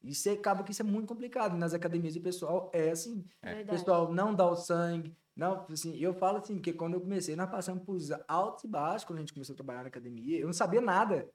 Isso 0.03 0.29
acaba 0.29 0.63
que 0.63 0.71
isso 0.71 0.81
é 0.81 0.85
muito 0.85 1.07
complicado. 1.07 1.57
Nas 1.57 1.73
academias 1.73 2.15
o 2.15 2.21
pessoal 2.21 2.69
é 2.73 2.91
assim. 2.91 3.25
É. 3.41 3.61
O 3.61 3.67
pessoal 3.67 4.13
não 4.13 4.33
dá 4.35 4.45
o 4.45 4.55
sangue. 4.55 5.15
Não, 5.35 5.65
assim, 5.69 5.97
eu 5.97 6.13
falo 6.13 6.37
assim, 6.37 6.55
porque 6.55 6.71
quando 6.71 6.93
eu 6.93 7.01
comecei, 7.01 7.35
nós 7.35 7.49
passamos 7.49 7.83
por 7.83 7.97
altos 8.27 8.63
e 8.63 8.67
baixos 8.67 9.03
quando 9.03 9.17
a 9.17 9.21
gente 9.21 9.33
começou 9.33 9.53
a 9.53 9.57
trabalhar 9.57 9.81
na 9.81 9.89
academia. 9.89 10.39
Eu 10.39 10.45
não 10.45 10.53
sabia 10.53 10.79
nada 10.79 11.29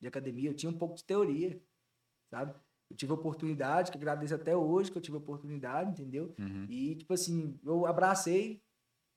de 0.00 0.08
academia, 0.08 0.48
eu 0.50 0.54
tinha 0.54 0.70
um 0.70 0.78
pouco 0.78 0.94
de 0.94 1.04
teoria, 1.04 1.60
sabe? 2.30 2.54
Eu 2.88 2.96
tive 2.96 3.12
a 3.12 3.14
oportunidade, 3.14 3.90
que 3.90 3.98
agradeço 3.98 4.34
até 4.34 4.56
hoje 4.56 4.90
que 4.90 4.96
eu 4.96 5.02
tive 5.02 5.16
a 5.16 5.20
oportunidade, 5.20 5.90
entendeu? 5.90 6.34
Uhum. 6.38 6.66
E, 6.68 6.94
tipo 6.96 7.12
assim, 7.12 7.58
eu 7.64 7.84
abracei 7.86 8.61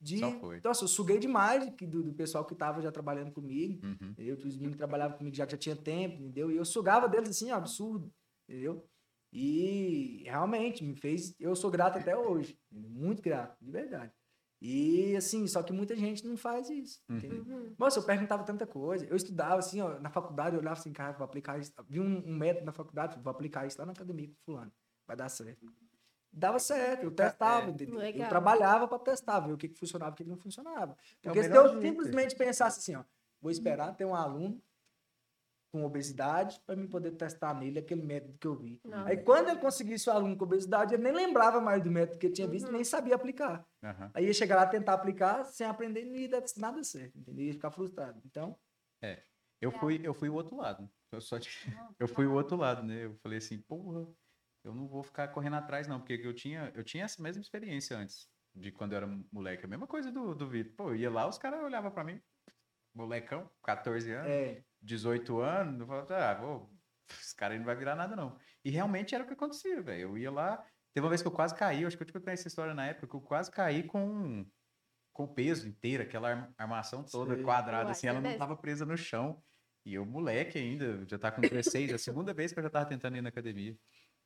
de. 0.00 0.18
Só 0.18 0.30
foi. 0.38 0.60
Nossa, 0.62 0.84
eu 0.84 0.88
suguei 0.88 1.18
demais 1.18 1.64
de- 1.76 1.86
do, 1.86 2.02
do 2.02 2.12
pessoal 2.14 2.44
que 2.44 2.54
tava 2.54 2.80
já 2.82 2.90
trabalhando 2.92 3.32
comigo. 3.32 3.84
Uhum. 3.84 4.14
Que 4.14 4.32
os 4.32 4.54
meninos 4.56 4.72
que 4.72 4.78
trabalhavam 4.78 5.16
comigo 5.18 5.34
já, 5.36 5.46
já 5.48 5.56
tinha 5.56 5.76
tempo, 5.76 6.16
entendeu? 6.22 6.50
E 6.50 6.56
eu 6.56 6.64
sugava 6.64 7.08
deles 7.08 7.30
assim, 7.30 7.50
ó, 7.50 7.56
absurdo, 7.56 8.12
entendeu? 8.48 8.84
E 9.32 10.22
realmente 10.24 10.82
me 10.84 10.94
fez. 10.94 11.34
Eu 11.38 11.54
sou 11.56 11.70
grato 11.70 11.98
até 11.98 12.16
hoje. 12.16 12.58
Muito 12.70 13.22
grato, 13.22 13.56
de 13.62 13.70
verdade. 13.70 14.12
E 14.62 15.14
assim, 15.14 15.46
só 15.46 15.62
que 15.62 15.72
muita 15.72 15.94
gente 15.94 16.26
não 16.26 16.36
faz 16.36 16.70
isso. 16.70 17.00
Uhum. 17.10 17.74
Nossa, 17.78 17.98
eu 17.98 18.02
perguntava 18.04 18.42
tanta 18.44 18.66
coisa. 18.66 19.04
Eu 19.04 19.14
estudava 19.16 19.58
assim, 19.58 19.80
ó, 19.82 19.98
na 20.00 20.08
faculdade, 20.08 20.56
eu 20.56 20.60
olhava 20.60 20.78
assim, 20.80 20.92
cara, 20.92 21.12
vou 21.12 21.24
aplicar 21.24 21.58
isso. 21.58 21.72
Vi 21.88 22.00
um, 22.00 22.26
um 22.26 22.34
método 22.36 22.64
na 22.64 22.72
faculdade, 22.72 23.20
vou 23.22 23.30
aplicar 23.30 23.66
isso 23.66 23.78
lá 23.78 23.84
na 23.84 23.92
academia 23.92 24.28
com 24.28 24.34
fulano. 24.44 24.72
Vai 25.06 25.16
dar 25.16 25.28
certo. 25.28 25.66
Dava 26.38 26.58
certo, 26.58 27.04
eu 27.04 27.10
testava, 27.10 27.68
É. 27.68 27.70
entendeu? 27.70 27.98
Legal. 27.98 28.22
Eu 28.24 28.28
trabalhava 28.28 28.86
para 28.86 28.98
testar, 28.98 29.40
ver 29.40 29.52
o 29.54 29.56
que, 29.56 29.68
que 29.70 29.78
funcionava 29.78 30.10
e 30.10 30.12
o 30.12 30.16
que 30.16 30.24
que 30.24 30.28
não 30.30 30.36
funcionava. 30.36 30.92
É 30.92 30.96
Porque 31.22 31.42
se 31.42 31.48
melhor 31.48 31.64
eu 31.66 31.72
jeito. 31.80 31.86
simplesmente 31.86 32.36
pensasse 32.36 32.78
assim, 32.80 32.94
ó, 32.94 33.04
vou 33.40 33.50
esperar 33.50 33.96
ter 33.96 34.04
um 34.04 34.14
aluno 34.14 34.60
com 35.72 35.84
obesidade 35.84 36.60
para 36.66 36.76
me 36.76 36.86
poder 36.88 37.12
testar 37.12 37.54
nele 37.54 37.78
aquele 37.78 38.02
método 38.02 38.38
que 38.38 38.46
eu 38.46 38.54
vi. 38.54 38.80
Não. 38.84 39.06
Aí 39.06 39.16
quando 39.16 39.48
eu 39.48 39.58
conseguisse 39.58 40.08
o 40.08 40.12
aluno 40.12 40.36
com 40.36 40.44
obesidade, 40.44 40.94
ele 40.94 41.02
nem 41.02 41.12
lembrava 41.12 41.60
mais 41.60 41.82
do 41.82 41.90
método 41.90 42.18
que 42.18 42.26
eu 42.26 42.32
tinha 42.32 42.46
visto, 42.46 42.66
Uhum. 42.66 42.72
nem 42.72 42.84
sabia 42.84 43.14
aplicar. 43.14 43.66
Aham. 43.82 44.10
Aí 44.14 44.26
ia 44.26 44.32
chegar 44.34 44.56
lá 44.56 44.66
tentar 44.66 44.92
aplicar 44.94 45.42
sem 45.44 45.66
aprender 45.66 46.04
e 46.04 46.28
dar 46.28 46.42
nada 46.58 46.82
certo, 46.84 47.18
entendeu? 47.18 47.46
Ia 47.46 47.52
ficar 47.54 47.70
frustrado. 47.70 48.20
Então, 48.26 48.56
Eu 49.58 49.70
fui, 49.72 49.98
eu 50.04 50.12
fui 50.12 50.28
o 50.28 50.34
outro 50.34 50.54
lado. 50.56 50.88
Eu, 51.10 51.18
só 51.20 51.38
te- 51.38 51.48
eu 51.98 52.06
fui 52.06 52.26
o 52.26 52.34
outro 52.34 52.56
lado, 52.58 52.82
né? 52.82 53.06
Eu 53.06 53.14
falei 53.22 53.38
assim, 53.38 53.58
porra, 53.58 54.06
eu 54.66 54.74
não 54.74 54.88
vou 54.88 55.02
ficar 55.02 55.28
correndo 55.28 55.54
atrás, 55.54 55.86
não, 55.86 56.00
porque 56.00 56.20
eu 56.22 56.34
tinha, 56.34 56.72
eu 56.74 56.82
tinha 56.82 57.04
essa 57.04 57.22
mesma 57.22 57.40
experiência 57.40 57.96
antes, 57.96 58.28
de 58.54 58.72
quando 58.72 58.92
eu 58.92 58.96
era 58.96 59.06
moleque. 59.32 59.64
A 59.64 59.68
mesma 59.68 59.86
coisa 59.86 60.10
do, 60.10 60.34
do 60.34 60.48
Vitor. 60.48 60.74
Pô, 60.74 60.90
eu 60.90 60.96
ia 60.96 61.10
lá, 61.10 61.26
os 61.28 61.38
caras 61.38 61.62
olhavam 61.62 61.90
pra 61.90 62.02
mim, 62.02 62.20
molecão, 62.92 63.48
14 63.62 64.10
anos, 64.10 64.28
é, 64.30 64.64
18 64.82 65.40
anos, 65.40 65.80
eu 65.80 65.86
falava, 65.86 66.16
ah, 66.16 66.34
vou, 66.34 66.72
esse 67.10 67.34
cara 67.36 67.54
aí 67.54 67.58
não 67.58 67.66
vai 67.66 67.76
virar 67.76 67.94
nada, 67.94 68.16
não. 68.16 68.36
E 68.64 68.70
realmente 68.70 69.14
era 69.14 69.22
o 69.22 69.26
que 69.26 69.34
acontecia, 69.34 69.80
velho. 69.80 70.00
Eu 70.10 70.18
ia 70.18 70.30
lá, 70.30 70.64
teve 70.92 71.04
uma 71.04 71.10
vez 71.10 71.22
que 71.22 71.28
eu 71.28 71.32
quase 71.32 71.54
caí, 71.54 71.82
eu 71.82 71.86
acho 71.88 71.96
que 71.96 72.02
eu 72.02 72.06
te 72.06 72.12
contei 72.12 72.34
essa 72.34 72.48
história 72.48 72.74
na 72.74 72.86
época, 72.86 73.06
que 73.06 73.14
eu 73.14 73.20
quase 73.20 73.50
caí 73.52 73.84
com, 73.84 74.44
com 75.12 75.24
o 75.24 75.34
peso 75.34 75.68
inteiro, 75.68 76.02
aquela 76.02 76.30
arma- 76.30 76.54
armação 76.58 77.04
toda 77.04 77.36
Sei. 77.36 77.44
quadrada, 77.44 77.84
Uai, 77.84 77.92
assim, 77.92 78.08
ela 78.08 78.16
não 78.16 78.22
beleza. 78.24 78.38
tava 78.40 78.56
presa 78.56 78.84
no 78.84 78.96
chão. 78.96 79.40
E 79.84 79.94
eu, 79.94 80.04
moleque 80.04 80.58
ainda, 80.58 81.06
já 81.06 81.16
tá 81.16 81.30
com 81.30 81.40
16, 81.40 81.92
a 81.92 81.98
segunda 81.98 82.34
vez 82.34 82.52
que 82.52 82.58
eu 82.58 82.62
já 82.64 82.68
tava 82.70 82.86
tentando 82.86 83.16
ir 83.16 83.20
na 83.22 83.28
academia. 83.28 83.76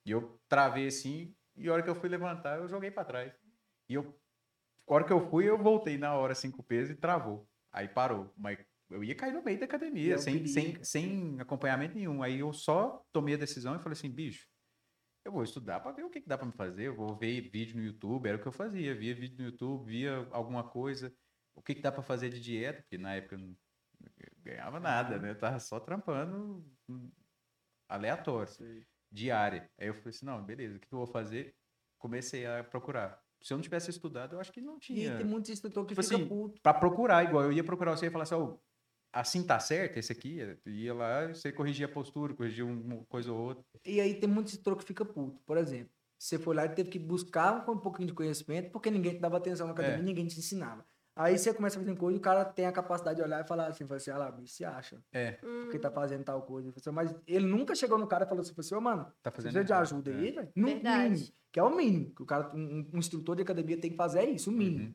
E 0.05 0.11
eu 0.11 0.40
travei 0.48 0.86
assim, 0.88 1.34
e 1.57 1.68
a 1.68 1.72
hora 1.72 1.82
que 1.82 1.90
eu 1.90 1.94
fui 1.94 2.09
levantar, 2.09 2.59
eu 2.59 2.68
joguei 2.68 2.90
pra 2.90 3.05
trás. 3.05 3.32
E 3.88 3.94
eu 3.94 4.18
A 4.86 4.94
hora 4.94 5.05
que 5.07 5.12
eu 5.12 5.20
fui, 5.30 5.48
eu 5.48 5.59
voltei 5.59 5.98
na 5.98 6.14
hora 6.14 6.34
cinco 6.34 6.62
pesos 6.62 6.90
e 6.96 6.96
travou. 7.01 7.48
Aí 7.72 7.88
parou. 7.88 8.32
Mas 8.36 8.59
eu 8.90 9.05
ia 9.05 9.14
cair 9.14 9.32
no 9.32 9.42
meio 9.42 9.59
da 9.59 9.66
academia, 9.66 10.16
o 10.16 10.18
sem, 10.18 10.46
sem, 10.46 10.82
sem 10.84 11.40
acompanhamento 11.40 11.94
nenhum. 11.96 12.22
Aí 12.22 12.40
eu 12.40 12.53
só 12.53 13.05
tomei 13.12 13.34
a 13.34 13.38
decisão 13.38 13.76
e 13.76 13.78
falei 13.80 13.94
assim, 13.94 14.11
bicho, 14.11 14.48
eu 15.24 15.32
vou 15.32 15.42
estudar 15.44 15.80
pra 15.80 15.92
ver 15.92 16.05
o 16.05 16.11
que, 16.11 16.20
que 16.20 16.28
dá 16.28 16.38
pra 16.38 16.46
me 16.46 16.53
fazer. 16.53 16.84
Eu 16.88 16.96
vou 16.96 17.16
ver 17.16 17.42
vídeo 17.51 17.76
no 17.76 17.84
YouTube, 17.84 18.26
era 18.28 18.38
o 18.38 18.40
que 18.42 18.48
eu 18.48 18.53
fazia. 18.53 18.94
Via 18.94 19.14
vídeo 19.14 19.38
no 19.38 19.44
YouTube, 19.51 19.86
via 19.86 20.28
alguma 20.32 20.64
coisa. 20.68 21.14
O 21.55 21.62
que, 21.62 21.74
que 21.74 21.82
dá 21.82 21.92
pra 21.92 22.03
fazer 22.03 22.30
de 22.30 22.40
dieta, 22.40 22.82
porque 22.82 22.98
na 22.98 23.14
época 23.14 23.36
eu 23.36 23.40
não 23.40 23.57
ganhava 24.38 24.80
nada, 24.80 25.18
né? 25.18 25.30
Eu 25.30 25.38
tava 25.38 25.59
só 25.61 25.78
trampando 25.80 26.64
hum, 26.88 27.11
aleatório 27.88 28.53
diária. 29.11 29.68
Aí 29.78 29.88
eu 29.88 29.94
falei 29.94 30.11
assim, 30.11 30.26
não, 30.26 30.42
beleza, 30.44 30.76
o 30.76 30.80
que 30.80 30.86
eu 30.92 30.98
vou 30.98 31.06
fazer? 31.06 31.54
Comecei 31.98 32.46
a 32.46 32.64
procurar. 32.64 33.20
Se 33.42 33.52
eu 33.52 33.56
não 33.56 33.62
tivesse 33.62 33.90
estudado, 33.90 34.36
eu 34.36 34.40
acho 34.40 34.52
que 34.52 34.61
não 34.61 34.76
E 34.76 34.80
tinha. 34.80 35.16
tem 35.16 35.24
muito 35.26 35.50
instrutor 35.50 35.84
que 35.84 35.94
Tipo 35.94 36.02
fica 36.02 36.16
assim, 36.16 36.28
puto. 36.28 36.61
Pra 36.62 36.74
procurar, 36.74 37.24
igual 37.24 37.44
eu 37.44 37.52
ia 37.52 37.64
procurar 37.64 37.96
você 37.96 38.06
e 38.06 38.11
falar 38.11 38.24
assim, 38.24 38.34
ó, 38.34 38.56
assim 39.12 39.42
tá 39.46 39.58
certo 39.58 39.96
esse 39.98 40.12
aqui? 40.12 40.38
Eu 40.38 40.58
ia 40.72 40.94
lá, 40.94 41.28
você 41.28 41.50
corrigia 41.50 41.86
a 41.86 41.88
postura, 41.88 42.34
corrigia 42.34 42.64
uma 42.64 43.04
coisa 43.06 43.32
ou 43.32 43.38
outra. 43.38 43.64
E 43.84 44.00
aí 44.00 44.14
tem 44.20 44.28
muito 44.28 44.48
instrutor 44.48 44.76
que 44.76 44.84
fica 44.84 45.04
puto. 45.04 45.40
Por 45.46 45.56
exemplo, 45.56 45.90
você 46.18 46.38
foi 46.38 46.54
lá 46.54 46.66
e 46.66 46.68
teve 46.74 46.90
que 46.90 46.98
buscar 46.98 47.68
um 47.68 47.78
pouquinho 47.78 48.08
de 48.08 48.14
conhecimento 48.14 48.70
porque 48.70 48.90
ninguém 48.90 49.14
te 49.14 49.20
dava 49.20 49.38
atenção 49.38 49.66
na 49.66 49.72
academia, 49.72 49.98
É. 50.00 50.02
ninguém 50.02 50.26
te 50.26 50.38
ensinava. 50.38 50.84
Aí 51.21 51.37
você 51.37 51.53
começa 51.53 51.79
a 51.79 51.83
fazer 51.83 51.95
coisa 51.97 52.16
e 52.16 52.18
o 52.18 52.23
cara 52.23 52.47
tem 52.47 52.64
a 52.64 52.73
capacidade 52.73 53.16
de 53.16 53.23
olhar 53.23 53.45
e 53.45 53.47
falar 53.47 53.66
assim, 53.66 53.85
assim, 53.91 54.11
ah 54.11 54.16
lá, 54.16 54.31
bicho, 54.31 54.55
se 54.55 54.64
acha. 54.64 55.03
É, 55.12 55.33
Porque 55.33 55.79
tá 55.79 55.91
fazendo 55.91 56.25
tal 56.25 56.41
coisa. 56.41 56.73
Assim, 56.75 56.91
Mas 56.91 57.14
ele 57.27 57.45
nunca 57.47 57.75
chegou 57.75 57.99
no 57.99 58.07
cara 58.07 58.25
e 58.25 58.27
falou 58.27 58.41
assim, 58.41 58.55
assim, 58.57 58.75
ô 58.75 58.81
mano, 58.81 59.05
tá 59.23 59.31
você 59.31 59.37
fazendo 59.37 59.53
precisa 59.53 59.64
de 59.64 59.73
ajuda 59.75 60.11
É. 60.11 60.14
aí, 60.14 60.31
velho? 60.31 60.53
No 60.57 60.66
Verdade. 60.66 61.11
mínimo. 61.11 61.27
Que 61.53 61.61
é 61.61 61.62
o 61.62 61.77
mínimo. 61.77 62.14
Que 62.14 62.23
o 62.23 62.27
cara, 62.27 62.51
um, 62.57 62.89
um 62.95 62.99
instrutor 62.99 63.37
de 63.37 63.43
academia 63.43 63.79
tem 63.79 63.91
que 63.91 63.99
fazer 63.99 64.21
é 64.21 64.31
isso, 64.31 64.49
o 64.49 64.53
mínimo. 64.55 64.87
Uhum. 64.87 64.95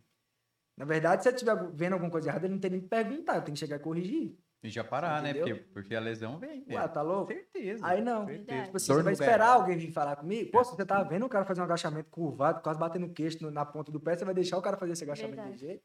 Na 0.78 0.86
verdade, 0.86 1.22
se 1.22 1.30
ele 1.30 1.36
estiver 1.36 1.56
vendo 1.76 1.94
alguma 1.94 2.10
coisa 2.10 2.28
errada, 2.28 2.48
ele 2.48 2.54
não 2.56 2.60
tem 2.60 2.72
nem 2.72 2.82
que 2.82 2.88
perguntar, 2.88 3.42
tem 3.42 3.54
que 3.54 3.60
chegar 3.60 3.76
e 3.76 3.80
corrigir. 3.80 4.36
E 4.64 4.70
já 4.70 4.84
parar, 4.84 5.22
né? 5.22 5.32
Porque, 5.32 5.54
porque 5.54 5.96
a 5.96 6.00
lesão 6.00 6.40
vem. 6.40 6.66
Ué, 6.68 6.76
é. 6.76 6.88
tá 6.88 7.04
louco? 7.04 7.32
Certeza. 7.32 7.86
Aí 7.86 8.02
não. 8.02 8.26
certeza. 8.26 8.64
Tipo 8.64 8.78
assim, 8.78 8.94
você 8.94 9.04
vai 9.04 9.16
pé. 9.16 9.24
esperar 9.24 9.50
alguém 9.50 9.78
vir 9.78 9.92
falar 9.92 10.16
comigo? 10.16 10.50
Pô, 10.50 10.64
se 10.64 10.76
você 10.76 10.84
tá 10.84 11.04
vendo 11.04 11.24
o 11.24 11.30
cara 11.30 11.46
fazer 11.46 11.62
um 11.62 11.66
agachamento 11.66 12.10
curvado, 12.10 12.64
quase 12.64 12.80
batendo 12.80 13.06
o 13.06 13.14
queixo 13.14 13.52
na 13.52 13.64
ponta 13.64 13.92
do 13.92 14.00
pé, 14.00 14.18
você 14.18 14.26
vai 14.26 14.34
deixar 14.34 14.58
o 14.58 14.62
cara 14.64 14.76
fazer 14.76 14.94
esse 14.94 15.04
agachamento 15.04 15.36
Verdade. 15.36 15.58
de 15.60 15.68
jeito? 15.68 15.84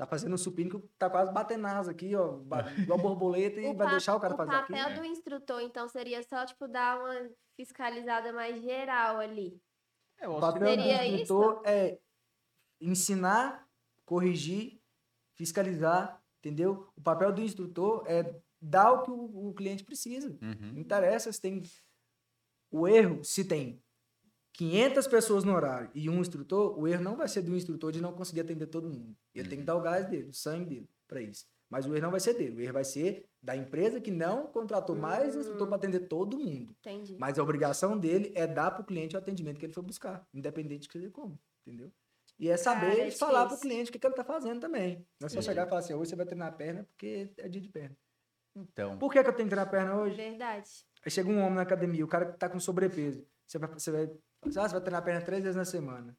Tá 0.00 0.06
fazendo 0.06 0.32
um 0.32 0.38
supino 0.38 0.80
que 0.80 0.88
tá 0.96 1.10
quase 1.10 1.30
batendo 1.30 1.66
asa 1.66 1.90
aqui, 1.90 2.16
ó, 2.16 2.40
igual 2.78 2.96
borboleta, 2.98 3.60
e 3.60 3.66
O 3.66 3.74
vai 3.74 3.90
deixar 3.90 4.16
o 4.16 4.20
cara 4.20 4.34
fazer 4.34 4.50
papel 4.50 4.86
aquilo. 4.86 5.00
do 5.00 5.04
instrutor, 5.04 5.60
então, 5.60 5.86
seria 5.88 6.22
só, 6.22 6.46
tipo, 6.46 6.66
dar 6.66 6.98
uma 6.98 7.28
fiscalizada 7.54 8.32
mais 8.32 8.62
geral 8.62 9.18
ali. 9.18 9.60
É, 10.16 10.26
O 10.26 10.38
o 10.38 10.40
papel 10.40 10.62
do 10.62 10.68
Seria 10.68 11.06
instrutor 11.06 11.60
é 11.66 11.98
ensinar, 12.80 13.68
corrigir, 14.06 14.80
fiscalizar, 15.34 16.18
entendeu? 16.38 16.90
O 16.96 17.02
papel 17.02 17.30
do 17.30 17.42
instrutor 17.42 18.02
é 18.06 18.40
dar 18.58 18.92
o 18.92 19.02
que 19.02 19.10
o, 19.10 19.48
o 19.50 19.52
cliente 19.52 19.84
precisa. 19.84 20.30
Uhum. 20.40 20.72
Não 20.72 20.80
interessa 20.80 21.30
se 21.30 21.38
tem 21.38 21.62
o 22.70 22.88
erro, 22.88 23.22
se 23.22 23.44
tem 23.44 23.82
500 24.52 25.06
pessoas 25.06 25.44
no 25.44 25.54
horário 25.54 25.90
e 25.94 26.08
um 26.10 26.20
instrutor, 26.20 26.78
o 26.78 26.86
erro 26.86 27.02
não 27.02 27.16
vai 27.16 27.28
ser 27.28 27.42
do 27.42 27.56
instrutor 27.56 27.92
de 27.92 28.00
não 28.00 28.12
conseguir 28.12 28.40
atender 28.40 28.66
todo 28.66 28.88
mundo. 28.88 29.16
Ele 29.34 29.48
tem 29.48 29.58
que 29.58 29.64
dar 29.64 29.76
o 29.76 29.80
gás 29.80 30.06
dele, 30.08 30.28
o 30.28 30.34
sangue 30.34 30.64
dele 30.64 30.88
para 31.06 31.20
isso. 31.20 31.46
Mas 31.68 31.86
o 31.86 31.94
erro 31.94 32.02
não 32.02 32.10
vai 32.10 32.20
ser 32.20 32.34
dele, 32.34 32.56
o 32.56 32.60
erro 32.60 32.72
vai 32.72 32.84
ser 32.84 33.26
da 33.40 33.56
empresa 33.56 34.00
que 34.00 34.10
não 34.10 34.48
contratou 34.48 34.96
mais 34.96 35.36
instrutor 35.36 35.66
para 35.68 35.76
atender 35.76 36.00
todo 36.00 36.36
mundo. 36.38 36.74
Entendi. 36.80 37.16
Mas 37.18 37.38
a 37.38 37.42
obrigação 37.42 37.96
dele 37.96 38.32
é 38.34 38.46
dar 38.46 38.72
para 38.72 38.82
o 38.82 38.84
cliente 38.84 39.14
o 39.14 39.18
atendimento 39.18 39.58
que 39.58 39.66
ele 39.66 39.72
foi 39.72 39.82
buscar, 39.82 40.26
independente 40.34 40.82
de 40.82 40.88
que 40.88 40.98
ele 40.98 41.10
como, 41.10 41.38
entendeu? 41.64 41.90
E 42.38 42.48
é 42.48 42.56
saber 42.56 42.96
Cara, 42.96 43.02
é 43.02 43.10
falar 43.10 43.46
para 43.46 43.56
o 43.56 43.60
cliente 43.60 43.90
o 43.90 43.92
que, 43.92 43.98
que 43.98 44.06
ele 44.06 44.14
está 44.14 44.24
fazendo 44.24 44.60
também. 44.60 45.06
Não 45.20 45.26
é 45.26 45.28
só 45.28 45.40
Sim. 45.40 45.46
chegar 45.46 45.66
e 45.66 45.68
falar 45.68 45.80
assim, 45.80 45.94
hoje 45.94 46.10
você 46.10 46.16
vai 46.16 46.24
treinar 46.24 46.48
a 46.48 46.52
perna 46.52 46.84
porque 46.84 47.30
é 47.36 47.48
dia 47.48 47.60
de 47.60 47.68
perna. 47.68 47.96
Então, 48.56 48.98
Por 48.98 49.12
que, 49.12 49.22
que 49.22 49.28
eu 49.28 49.32
tenho 49.32 49.48
que 49.48 49.54
treinar 49.54 49.68
a 49.68 49.70
perna 49.70 49.94
hoje? 49.94 50.16
Verdade. 50.16 50.68
Aí 51.04 51.10
chega 51.10 51.28
um 51.28 51.38
homem 51.38 51.54
na 51.54 51.62
academia, 51.62 52.04
o 52.04 52.08
cara 52.08 52.32
que 52.32 52.38
tá 52.38 52.48
com 52.48 52.58
sobrepeso. 52.58 53.24
Você 53.46 53.58
vai, 53.58 53.68
você 53.68 53.90
vai, 53.90 54.10
ah, 54.42 54.50
você 54.50 54.74
vai 54.74 54.80
treinar 54.80 55.00
a 55.00 55.04
perna 55.04 55.20
três 55.22 55.42
vezes 55.42 55.56
na 55.56 55.64
semana. 55.64 56.16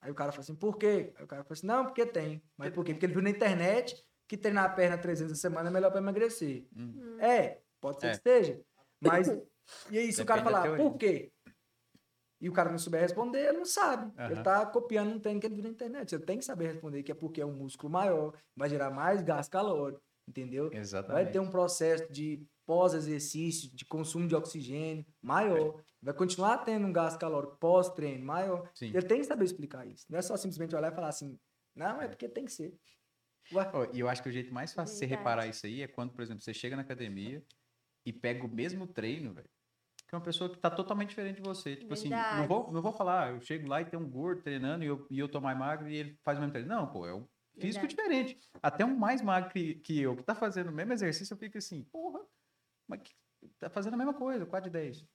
Aí 0.00 0.10
o 0.10 0.14
cara 0.14 0.32
fala 0.32 0.42
assim, 0.42 0.54
por 0.56 0.76
quê? 0.76 1.12
Aí 1.16 1.24
o 1.24 1.28
cara 1.28 1.44
fala 1.44 1.52
assim, 1.52 1.66
não, 1.66 1.84
porque 1.84 2.04
tem. 2.04 2.42
Mas 2.56 2.70
por 2.70 2.84
quê? 2.84 2.92
Porque 2.92 3.06
ele 3.06 3.12
viu 3.12 3.22
na 3.22 3.30
internet 3.30 4.04
que 4.26 4.36
treinar 4.36 4.64
a 4.64 4.68
perna 4.68 4.98
três 4.98 5.20
vezes 5.20 5.36
na 5.36 5.40
semana 5.40 5.68
é 5.68 5.72
melhor 5.72 5.90
para 5.90 6.00
emagrecer. 6.00 6.66
Hum. 6.76 7.18
É, 7.20 7.60
pode 7.80 8.00
ser 8.00 8.06
É. 8.06 8.10
que 8.10 8.16
esteja. 8.16 8.60
Mas, 9.00 9.28
e 9.90 9.98
aí 9.98 10.12
se 10.12 10.22
o 10.22 10.26
cara 10.26 10.42
Depende 10.42 10.60
falar, 10.60 10.76
por 10.76 10.96
quê? 10.96 11.32
E 12.40 12.48
o 12.48 12.52
cara 12.52 12.70
não 12.70 12.78
souber 12.78 13.00
responder, 13.00 13.38
ele 13.48 13.58
não 13.58 13.64
sabe. 13.64 14.12
Ele 14.18 14.34
Aham. 14.34 14.42
tá 14.42 14.66
copiando 14.66 15.14
um 15.14 15.20
treino 15.20 15.38
que 15.38 15.46
ele 15.46 15.54
viu 15.54 15.62
na 15.62 15.70
internet. 15.70 16.10
Você 16.10 16.18
tem 16.18 16.38
que 16.38 16.44
saber 16.44 16.72
responder 16.72 17.04
que 17.04 17.12
é 17.12 17.14
porque 17.14 17.40
é 17.40 17.46
um 17.46 17.52
músculo 17.52 17.92
maior, 17.92 18.36
vai 18.56 18.68
gerar 18.68 18.90
mais 18.90 19.22
gasto 19.22 19.50
calórico, 19.52 20.02
entendeu? 20.28 20.68
exatamente. 20.72 21.22
Vai 21.24 21.32
ter 21.32 21.38
um 21.38 21.48
processo 21.48 22.10
de 22.10 22.44
pós-exercício, 22.72 23.70
de 23.74 23.84
consumo 23.84 24.26
de 24.26 24.34
oxigênio 24.34 25.04
maior. 25.20 25.82
Vai 26.00 26.14
continuar 26.14 26.58
tendo 26.58 26.86
um 26.86 26.92
gasto 26.92 27.18
calórico 27.18 27.58
pós-treino 27.58 28.24
maior. 28.24 28.70
Sim. 28.74 28.86
Ele 28.86 29.02
tem 29.02 29.18
que 29.18 29.26
saber 29.26 29.44
explicar 29.44 29.86
isso. 29.86 30.06
Não 30.08 30.18
é 30.18 30.22
só 30.22 30.34
simplesmente 30.38 30.74
olhar 30.74 30.90
e 30.90 30.94
falar 30.94 31.08
assim, 31.08 31.38
não, 31.76 32.00
é 32.00 32.08
porque 32.08 32.26
tem 32.26 32.46
que 32.46 32.52
ser. 32.52 32.74
E 33.92 34.00
eu 34.00 34.08
acho 34.08 34.22
que 34.22 34.28
o 34.30 34.32
jeito 34.32 34.54
mais 34.54 34.72
fácil 34.72 34.94
de 34.94 34.98
você 34.98 35.06
Verdade. 35.06 35.18
reparar 35.20 35.46
isso 35.48 35.66
aí 35.66 35.82
é 35.82 35.86
quando, 35.86 36.12
por 36.12 36.22
exemplo, 36.22 36.42
você 36.42 36.54
chega 36.54 36.74
na 36.74 36.82
academia 36.82 37.44
e 38.06 38.12
pega 38.12 38.46
o 38.46 38.48
mesmo 38.48 38.86
treino, 38.86 39.34
velho. 39.34 39.50
Que 40.08 40.14
é 40.14 40.18
uma 40.18 40.24
pessoa 40.24 40.48
que 40.48 40.58
tá 40.58 40.70
totalmente 40.70 41.10
diferente 41.10 41.36
de 41.36 41.42
você. 41.42 41.76
Tipo 41.76 41.92
assim, 41.92 42.08
não 42.08 42.16
Verdade. 42.16 42.48
vou, 42.48 42.72
não 42.72 42.80
vou 42.80 42.92
falar, 42.92 43.32
eu 43.32 43.40
chego 43.42 43.68
lá 43.68 43.82
e 43.82 43.84
tem 43.84 43.98
um 43.98 44.08
gordo 44.08 44.42
treinando 44.42 44.82
e 44.82 44.86
eu, 44.86 45.06
e 45.10 45.18
eu 45.18 45.28
tô 45.28 45.42
mais 45.42 45.58
magro 45.58 45.90
e 45.90 45.96
ele 45.96 46.18
faz 46.22 46.38
o 46.38 46.40
mesmo 46.40 46.52
treino. 46.52 46.70
Não, 46.70 46.86
pô, 46.86 47.06
é 47.06 47.14
um 47.14 47.26
físico 47.60 47.86
Verdade. 47.86 47.88
diferente. 47.88 48.38
Até 48.62 48.82
um 48.84 48.96
mais 48.96 49.20
magro 49.20 49.50
que, 49.50 49.74
que 49.76 50.00
eu, 50.00 50.16
que 50.16 50.22
tá 50.22 50.34
fazendo 50.34 50.70
o 50.70 50.72
mesmo 50.72 50.92
exercício, 50.94 51.34
eu 51.34 51.38
fico 51.38 51.58
assim, 51.58 51.84
porra, 51.84 52.20
mas 52.92 53.00
tá 53.58 53.70
fazendo 53.70 53.94
a 53.94 53.96
mesma 53.96 54.14
coisa, 54.14 54.46
4 54.46 54.70
de 54.70 54.78
10, 54.78 55.06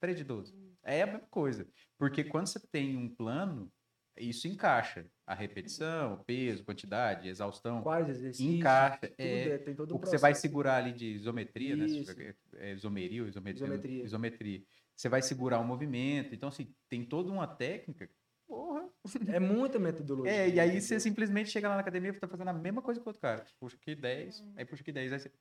3 0.00 0.16
de 0.16 0.24
12. 0.24 0.54
É 0.82 1.02
a 1.02 1.06
mesma 1.06 1.20
coisa. 1.30 1.68
Porque 1.98 2.24
quando 2.24 2.46
você 2.46 2.60
tem 2.60 2.96
um 2.96 3.14
plano, 3.14 3.70
isso 4.16 4.48
encaixa. 4.48 5.06
A 5.26 5.34
repetição, 5.34 6.14
o 6.14 6.24
peso, 6.24 6.64
quantidade, 6.64 7.28
exaustão. 7.28 7.82
quais 7.82 8.08
exercícios. 8.08 8.58
Encaixa, 8.58 9.08
tudo 9.08 9.14
é, 9.18 9.48
é, 9.48 9.58
tem 9.58 9.74
todo 9.74 9.94
o 9.94 9.98
que 10.00 10.08
você 10.08 10.18
vai 10.18 10.34
segurar 10.34 10.76
ali 10.76 10.92
de 10.92 11.06
isometria, 11.06 11.74
Isso. 11.74 12.16
né? 12.16 12.34
É, 12.56 12.72
isomeria 12.72 13.22
ou 13.22 13.28
isometria? 13.28 13.64
Isometria. 13.64 14.04
Isometria. 14.04 14.62
Você 14.96 15.08
vai 15.08 15.22
segurar 15.22 15.60
o 15.60 15.64
movimento. 15.64 16.34
Então, 16.34 16.48
assim, 16.48 16.74
tem 16.88 17.04
toda 17.04 17.30
uma 17.30 17.46
técnica. 17.46 18.10
Porra. 18.46 18.88
É 19.28 19.38
muita 19.38 19.78
metodologia. 19.78 20.30
É, 20.34 20.48
e 20.48 20.58
aí 20.60 20.80
você 20.80 20.98
simplesmente 20.98 21.50
chega 21.50 21.68
lá 21.68 21.74
na 21.74 21.80
academia 21.80 22.10
e 22.10 22.18
tá 22.18 22.28
fazendo 22.28 22.48
a 22.48 22.52
mesma 22.52 22.82
coisa 22.82 23.00
que 23.00 23.06
o 23.06 23.08
outro 23.08 23.22
cara. 23.22 23.44
Puxa 23.58 23.76
aqui 23.76 23.94
10, 23.94 24.44
aí 24.56 24.64
puxa 24.64 24.82
aqui 24.82 24.92
10, 24.92 25.12
aí 25.12 25.20
você. 25.20 25.32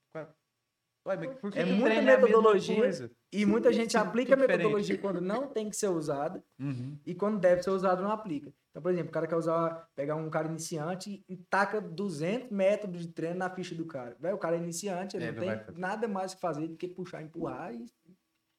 Ué, 1.10 1.38
É 1.55 1.66
muita 1.66 2.01
metodologia. 2.01 3.10
E 3.32 3.45
muita 3.45 3.72
gente 3.74 3.91
Sim, 3.91 3.97
aplica 3.97 4.34
a 4.34 4.38
metodologia 4.38 4.97
quando 4.97 5.22
não 5.22 5.47
tem 5.47 5.70
que 5.70 5.76
ser 5.76 5.88
usada 5.89 6.43
Uhum. 6.60 6.97
e 7.05 7.14
quando 7.16 7.39
deve 7.39 7.64
ser 7.64 7.70
usado 7.72 8.01
não 8.03 8.12
aplica. 8.12 8.53
Então, 8.72 8.82
por 8.82 8.91
exemplo, 8.91 9.10
o 9.10 9.14
cara 9.14 9.28
quer 9.28 9.36
usar, 9.36 9.88
pegar 9.95 10.16
um 10.16 10.30
cara 10.30 10.47
iniciante 10.47 11.24
e 11.28 11.36
taca 11.38 11.82
200 11.82 12.49
métodos 12.51 13.01
de 13.01 13.07
treino 13.12 13.38
na 13.39 13.49
ficha 13.49 13.74
do 13.76 13.86
cara. 13.86 14.16
Véi, 14.20 14.34
o 14.34 14.38
cara 14.38 14.55
é 14.55 14.60
iniciante, 14.60 15.18
ele 15.18 15.26
É, 15.26 15.32
não 15.32 15.45
não 15.45 15.66
tem 15.66 15.76
nada 15.76 16.07
mais 16.07 16.34
que 16.34 16.39
fazer 16.41 16.68
do 16.68 16.76
que 16.76 16.88
puxar, 16.88 17.22
empurrar 17.22 17.74
e 17.74 17.86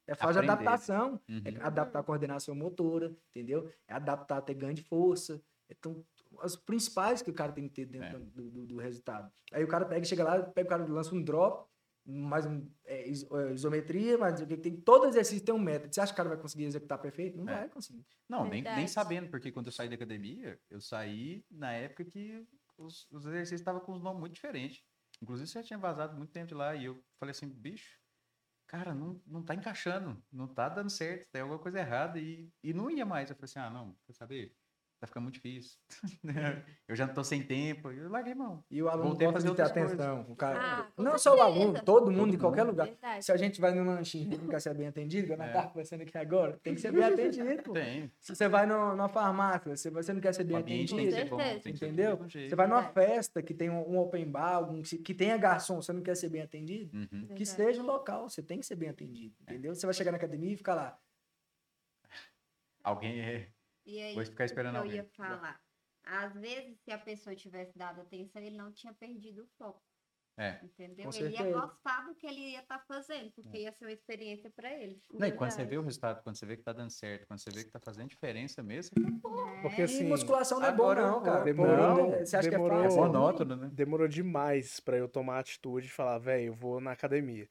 é 0.07 0.15
fase 0.15 0.39
de 0.41 0.45
adaptação. 0.49 1.19
Uhum. 1.29 1.41
É 1.45 1.63
adaptar 1.65 1.99
a 1.99 2.03
coordenação 2.03 2.53
motora, 2.55 3.15
entendeu? 3.29 3.69
É 3.87 3.93
adaptar 3.93 4.37
até 4.37 4.53
ganho 4.53 4.73
de 4.73 4.83
força. 4.83 5.41
Então, 5.69 6.03
as 6.41 6.55
principais 6.55 7.21
que 7.21 7.29
o 7.29 7.33
cara 7.33 7.51
tem 7.53 7.67
que 7.67 7.73
ter 7.73 7.85
dentro 7.85 8.17
É. 8.17 8.19
do, 8.19 8.49
do- 8.49 8.65
do 8.65 8.77
resultado. 8.77 9.31
Aí 9.53 9.63
o 9.63 9.67
cara 9.67 9.85
pega, 9.85 10.03
chega 10.05 10.23
lá, 10.23 10.41
pega 10.41 10.67
o 10.67 10.69
cara 10.69 10.85
lança 10.85 11.13
um 11.15 11.21
drop, 11.23 11.69
mais 12.05 12.45
um 12.45 12.69
é, 12.85 13.07
is- 13.07 13.29
é, 13.31 13.53
isometria, 13.53 14.17
sei 14.35 14.45
o 14.45 14.47
que 14.47 14.57
tem. 14.57 14.75
Todo 14.81 15.07
exercício 15.07 15.45
tem 15.45 15.53
um 15.53 15.59
método. 15.59 15.93
Você 15.93 16.01
acha 16.01 16.11
que 16.11 16.15
o 16.15 16.17
cara 16.17 16.29
vai 16.29 16.37
conseguir 16.37 16.65
executar 16.65 16.99
perfeito? 16.99 17.37
Não 17.37 17.47
É. 17.49 17.59
vai 17.59 17.69
conseguir. 17.69 18.05
Não, 18.27 18.47
nem, 18.47 18.61
nem 18.61 18.87
sabendo, 18.87 19.29
porque 19.29 19.51
quando 19.51 19.67
eu 19.67 19.71
saí 19.71 19.89
da 19.89 19.95
academia, 19.95 20.59
eu 20.69 20.81
saí 20.81 21.45
na 21.49 21.71
época 21.73 22.05
que 22.05 22.45
os, 22.77 23.07
os 23.11 23.25
exercícios 23.25 23.61
estavam 23.61 23.81
com 23.81 23.93
os 23.93 24.01
nomes 24.01 24.19
muito 24.19 24.33
diferentes. 24.33 24.83
Inclusive, 25.21 25.47
você 25.47 25.59
já 25.59 25.63
tinha 25.63 25.79
vazado 25.79 26.17
muito 26.17 26.31
tempo 26.31 26.47
de 26.47 26.53
lá 26.55 26.73
e 26.75 26.85
eu 26.85 27.03
falei 27.19 27.31
assim, 27.31 27.47
bicho, 27.47 27.99
cara, 28.65 28.93
não, 28.95 29.21
não 29.27 29.43
tá 29.43 29.53
encaixando, 29.53 30.23
não 30.31 30.47
tá 30.47 30.67
dando 30.69 30.89
certo, 30.89 31.29
tem 31.29 31.41
alguma 31.41 31.59
coisa 31.59 31.79
errada 31.79 32.17
e, 32.19 32.49
e 32.63 32.73
não 32.73 32.89
ia 32.89 33.05
mais. 33.05 33.29
Eu 33.29 33.35
falei 33.35 33.45
assim, 33.45 33.59
ah, 33.59 33.69
não, 33.69 33.95
quer 34.05 34.13
saber? 34.13 34.55
Tá 35.01 35.07
ficando 35.07 35.23
muito 35.23 35.33
difícil. 35.33 35.79
eu 36.87 36.95
já 36.95 37.07
não 37.07 37.13
tô 37.15 37.23
sem 37.23 37.41
tempo. 37.41 37.89
Eu 37.89 38.07
larguei 38.07 38.35
mão. 38.35 38.63
E 38.69 38.83
o 38.83 38.87
aluno 38.87 39.09
Voltei 39.09 39.25
a 39.27 39.31
gosta 39.31 39.47
fazer 39.49 39.63
de 39.63 39.73
ter 39.73 39.79
coisas. 39.79 39.99
atenção. 39.99 40.31
O 40.31 40.35
cara, 40.35 40.59
Ah, 40.61 40.91
não 40.95 41.17
só 41.17 41.35
o 41.35 41.41
aluno, 41.41 41.81
todo 41.83 42.11
mundo, 42.11 42.17
Todo 42.25 42.35
em 42.35 42.37
qualquer 42.37 42.61
mundo. 42.65 42.69
lugar. 42.73 42.85
Verdade. 42.85 43.25
Se 43.25 43.31
a 43.31 43.37
gente 43.37 43.59
vai 43.59 43.73
num 43.73 43.83
lanchinho 43.83 44.31
e 44.31 44.37
não 44.37 44.47
quer 44.47 44.61
ser 44.61 44.75
bem 44.75 44.85
atendido, 44.85 45.25
que 45.25 45.33
eu 45.33 45.37
não 45.37 45.45
É. 45.45 45.51
tava 45.51 45.69
conversando 45.69 46.01
aqui 46.03 46.15
agora, 46.15 46.59
tem 46.61 46.75
que 46.75 46.81
ser 46.81 46.91
bem 46.91 47.03
atendido. 47.03 47.63
pô. 47.63 47.73
Tem. 47.73 48.11
Se 48.19 48.35
você 48.35 48.47
vai 48.47 48.67
no, 48.67 48.91
numa 48.91 49.09
farmácia, 49.09 49.75
você, 49.75 49.89
você 49.89 50.13
não 50.13 50.21
quer 50.21 50.35
ser 50.35 50.43
bem 50.43 50.57
atendido, 50.57 50.95
tem 50.95 51.07
que 51.07 51.11
ser 51.15 51.25
bom. 51.29 51.37
Tem 51.37 51.73
que 51.73 51.79
ser 51.79 51.85
Entendeu? 51.87 52.11
mesmo 52.11 52.29
jeito. 52.29 52.49
Você 52.51 52.55
vai 52.55 52.67
numa 52.67 52.83
festa 52.83 53.41
que 53.41 53.55
tem 53.55 53.71
um, 53.71 53.97
open 53.97 54.29
bar, 54.29 54.53
algum, 54.57 54.83
que, 54.83 54.99
que 54.99 55.15
tenha 55.15 55.35
garçom, 55.35 55.81
você 55.81 55.91
não 55.91 56.01
quer 56.03 56.15
ser 56.15 56.29
bem 56.29 56.43
atendido? 56.43 56.95
Uhum. 56.95 57.27
Que 57.33 57.43
seja 57.43 57.81
o 57.81 57.85
local, 57.87 58.29
você 58.29 58.43
tem 58.43 58.59
que 58.59 58.67
ser 58.67 58.75
bem 58.75 58.89
atendido, 58.89 59.33
entendeu? 59.41 59.73
Você 59.73 59.87
vai 59.87 59.95
chegar 59.95 60.11
na 60.11 60.17
academia 60.17 60.53
e 60.53 60.57
ficar 60.57 60.75
lá. 60.75 60.95
Alguém 62.83 63.19
é... 63.19 63.47
E 63.85 63.99
aí, 64.01 64.15
Vou 64.15 64.25
ficar 64.25 64.45
esperando 64.45 64.75
eu 64.75 64.81
alguém. 64.81 64.97
ia 64.97 65.05
falar. 65.15 65.59
Às 66.03 66.33
vezes, 66.33 66.79
se 66.83 66.91
a 66.91 66.97
pessoa 66.97 67.35
tivesse 67.35 67.77
dado 67.77 68.01
atenção, 68.01 68.41
ele 68.41 68.57
não 68.57 68.71
tinha 68.71 68.93
perdido 68.93 69.43
o 69.43 69.47
foco. 69.57 69.81
É. 70.37 70.59
Entendeu? 70.63 71.09
Com 71.11 71.17
ele 71.17 71.29
ia 71.35 71.51
gostar 71.51 72.05
do 72.07 72.15
que 72.15 72.25
ele 72.25 72.39
ia 72.51 72.61
estar 72.61 72.79
fazendo, 72.87 73.31
porque 73.33 73.57
É. 73.57 73.61
ia 73.63 73.71
ser 73.73 73.85
uma 73.85 73.91
experiência 73.91 74.49
para 74.55 74.71
ele. 74.73 74.99
Não, 75.13 75.27
e 75.27 75.31
quando 75.33 75.51
você 75.51 75.65
vê 75.65 75.77
o 75.77 75.81
resultado, 75.83 76.23
quando 76.23 76.37
você 76.37 76.45
vê 76.45 76.55
que 76.57 76.63
tá 76.63 76.71
dando 76.73 76.89
certo, 76.89 77.27
quando 77.27 77.39
você 77.39 77.51
vê 77.51 77.63
que 77.65 77.69
tá 77.69 77.79
fazendo 77.79 78.07
diferença 78.09 78.63
mesmo, 78.63 78.95
Porque 79.61 79.81
E 79.81 79.83
assim, 79.83 80.05
musculação 80.07 80.59
não 80.59 80.67
é 80.67 80.71
bom, 80.71 80.83
agora 80.89 81.01
não, 81.05 81.21
cara. 81.21 81.43
Demorou- 81.43 82.11
Pô, 82.11 82.25
você 82.25 82.35
acha 82.37 82.49
demorou- 82.49 82.79
que 82.79 82.83
é 82.83 82.87
é 82.87 82.89
fácil? 82.89 83.01
monótono, 83.03 83.55
né? 83.57 83.69
demorou 83.71 84.07
demais 84.07 84.79
pra 84.79 84.97
eu 84.97 85.07
tomar 85.07 85.35
a 85.35 85.39
atitude 85.39 85.85
de 85.87 85.93
falar, 85.93 86.17
velho, 86.17 86.45
eu 86.47 86.53
vou 86.55 86.81
na 86.81 86.93
academia. 86.93 87.47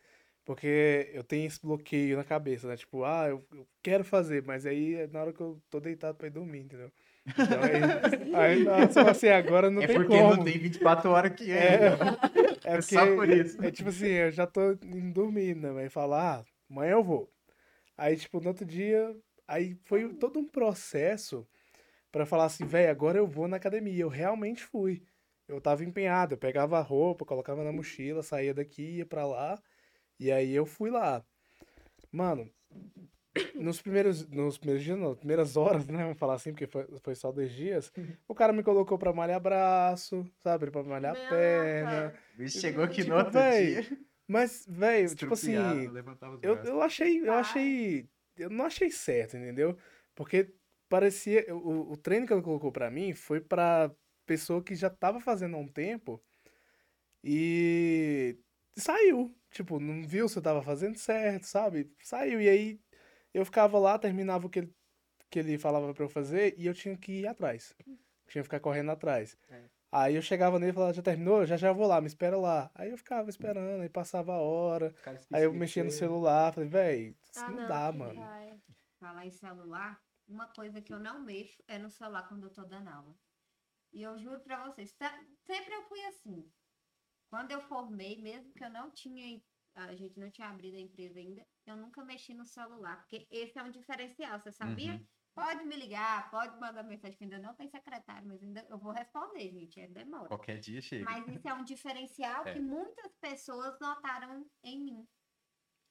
Porque 0.50 1.08
eu 1.14 1.22
tenho 1.22 1.46
esse 1.46 1.60
bloqueio 1.62 2.16
na 2.16 2.24
cabeça, 2.24 2.66
né? 2.66 2.76
Tipo, 2.76 3.04
ah, 3.04 3.28
eu, 3.28 3.46
eu 3.52 3.64
quero 3.80 4.02
fazer, 4.02 4.42
mas 4.44 4.66
aí 4.66 4.96
é 4.96 5.06
na 5.06 5.20
hora 5.20 5.32
que 5.32 5.40
eu 5.40 5.62
tô 5.70 5.78
deitado 5.78 6.18
pra 6.18 6.26
ir 6.26 6.30
dormir, 6.30 6.58
entendeu? 6.62 6.90
Então 7.38 7.60
aí, 7.62 8.34
aí 8.34 8.64
nossa, 8.64 9.08
assim, 9.12 9.28
agora 9.28 9.70
não 9.70 9.80
é 9.80 9.86
tem 9.86 9.94
porque 9.94 10.08
como. 10.08 10.34
não 10.34 10.42
tem 10.42 10.58
24 10.58 11.08
horas 11.08 11.32
que 11.36 11.52
é. 11.52 11.76
É, 11.76 11.90
né? 11.90 12.16
é 12.64 12.78
É 12.78 12.80
só 12.80 13.06
por 13.06 13.14
porque, 13.18 13.32
isso. 13.32 13.62
é 13.62 13.70
tipo 13.70 13.90
assim, 13.90 14.08
eu 14.08 14.32
já 14.32 14.44
tô 14.44 14.72
indo 14.72 15.12
dormir, 15.12 15.54
né? 15.54 15.70
Aí 15.82 15.88
fala, 15.88 16.40
ah, 16.40 16.44
amanhã 16.68 16.94
eu 16.94 17.04
vou. 17.04 17.32
Aí, 17.96 18.16
tipo, 18.16 18.40
no 18.40 18.48
outro 18.48 18.64
dia, 18.66 19.16
aí 19.46 19.76
foi 19.84 20.12
todo 20.14 20.40
um 20.40 20.48
processo 20.48 21.46
pra 22.10 22.26
falar 22.26 22.46
assim, 22.46 22.66
velho, 22.66 22.90
agora 22.90 23.18
eu 23.18 23.26
vou 23.26 23.46
na 23.48 23.56
academia. 23.58 24.02
Eu 24.02 24.08
realmente 24.08 24.64
fui. 24.64 25.02
Eu 25.48 25.60
tava 25.60 25.84
empenhado, 25.84 26.34
eu 26.34 26.38
pegava 26.38 26.78
a 26.78 26.82
roupa, 26.82 27.24
colocava 27.24 27.62
na 27.64 27.72
mochila, 27.72 28.22
saía 28.22 28.54
daqui, 28.54 28.98
ia 28.98 29.06
pra 29.06 29.26
lá, 29.26 29.60
e 30.20 30.30
aí 30.30 30.52
eu 30.54 30.66
fui 30.66 30.90
lá. 30.90 31.24
Mano, 32.12 32.50
nos 33.54 33.80
primeiros, 33.80 34.28
nos 34.28 34.58
primeiros 34.58 34.84
dias, 34.84 34.98
não, 34.98 35.08
nas 35.10 35.18
primeiras 35.18 35.56
horas, 35.56 35.86
né? 35.86 36.02
Vamos 36.02 36.18
falar 36.18 36.34
assim, 36.34 36.52
porque 36.52 36.66
foi, 36.66 36.86
foi 37.00 37.14
só 37.14 37.32
dois 37.32 37.50
dias. 37.52 37.90
O 38.28 38.34
cara 38.34 38.52
me 38.52 38.62
colocou 38.62 38.98
pra 38.98 39.12
malhar 39.12 39.40
braço, 39.40 40.24
sabe? 40.42 40.70
Pra 40.70 40.82
malhar 40.82 41.14
Meu, 41.14 41.28
perna. 41.28 42.14
Bicho 42.36 42.60
chegou 42.60 42.84
aqui 42.84 42.96
Tipo, 43.02 43.10
no 43.10 43.16
outro 43.16 43.32
véi, 43.32 43.82
dia. 43.82 43.98
Mas, 44.28 44.64
velho, 44.68 45.14
tipo 45.14 45.34
assim, 45.34 45.54
eu, 46.42 46.56
eu 46.56 46.82
achei, 46.82 47.18
eu 47.20 47.32
Ai. 47.32 47.40
achei, 47.40 48.08
eu 48.36 48.50
não 48.50 48.66
achei 48.66 48.90
certo, 48.90 49.36
entendeu? 49.36 49.76
Porque 50.14 50.54
parecia, 50.88 51.44
o, 51.54 51.92
o 51.92 51.96
treino 51.96 52.26
que 52.26 52.32
ela 52.32 52.42
colocou 52.42 52.70
pra 52.70 52.90
mim 52.90 53.14
foi 53.14 53.40
pra 53.40 53.90
pessoa 54.26 54.62
que 54.62 54.74
já 54.76 54.88
tava 54.90 55.20
fazendo 55.20 55.56
há 55.56 55.58
um 55.58 55.66
tempo 55.66 56.22
e 57.24 58.38
saiu, 58.76 59.34
tipo, 59.50 59.78
não 59.80 60.06
viu 60.06 60.28
se 60.28 60.38
eu 60.38 60.42
tava 60.42 60.62
fazendo 60.62 60.96
certo, 60.96 61.44
sabe? 61.44 61.92
Saiu, 62.02 62.40
e 62.40 62.48
aí 62.48 62.80
eu 63.34 63.44
ficava 63.44 63.78
lá, 63.78 63.98
terminava 63.98 64.46
o 64.46 64.50
que 64.50 64.60
ele, 64.60 64.74
que 65.28 65.38
ele 65.38 65.58
falava 65.58 65.92
pra 65.94 66.04
eu 66.04 66.08
fazer 66.08 66.54
e 66.58 66.66
eu 66.66 66.74
tinha 66.74 66.96
que 66.96 67.20
ir 67.20 67.26
atrás, 67.26 67.74
tinha 68.26 68.42
que 68.42 68.42
ficar 68.44 68.60
correndo 68.60 68.90
atrás. 68.90 69.36
É. 69.48 69.64
Aí 69.92 70.14
eu 70.14 70.22
chegava 70.22 70.56
nele 70.58 70.70
e 70.70 70.74
falava, 70.74 70.92
já 70.92 71.02
terminou? 71.02 71.44
Já 71.44 71.56
já 71.56 71.72
vou 71.72 71.86
lá, 71.86 72.00
me 72.00 72.06
espera 72.06 72.36
lá. 72.38 72.70
Aí 72.76 72.90
eu 72.90 72.96
ficava 72.96 73.28
esperando, 73.28 73.82
aí 73.82 73.88
passava 73.88 74.32
a 74.34 74.38
hora. 74.38 74.94
Aí 75.32 75.42
eu 75.42 75.52
mexia 75.52 75.82
no 75.82 75.90
celular, 75.90 76.52
falei, 76.54 76.68
véi, 76.68 77.16
isso 77.28 77.40
Ah, 77.44 77.50
não, 77.50 77.66
dá, 77.66 77.90
que 77.90 77.98
mano. 77.98 78.20
vai. 78.20 78.60
Falar 79.00 79.26
em 79.26 79.30
celular, 79.30 80.00
uma 80.28 80.46
coisa 80.46 80.80
que 80.80 80.92
eu 80.94 81.00
não 81.00 81.24
mexo 81.24 81.60
é 81.66 81.76
no 81.76 81.90
celular 81.90 82.28
quando 82.28 82.44
eu 82.44 82.50
tô 82.50 82.62
dando 82.64 82.88
aula. 82.88 83.16
E 83.92 84.00
eu 84.02 84.16
juro 84.16 84.38
pra 84.40 84.64
vocês, 84.64 84.92
tá- 84.92 85.18
sempre 85.44 85.74
eu 85.74 85.82
fui 85.82 86.00
assim. 86.04 86.48
Quando 87.30 87.52
eu 87.52 87.60
formei, 87.62 88.20
mesmo 88.20 88.52
que 88.52 88.64
eu 88.64 88.70
não 88.70 88.90
tinha, 88.90 89.40
a 89.74 89.94
gente 89.94 90.18
não 90.18 90.30
tinha 90.30 90.48
abrido 90.48 90.76
a 90.76 90.80
empresa 90.80 91.18
ainda, 91.18 91.46
eu 91.64 91.76
nunca 91.76 92.04
mexi 92.04 92.34
no 92.34 92.44
celular, 92.44 92.98
porque 92.98 93.26
esse 93.30 93.56
é 93.56 93.62
um 93.62 93.70
diferencial, 93.70 94.38
você 94.40 94.50
sabia? 94.50 94.94
Uhum. 94.94 95.06
Pode 95.32 95.64
me 95.64 95.76
ligar, 95.76 96.28
pode 96.28 96.58
mandar 96.58 96.82
mensagem, 96.82 97.16
que 97.16 97.22
ainda 97.22 97.38
não 97.38 97.54
tem 97.54 97.68
secretário, 97.68 98.26
mas 98.26 98.42
ainda 98.42 98.66
eu 98.68 98.76
vou 98.76 98.92
responder, 98.92 99.48
gente, 99.52 99.80
é 99.80 99.86
demora. 99.86 100.26
Qualquer 100.26 100.58
dia 100.58 100.82
chega. 100.82 101.04
Mas 101.04 101.26
isso 101.28 101.48
é 101.48 101.54
um 101.54 101.62
diferencial 101.62 102.44
É. 102.48 102.52
que 102.52 102.60
muitas 102.60 103.16
pessoas 103.16 103.78
notaram 103.80 104.44
em 104.64 104.84
mim. 104.84 105.08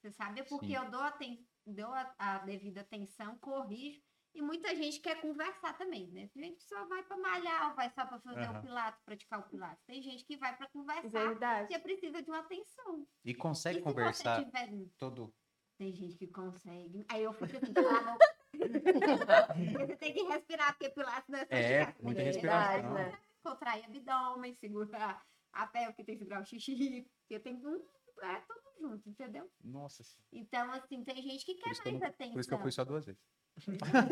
Você 0.02 0.12
sabe? 0.12 0.44
Porque 0.44 0.68
Sim. 0.68 0.76
eu 0.76 0.92
dou, 0.92 1.02
aten 1.02 1.48
dou 1.66 1.94
a, 1.94 2.14
a 2.18 2.38
devida 2.40 2.82
atenção, 2.82 3.38
corrijo. 3.40 4.02
E 4.34 4.42
muita 4.42 4.74
gente 4.76 5.00
quer 5.00 5.20
conversar 5.22 5.78
também, 5.78 6.08
né? 6.12 6.30
Tem 6.34 6.44
gente 6.44 6.58
que 6.58 6.64
só 6.64 6.86
vai 6.86 7.04
para 7.04 7.18
malhar 7.18 7.70
ou 7.70 7.76
vai 7.76 7.90
só 7.90 8.06
para 8.06 8.20
fazer 8.20 8.42
Aham. 8.42 8.60
o 8.60 8.62
pilates, 8.62 9.02
praticar 9.04 9.40
o 9.40 9.44
pilates. 9.50 9.84
Tem 9.86 10.02
gente 10.02 10.24
que 10.24 10.38
vai 10.38 10.56
para 10.56 10.68
conversar 10.70 11.10
Verdade. 11.10 11.68
porque 11.68 11.80
precisa 11.80 12.22
de 12.22 12.30
uma 12.30 12.40
atenção. 12.40 13.08
E 13.26 13.32
E 13.32 13.34
consegue 13.36 13.80
se 13.80 13.84
conversar 13.84 14.38
você 14.40 14.46
tiver... 14.46 14.88
todo. 14.98 15.34
Tem 15.78 15.94
gente 15.94 16.16
que 16.16 16.28
consegue. 16.28 17.06
Aí 17.10 17.24
eu 17.24 17.34
fico 17.34 17.58
assim, 17.58 17.74
cala 17.74 18.00
a 18.00 18.12
boca. 18.14 18.36
Porque 18.52 19.86
você 19.88 19.96
tem 19.96 20.14
que 20.14 20.24
respirar, 20.24 20.74
porque 20.74 20.90
pilates 20.90 21.28
não 21.30 21.40
é 21.40 21.46
só 21.46 21.56
É, 21.56 21.86
você 21.86 22.02
muita 22.04 22.24
que 22.24 22.32
Verdade, 22.32 22.82
respiração. 22.82 22.94
né? 22.94 23.20
contrair 23.42 23.86
abdômen, 23.86 24.54
segurar 24.54 25.26
a 25.54 25.66
pele, 25.68 25.86
porque 25.88 26.04
tem 26.04 26.16
que 26.16 26.20
segurar 26.20 26.42
o 26.42 26.46
xixi, 26.46 27.10
porque 27.22 27.40
tem 27.40 27.56
um, 27.66 27.82
é 28.22 28.42
tudo 28.42 28.62
junto, 28.82 29.10
entendeu? 29.10 29.50
Nossa 29.64 30.04
senhora. 30.04 30.28
Então, 30.34 30.72
assim, 30.74 31.04
tem 31.04 31.22
gente 31.22 31.46
que 31.46 31.56
Por 31.56 31.64
quer 31.64 31.82
que 31.82 31.90
mais 31.90 32.02
não- 32.02 32.08
atenção. 32.10 32.34
por 32.34 32.40
isso 32.42 32.50
que 32.50 32.56
eu 32.56 32.60
fui 32.60 32.72
só 32.72 32.84
duas 32.86 33.06
vezes. 33.06 33.22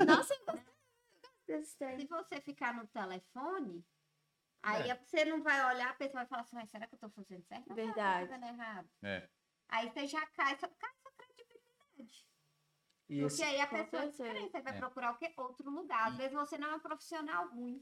Nossa. 0.05 0.33
Se 1.47 2.05
você 2.07 2.41
ficar 2.41 2.73
no 2.73 2.85
telefone, 2.87 3.85
aí 4.61 4.89
É. 4.89 4.95
você 4.95 5.23
não 5.25 5.41
vai 5.41 5.73
olhar, 5.73 5.91
a 5.91 5.95
pessoa 5.95 6.21
vai 6.21 6.25
falar 6.27 6.41
assim, 6.41 6.55
"Mas 6.57 6.69
será 6.69 6.85
que 6.87 6.95
eu 6.95 6.99
tô 6.99 7.09
fazendo 7.09 7.43
certo? 7.45 7.67
Não, 7.69 7.75
Verdade. 7.75 8.27
Tá 8.27 8.33
fazendo 8.35 8.45
errado. 8.53 8.89
É. 9.01 9.29
Aí 9.69 9.89
você 9.89 10.07
já 10.07 10.25
cai, 10.27 10.57
só 10.57 10.67
cai 10.67 10.93
sua 11.01 11.11
credibilidade. 11.13 12.27
E 13.09 13.21
Porque 13.21 13.43
aí 13.43 13.61
a 13.61 13.67
pessoa 13.67 14.03
é 14.03 14.07
diferente, 14.09 14.51
você 14.51 14.61
vai 14.61 14.75
É. 14.75 14.79
procurar 14.79 15.11
o 15.11 15.17
quê? 15.17 15.33
Outro 15.37 15.69
lugar. 15.71 16.07
Às 16.09 16.17
vezes 16.17 16.33
você 16.33 16.57
não 16.57 16.69
é 16.71 16.75
um 16.75 16.79
profissional 16.81 17.47
ruim. 17.49 17.81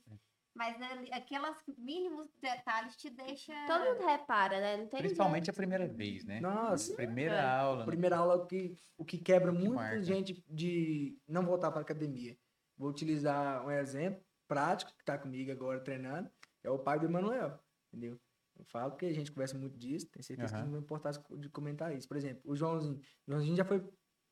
Mas 0.56 0.82
ali, 0.82 1.12
aqueles 1.12 1.58
mínimos 1.78 2.30
detalhes 2.42 2.96
te 2.96 3.10
deixam. 3.10 3.54
Todo 3.68 3.84
mundo 3.84 4.06
repara, 4.08 4.58
né? 4.60 4.78
Não 4.78 4.88
tem 4.88 5.00
Principalmente 5.02 5.50
a 5.50 5.54
primeira 5.54 5.86
vez, 5.86 6.24
né? 6.24 6.40
Nossa, 6.40 6.96
Primeira 6.96 7.36
É. 7.36 7.46
aula. 7.46 7.80
né? 7.80 7.86
primeira 7.86 8.18
aula 8.18 8.36
o 8.38 8.48
que, 8.48 8.78
o 8.98 9.04
que 9.04 9.18
quebra 9.18 9.52
Que 9.52 9.58
muita 9.58 9.76
marca. 9.76 10.02
gente 10.02 10.42
de 10.50 11.18
não 11.28 11.46
voltar 11.46 11.72
para 11.72 11.82
academia. 11.82 12.38
Vou 12.78 12.90
utilizar 12.90 13.66
um 13.66 13.72
exemplo 13.72 14.24
prático 14.48 14.94
que 14.96 15.02
está 15.02 15.18
comigo 15.18 15.52
agora 15.52 15.80
treinando, 15.82 16.30
é 16.64 16.70
o 16.70 16.80
pai 16.80 17.00
do 17.00 17.06
Emanuel, 17.06 17.60
entendeu? 17.92 18.18
Eu 18.58 18.64
falo 18.66 18.96
que 18.96 19.06
a 19.06 19.14
gente 19.14 19.32
conversa 19.34 19.58
muito 19.58 19.78
disso, 19.78 20.08
tenho 20.10 20.24
certeza 20.24 20.54
que 20.54 20.56
Aham. 20.56 20.66
não 20.66 20.72
vai 20.72 20.80
importar 20.82 21.12
de 21.12 21.50
comentar 21.50 21.94
isso. 21.94 22.08
Por 22.08 22.16
exemplo, 22.16 22.42
o 22.46 22.56
Joãozinho. 22.56 23.02
O 23.28 23.32
Joãozinho 23.32 23.58
já 23.58 23.66
foi, 23.66 23.86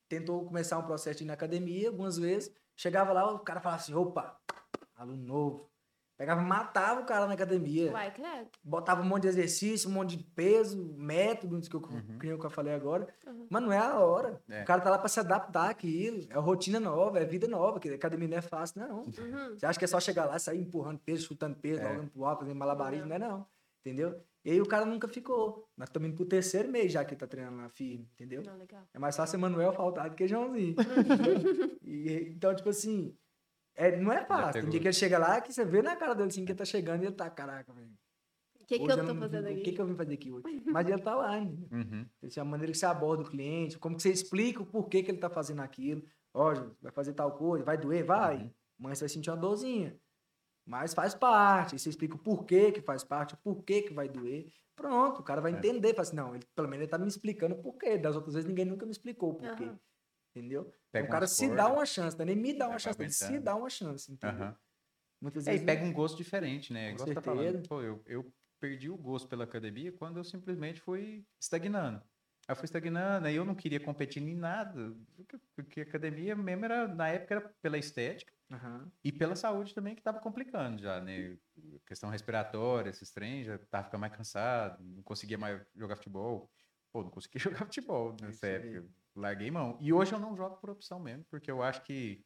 tentou 0.07 0.45
começar 0.45 0.77
um 0.79 0.85
processo 0.85 1.17
de 1.17 1.25
ir 1.25 1.27
na 1.27 1.33
academia 1.33 1.89
algumas 1.89 2.17
vezes, 2.17 2.53
chegava 2.77 3.11
lá, 3.11 3.29
o 3.33 3.39
cara 3.39 3.59
falava 3.59 3.81
assim, 3.81 3.93
opa, 3.93 4.39
aluno 4.95 5.21
novo. 5.21 5.72
Pegava, 6.17 6.41
matava 6.41 7.01
o 7.01 7.05
cara 7.05 7.25
na 7.27 7.33
academia 7.33 7.91
Uai, 7.91 8.11
credo. 8.13 8.47
botava 8.63 9.01
um 9.01 9.05
monte 9.05 9.23
de 9.23 9.29
exercício, 9.29 9.89
um 9.89 9.93
monte 9.93 10.15
de 10.15 10.23
peso, 10.23 10.93
método, 10.95 11.59
que 11.61 11.75
eu, 11.75 11.81
Uhum. 11.81 12.19
que 12.19 12.27
eu 12.45 12.49
falei 12.51 12.73
agora. 12.73 13.07
Uhum. 13.25 13.47
Mas 13.49 13.61
não 13.63 13.73
é 13.73 13.79
a 13.79 13.99
hora. 13.99 14.41
É. 14.47 14.61
O 14.61 14.65
cara 14.65 14.81
tá 14.81 14.89
lá 14.91 14.97
pra 14.99 15.09
se 15.09 15.19
adaptar 15.19 15.69
àquilo. 15.71 16.19
É 16.29 16.37
rotina 16.37 16.79
nova, 16.79 17.19
é 17.19 17.25
vida 17.25 17.47
nova, 17.47 17.79
que 17.79 17.89
academia 17.89 18.27
não 18.27 18.37
é 18.37 18.41
fácil, 18.41 18.81
não. 18.81 18.99
Uhum. 19.01 19.55
Você 19.57 19.65
acha 19.65 19.79
que 19.79 19.85
é 19.85 19.87
só 19.87 19.99
chegar 19.99 20.25
lá, 20.25 20.37
sair 20.37 20.59
empurrando 20.61 20.99
peso, 20.99 21.25
chutando 21.25 21.55
peso, 21.55 21.81
É. 21.81 21.89
jogando 21.89 22.11
pro 22.11 22.25
alto, 22.25 22.39
fazendo 22.41 22.57
malabarismo? 22.57 23.07
Não 23.07 23.15
é 23.15 23.19
não. 23.19 23.45
Entendeu? 23.85 24.21
E 24.45 24.51
aí 24.51 24.61
o 24.61 24.65
cara 24.65 24.85
nunca 24.85 25.07
ficou. 25.07 25.67
Nós 25.75 25.89
estamos 25.89 26.07
indo 26.07 26.15
pro 26.15 26.25
terceiro 26.25 26.69
mês 26.69 26.91
já 26.91 27.03
que 27.03 27.13
ele 27.13 27.19
tá 27.19 27.27
treinando 27.27 27.57
lá 27.57 27.69
firme, 27.69 28.07
entendeu? 28.13 28.43
Não, 28.45 28.57
legal. 28.57 28.83
É 28.93 28.99
mais 28.99 29.15
fácil 29.15 29.37
Emanuel 29.37 29.73
faltar 29.73 30.09
do 30.09 30.15
que 30.15 30.27
Joãozinho. 30.27 30.75
E, 31.85 32.29
então, 32.35 32.53
tipo 32.55 32.69
assim, 32.69 33.15
é, 33.75 33.97
não 33.97 34.11
é 34.11 34.23
fácil. 34.25 34.61
Tem 34.61 34.69
dia 34.69 34.79
que 34.79 34.87
ele 34.87 34.93
chega 34.93 35.17
lá 35.17 35.41
que 35.41 35.51
você 35.53 35.65
vê 35.65 35.81
na 35.81 35.95
cara 35.95 36.13
dele 36.13 36.29
assim 36.29 36.45
que 36.45 36.51
ele 36.51 36.57
tá 36.59 36.65
chegando 36.65 37.03
e 37.03 37.07
ele 37.07 37.15
tá, 37.15 37.29
caraca, 37.29 37.71
velho. 37.73 37.91
O 38.59 38.65
que, 38.65 38.79
que 38.79 38.91
eu 38.91 39.05
tô 39.05 39.15
fazendo 39.15 39.43
O 39.45 39.47
que, 39.53 39.59
aqui? 39.61 39.71
que 39.73 39.81
eu 39.81 39.85
vim 39.85 39.95
fazer 39.95 40.13
aqui 40.13 40.31
hoje? 40.31 40.63
Mas 40.67 40.87
ele 40.87 41.01
tá 41.01 41.13
lá, 41.15 41.39
né? 41.41 41.51
Uhum. 41.71 42.05
Assim, 42.23 42.39
a 42.39 42.45
maneira 42.45 42.71
que 42.71 42.77
você 42.77 42.85
aborda 42.85 43.23
o 43.23 43.25
cliente, 43.29 43.77
como 43.77 43.97
que 43.97 44.01
você 44.01 44.09
explica 44.09 44.61
o 44.63 44.65
porquê 44.65 45.03
que 45.03 45.11
ele 45.11 45.17
tá 45.17 45.29
fazendo 45.29 45.59
aquilo. 45.61 46.01
Ó, 46.33 46.53
vai 46.81 46.91
fazer 46.91 47.13
tal 47.13 47.33
coisa, 47.33 47.65
vai 47.65 47.77
doer? 47.77 48.05
Vai. 48.05 48.37
Uhum. 48.37 48.51
Mas 48.79 48.97
você 48.99 49.03
vai 49.03 49.09
sentir 49.09 49.29
uma 49.29 49.37
dorzinha. 49.37 49.95
Mas 50.65 50.93
faz 50.93 51.13
parte. 51.13 51.75
Aí 51.75 51.79
você 51.79 51.89
explica 51.89 52.15
o 52.15 52.19
porquê 52.19 52.71
que 52.71 52.81
faz 52.81 53.03
parte, 53.03 53.33
o 53.33 53.37
porquê 53.37 53.81
que 53.81 53.93
vai 53.93 54.07
doer. 54.07 54.47
Pronto, 54.75 55.19
o 55.19 55.23
cara 55.23 55.41
vai 55.41 55.53
É. 55.53 55.57
entender. 55.57 55.89
Fala 55.93 56.01
assim, 56.01 56.15
não, 56.15 56.33
ele, 56.33 56.45
pelo 56.55 56.67
menos 56.69 56.83
ele 56.83 56.89
tá 56.89 56.97
me 56.97 57.07
explicando 57.07 57.55
o 57.55 57.61
porquê. 57.61 57.97
Das 57.97 58.15
outras 58.15 58.33
vezes 58.33 58.47
ninguém 58.47 58.63
nunca 58.65 58.85
me 58.85 58.91
explicou 58.93 59.31
o 59.31 59.35
porquê. 59.35 59.65
Aham. 59.65 59.79
Entendeu? 60.35 60.73
Pega 60.91 61.07
o 61.07 61.11
cara 61.11 61.27
se 61.27 61.47
dá 61.55 61.67
uma 61.71 61.85
chance, 61.85 62.19
é 62.19 62.25
nem 62.25 62.35
me 62.35 62.53
dá 62.53 62.67
uma 62.67 62.79
chance, 62.79 62.99
ele 62.99 63.11
se 63.11 63.39
dá 63.39 63.55
uma 63.55 63.69
chance, 63.69 64.11
entendeu? 64.11 64.55
Muitas 65.21 65.45
É, 65.47 65.51
e 65.51 65.53
vezes 65.53 65.65
pega 65.65 65.85
um 65.85 65.93
gosto 65.93 66.17
diferente, 66.17 66.73
né? 66.73 66.91
Igual 66.91 67.07
você 67.07 67.13
tá 67.13 67.21
falando. 67.21 67.67
Pô, 67.69 67.81
eu, 67.81 68.01
eu 68.07 68.33
perdi 68.59 68.89
o 68.89 68.97
gosto 68.97 69.27
pela 69.27 69.43
academia 69.43 69.91
quando 69.91 70.17
eu 70.17 70.23
simplesmente 70.23 70.81
fui 70.81 71.23
estagnando. 71.39 71.99
Aí 72.47 72.51
eu 72.51 72.55
fui 72.55 72.65
estagnando, 72.65 73.27
aí 73.27 73.35
eu 73.35 73.45
não 73.45 73.55
queria 73.55 73.79
competir 73.79 74.21
em 74.23 74.35
nada. 74.35 74.95
porque- 75.55 75.81
a 75.81 75.83
academia 75.83 76.35
mesmo 76.35 76.65
era, 76.65 76.87
na 76.87 77.07
época, 77.09 77.35
era 77.35 77.49
pela 77.61 77.77
estética 77.77 78.33
e 79.03 79.11
pela 79.11 79.35
saúde 79.35 79.73
também, 79.73 79.95
que 79.95 80.01
tava 80.01 80.19
complicando 80.19 80.81
já, 80.81 80.99
né? 80.99 81.37
Questão 81.85 82.09
respiratória, 82.09 82.89
esses 82.89 83.11
trens, 83.11 83.45
já 83.45 83.57
tava 83.59 83.85
ficando 83.85 84.01
mais 84.01 84.15
cansado, 84.15 84.83
não 84.83 85.03
conseguia 85.03 85.37
mais 85.37 85.61
jogar 85.75 85.95
futebol. 85.95 86.49
Pô, 86.91 87.03
não 87.03 87.11
conseguia 87.11 87.39
jogar 87.61 87.65
futebol 87.65 88.15
nessa 88.19 88.29
Isso 88.29 88.45
aí. 88.45 88.83
Larguei 89.15 89.51
mão. 89.51 89.77
E 89.79 89.93
hoje 89.93 90.13
eu 90.13 90.19
não 90.19 90.35
jogo 90.35 90.57
por 90.57 90.69
opção 90.71 90.99
mesmo, 90.99 91.23
porque 91.29 91.49
eu 91.51 91.61
acho 91.61 91.81
que 91.83 92.21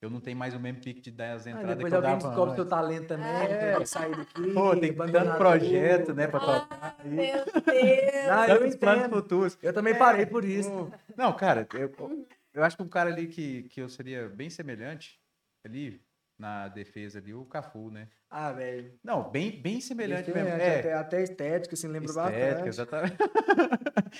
eu 0.00 0.10
não 0.10 0.20
tenho 0.20 0.36
mais 0.36 0.52
o 0.54 0.58
mesmo 0.58 0.80
pique 0.80 1.00
de 1.00 1.10
dar 1.12 1.34
as 1.34 1.46
Aí 1.46 1.52
entradas 1.52 1.76
depois 1.76 1.92
que 1.92 1.96
eu 1.96 2.02
alguém 2.02 2.18
descobre 2.18 2.54
seu 2.54 2.62
antes. 2.64 2.70
talento 2.70 3.06
também, 3.06 3.26
É. 3.30 3.72
vai 3.76 3.86
sair 3.86 4.16
daqui. 4.16 4.50
Pô, 4.54 4.76
tem 4.76 4.94
tanto 4.96 5.36
projeto, 5.38 6.06
tudo. 6.06 6.14
né, 6.16 6.26
pra 6.26 6.40
tocar. 6.40 6.96
aí. 6.98 7.08
Meu 7.08 7.44
Deus! 7.44 8.26
Não, 8.26 8.44
eu 8.46 8.58
Tantos 8.58 8.76
planos 8.76 9.04
entendo. 9.04 9.14
futuros. 9.22 9.58
Eu 9.62 9.72
também 9.72 9.96
parei 9.96 10.26
por 10.26 10.44
isso. 10.44 10.90
Não, 11.16 11.32
cara, 11.36 11.68
eu, 11.74 11.92
eu 12.54 12.64
acho 12.64 12.76
que 12.76 12.82
um 12.82 12.88
cara 12.88 13.10
ali 13.10 13.28
que, 13.28 13.64
que 13.64 13.80
eu 13.80 13.88
seria 13.88 14.28
bem 14.28 14.50
semelhante, 14.50 15.20
ali, 15.64 16.02
na 16.42 16.66
defesa 16.66 17.20
ali, 17.20 17.32
o 17.32 17.44
Cafu, 17.44 17.88
né? 17.88 18.08
Ah, 18.28 18.50
velho. 18.50 18.92
Não, 19.04 19.30
bem, 19.30 19.62
bem 19.62 19.80
semelhante 19.80 20.24
Diferente, 20.24 20.56
mesmo. 20.56 20.60
É, 20.62 20.78
Até, 20.80 20.92
até 20.94 21.22
estética, 21.22 21.74
assim, 21.74 21.86
lembra 21.86 22.10
estética, 22.10 22.46
bastante. 22.46 22.68
exatamente. 22.68 23.16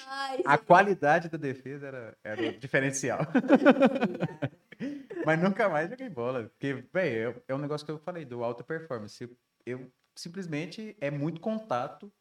Ai, 0.07 0.43
A 0.47 0.57
qualidade 0.57 1.29
da 1.29 1.37
defesa 1.37 1.89
era, 1.89 2.17
era 2.23 2.53
diferencial. 2.53 3.19
Mas 5.27 5.43
nunca 5.43 5.69
mais 5.69 5.91
joguei 5.91 6.09
bola. 6.09 6.45
Porque, 6.45 6.85
velho, 6.93 7.43
é, 7.49 7.53
é 7.53 7.55
um 7.55 7.59
negócio 7.59 7.85
que 7.85 7.91
eu 7.91 7.99
falei 7.99 8.25
do 8.25 8.45
alta 8.45 8.63
performance. 8.63 9.23
Eu, 9.23 9.37
eu 9.67 9.93
simplesmente 10.15 10.97
é 11.01 11.11
muito 11.11 11.41
contato, 11.41 12.13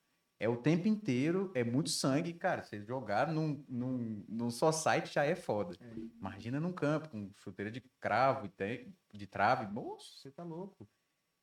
é 0.41 0.49
o 0.49 0.57
tempo 0.57 0.87
inteiro, 0.87 1.51
é 1.53 1.63
muito 1.63 1.89
sangue. 1.91 2.33
Cara, 2.33 2.63
você 2.63 2.81
jogar 2.81 3.31
num, 3.31 3.63
num, 3.69 4.25
num 4.27 4.49
só 4.49 4.71
site 4.71 5.13
já 5.13 5.23
é 5.23 5.35
foda. 5.35 5.77
Imagina 6.17 6.59
num 6.59 6.73
campo 6.73 7.09
com 7.09 7.31
chuteira 7.35 7.69
de 7.69 7.79
cravo 7.99 8.47
e 8.47 8.49
tem, 8.49 8.97
de 9.13 9.27
trave. 9.27 9.71
Moço, 9.71 10.17
você 10.19 10.31
tá 10.31 10.43
louco. 10.43 10.89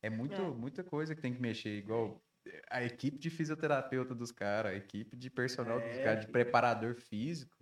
É, 0.01 0.09
muito, 0.09 0.41
É. 0.41 0.51
muita 0.51 0.83
coisa 0.83 1.15
que 1.15 1.21
tem 1.21 1.33
que 1.33 1.41
mexer, 1.41 1.77
igual 1.77 2.21
a 2.69 2.83
equipe 2.83 3.17
de 3.17 3.29
fisioterapeuta 3.29 4.13
dos 4.13 4.31
caras, 4.31 4.73
a 4.73 4.75
equipe 4.75 5.15
de 5.15 5.29
personal 5.29 5.79
dos 5.79 5.97
É, 5.97 6.03
caras, 6.03 6.25
de 6.25 6.31
preparador 6.31 6.95
físico. 6.95 7.55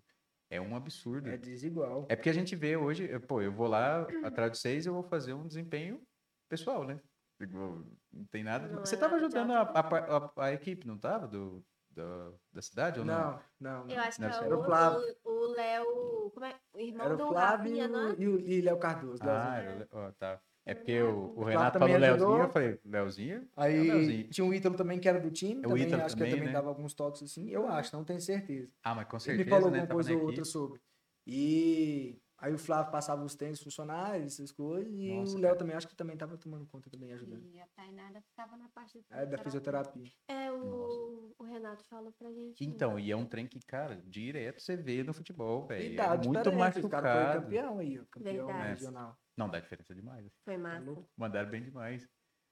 É 0.50 0.60
um 0.62 0.76
absurdo. 0.76 1.30
É 1.30 1.38
desigual. 1.38 2.06
É 2.10 2.16
porque 2.16 2.30
a 2.30 2.34
gente 2.34 2.56
vê 2.56 2.78
hoje, 2.78 3.08
pô, 3.28 3.42
eu 3.42 3.52
vou 3.52 3.68
lá 3.68 4.08
atrás 4.24 4.52
de 4.54 4.58
vocês 4.58 4.86
e 4.86 4.90
eu 4.90 4.94
vou 4.94 5.04
fazer 5.04 5.34
um 5.34 5.46
desempenho 5.46 6.02
pessoal, 6.50 6.84
né? 6.84 7.00
Igual, 7.40 7.84
Não 8.12 8.26
tem 8.26 8.44
nada. 8.44 8.68
Não 8.68 8.80
Você 8.80 8.96
é 8.96 8.98
tava 8.98 9.16
nada 9.16 9.30
de 9.30 9.38
ajudando 9.38 9.52
a, 9.52 9.62
a, 9.62 10.18
a- 10.18 10.46
a 10.48 10.54
equipe, 10.54 10.88
não 10.88 10.98
tava? 10.98 11.28
Do, 11.28 11.64
da, 11.92 12.32
da 12.54 12.62
cidade 12.62 13.00
ou 13.00 13.06
não? 13.06 13.32
Não, 13.32 13.40
não. 13.60 13.86
não. 13.86 13.94
Eu 13.96 14.02
acho 14.02 14.18
que 14.18 14.22
Deve 14.24 14.36
é 14.36 14.46
Era 14.46 14.58
o 14.58 14.64
Flávio. 14.64 15.16
o, 15.26 15.30
o 15.30 15.48
Léo. 15.54 16.32
Como 16.34 16.46
é? 16.46 16.56
O 16.74 16.80
irmão 16.80 17.06
Era 17.06 17.14
o 17.14 17.18
do 17.18 17.28
Flávio 17.28 17.58
Rafinha, 17.58 17.88
não 17.88 18.10
é? 18.10 18.16
e 18.18 18.28
o 18.28 18.40
e 18.40 18.62
Léo 18.62 18.80
Cardoso. 18.80 19.24
Ah, 19.24 19.58
era, 19.58 19.88
ó, 19.92 20.12
tá. 20.12 20.42
É 20.66 20.74
porque 20.74 21.02
o, 21.02 21.34
o 21.38 21.44
Renato 21.46 21.80
também 21.80 21.94
falou 21.94 22.02
Leozinho, 22.10 22.28
ajudou. 22.28 22.44
eu 22.46 22.50
falei, 22.50 22.80
Leozinho? 22.84 23.38
É 23.56 23.62
o 23.62 23.64
Aí 23.64 23.88
Leozinho. 23.88 24.30
tinha 24.30 24.46
o 24.46 24.54
Ítalo 24.54 24.76
também, 24.76 25.00
que 25.00 25.08
era 25.08 25.18
do 25.20 25.32
time. 25.32 25.60
O 25.60 25.70
também, 25.70 25.86
Ítalo 25.86 26.04
acho 26.04 26.16
que 26.16 26.20
também, 26.20 26.32
ele 26.34 26.42
também 26.42 26.48
né? 26.48 26.54
dava 26.60 26.68
alguns 26.68 26.94
toques 26.94 27.24
assim. 27.24 27.50
Eu 27.50 27.70
acho, 27.70 27.96
não 27.96 28.04
tenho 28.04 28.20
certeza. 28.20 28.70
Ah, 28.84 28.94
mas 28.94 29.08
com 29.08 29.18
Ele 29.18 29.38
certeza, 29.38 29.46
me 29.46 29.50
falou 29.52 29.72
né? 29.72 29.80
alguma 29.80 29.88
Tava 29.88 29.94
coisa 29.96 30.14
ou 30.14 30.26
outra 30.26 30.44
sobre. 30.44 30.82
E 31.26 32.20
aí 32.38 32.54
o 32.54 32.58
Flávio 32.58 32.92
passava 32.92 33.24
os 33.24 33.36
tênis 33.36 33.62
funcionários, 33.62 34.34
essas 34.34 34.52
coisas. 34.52 34.92
E 34.94 35.10
Nossa, 35.14 35.36
o 35.38 35.40
Léo 35.40 35.58
também, 35.58 35.76
acho 35.76 35.88
que 35.88 35.96
também 35.96 36.18
tava 36.18 36.38
tomando 36.38 36.66
conta 36.68 36.90
também, 36.90 37.12
ajudando. 37.14 37.46
E 37.46 37.60
a 37.60 37.68
Tainara 37.68 38.22
ficava 38.22 38.56
na 38.58 38.70
parte 38.70 39.04
É, 39.10 39.26
da 39.26 39.38
fisioterapia. 39.38 40.12
É, 40.28 40.52
o, 40.52 41.36
o 41.38 41.44
Renato 41.44 41.84
falou 41.86 42.12
pra 42.14 42.32
gente. 42.32 42.64
Então, 42.64 43.00
e 43.00 43.12
é 43.12 43.16
um 43.16 43.26
trem 43.26 43.48
que, 43.48 43.60
cara, 43.60 44.02
direto 44.06 44.62
você 44.62 44.76
vê 44.76 45.04
no 45.04 45.14
futebol, 45.14 45.66
velho. 45.66 45.94
E 45.94 46.00
É 46.00 46.08
muito 46.10 46.50
diferença, 46.50 46.80
esse 46.80 46.90
cara 46.90 47.32
foi 47.32 47.42
campeão 47.42 47.80
aí, 47.80 48.06
campeão 48.12 48.48
Verdade. 48.48 48.70
regional. 48.70 49.20
Não, 49.36 49.50
dá 49.50 49.60
diferença 49.60 49.94
demais. 49.94 50.32
Foi 50.44 50.58
massa. 50.58 50.86
louco. 50.86 51.10
Mandaram 51.16 51.50
bem 51.50 51.64
demais. 51.64 52.08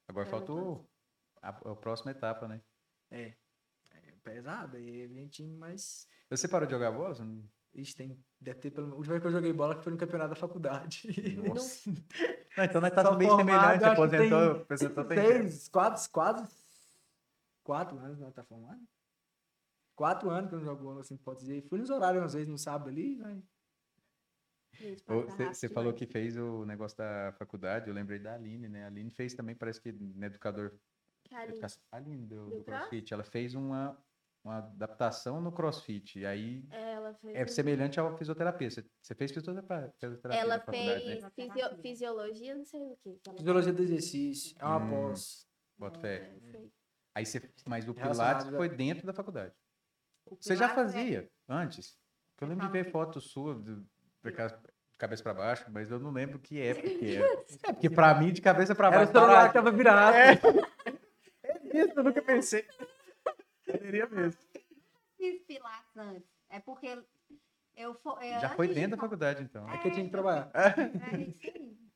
Agora 0.08 0.28
É, 0.28 0.30
faltou 0.30 0.88
a, 1.42 1.50
a 1.50 1.76
próxima 1.76 2.12
etapa, 2.12 2.48
né? 2.48 2.62
É 3.12 3.36
pesado, 4.26 4.78
aí 4.78 5.04
a 5.04 5.08
gente, 5.08 5.44
mas. 5.44 6.08
Você 6.30 6.48
parou 6.48 6.66
de 6.66 6.74
jogar 6.74 6.92
bola? 6.92 7.16
Ixi, 7.74 7.96
tem. 7.96 8.25
Deve 8.46 8.60
ter 8.60 8.70
pelo 8.70 8.86
menos. 8.86 8.94
A 8.96 8.98
última 9.00 9.14
vez 9.14 9.22
que 9.24 9.28
eu 9.28 9.32
joguei 9.32 9.52
bola 9.54 9.76
que 9.76 9.84
foi 9.84 9.92
no 9.92 9.98
campeonato 9.98 10.30
da 10.30 10.36
faculdade. 10.36 11.08
Nossa. 11.48 11.90
Não, 12.56 12.64
então 12.64 12.80
nós 12.80 12.94
tá 12.94 13.02
Só 13.04 13.16
bem 13.16 13.28
formado, 13.28 13.50
semelhante. 13.50 13.80
Você 13.80 13.86
que 13.86 13.92
aposentou, 14.26 14.62
aposentou 14.62 15.06
tem 15.06 15.18
tempo. 15.18 15.30
Seis, 15.50 15.68
quatro, 15.68 16.10
quase. 16.12 16.56
Quatro 17.64 17.98
anos 17.98 18.20
nós 18.20 18.34
tá 18.36 18.44
formado. 18.44 18.80
Quatro 19.96 20.30
anos 20.30 20.50
que 20.50 20.56
eu 20.56 20.60
não 20.60 20.66
jogo 20.66 20.84
bola, 20.84 21.02
assim, 21.02 21.18
pode 21.18 21.40
dizer. 21.40 21.64
Fui 21.64 21.80
nos 21.80 21.90
horários, 21.90 22.24
às 22.24 22.34
vezes, 22.34 22.48
no 22.48 22.58
sábado 22.58 22.90
ali, 22.90 23.18
mas. 23.18 23.44
Você 25.52 25.68
falou 25.70 25.92
demais. 25.94 25.98
que 25.98 26.06
fez 26.06 26.38
o 26.38 26.66
negócio 26.66 26.98
da 26.98 27.34
faculdade, 27.40 27.88
eu 27.90 27.94
lembrei 27.96 28.20
da 28.20 28.36
Aline, 28.36 28.68
né? 28.68 28.84
A 28.84 28.88
Aline 28.88 29.10
fez 29.10 29.34
também, 29.34 29.56
parece 29.56 29.82
que 29.82 29.92
no 29.92 30.24
educador. 30.26 30.74
Carinho. 31.30 31.58
educa- 31.58 31.68
A 31.92 31.98
Aline 31.98 32.26
do, 32.28 32.46
Do 32.50 32.58
do 32.58 32.64
CrossFit, 32.64 33.12
ela 33.14 33.24
fez 33.24 33.56
uma, 33.56 33.98
uma 34.46 34.58
adaptação 34.60 35.42
no 35.42 35.52
CrossFit. 35.52 36.20
E 36.20 36.26
aí 36.26 36.64
Ela 36.72 37.14
fez. 37.16 37.36
é 37.36 37.48
semelhante 37.48 38.00
à 38.00 38.16
fisioterapia. 38.16 38.70
Você, 38.70 38.86
você 39.02 39.16
fez 39.16 39.32
fisioterapia, 39.32 39.92
fisioterapia 40.00 40.40
Ela 40.42 40.60
fez 40.60 41.24
né? 41.24 41.32
fisio- 41.36 41.78
fisiologia, 41.82 42.56
não 42.56 42.66
sei 42.66 42.80
o 42.80 42.98
que. 43.04 43.20
Fisiologia 43.38 43.74
do 43.74 43.82
exercício. 43.82 44.56
É 44.60 44.66
uma 44.66 44.78
Hum. 44.78 44.90
pós. 45.10 45.48
Bota 45.78 46.00
fé. 46.00 46.32
Foi. 46.52 46.72
Aí 47.16 47.26
você, 47.26 47.52
mas 47.68 47.88
o 47.90 47.94
Pilates 47.94 48.48
foi 48.50 48.70
dentro 48.70 49.06
da 49.08 49.14
faculdade. 49.14 49.54
Você 50.40 50.56
já 50.56 50.70
Pilates 50.70 50.94
é- 50.96 50.98
fazia 51.00 51.30
antes? 51.50 51.98
Porque 52.32 52.44
eu 52.44 52.48
lembro 52.50 52.66
de 52.68 52.72
ver 52.72 52.92
foto 52.92 53.20
sua 53.20 53.56
de, 53.56 53.76
de 54.24 54.32
ca- 54.32 54.48
de 54.48 54.98
cabeça 54.98 55.24
pra 55.24 55.34
baixo, 55.34 55.66
mas 55.72 55.90
eu 55.90 56.00
não 56.00 56.12
lembro 56.12 56.38
que 56.40 56.60
época 56.62 56.88
que 56.90 57.16
era. 57.16 57.26
É 57.70 57.74
porque 57.74 57.90
pra 57.90 58.14
mim, 58.20 58.32
de 58.32 58.42
cabeça 58.42 58.76
pra 58.76 58.88
Era 58.88 58.96
o 58.98 59.00
baixo. 59.00 59.12
celular 59.12 59.48
que 59.48 59.54
tava 59.54 59.72
virado. 59.72 60.16
É. 60.16 60.36
É 61.76 61.78
isso, 61.82 61.94
eu 62.00 62.04
nunca 62.06 62.22
pensei. 62.22 62.66
Poderia 63.66 64.08
mesmo. 64.10 64.42
fiz 65.18 65.42
pilates 65.44 65.98
antes. 65.98 66.30
É 66.50 66.60
porque 66.60 67.04
eu 67.76 67.94
fo- 67.96 68.18
é, 68.20 68.40
Já 68.40 68.56
foi 68.56 68.68
de 68.68 68.74
dentro 68.76 68.92
da 68.92 68.98
for- 68.98 69.04
faculdade, 69.04 69.44
então. 69.44 69.68
É 69.70 69.78
que 69.80 69.88
eu 69.88 69.92
tinha 69.94 70.06
que 70.06 70.12
trabalhar. 70.12 70.52
É 70.54 71.22
isso 71.22 71.42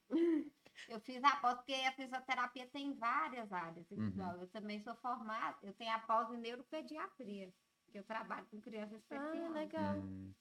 aí. 0.09 0.51
Eu 0.87 0.99
fiz 1.01 1.23
a 1.23 1.35
pós, 1.35 1.55
porque 1.55 1.73
a 1.73 1.91
fisioterapia 1.91 2.67
tem 2.67 2.93
várias 2.95 3.51
áreas. 3.51 3.85
Uhum. 3.91 4.31
Eu 4.41 4.47
também 4.47 4.81
sou 4.81 4.95
formada, 4.95 5.55
eu 5.61 5.73
tenho 5.73 5.93
a 5.93 5.99
pós 5.99 6.31
em 6.31 6.37
neuropediatria, 6.37 7.53
que 7.91 7.99
eu 7.99 8.03
trabalho 8.03 8.47
com 8.47 8.59
criança 8.59 8.95
especial. 8.95 9.45
Ah, 9.45 9.49
legal. 9.49 9.95
Hum, 9.97 10.33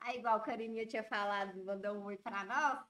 Aí, 0.00 0.18
igual 0.18 0.36
a 0.36 0.40
Carininha 0.40 0.86
tinha 0.86 1.04
falado, 1.04 1.62
mandou 1.64 1.94
um 1.96 2.04
oi 2.04 2.16
pra 2.16 2.44
nós, 2.44 2.80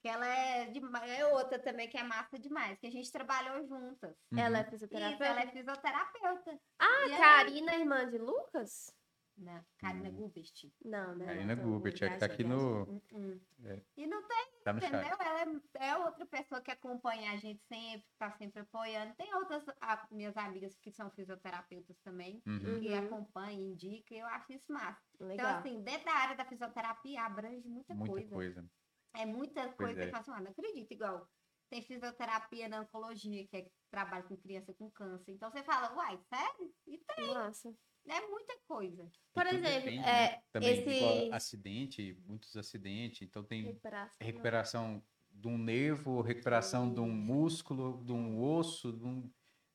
que 0.00 0.08
ela 0.08 0.26
é, 0.26 0.66
dema- 0.70 1.06
é 1.06 1.26
outra 1.26 1.58
também 1.58 1.88
que 1.88 1.98
é 1.98 2.02
massa 2.02 2.38
demais, 2.38 2.78
que 2.78 2.86
a 2.86 2.90
gente 2.90 3.10
trabalhou 3.12 3.66
juntas. 3.66 4.16
Ela 4.36 4.58
é 4.58 4.62
uhum. 4.64 4.70
fisioterapeuta? 4.70 5.14
Isso, 5.14 5.22
ela 5.32 5.40
é 5.42 5.46
fisioterapeuta. 5.48 6.60
Ah, 6.78 7.06
E 7.08 7.12
aí- 7.12 7.18
Karina, 7.18 7.74
irmã 7.76 8.08
de 8.10 8.18
Lucas? 8.18 8.94
Não, 9.36 9.64
Karina 9.78 10.08
Hum. 10.10 10.12
Gubert. 10.12 10.52
Não, 10.84 11.14
né? 11.16 11.24
Karina 11.24 11.56
Tô 11.56 11.62
Gubert, 11.62 11.94
é 12.02 12.10
que 12.10 12.18
tá 12.18 12.26
aqui 12.26 12.44
no. 12.44 12.82
Hum, 12.82 13.00
hum. 13.14 13.40
É. 13.64 13.80
E 13.96 14.06
não 14.06 14.22
tem 14.28 14.50
Tá 14.62 14.74
no 14.74 14.80
chat. 14.82 14.92
Entendeu? 14.94 15.16
Ela 15.18 15.40
é, 15.40 15.88
é 15.88 15.96
outra 15.96 16.26
pessoa 16.26 16.60
que 16.60 16.70
acompanha 16.70 17.32
a 17.32 17.36
gente 17.38 17.62
sempre, 17.66 18.04
tá 18.18 18.30
sempre 18.32 18.60
apoiando. 18.60 19.14
Tem 19.14 19.34
outras 19.34 19.64
a- 19.80 20.06
minhas 20.10 20.36
amigas 20.36 20.76
que 20.80 20.90
são 20.92 21.10
fisioterapeutas 21.12 21.96
também, 22.00 22.42
Uhum. 22.46 22.80
que 22.80 22.88
Uhum. 22.90 22.98
acompanham, 23.06 23.60
indicam, 23.70 24.14
e 24.18 24.20
eu 24.20 24.26
acho 24.26 24.52
isso 24.52 24.70
massa. 24.70 25.00
Legal. 25.18 25.34
Então, 25.48 25.58
assim, 25.60 25.82
dentro 25.82 26.04
da 26.04 26.12
área 26.12 26.36
da 26.36 26.44
fisioterapia 26.44 27.22
abrange 27.22 27.66
muita, 27.66 27.94
Muita 27.94 28.12
coisa. 28.12 28.34
coisa. 28.34 28.70
É 29.14 29.26
muita 29.26 29.62
Pois 29.62 29.76
coisa 29.76 30.02
é. 30.02 30.04
que 30.06 30.10
fala 30.10 30.20
assim, 30.22 30.30
ah, 30.32 30.40
não 30.40 30.50
acredito, 30.50 30.92
igual. 30.92 31.28
Tem 31.68 31.82
fisioterapia 31.82 32.68
na 32.68 32.80
oncologia, 32.82 33.46
que 33.46 33.56
é 33.56 33.62
que 33.62 33.70
trabalha 33.90 34.24
com 34.24 34.36
criança 34.36 34.74
com 34.74 34.90
câncer. 34.90 35.32
Então 35.32 35.50
você 35.50 35.62
fala, 35.62 35.94
uai, 35.96 36.18
sério? 36.28 36.72
E 36.86 36.98
tem, 36.98 37.28
Massa. 37.32 37.72
é 38.08 38.20
muita 38.28 38.56
coisa. 38.66 39.08
Por 39.32 39.46
exemplo, 39.46 39.62
depende, 39.84 39.98
é, 39.98 40.02
né? 40.02 40.42
Também, 40.52 40.78
igual 40.80 41.16
esses- 41.18 41.32
acidente, 41.32 42.18
muitos 42.26 42.56
acidentes, 42.56 43.22
então 43.22 43.44
tem 43.44 43.64
Recuperação. 43.66 44.16
recuperação 44.20 45.02
de 45.30 45.48
um 45.48 45.56
nervo, 45.56 46.20
recuperação 46.20 46.92
de 46.92 47.00
um 47.00 47.08
músculo, 47.10 48.02
de 48.04 48.12
um 48.12 48.42
osso, 48.42 48.92
de, 48.92 49.04
um- 49.04 49.30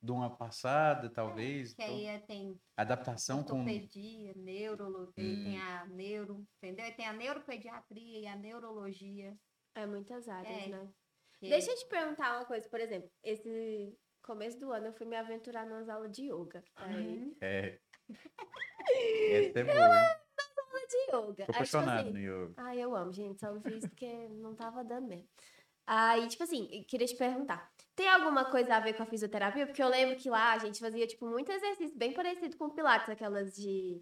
de 0.05 0.11
uma 0.11 0.29
passada, 0.29 1.09
talvez. 1.09 1.73
Que 1.73 1.81
Então, 1.83 1.95
aí 1.95 2.05
é- 2.05 2.19
tem 2.19 2.59
adaptação 2.77 3.43
com. 3.43 3.59
ortopedia, 3.59 4.33
neurologia, 4.35 5.13
Hum. 5.17 5.43
tem 5.43 5.61
a 5.61 5.85
neuro, 5.87 6.47
entendeu? 6.57 6.85
E 6.85 6.91
tem 6.93 7.07
a 7.07 7.13
neuropediatria 7.13 8.19
e 8.19 8.27
a 8.27 8.35
neurologia. 8.35 9.35
É 9.75 9.85
muitas 9.85 10.27
áreas, 10.29 10.63
É. 10.63 10.67
né? 10.69 10.89
que- 11.39 11.49
Deixa 11.49 11.69
eu 11.71 11.75
te 11.75 11.85
perguntar 11.87 12.37
uma 12.37 12.45
coisa, 12.45 12.69
por 12.69 12.79
exemplo, 12.79 13.11
esse 13.21 13.93
começo 14.23 14.57
do 14.59 14.71
ano 14.71 14.87
eu 14.87 14.93
fui 14.93 15.05
me 15.05 15.17
aventurar 15.17 15.65
nas 15.65 15.89
aulas 15.89 16.11
de 16.11 16.31
yoga. 16.31 16.63
Aí, 16.77 17.17
Uhum. 17.17 17.35
É. 17.41 17.79
Essa 18.87 19.59
é 19.59 19.63
boa, 19.63 19.99
hein? 19.99 20.15
de 20.87 20.97
yoga. 21.11 21.15
Tô 21.15 21.19
Aí, 21.21 21.33
tipo 21.35 21.51
apaixonado 21.51 21.99
assim, 22.09 22.11
no 22.11 22.19
yoga. 22.19 22.53
Ai, 22.57 22.79
eu 22.79 22.95
amo, 22.95 23.11
gente. 23.11 23.39
Só 23.39 23.51
não 23.51 23.59
fiz 23.59 23.85
porque 23.87 24.27
não 24.29 24.53
tava 24.55 24.83
dando 24.83 25.07
mesmo. 25.07 25.27
Aí, 25.87 26.27
tipo 26.27 26.43
assim, 26.43 26.83
queria 26.87 27.07
te 27.07 27.15
perguntar. 27.15 27.71
Tem 27.95 28.09
alguma 28.09 28.45
coisa 28.45 28.75
a 28.75 28.79
ver 28.79 28.93
com 28.93 29.03
a 29.03 29.05
fisioterapia? 29.05 29.65
Porque 29.65 29.81
eu 29.81 29.87
lembro 29.87 30.17
que 30.17 30.29
lá 30.29 30.51
a 30.53 30.57
gente 30.59 30.79
fazia, 30.79 31.07
tipo, 31.07 31.25
muito 31.27 31.51
exercício 31.51 31.97
bem 31.97 32.13
parecido 32.13 32.57
com 32.57 32.65
o 32.65 32.71
Pilates. 32.73 33.09
Aquelas 33.09 33.55
de 33.55 34.01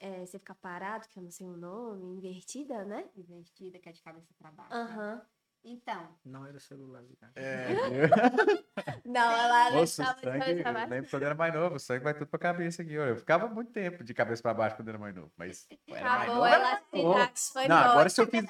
é, 0.00 0.24
você 0.24 0.38
ficar 0.38 0.54
parado, 0.54 1.06
que 1.08 1.18
eu 1.18 1.22
não 1.22 1.30
sei 1.30 1.46
o 1.46 1.56
nome, 1.56 2.16
invertida, 2.16 2.84
né? 2.84 3.04
Invertida, 3.14 3.78
que 3.78 3.88
é 3.88 3.92
de 3.92 4.02
cabeça 4.02 4.32
para 4.38 4.50
baixo. 4.50 4.70
né? 4.74 4.80
Aham. 4.80 5.22
Então, 5.68 6.08
Não 6.24 6.46
era 6.46 6.60
celular. 6.60 7.02
cara. 7.20 7.32
É. 7.34 7.66
Não, 9.04 9.32
ela 9.32 9.70
Nossa, 9.72 10.02
estava 10.02 10.12
o 10.12 10.14
de 10.20 10.22
cabeça 10.22 10.44
sangue, 10.46 10.62
pra 10.62 10.70
eu 10.70 10.74
baixo. 10.74 10.90
lembro 10.90 11.10
quando 11.10 11.22
eu 11.22 11.26
era 11.26 11.34
mais 11.34 11.54
novo, 11.54 11.74
o 11.74 11.80
sangue 11.80 12.04
vai 12.04 12.14
tudo 12.14 12.28
pra 12.28 12.38
cabeça 12.38 12.82
aqui. 12.82 12.92
Eu 12.94 13.16
ficava 13.16 13.48
muito 13.48 13.72
tempo 13.72 14.04
de 14.04 14.14
cabeça 14.14 14.40
pra 14.42 14.54
baixo 14.54 14.76
quando 14.76 14.88
era 14.88 14.98
mais 14.98 15.14
novo, 15.14 15.32
mas 15.36 15.66
eu 15.88 15.96
era 15.96 16.08
mais 16.08 16.30
Acabou 16.30 16.44
novo. 16.44 16.54
a 16.54 16.56
elasticidade, 16.56 17.40
foi 17.52 17.68
Não, 17.68 17.76
embora. 17.76 17.90
agora 17.90 18.08
se 18.08 18.20
eu 18.20 18.26
fiz... 18.28 18.44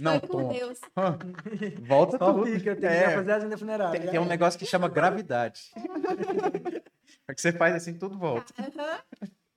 Não, 0.00 0.18
Foi 0.20 0.28
com 0.28 0.38
toma. 0.38 0.52
Deus. 0.52 0.80
Volta 1.86 2.18
Só 2.18 2.32
tudo. 2.32 2.46
fica, 2.46 2.72
tem 2.72 2.80
que 2.80 2.86
É, 2.86 3.14
fazer 3.14 3.32
a 3.32 3.36
agenda 3.36 3.58
funerária. 3.58 4.00
tem, 4.00 4.10
tem 4.10 4.20
um 4.20 4.24
negócio 4.24 4.58
que 4.58 4.66
chama 4.66 4.88
gravidade. 4.88 5.70
É 7.26 7.34
que 7.34 7.40
você 7.40 7.52
faz 7.52 7.74
assim, 7.74 7.96
tudo 7.98 8.18
volta. 8.18 8.52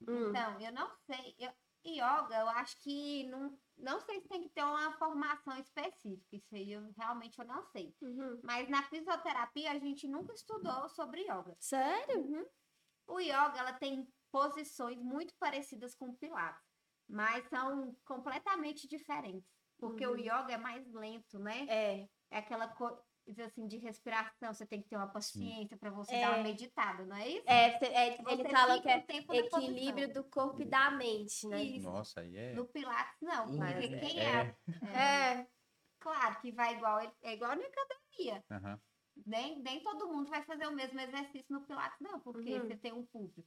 Hum. 0.10 0.30
Então, 0.30 0.62
eu 0.62 0.72
não 0.72 0.90
sei. 1.06 1.36
Eu, 1.38 1.52
yoga, 1.86 2.34
eu 2.40 2.48
acho 2.48 2.78
que 2.82 3.26
não, 3.28 3.58
não 3.78 4.00
sei 4.00 4.22
se 4.22 4.28
tem 4.30 4.42
que 4.42 4.48
ter 4.48 4.64
uma 4.64 4.94
formação 4.94 5.58
específica. 5.58 6.34
Isso 6.34 6.56
aí 6.56 6.72
eu 6.72 6.82
realmente 6.98 7.38
eu 7.38 7.46
não 7.46 7.62
sei. 7.66 7.94
Uhum. 8.02 8.40
Mas 8.42 8.70
na 8.70 8.84
fisioterapia 8.84 9.70
a 9.72 9.80
gente 9.80 10.08
nunca 10.08 10.34
estudou 10.34 10.88
sobre 10.88 11.24
yoga. 11.24 11.54
Sério? 11.60 12.20
Uhum. 12.22 12.46
O 13.08 13.20
yoga 13.20 13.58
ela 13.58 13.74
tem 13.74 14.08
posições 14.32 15.02
muito 15.02 15.34
parecidas 15.36 15.94
com 15.94 16.06
o 16.10 16.16
pilates, 16.16 16.64
mas 17.10 17.46
são 17.50 17.94
completamente 18.06 18.88
diferentes. 18.88 19.57
Porque 19.78 20.06
o 20.06 20.12
Uhum. 20.12 20.18
yoga 20.18 20.54
é 20.54 20.58
mais 20.58 20.86
lento, 20.92 21.40
né? 21.40 21.66
É. 21.70 22.10
É 22.32 22.38
aquela 22.40 22.68
coisa 22.68 23.00
assim 23.46 23.68
de 23.68 23.78
respiração, 23.78 24.54
você 24.54 24.66
tem 24.66 24.82
que 24.82 24.90
ter 24.90 24.96
uma 24.98 25.08
paciência 25.08 25.78
para 25.78 25.90
você 25.92 26.16
É. 26.16 26.22
dar 26.22 26.34
uma 26.36 26.44
meditada, 26.44 27.06
não 27.06 27.16
é 27.16 27.28
isso? 27.28 27.44
É, 27.50 27.78
cê- 27.78 27.86
é, 27.88 28.08
ele 28.32 28.50
fala 28.50 28.82
que 28.82 28.90
é 28.90 29.06
o 29.28 29.34
equilíbrio 29.34 30.14
do 30.14 30.24
corpo 30.26 30.62
e 30.62 30.66
da 30.66 30.92
mente, 30.92 31.46
né? 31.48 31.64
Isso. 31.64 31.86
Nossa, 31.90 32.22
aí 32.22 32.36
é. 32.36 32.54
No 32.54 32.66
pilates 32.66 33.18
não, 33.22 33.46
Hum, 33.46 33.58
porque 33.58 33.86
é- 33.96 34.00
quem 34.00 34.20
é, 34.20 34.58
é. 34.94 35.38
É. 35.42 35.48
claro 36.00 36.40
que 36.42 36.52
vai 36.52 36.76
igual, 36.76 37.00
é 37.00 37.34
igual 37.34 37.56
na 37.56 37.64
academia. 37.66 38.44
Aham. 38.52 38.82
Nem, 39.26 39.60
nem 39.62 39.82
todo 39.82 40.08
mundo 40.08 40.30
vai 40.30 40.44
fazer 40.44 40.68
o 40.68 40.72
mesmo 40.76 41.00
exercício 41.00 41.48
no 41.50 41.66
Pilates, 41.66 42.00
não, 42.00 42.20
porque 42.20 42.54
Uhum. 42.54 42.68
você 42.68 42.78
tem 42.78 42.94
um 42.94 43.04
público 43.06 43.44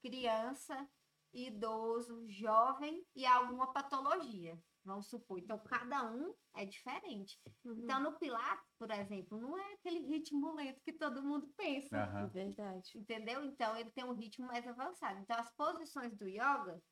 criança, 0.00 0.88
idoso, 1.32 2.26
jovem 2.28 3.04
e 3.14 3.24
alguma 3.26 3.72
patologia, 3.72 4.58
vamos 4.84 5.08
supor. 5.08 5.38
Então, 5.38 5.58
cada 5.58 6.10
um 6.10 6.34
é 6.54 6.64
diferente. 6.64 7.40
Uhum. 7.64 7.74
Então, 7.78 8.00
no 8.00 8.18
Pilates, 8.18 8.72
por 8.78 8.90
exemplo, 8.90 9.38
não 9.40 9.56
é 9.56 9.74
aquele 9.74 10.00
ritmo 10.00 10.54
lento 10.54 10.80
que 10.82 10.92
todo 10.92 11.22
mundo 11.22 11.52
pensa, 11.56 11.96
Aham. 11.96 12.28
Verdade. 12.28 12.92
entendeu? 12.96 13.44
Então, 13.44 13.76
ele 13.76 13.90
tem 13.90 14.04
um 14.04 14.14
ritmo 14.14 14.46
mais 14.46 14.66
avançado. 14.66 15.20
Então, 15.20 15.38
as 15.38 15.50
posições 15.54 16.16
do 16.16 16.28
yoga 16.28 16.82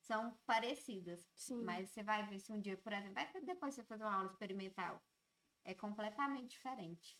são 0.00 0.38
parecidas. 0.46 1.28
Sim. 1.34 1.62
Mas 1.62 1.90
você 1.90 2.02
vai 2.02 2.26
ver 2.28 2.38
se 2.38 2.52
um 2.52 2.60
dia, 2.60 2.76
por 2.76 2.92
exemplo, 2.92 3.14
vai 3.14 3.30
depois 3.44 3.74
você 3.74 3.84
fazer 3.84 4.04
uma 4.04 4.14
aula 4.14 4.30
experimental. 4.30 5.02
É 5.64 5.74
completamente 5.74 6.52
diferente. 6.52 7.18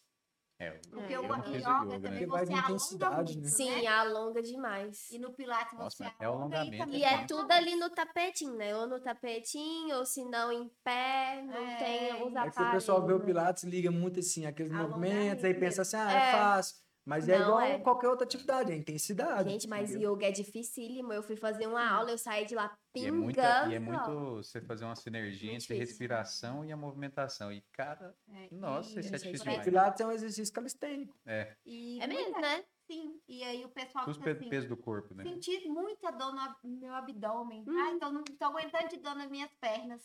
É, 0.58 0.70
Porque 0.90 1.12
eu 1.12 1.20
o 1.20 1.24
yoga 1.26 2.00
também 2.00 2.20
né? 2.20 2.26
Você 2.26 2.46
de 2.46 2.52
alonga 2.54 2.72
intensidade, 2.72 3.32
muito, 3.34 3.44
né? 3.44 3.50
Sim, 3.50 3.82
né? 3.82 3.86
alonga 3.86 4.42
demais. 4.42 5.10
E 5.10 5.18
no 5.18 5.32
Pilates 5.34 5.78
Nossa, 5.78 5.96
você 5.98 6.04
é 6.18 6.24
alonga 6.24 6.56
alongamento, 6.56 6.84
também 6.84 7.00
E 7.00 7.04
é 7.04 7.08
alonga 7.08 7.26
tudo 7.26 7.50
ali 7.52 7.76
no 7.76 7.90
tapetinho, 7.90 8.56
né? 8.56 8.74
Ou 8.74 8.86
no 8.86 8.98
tapetinho, 8.98 9.96
ou 9.98 10.06
se 10.06 10.24
não 10.24 10.50
em 10.50 10.70
pé, 10.82 11.42
não 11.42 11.66
É, 11.66 11.76
tem 11.76 12.14
os 12.14 12.34
é 12.34 12.38
É 12.38 12.48
aparelhos. 12.48 12.54
que 12.56 12.62
o 12.62 12.70
pessoal 12.70 13.06
vê 13.06 13.12
o 13.12 13.18
né? 13.18 13.24
Pilates 13.26 13.64
liga 13.64 13.90
muito 13.90 14.20
assim, 14.20 14.46
aqueles 14.46 14.72
Alongamento 14.72 14.96
movimentos, 15.14 15.44
aí 15.44 15.54
pensa 15.54 15.82
assim, 15.82 15.96
ah, 15.96 16.12
é, 16.12 16.16
É. 16.16 16.32
fácil. 16.32 16.85
Mas 17.06 17.28
é 17.28 17.38
Não, 17.38 17.44
igual 17.46 17.60
é. 17.60 17.78
qualquer 17.78 18.08
outra 18.08 18.26
atividade, 18.26 18.72
é 18.72 18.76
intensidade. 18.76 19.48
Gente, 19.48 19.68
mas 19.68 19.90
entendeu? 19.90 20.12
yoga 20.14 20.26
é 20.26 20.32
dificílimo. 20.32 21.12
Eu 21.12 21.22
fui 21.22 21.36
fazer 21.36 21.68
uma 21.68 21.88
aula, 21.88 22.10
eu 22.10 22.18
saí 22.18 22.44
de 22.44 22.54
lá 22.56 22.64
E 22.94 22.98
é, 22.98 23.02
pingando. 23.04 23.22
muita, 23.22 23.68
e 23.68 23.74
é 23.74 23.78
muito 23.78 24.10
você 24.42 24.60
fazer 24.60 24.84
uma 24.84 24.96
sinergia 24.96 25.50
Muito 25.52 25.62
entre 25.62 25.74
difícil. 25.76 25.78
respiração 25.78 26.64
e 26.64 26.72
a 26.72 26.76
movimentação. 26.76 27.52
E, 27.52 27.60
cara, 27.72 28.12
É, 28.28 28.48
nossa, 28.50 28.96
e- 28.98 29.00
isso 29.00 29.14
é 29.14 29.18
difícil 29.18 29.44
demais. 29.44 29.64
Pilates 29.64 30.00
é 30.00 30.06
um 30.06 30.10
exercício 30.10 30.52
calistênico. 30.52 31.16
É, 31.24 31.54
E 31.64 32.00
É 32.02 32.06
muita- 32.08 32.22
mesmo, 32.24 32.40
né? 32.40 32.64
Sim. 32.90 33.20
E 33.28 33.42
aí 33.44 33.64
o 33.64 33.68
pessoal 33.68 34.04
tudo 34.04 34.14
fica 34.14 34.24
pe- 34.34 34.40
assim, 34.40 34.48
peso 34.50 34.68
do 34.68 34.76
corpo, 34.76 35.14
né? 35.14 35.22
senti 35.22 35.68
muita 35.68 36.10
dor 36.10 36.32
no 36.34 36.76
meu 36.76 36.92
abdômen. 36.92 37.64
Hum. 37.68 37.78
Ai, 37.78 37.98
tô, 37.98 38.10
não 38.10 38.24
tô 38.24 38.44
aguentando 38.46 38.88
de 38.88 38.96
dor 38.96 39.14
nas 39.14 39.30
minhas 39.30 39.52
pernas. 39.60 40.02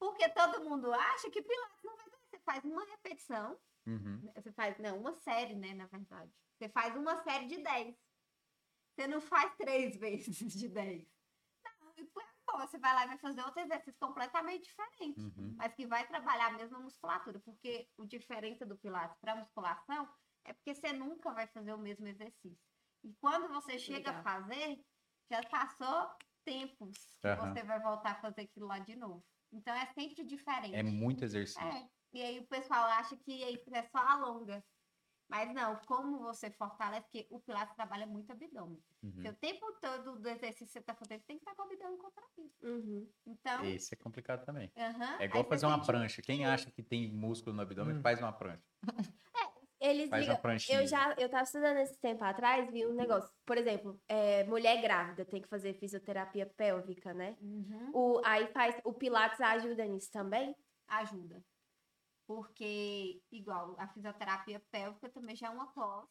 Porque 0.00 0.28
todo 0.30 0.64
mundo 0.68 0.92
acha 0.92 1.30
que 1.30 1.42
Pilates 1.42 1.82
não 1.84 1.96
vai 1.96 2.04
doer. 2.06 2.18
Você 2.30 2.38
faz 2.40 2.64
uma 2.64 2.84
repetição, 2.86 3.56
Uhum. 3.88 4.30
Você 4.36 4.52
faz, 4.52 4.78
não, 4.78 4.98
uma 4.98 5.14
série, 5.14 5.54
né, 5.54 5.72
na 5.74 5.86
verdade. 5.86 6.30
Você 6.56 6.68
faz 6.68 6.94
uma 6.94 7.22
série 7.22 7.46
de 7.46 7.62
10. 7.62 7.96
Você 8.94 9.06
não 9.06 9.20
faz 9.20 9.54
três 9.56 9.96
vezes 9.98 10.52
de 10.52 10.68
10. 10.68 11.08
Não, 12.46 12.66
você 12.66 12.78
vai 12.78 12.94
lá 12.94 13.04
e 13.04 13.08
vai 13.08 13.18
fazer 13.18 13.42
outro 13.42 13.60
exercício 13.60 13.98
completamente 14.00 14.64
diferente. 14.64 15.20
Uhum. 15.20 15.54
Mas 15.56 15.74
que 15.74 15.86
vai 15.86 16.06
trabalhar 16.06 16.48
a 16.48 16.58
mesma 16.58 16.78
musculatura. 16.80 17.38
Porque 17.40 17.88
a 17.98 18.04
diferença 18.04 18.66
do 18.66 18.76
Pilates 18.76 19.16
para 19.20 19.36
musculação 19.36 20.08
é 20.44 20.52
porque 20.52 20.74
você 20.74 20.92
nunca 20.92 21.32
vai 21.32 21.46
fazer 21.46 21.72
o 21.72 21.78
mesmo 21.78 22.06
exercício. 22.06 22.58
E 23.04 23.14
quando 23.20 23.48
você 23.48 23.78
chega 23.78 24.10
a 24.10 24.16
Legal. 24.16 24.22
fazer, 24.22 24.84
já 25.30 25.42
passou 25.44 26.10
tempos 26.44 26.96
que 27.20 27.36
você 27.36 27.62
vai 27.62 27.80
voltar 27.80 28.12
a 28.12 28.20
fazer 28.20 28.42
aquilo 28.42 28.66
lá 28.66 28.78
de 28.78 28.96
novo. 28.96 29.24
Então 29.52 29.74
é 29.74 29.86
sempre 29.86 30.24
diferente. 30.24 30.74
É 30.74 30.82
muito 30.82 31.24
exercício. 31.24 31.62
É, 31.62 31.88
e 32.12 32.22
aí 32.22 32.38
o 32.38 32.46
pessoal 32.46 32.84
acha 32.86 33.16
que 33.16 33.42
aí 33.44 33.62
é 33.72 33.82
só 33.84 33.98
alonga. 33.98 34.64
Mas 35.30 35.52
não, 35.52 35.76
como 35.84 36.20
você 36.20 36.50
fortalece, 36.50 37.02
porque 37.02 37.26
o 37.30 37.38
Pilates 37.38 37.74
trabalha 37.76 38.06
muito 38.06 38.32
abdômen. 38.32 38.82
Uhum. 39.02 39.28
O 39.28 39.34
tempo 39.34 39.72
todo 39.78 40.18
do 40.18 40.26
exercício 40.26 40.64
que 40.66 40.72
você 40.72 40.78
está 40.78 40.94
fazendo, 40.94 41.20
você 41.20 41.26
tem 41.26 41.36
que 41.38 41.42
estar 41.42 41.54
com 41.54 41.62
o 41.62 41.66
abdômen 41.66 41.98
contraído. 41.98 42.50
Uhum. 42.62 43.10
Então, 43.26 43.62
Esse 43.66 43.92
é 43.92 43.96
complicado 43.98 44.46
também. 44.46 44.72
aham, 44.74 45.16
É 45.20 45.26
igual 45.26 45.42
aí 45.42 45.48
fazer 45.50 45.66
uma 45.66 45.74
sente- 45.74 45.86
prancha. 45.86 46.22
Quem 46.22 46.46
acha 46.46 46.70
que 46.70 46.82
tem 46.82 47.12
músculo 47.12 47.54
no 47.54 47.60
abdômen, 47.60 47.96
Hum. 47.98 48.00
faz 48.00 48.18
uma 48.20 48.32
prancha. 48.32 48.62
Eles 49.80 50.08
Faz 50.10 50.22
ligam- 50.22 50.34
uma 50.36 50.40
pranchinha. 50.42 50.80
Eu 50.80 50.86
já, 50.88 51.14
eu 51.18 51.28
tava 51.28 51.44
estudando 51.44 51.76
esse 51.76 51.96
tempo 52.00 52.24
atrás, 52.24 52.68
vi 52.72 52.84
um 52.86 52.94
negócio. 52.94 53.30
Por 53.46 53.56
exemplo, 53.56 54.00
é, 54.08 54.42
mulher 54.44 54.80
grávida 54.82 55.24
tem 55.24 55.40
que 55.40 55.46
fazer 55.48 55.74
fisioterapia 55.74 56.46
pélvica, 56.46 57.12
né? 57.14 57.36
Uhum, 57.40 57.90
O, 57.94 58.20
aí 58.24 58.48
faz, 58.48 58.80
o 58.82 58.92
Pilates 58.92 59.40
ajuda 59.40 59.84
nisso 59.84 60.10
também? 60.10 60.56
ajuda. 60.88 61.44
Porque, 62.28 63.22
igual, 63.32 63.74
a 63.78 63.88
fisioterapia 63.88 64.60
pélvica 64.70 65.08
também 65.08 65.34
já 65.34 65.46
é 65.46 65.50
uma 65.50 65.72
pós 65.72 66.06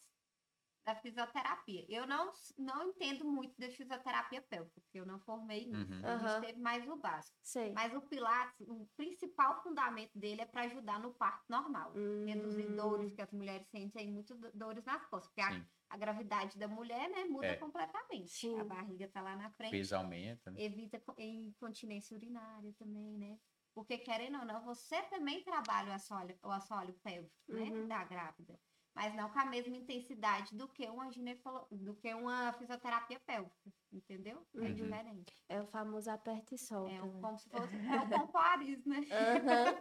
da 0.84 0.96
fisioterapia. 0.96 1.86
Eu 1.88 2.08
não, 2.08 2.32
não 2.58 2.90
entendo 2.90 3.24
muito 3.24 3.54
de 3.60 3.70
fisioterapia 3.70 4.42
pélvica, 4.42 4.82
porque 4.82 5.00
eu 5.00 5.06
não 5.06 5.20
formei 5.20 5.68
nisso. 5.68 5.94
Uhum. 5.94 6.06
A 6.06 6.18
gente 6.18 6.42
teve 6.48 6.60
mais 6.60 6.88
o 6.88 6.96
básico. 6.96 7.38
Sei. 7.44 7.72
Mas 7.74 7.94
o 7.94 8.02
Pilates, 8.02 8.68
o 8.68 8.88
principal 8.98 9.62
fundamento 9.62 10.18
dele 10.18 10.42
é 10.42 10.46
para 10.46 10.62
ajudar 10.64 11.00
no 11.00 11.14
parto 11.14 11.44
normal. 11.48 11.94
Reduzir 12.26 12.66
Hum, 12.66 12.76
dores 12.76 13.14
que 13.14 13.22
as 13.22 13.32
mulheres 13.32 13.68
sentem 13.70 14.12
muito 14.12 14.34
do- 14.34 14.52
dores 14.54 14.84
nas 14.86 15.06
costas. 15.06 15.28
Porque 15.28 15.42
a, 15.42 15.64
a 15.90 15.98
gravidade 15.98 16.58
da 16.58 16.68
mulher, 16.68 17.08
né, 17.12 17.26
muda 17.26 17.46
É. 17.48 17.56
completamente. 17.58 18.30
Sim. 18.32 18.60
A 18.60 18.64
barriga 18.64 19.08
tá 19.10 19.22
lá 19.22 19.36
na 19.36 19.52
frente. 19.52 19.72
Peso 19.72 19.96
aumenta, 19.96 20.50
né? 20.50 20.62
Evita 20.64 21.00
co- 21.00 21.14
incontinência 21.20 22.18
urinária 22.18 22.74
também, 22.80 23.18
né? 23.20 23.38
Porque, 23.78 24.00
querendo 24.00 24.40
ou 24.40 24.44
não, 24.46 24.60
você 24.66 25.00
também 25.04 25.44
trabalha 25.44 25.92
o 25.92 25.94
assoalho, 25.94 26.36
o 26.42 26.50
assoalho 26.50 26.96
pélvico, 27.04 27.32
né? 27.48 27.62
Uhum. 27.62 27.88
Da 27.88 28.04
grávida. 28.06 28.60
Mas 28.96 29.14
não 29.14 29.30
com 29.30 29.38
a 29.38 29.46
mesma 29.46 29.78
intensidade 29.78 30.56
do 30.56 30.68
que 30.68 30.88
uma 30.88 31.12
ginecolo... 31.12 31.68
do 31.70 31.94
que 31.94 32.12
uma 32.16 32.52
fisioterapia 32.54 33.20
pélvica, 33.20 33.54
entendeu? 33.94 34.42
É 34.56 34.60
Uhum. 34.62 34.74
diferente. 34.74 35.32
É 35.48 35.62
o 35.62 35.68
famoso 35.68 36.10
aperta 36.10 36.56
e 36.56 36.58
solta. 36.58 36.92
É 36.92 37.04
um, 37.04 37.14
né? 37.14 37.20
como 37.22 37.38
se 37.38 37.48
fosse 37.52 37.70
é 37.86 38.04
um 38.04 38.10
pompariz, 38.10 38.84
né? 38.84 39.02
Aham. 39.12 39.80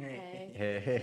É. 0.00 0.50
É. 0.56 0.96
É. 0.96 1.02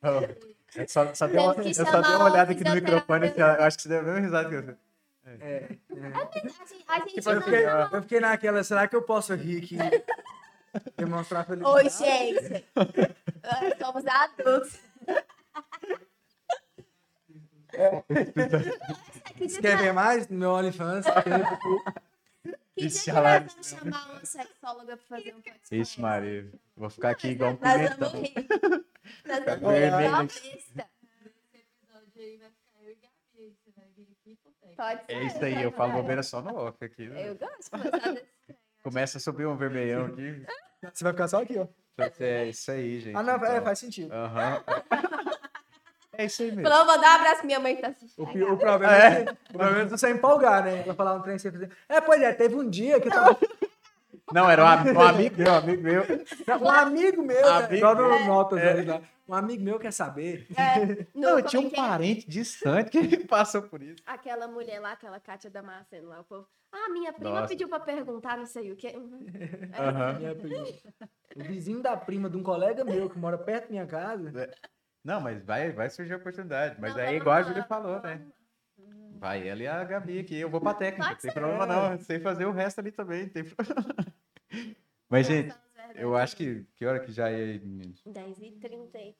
Eu 0.76 0.88
só, 0.88 1.14
só 1.14 1.26
dei 1.26 1.38
uma, 1.38 1.54
que 1.54 1.68
eu 1.68 1.74
só 1.74 2.00
dei 2.00 2.14
uma 2.14 2.24
olhada 2.30 2.52
aqui 2.52 2.64
no 2.64 2.74
microfone. 2.74 3.28
fisioterapeuta. 3.28 3.60
Eu 3.60 3.66
acho 3.66 3.76
que 3.76 3.82
você 3.82 3.88
deu 3.90 3.98
a 4.00 4.02
mesma 4.02 4.20
risada 4.20 4.48
que 4.48 4.54
eu. 4.54 4.76
É, 5.24 5.34
é. 5.34 5.78
A 6.14 6.24
gente, 6.32 6.84
a 6.86 6.98
gente 7.00 7.14
Tipo, 7.14 7.30
Eu 7.30 7.34
não... 7.34 7.42
fiquei, 7.42 7.66
eu 7.66 8.02
fiquei 8.02 8.20
naquela, 8.20 8.62
será 8.64 8.86
que 8.86 8.94
eu 8.94 9.02
posso 9.02 9.34
rir 9.34 9.62
aqui? 9.64 9.76
Demonstrar 10.96 11.44
felicidade? 11.46 11.76
Oi, 11.76 11.90
gente. 11.90 12.64
Somos 13.78 14.06
adultos. 14.06 14.80
Dia 19.38 19.60
quer 19.60 19.76
que 19.76 19.82
ver 19.82 19.92
mais 19.92 20.28
no 20.28 20.38
meu 20.38 20.50
OnlyFans? 20.52 21.04
que 22.74 22.80
dia 22.80 22.86
Esse 22.86 23.04
que 23.04 23.12
nós 23.12 23.42
vamos 23.52 23.68
chamar 23.68 24.10
uma 24.12 24.24
sexóloga 24.24 24.96
pra 24.96 25.06
fazer 25.18 25.34
um 25.34 25.40
podcast? 25.40 25.78
Isso, 25.80 26.00
Maria. 26.00 26.50
Vou 26.76 26.88
ficar 26.90 27.10
aqui 27.10 27.28
igual 27.28 27.52
um 27.52 27.58
Nós 27.60 27.72
pimentão. 27.74 28.10
vamos 28.10 28.28
rir. 28.28 28.34
Nós 29.26 29.44
vamos 29.44 29.62
rir 29.74 29.80
vermelho 29.80 30.06
igual 30.06 30.22
aqui. 30.22 30.40
besta. 30.50 30.90
episódio 31.54 32.22
aí 32.22 32.36
vai 32.38 32.50
ficar 32.50 32.82
eu 32.82 32.96
Gabi, 32.96 33.56
você 33.64 33.70
vai 33.76 33.84
vir 33.96 34.08
aqui 34.20 34.38
contar. 34.42 34.76
Pode 34.76 35.06
ser. 35.06 35.12
É 35.12 35.24
isso 35.24 35.44
aí, 35.44 35.62
eu 35.62 35.72
falo 35.72 35.92
bobeira 35.92 36.22
só 36.22 36.40
no 36.42 36.54
off 36.56 36.82
aqui. 36.84 37.08
né? 37.08 37.28
Eu 37.28 37.34
gosto 37.36 37.62
de 37.62 37.70
começar 37.70 38.12
desse 38.12 38.26
Começa 38.86 39.18
a 39.18 39.20
subir 39.20 39.44
um 39.48 39.56
vermelhão 39.56 40.06
aqui. 40.06 40.46
Você 40.94 41.02
vai 41.02 41.12
ficar 41.12 41.26
só 41.26 41.42
aqui, 41.42 41.58
ó. 41.58 41.66
É 42.20 42.44
isso 42.44 42.70
aí, 42.70 43.00
gente. 43.00 43.16
Ah, 43.16 43.22
não, 43.24 43.32
é, 43.34 43.36
então. 43.36 43.62
faz 43.64 43.80
sentido. 43.80 44.12
Aham. 44.14 44.62
É 46.16 46.24
isso 46.26 46.42
aí 46.42 46.52
mesmo. 46.52 46.70
Falou, 46.70 46.86
vou 46.86 47.00
dar 47.00 47.10
um 47.10 47.20
abraço 47.20 47.36
pra 47.38 47.46
minha 47.46 47.58
mãe 47.58 47.74
que 47.74 47.82
tá 47.82 47.88
assistindo. 47.88 48.24
O, 48.24 48.52
o 48.52 48.56
problema 48.56 48.96
é, 48.96 49.24
que- 49.24 49.32
o 49.32 49.58
problema 49.58 49.80
é 49.80 49.84
você 49.86 50.08
empolgar, 50.10 50.62
né? 50.64 50.84
Pra 50.84 50.94
falar 50.94 51.14
um 51.14 51.20
trem 51.20 51.36
sem 51.36 51.50
fazer. 51.50 51.68
É, 51.88 52.00
pois 52.00 52.22
é, 52.22 52.32
teve 52.32 52.54
um 52.54 52.70
dia 52.70 53.00
que 53.00 53.08
eu 53.08 53.12
tava. 53.12 53.36
Não, 54.32 54.50
era 54.50 54.64
um, 54.64 54.66
am- 54.66 54.92
um 54.96 55.00
amigo 55.00 55.36
meu, 55.36 55.52
um 55.52 55.54
amigo 55.56 55.82
meu. 55.82 56.02
Um 56.60 56.68
amigo 56.68 57.22
meu, 57.22 57.48
Amigo 57.48 57.86
né? 57.86 57.94
No 57.94 58.08
meu. 58.08 58.24
Notas 58.26 58.58
ali 58.62 58.84
lá. 58.84 59.00
Um 59.28 59.34
amigo 59.34 59.62
meu 59.62 59.78
quer 59.78 59.92
saber. 59.92 60.46
No, 61.14 61.36
Não, 61.36 61.42
tinha 61.42 61.62
como 61.62 61.68
um 61.68 61.72
é 61.72 61.74
que 61.74 61.80
é? 61.80 61.88
parente 61.88 62.28
distante 62.28 62.90
que 62.90 63.16
passou 63.26 63.62
por 63.62 63.82
isso. 63.82 64.02
Aquela 64.06 64.46
mulher 64.48 64.80
lá, 64.80 64.92
aquela 64.92 65.18
Kátia 65.20 65.50
Damasceno 65.50 66.08
lá, 66.08 66.20
o 66.20 66.24
povo. 66.24 66.46
Ah, 66.72 66.88
minha 66.90 67.12
prima 67.12 67.30
Nossa. 67.30 67.48
pediu 67.48 67.68
pra 67.68 67.80
perguntar, 67.80 68.36
não 68.36 68.46
sei 68.46 68.72
o 68.72 68.76
quê. 68.76 68.94
Uhum. 68.96 69.26
É. 69.72 69.80
Aham. 69.80 70.12
Minha 70.18 70.34
prima. 70.34 70.66
O 71.36 71.42
vizinho 71.44 71.82
da 71.82 71.96
prima 71.96 72.28
de 72.28 72.36
um 72.36 72.42
colega 72.42 72.84
meu 72.84 73.08
que 73.08 73.18
mora 73.18 73.38
perto 73.38 73.64
da 73.64 73.70
minha 73.70 73.86
casa. 73.86 74.50
Não, 75.04 75.20
mas 75.20 75.42
vai, 75.44 75.70
vai 75.72 75.88
surgir 75.88 76.14
a 76.14 76.16
oportunidade. 76.16 76.76
Mas 76.80 76.92
Não, 76.94 77.00
aí, 77.00 77.06
vamos 77.06 77.20
igual 77.20 77.36
a 77.36 77.38
lá, 77.40 77.44
Júlia 77.46 77.64
falou, 77.64 78.00
né? 78.02 78.20
Vai 79.18 79.48
ela 79.48 79.62
e 79.62 79.66
a 79.66 79.84
Gabi 79.84 80.18
aqui. 80.18 80.36
Eu 80.36 80.50
vou 80.50 80.60
pra 80.60 80.74
técnica, 80.74 81.10
não 81.10 81.16
tem 81.16 81.32
problema 81.32 81.66
não. 81.66 81.92
Eu 81.92 81.98
sei 81.98 82.18
fazer 82.20 82.44
o 82.46 82.52
resto 82.52 82.78
ali 82.80 82.92
também. 82.92 83.22
não 83.24 83.28
Tem... 83.30 83.44
problema. 83.44 83.84
Mas, 85.08 85.26
gente, 85.26 85.54
eu 85.94 86.16
acho 86.16 86.36
que. 86.36 86.64
Que 86.74 86.84
hora 86.84 87.00
que 87.00 87.12
já 87.12 87.30
é 87.30 87.34
aí, 87.34 87.60
meninos? 87.60 88.02
10h33. 88.06 89.14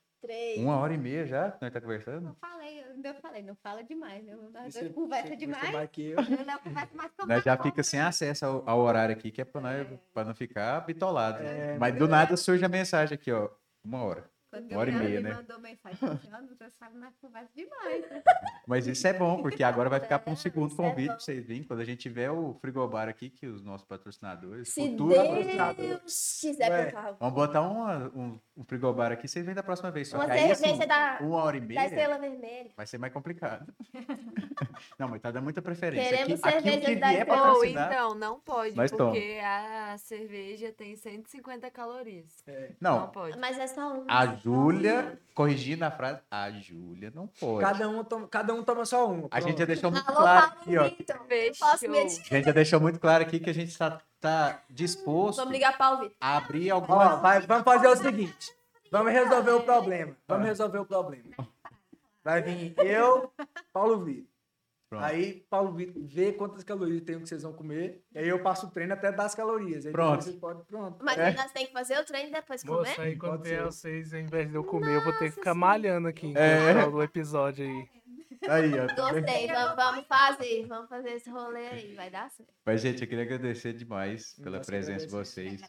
Uma 0.56 0.78
hora 0.78 0.92
e 0.92 0.98
meia 0.98 1.24
já 1.26 1.52
que 1.52 1.62
nós 1.62 1.72
tá 1.72 1.80
conversando? 1.80 2.28
Eu 2.28 2.34
falei, 2.34 2.80
eu 2.80 2.90
ainda 2.92 3.14
falei, 3.14 3.42
não 3.42 3.54
fala 3.54 3.84
demais. 3.84 4.24
né? 4.24 4.36
Você- 4.64 4.88
conversa 4.88 5.28
você 5.28 5.36
demais. 5.36 5.60
conversa 5.60 5.78
mais 5.78 5.90
que 5.90 6.02
eu. 6.02 6.16
Não 6.16 6.58
converso 6.58 6.96
mais 6.96 7.12
com 7.12 7.26
Nós 7.28 7.44
já 7.44 7.56
fica 7.56 7.82
sem 7.82 8.00
acesso 8.00 8.44
ao, 8.44 8.68
ao 8.68 8.80
horário 8.80 9.14
aqui, 9.14 9.30
que 9.30 9.40
é 9.40 9.44
pra, 9.44 9.60
nós, 9.60 9.86
pra 10.12 10.24
não 10.24 10.34
ficar 10.34 10.80
bitolado. 10.80 11.42
É, 11.42 11.78
Mas 11.78 11.94
do 11.94 12.08
nada 12.08 12.36
surge 12.36 12.64
a 12.64 12.68
mensagem 12.68 13.14
aqui, 13.14 13.30
ó. 13.30 13.48
Uma 13.84 14.02
hora. 14.02 14.28
Quando 14.50 14.70
Uma 14.70 14.80
hora 14.80 14.90
e 14.90 14.94
meia, 14.94 15.20
me 15.20 15.28
né? 15.28 15.34
mandou 15.34 15.58
mensagem, 15.60 15.98
falou 15.98 16.14
assim, 16.14 16.28
"Ó, 16.32 16.46
você 16.46 16.70
sabe, 16.70 16.96
nós 16.98 17.14
conversa 17.20 17.50
demais. 17.54 18.04
Mas 18.66 18.86
isso 18.86 19.06
é 19.06 19.12
bom, 19.12 19.42
porque 19.42 19.62
agora 19.64 19.88
vai 19.90 20.00
ficar 20.00 20.18
para 20.20 20.30
um 20.30 20.34
É, 20.34 20.36
segundo 20.36 20.70
isso 20.72 20.80
é 20.80 20.84
convite 20.88 21.06
bom. 21.08 21.12
pra 21.14 21.20
vocês 21.20 21.44
virem. 21.46 21.62
Quando 21.64 21.80
a 21.80 21.84
gente 21.84 21.98
tiver 22.00 22.30
o 22.30 22.54
frigobar 22.60 23.08
aqui, 23.08 23.28
que 23.28 23.46
os 23.46 23.62
nossos 23.62 23.86
patrocinadores, 23.86 24.68
Se 24.68 24.90
patrocinadores. 24.90 25.76
Deus 25.88 26.38
quiser, 26.40 26.70
Ué. 26.70 26.84
por 26.86 26.92
favor. 26.92 27.16
Vamos 27.20 27.34
botar 27.34 27.60
uma- 27.62 28.12
um, 28.14 28.38
um 28.56 28.64
frigobar 28.64 29.12
aqui, 29.12 29.26
vocês 29.28 29.44
vêm 29.44 29.54
da 29.54 29.62
próxima 29.62 29.90
vez. 29.90 30.08
Só 30.08 30.16
Uma 30.16 30.26
que 30.26 30.32
aí, 30.32 30.50
assim, 30.50 30.64
cerveja 30.64 30.86
da, 30.86 31.18
uma 31.20 31.42
hora 31.42 31.56
e 31.56 31.60
da 31.60 31.66
meia 31.66 31.84
estrela 31.84 32.18
vermelha. 32.18 32.70
vai 32.76 32.86
ser 32.86 32.98
mais 32.98 33.12
complicado. 33.12 33.72
Não, 34.98 35.08
mas 35.08 35.20
tá 35.20 35.30
dando 35.30 35.44
muita 35.44 35.60
preferência. 35.62 36.08
Queremos 36.10 36.42
aqui, 36.44 36.48
aqui 36.56 36.62
que 36.62 36.70
cervejas 36.70 37.00
da 37.00 37.08
vier 37.08 37.20
Estrela. 37.22 37.52
Ou 37.52 37.64
então, 37.64 38.14
não 38.14 38.40
pode, 38.40 38.74
toma. 38.74 39.10
porque 39.12 39.40
a 39.42 39.96
cerveja 39.98 40.72
tem 40.72 40.96
150 40.96 41.70
calorias. 41.70 42.44
Não, 42.80 43.00
Não 43.00 43.08
pode. 43.08 43.38
Mas 43.38 43.58
é 43.58 43.66
só 43.66 43.92
um. 43.94 44.04
Júlia, 44.50 45.18
corrigindo 45.34 45.84
a 45.84 45.90
frase, 45.90 46.20
a 46.30 46.50
Júlia 46.52 47.10
não 47.14 47.26
pode. 47.26 47.60
Cada 47.64 47.88
um, 47.88 48.04
toma, 48.04 48.28
cada 48.28 48.54
um 48.54 48.62
toma 48.62 48.84
só 48.84 49.08
uma. 49.10 49.26
A 49.30 49.40
gente 49.40 49.58
já 49.58 49.64
deixou 49.64 49.90
muito 49.90 50.08
Alô, 50.08 50.20
claro 50.20 50.46
Paulo 50.46 50.60
aqui, 50.62 50.78
ó. 50.78 50.84
Vitor. 50.84 51.26
Fechou. 51.26 51.68
Posso? 51.68 51.84
A 51.86 52.08
gente 52.36 52.44
já 52.46 52.52
deixou 52.52 52.80
muito 52.80 53.00
claro 53.00 53.24
aqui 53.24 53.40
que 53.40 53.50
a 53.50 53.54
gente 53.54 53.70
está 53.70 54.00
tá 54.20 54.62
disposto 54.70 55.38
Vamos 55.38 55.52
ligar 55.52 55.76
para 55.76 55.96
o 55.96 55.98
Vitor. 56.00 56.16
a 56.20 56.36
abrir 56.36 56.70
Ó, 56.70 56.76
algumas. 56.76 57.20
vai- 57.20 57.40
vamos 57.40 57.64
fazer 57.64 57.88
o 57.88 57.96
seguinte. 57.96 58.54
Vamos 58.90 59.12
resolver 59.12 59.50
o 59.50 59.62
problema. 59.64 60.16
Vamos 60.28 60.46
resolver 60.46 60.78
o 60.78 60.86
problema. 60.86 61.24
Vai 62.22 62.40
vir 62.42 62.74
eu, 62.78 63.32
Paulo 63.72 64.04
Vitor. 64.04 64.35
Pronto. 64.98 65.04
Aí, 65.04 65.46
Paulo 65.50 65.72
Vitor 65.72 66.02
vê 66.06 66.32
quantas 66.32 66.64
calorias 66.64 67.02
tem 67.02 67.16
o 67.16 67.20
que 67.20 67.28
vocês 67.28 67.42
vão 67.42 67.52
comer. 67.52 68.02
E 68.14 68.18
aí 68.18 68.28
eu 68.28 68.42
passo 68.42 68.66
o 68.66 68.70
treino 68.70 68.92
até 68.92 69.12
dar 69.12 69.24
as 69.26 69.34
calorias. 69.34 69.86
Aí 69.86 69.92
Pronto. 69.92 70.24
Vocês 70.24 70.36
podem, 70.36 70.64
pronto. 70.64 71.04
Mas 71.04 71.18
É. 71.18 71.32
nós 71.34 71.52
temos 71.52 71.68
que 71.68 71.72
fazer 71.72 71.98
o 71.98 72.04
treino 72.04 72.28
e 72.28 72.32
depois 72.32 72.62
comer? 72.62 72.78
Moça, 72.88 73.02
aí 73.02 73.16
quando 73.16 73.42
vier 73.42 73.64
vocês, 73.64 74.12
ao 74.14 74.20
invés 74.20 74.48
de 74.48 74.54
eu 74.54 74.64
comer, 74.64 74.96
eu 74.96 75.04
vou 75.04 75.12
ter 75.14 75.30
que 75.30 75.36
ficar 75.36 75.54
malhando 75.54 76.08
aqui 76.08 76.32
É. 76.36 76.70
enquanto 76.72 76.90
do 76.92 77.02
episódio 77.02 77.64
aí. 77.66 77.88
Aí, 78.48 78.78
ó. 78.78 78.86
tá? 78.86 78.94
Gostei, 79.12 79.46
vamos, 79.48 79.76
vamos 79.76 80.06
fazer. 80.06 80.66
Vamos 80.66 80.88
fazer 80.88 81.10
esse 81.10 81.30
rolê 81.30 81.68
aí, 81.68 81.94
vai 81.94 82.10
dar 82.10 82.30
certo. 82.30 82.52
Mas, 82.64 82.80
gente, 82.80 83.02
eu 83.02 83.08
queria 83.08 83.24
agradecer 83.24 83.72
demais 83.72 84.34
pela 84.34 84.60
que 84.60 84.66
presença 84.66 85.06
de 85.06 85.12
vocês, 85.12 85.60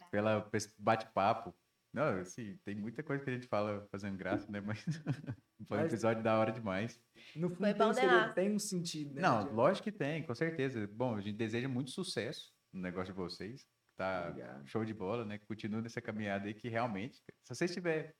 esse 0.52 0.72
bate-papo. 0.78 1.54
Não, 1.92 2.20
assim, 2.20 2.56
tem 2.64 2.74
muita 2.74 3.02
coisa 3.02 3.24
que 3.24 3.30
a 3.30 3.32
gente 3.32 3.46
fala 3.46 3.86
fazendo 3.90 4.16
graça, 4.16 4.50
né? 4.50 4.60
Mas 4.60 4.78
foi 5.66 5.78
um 5.78 5.86
episódio 5.86 6.22
da 6.22 6.38
hora 6.38 6.52
demais. 6.52 7.00
No 7.34 7.48
fundo 7.48 7.58
Foi 7.58 7.74
tem, 7.74 7.84
bom 7.84 7.90
um 7.90 8.32
tem 8.34 8.54
um 8.54 8.58
sentido, 8.58 9.14
né? 9.14 9.22
Não, 9.22 9.52
lógico 9.52 9.84
que 9.84 9.92
tem, 9.92 10.22
com 10.22 10.34
certeza. 10.34 10.86
Bom, 10.86 11.16
a 11.16 11.20
gente 11.20 11.36
deseja 11.36 11.68
muito 11.68 11.90
sucesso 11.90 12.52
no 12.72 12.80
negócio 12.80 13.12
de 13.12 13.18
vocês. 13.18 13.66
Tá 13.96 14.28
Obrigado. 14.28 14.66
show 14.68 14.84
de 14.84 14.94
bola, 14.94 15.24
né? 15.24 15.38
Continua 15.38 15.80
nessa 15.80 16.00
caminhada 16.00 16.46
aí 16.46 16.54
que 16.54 16.68
realmente, 16.68 17.16
se 17.16 17.54
vocês 17.54 17.70
estiverem 17.70 18.12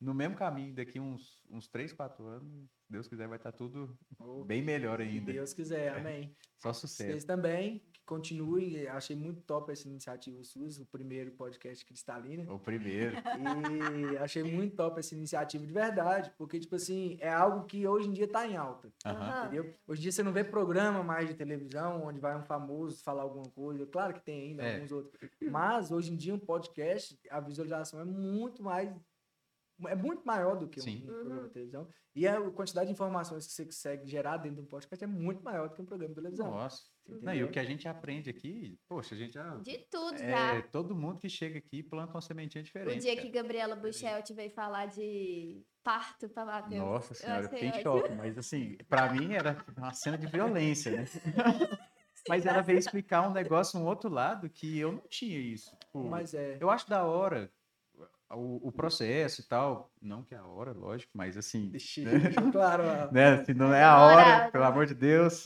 no 0.00 0.14
mesmo 0.14 0.36
caminho 0.36 0.74
daqui 0.74 1.00
uns, 1.00 1.42
uns 1.50 1.66
3, 1.68 1.92
4 1.92 2.24
anos, 2.26 2.70
se 2.84 2.90
Deus 2.92 3.08
quiser, 3.08 3.26
vai 3.28 3.36
estar 3.38 3.52
tudo 3.52 3.98
Oh, 4.18 4.44
bem 4.44 4.62
melhor 4.62 4.98
Se 4.98 5.02
ainda. 5.04 5.32
Deus 5.32 5.52
quiser, 5.52 5.96
amém. 5.96 6.34
Só 6.58 6.72
Vocês 6.72 6.90
sucesso. 6.90 7.26
também, 7.26 7.78
que 7.92 8.02
continuem. 8.04 8.86
Achei 8.88 9.14
muito 9.14 9.42
top 9.42 9.70
essa 9.70 9.86
iniciativa 9.86 10.42
SUS, 10.42 10.80
o 10.80 10.86
primeiro 10.86 11.30
podcast 11.32 11.84
Cristalina. 11.84 12.52
O 12.52 12.58
primeiro. 12.58 13.16
E 14.12 14.16
achei 14.18 14.42
muito 14.42 14.74
top 14.74 14.98
essa 14.98 15.14
iniciativa 15.14 15.64
de 15.66 15.72
verdade, 15.72 16.32
porque, 16.36 16.58
tipo 16.58 16.74
assim, 16.74 17.16
é 17.20 17.28
algo 17.32 17.64
que 17.66 17.86
hoje 17.86 18.08
em 18.08 18.12
dia 18.12 18.26
tá 18.26 18.46
em 18.46 18.56
alta. 18.56 18.92
Aham. 19.04 19.46
entendeu? 19.46 19.74
Hoje 19.86 20.00
em 20.00 20.02
dia 20.02 20.12
você 20.12 20.22
não 20.22 20.32
vê 20.32 20.42
programa 20.42 21.02
mais 21.02 21.28
de 21.28 21.34
televisão 21.34 22.04
onde 22.04 22.18
vai 22.20 22.36
um 22.36 22.42
famoso 22.42 23.02
falar 23.04 23.22
alguma 23.22 23.48
coisa. 23.50 23.86
Claro 23.86 24.14
que 24.14 24.20
tem 24.24 24.50
ainda 24.50 24.62
É. 24.64 24.74
alguns 24.76 24.90
outros. 24.92 25.30
Mas 25.50 25.92
hoje 25.92 26.12
em 26.12 26.16
dia 26.16 26.34
um 26.34 26.38
podcast, 26.38 27.16
a 27.30 27.38
visualização 27.40 28.00
é 28.00 28.04
muito 28.04 28.62
mais. 28.62 28.90
É 29.86 29.94
muito 29.94 30.24
maior 30.24 30.56
do 30.56 30.66
que 30.68 30.80
um, 30.80 30.82
Sim. 30.82 31.02
um 31.04 31.06
programa 31.06 31.42
de 31.46 31.50
televisão. 31.54 31.88
E 32.14 32.26
a 32.26 32.40
quantidade 32.50 32.86
de 32.86 32.92
informações 32.92 33.46
que 33.46 33.52
você 33.52 33.64
consegue 33.64 34.08
gerar 34.10 34.38
dentro 34.38 34.56
de 34.56 34.62
um 34.62 34.66
podcast 34.66 35.04
é 35.04 35.06
muito 35.06 35.42
maior 35.44 35.68
do 35.68 35.74
que 35.76 35.80
um 35.82 35.86
programa 35.86 36.12
de 36.14 36.20
televisão. 36.20 36.50
Nossa. 36.50 36.82
Não, 37.22 37.32
e 37.32 37.44
o 37.44 37.50
que 37.50 37.60
a 37.60 37.64
gente 37.64 37.86
aprende 37.86 38.28
aqui, 38.28 38.76
poxa, 38.88 39.14
a 39.14 39.18
gente 39.18 39.34
já. 39.34 39.54
De 39.58 39.78
tudo 39.90 40.14
É, 40.20 40.56
já. 40.56 40.62
todo 40.72 40.96
mundo 40.96 41.20
que 41.20 41.28
chega 41.28 41.58
aqui 41.58 41.82
planta 41.82 42.12
uma 42.14 42.20
sementinha 42.20 42.60
O 42.62 42.64
diferente. 42.64 43.00
dia 43.02 43.14
cara. 43.14 43.26
que 43.26 43.32
Gabriela 43.32 43.76
Buchelt 43.76 44.30
veio 44.32 44.50
falar 44.50 44.86
de 44.86 45.62
parto 45.84 46.28
pra 46.28 46.44
Matheus. 46.44 46.80
Nossa 46.82 47.14
senhora, 47.14 47.44
eu 47.44 47.48
fiquei 47.48 47.68
em 47.68 47.82
choque, 47.82 48.12
mas 48.14 48.36
assim, 48.36 48.76
pra 48.88 49.12
mim 49.12 49.32
era 49.34 49.64
uma 49.76 49.92
cena 49.94 50.18
de 50.18 50.26
violência, 50.26 50.90
né? 50.90 51.04
mas 52.28 52.44
ela 52.44 52.60
veio 52.60 52.78
explicar 52.78 53.26
um 53.28 53.32
negócio, 53.32 53.78
um 53.80 53.86
outro 53.86 54.10
lado, 54.10 54.50
que 54.50 54.78
eu 54.78 54.92
não 54.92 55.02
tinha 55.08 55.38
isso. 55.38 55.74
Tipo, 55.78 56.04
Mas 56.04 56.34
é. 56.34 56.58
Eu 56.60 56.68
acho 56.68 56.88
da 56.90 57.04
hora 57.04 57.50
o, 58.30 58.68
o 58.68 58.72
processo 58.72 59.40
e 59.40 59.44
tal. 59.44 59.90
Não 60.00 60.22
que 60.22 60.34
é 60.34 60.38
a 60.38 60.44
hora, 60.46 60.72
lógico, 60.72 61.10
mas 61.14 61.36
assim, 61.36 61.68
Deixa, 61.70 62.02
deixa 62.08 62.42
claro. 62.50 62.82
né? 63.12 63.44
Se 63.44 63.54
não 63.54 63.72
é 63.72 63.82
a 63.84 63.98
hora, 63.98 64.50
pelo 64.50 64.64
amor 64.64 64.86
de 64.86 64.94
Deus. 64.94 65.42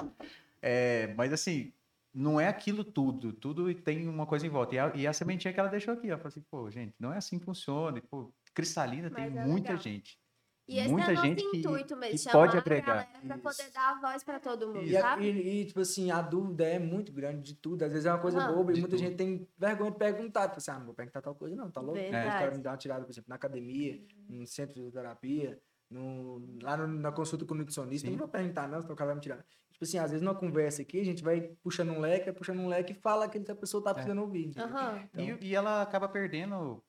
É, 0.60 1.12
mas 1.16 1.32
assim, 1.32 1.72
não 2.14 2.40
é 2.40 2.46
aquilo 2.48 2.84
tudo. 2.84 3.32
Tudo 3.32 3.72
tem 3.74 4.08
uma 4.08 4.26
coisa 4.26 4.46
em 4.46 4.50
volta. 4.50 4.74
E 4.74 4.78
a, 4.78 4.92
e 4.94 5.06
a 5.06 5.12
sementinha 5.12 5.52
que 5.52 5.58
ela 5.60 5.68
deixou 5.68 5.94
aqui, 5.94 6.10
ó. 6.10 6.16
Falei 6.16 6.28
assim, 6.28 6.44
pô, 6.50 6.70
gente, 6.70 6.94
não 6.98 7.12
é 7.12 7.16
assim 7.18 7.38
que 7.38 7.44
funciona. 7.44 7.98
E, 7.98 8.00
pô, 8.02 8.32
cristalina 8.54 9.10
tem 9.10 9.30
Mas 9.30 9.36
é 9.36 9.44
muita 9.46 9.68
legal. 9.70 9.82
gente. 9.82 10.18
E 10.68 10.78
esse 10.78 10.88
muita 10.90 11.08
é 11.08 11.10
o 11.10 11.14
nosso 11.16 11.26
gente 11.26 11.50
que- 11.50 11.56
intuito 11.58 11.96
mesmo, 11.96 12.12
que 12.12 12.18
chamar 12.18 12.32
pode 12.46 12.56
a 12.56 12.60
agregar. 12.60 12.86
galera 12.86 13.08
pra 13.26 13.38
poder 13.38 13.62
Isso. 13.64 13.72
dar 13.74 13.90
a 13.90 14.00
voz 14.00 14.22
pra 14.24 14.38
todo 14.40 14.66
mundo, 14.68 14.82
E, 14.84 14.92
sabe? 14.92 15.24
e- 15.24 15.60
e, 15.62 15.64
tipo 15.66 15.80
assim, 15.80 16.10
a 16.10 16.22
dúvida 16.22 16.64
é 16.64 16.78
muito 16.78 17.12
grande 17.12 17.42
de 17.42 17.54
tudo. 17.54 17.82
Às 17.84 17.90
vezes 17.92 18.06
é 18.06 18.12
uma 18.12 18.20
coisa 18.20 18.38
Aham. 18.38 18.54
boba 18.54 18.72
e 18.72 18.74
muita 18.80 18.88
tudo. 18.96 18.98
gente 18.98 19.16
tem 19.16 19.46
vergonha 19.58 19.90
de 19.90 19.98
perguntar. 19.98 20.46
Tipo 20.48 20.58
assim, 20.58 20.70
ah, 20.70 20.78
não 20.78 20.86
vou 20.86 20.94
perguntar 20.94 21.20
tal 21.20 21.34
coisa, 21.34 21.56
não, 21.56 21.70
tá 21.70 21.80
louco? 21.80 21.98
Verdade. 22.00 22.28
Os 22.28 22.34
caras 22.34 22.56
me 22.56 22.62
dão 22.62 22.72
uma 22.72 22.78
tirada, 22.78 23.04
por 23.04 23.10
exemplo, 23.10 23.28
na 23.28 23.34
academia, 23.36 24.00
no 24.28 24.46
centro 24.46 24.74
de 24.74 24.80
fisioterapia, 24.80 25.60
no, 25.90 26.42
lá 26.62 26.76
no- 26.76 26.86
na 26.86 27.12
consulta 27.12 27.44
com 27.44 27.54
o 27.54 27.56
nutricionista. 27.58 28.06
Eu 28.06 28.12
Sim. 28.12 28.16
não 28.16 28.24
vou 28.24 28.28
perguntar, 28.28 28.66
não, 28.68 28.80
senão 28.80 28.94
o 28.94 28.96
cara 28.96 29.08
vai 29.08 29.14
me 29.16 29.20
tirar. 29.20 29.44
Tipo 29.72 29.84
assim, 29.84 29.98
às 29.98 30.10
vezes 30.10 30.22
numa 30.24 30.34
conversa 30.34 30.80
aqui, 30.82 31.00
a 31.00 31.04
gente 31.04 31.22
vai 31.24 31.40
puxando 31.62 31.90
um 31.90 31.98
leque, 32.00 32.26
vai 32.26 32.34
puxando 32.34 32.60
um 32.60 32.68
leque 32.68 32.92
e 32.92 32.94
fala 32.94 33.24
aquilo 33.24 33.44
que 33.44 33.50
a 33.50 33.56
pessoa 33.56 33.82
tá 33.82 33.92
precisando 33.92 34.20
ouvir. 34.20 34.46
entendeu? 34.46 34.68
Aham. 34.68 35.08
E, 35.18 35.46
e 35.48 35.54
ela 35.56 35.82
acaba 35.82 36.08
perdendo 36.08 36.82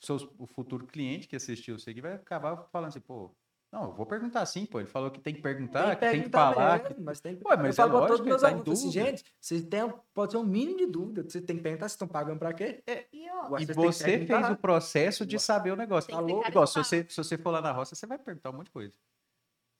seus, 0.00 0.28
o 0.38 0.46
futuro 0.46 0.86
cliente 0.86 1.26
que 1.28 1.36
assistiu 1.36 1.76
isso 1.76 1.88
aqui, 1.88 2.00
vai 2.00 2.14
acabar 2.14 2.56
falando 2.72 2.88
assim, 2.88 3.00
pô, 3.00 3.30
não, 3.70 3.84
eu 3.84 3.92
vou 3.92 4.06
perguntar 4.06 4.46
sim, 4.46 4.64
pô. 4.64 4.80
Ele 4.80 4.88
falou 4.88 5.10
que 5.10 5.20
tem 5.20 5.34
que 5.34 5.42
perguntar, 5.42 5.94
que 5.94 6.00
tem 6.00 6.22
que 6.22 6.30
perguntar 6.30 6.54
falar. 6.54 6.82
mesmo, 6.82 7.04
mas 7.04 7.20
tem 7.20 7.34
Ué, 7.34 7.56
mas 7.56 7.64
eu 7.64 7.68
é 7.68 7.72
falo 7.72 7.90
pra 7.90 8.00
lógico 8.00 8.08
todos 8.08 8.20
que 8.22 8.28
meus 8.28 8.40
tá 8.40 8.48
alunos, 8.48 8.78
assim, 8.78 8.90
gente, 8.90 9.24
vocês 9.38 9.62
têm, 9.62 9.94
pode 10.14 10.32
ser 10.32 10.38
um 10.38 10.44
mínimo 10.44 10.78
de 10.78 10.86
dúvida. 10.86 11.22
Você 11.22 11.42
tem 11.42 11.56
que 11.56 11.62
perguntar 11.62 11.88
se 11.88 11.94
estão 11.94 12.08
pagando 12.08 12.38
pra 12.38 12.54
quê? 12.54 12.82
E 13.12 13.28
ó, 13.30 13.58
E 13.58 13.66
que 13.66 13.74
você 13.74 14.04
perguntar. 14.04 14.40
fez 14.42 14.50
o 14.50 14.56
processo 14.56 15.26
de 15.26 15.38
saber 15.38 15.72
o 15.72 15.76
negócio. 15.76 16.08
Tem 16.08 16.16
que 16.16 16.22
Alô? 16.22 16.38
ficar 16.38 16.48
Igual, 16.50 16.66
se 16.66 16.78
você, 16.78 17.06
se 17.08 17.16
você 17.16 17.36
for 17.36 17.50
lá 17.50 17.60
na 17.60 17.72
roça, 17.72 17.94
você 17.94 18.06
vai 18.06 18.18
perguntar 18.18 18.50
um 18.50 18.54
monte 18.54 18.66
de 18.66 18.72
coisa. 18.72 18.96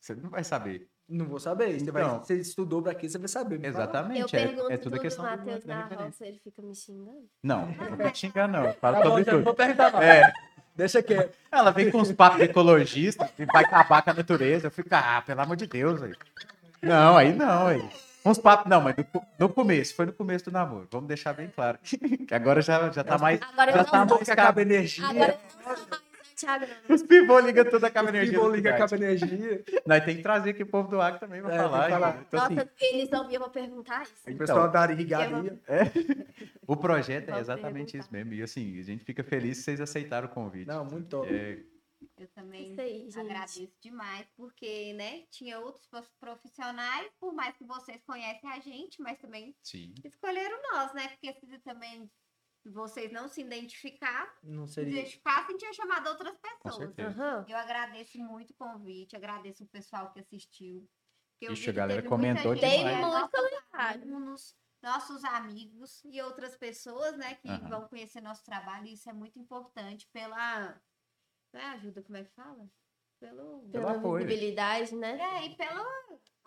Você 0.01 0.15
não 0.15 0.29
vai 0.29 0.45
saber. 0.45 0.91
Não 1.09 1.25
vou 1.25 1.41
saber. 1.41 1.81
Você, 1.81 1.91
vai, 1.91 2.03
Então. 2.03 2.19
você 2.23 2.35
estudou 2.35 2.83
pra 2.83 2.95
quê, 2.95 3.09
você 3.09 3.17
vai 3.17 3.29
saber. 3.29 3.65
Exatamente. 3.65 4.35
Eu 4.35 4.41
é, 4.41 4.47
pergunto 4.47 4.73
é 4.73 4.77
tudo 4.77 4.91
tudo, 4.93 5.01
questão 5.01 5.25
Matheus 5.25 5.65
da 5.65 5.77
referência. 5.83 6.05
roça, 6.07 6.27
ele 6.27 6.39
fica 6.45 6.61
me 6.61 6.75
xingando. 6.75 7.25
Não, 7.43 7.67
não 7.91 7.97
vou 7.97 8.11
te 8.11 8.19
xingar, 8.19 8.47
não. 8.47 8.73
Fala 8.75 8.99
Tá 8.99 9.05
bom, 9.05 9.09
sobre 9.11 9.25
já 9.25 9.33
não 9.33 9.39
tudo. 9.39 9.45
vou 9.45 9.55
perguntar 9.55 9.93
mais. 9.93 10.05
É, 10.07 10.33
Deixa 10.77 11.03
quieto. 11.03 11.35
ela 11.51 11.71
vem 11.73 11.91
com 11.91 11.99
uns 11.99 12.13
papos 12.13 12.39
de 12.39 12.45
ecologista 12.45 13.29
e 13.39 13.45
vai 13.47 13.65
acabar 13.65 14.03
com 14.03 14.11
a 14.11 14.15
natureza. 14.15 14.67
Eu 14.67 14.71
fico, 14.71 14.89
ah, 14.93 15.23
pelo 15.27 15.41
amor 15.41 15.57
de 15.57 15.67
Deus, 15.67 16.01
velho. 16.01 16.17
Não, 16.83 17.17
aí 17.17 17.35
não, 17.35 17.67
aí. 17.67 17.91
Uns 18.25 18.39
papos, 18.39 18.69
não, 18.69 18.81
mas 18.83 18.95
no, 18.97 19.05
no 19.39 19.49
começo, 19.49 19.95
foi 19.95 20.05
no 20.07 20.13
começo 20.13 20.45
do 20.45 20.51
namoro. 20.53 20.87
Vamos 20.91 21.09
deixar 21.09 21.33
bem 21.33 21.49
claro. 21.49 21.79
Que 22.29 22.35
agora 22.35 22.61
já, 22.61 22.91
já 22.91 23.03
tá 23.03 23.17
mais. 23.17 23.41
Agora 23.41 23.73
já 23.73 23.79
eu 23.79 23.85
tá 23.87 24.05
não 24.05 24.07
mais 24.17 24.23
que 24.25 24.31
acaba 24.31 24.61
energia. 24.61 25.07
Agora 25.09 25.39
eu 25.67 25.77
não 25.91 25.98
Thiago. 26.39 26.67
Os 26.89 27.03
pivô 27.03 27.39
ligam 27.41 27.65
toda 27.69 27.87
a 27.87 27.91
cabo 27.91 28.09
energia. 28.11 28.33
Pivô 28.39 28.49
do 28.51 28.57
liga 28.57 28.73
Cidade. 28.73 28.91
cabo 28.91 29.03
energia. 29.05 29.65
Nós 29.87 30.05
tem 30.05 30.17
que 30.17 30.23
trazer 30.23 30.51
aqui 30.51 30.63
o 30.63 30.67
povo 30.67 30.89
do 30.89 31.01
Acre 31.01 31.21
também 31.21 31.43
pra 31.43 31.55
É, 31.55 31.59
falar. 31.59 31.91
falar. 31.91 32.25
Então, 32.27 32.41
assim, 32.45 32.55
Nossa, 32.55 32.71
eles 32.81 33.11
não 33.11 33.29
pra 33.41 33.49
perguntar 33.51 34.03
isso. 34.03 34.15
O 34.27 34.31
Então. 34.31 34.39
pessoal 34.47 34.71
da 34.71 34.91
irrigaria. 34.93 35.61
o 36.67 36.77
projeto 36.77 37.31
é 37.31 37.41
exatamente 37.41 37.93
perguntar. 37.93 37.99
isso 37.99 38.13
mesmo. 38.13 38.33
E 38.35 38.43
assim, 38.43 38.79
a 38.79 38.83
gente 38.83 39.05
fica 39.05 39.25
feliz 39.25 39.59
que 39.59 39.65
vocês 39.65 39.81
aceitaram 39.81 40.29
o 40.29 40.31
convite. 40.31 40.67
Não, 40.69 40.85
muito 40.85 41.09
top. 41.09 41.29
É, 41.35 41.59
Eu 42.17 42.29
também 42.29 42.71
Isso 42.71 42.81
aí, 42.81 43.09
agradeço 43.17 43.69
demais, 43.81 44.25
porque, 44.37 44.93
né, 44.93 45.23
tinha 45.33 45.59
outros 45.59 45.85
prof- 45.87 46.09
profissionais, 46.21 47.09
por 47.19 47.33
mais 47.35 47.57
que 47.57 47.65
vocês 47.65 48.01
conhecem 48.05 48.49
a 48.51 48.61
gente, 48.61 49.03
mas 49.03 49.19
também 49.19 49.53
sim. 49.65 49.93
escolheram 50.05 50.57
nós, 50.73 50.95
né? 50.95 51.09
Porque 51.09 51.29
também 51.65 52.09
vocês 52.71 53.11
não 53.13 53.29
se 53.29 53.41
identificar, 53.41 54.33
Não 54.43 54.67
se 54.67 54.75
seria. 54.75 55.01
identificassem, 55.01 55.57
tinha 55.57 55.73
chamado 55.73 56.09
outras 56.09 56.37
pessoas. 56.37 56.99
Aham. 56.99 57.45
Eu 57.49 57.57
agradeço 57.57 58.19
muito 58.19 58.51
o 58.51 58.55
convite, 58.55 59.17
agradeço 59.17 59.65
o 59.65 59.69
pessoal 59.69 60.11
que 60.13 60.21
assistiu. 60.21 60.89
Eu 61.41 61.53
Ixi, 61.53 61.71
a 61.71 61.73
que 61.73 61.77
galera 61.77 62.03
teve 62.03 62.15
muita 62.17 62.33
comentou 62.43 62.55
gente, 62.57 62.61
Tem 62.69 62.85
né, 62.85 62.97
demais. 62.97 63.13
muito 63.13 63.37
nossos 63.37 63.63
alunos, 63.73 64.57
nossos 64.83 65.25
amigos 65.25 66.03
e 66.05 66.21
outras 66.23 66.57
pessoas, 66.57 67.17
né, 67.17 67.35
que 67.37 67.49
Aham. 67.49 67.69
vão 67.69 67.89
conhecer 67.89 68.21
nosso 68.21 68.45
trabalho. 68.45 68.87
E 68.87 68.93
isso 68.95 69.09
é 69.09 69.13
muito 69.13 69.39
importante 69.39 70.09
pela. 70.13 70.81
Não 71.53 71.61
é 71.61 71.65
ajuda, 71.71 72.03
como 72.03 72.19
é 72.19 72.25
que 72.25 72.31
fala? 72.35 72.69
Pelo. 73.21 73.61
Pelo 73.61 73.71
Pela 73.71 73.93
apoio. 73.93 74.27
visibilidade, 74.27 74.95
né? 74.95 75.19
É, 75.19 75.47
e 75.47 75.57
pelo 75.57 75.85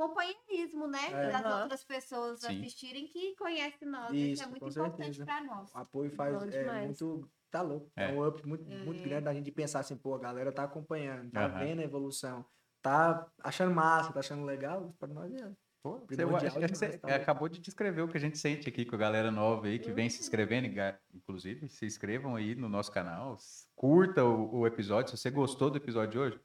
companheirismo, 0.08 0.88
né? 0.88 1.00
É. 1.12 1.32
Das 1.32 1.46
Aham. 1.46 1.62
outras 1.64 1.84
pessoas 1.84 2.40
Sim. 2.42 2.48
assistirem 2.60 3.08
que 3.08 3.36
conhecem 3.36 3.88
nós. 3.88 4.12
Isso, 4.14 4.34
Isso, 4.34 4.44
é 4.44 4.46
muito 4.48 4.68
importante 4.68 4.98
certeza. 5.18 5.26
para 5.26 5.44
nós. 5.44 5.72
O 5.74 5.78
apoio 5.78 6.10
faz 6.12 6.34
Bom 6.36 6.50
é, 6.52 6.86
muito. 6.86 7.30
Tá 7.50 7.62
louco. 7.62 7.92
É, 7.98 8.06
É. 8.06 8.14
um 8.14 8.26
up 8.26 8.48
muito, 8.48 8.64
muito 8.70 9.02
É. 9.02 9.04
grande 9.04 9.26
da 9.26 9.34
gente 9.34 9.52
pensar 9.52 9.80
assim, 9.82 9.98
pô, 9.98 10.16
a 10.16 10.20
galera 10.20 10.52
tá 10.52 10.64
acompanhando, 10.64 11.30
tá 11.32 11.46
Aham. 11.48 11.60
vendo 11.60 11.80
a 11.82 11.84
evolução, 11.84 12.46
tá 12.82 13.28
achando 13.44 13.76
massa, 13.76 14.14
tá 14.14 14.20
achando 14.22 14.44
legal. 14.46 14.94
Pra 14.98 15.08
nós 15.08 15.34
é. 15.34 15.52
Pô, 15.84 16.00
você, 16.08 16.46
acho 16.46 16.60
que 16.60 16.76
você 16.76 16.98
tá 17.00 17.16
acabou 17.16 17.50
de 17.50 17.60
descrever 17.60 18.04
o 18.04 18.08
que 18.08 18.16
a 18.16 18.20
gente 18.20 18.38
sente 18.38 18.70
aqui 18.70 18.86
com 18.86 18.94
a 18.96 19.00
galera 19.00 19.32
nova 19.32 19.66
aí 19.66 19.80
que 19.80 19.92
vem 19.92 20.08
se 20.12 20.20
inscrevendo. 20.22 20.68
e 20.68 20.70
ga- 20.70 21.00
Inclusive, 21.12 21.68
se 21.70 21.86
inscrevam 21.88 22.36
aí 22.36 22.54
no 22.54 22.70
nosso 22.70 22.92
canal. 22.92 23.36
Curta 23.76 24.24
o, 24.24 24.60
o 24.60 24.68
episódio. 24.68 25.10
Se 25.10 25.18
você 25.18 25.32
gostou 25.32 25.72
do 25.72 25.78
episódio 25.78 26.12
de 26.12 26.20
hoje, 26.20 26.40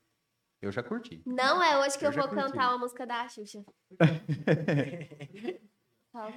eu 0.63 0.73
já 0.73 0.83
curti. 0.83 1.23
Não 1.27 1.63
é 1.63 1.79
hoje 1.79 1.99
que 1.99 2.05
Eu 2.05 2.11
eu, 2.11 2.15
vou 2.17 2.29
curti. 2.29 2.43
cantar 2.45 2.69
uma 2.71 2.79
música 2.79 3.07
da 3.07 3.29
Xuxa. 3.29 3.65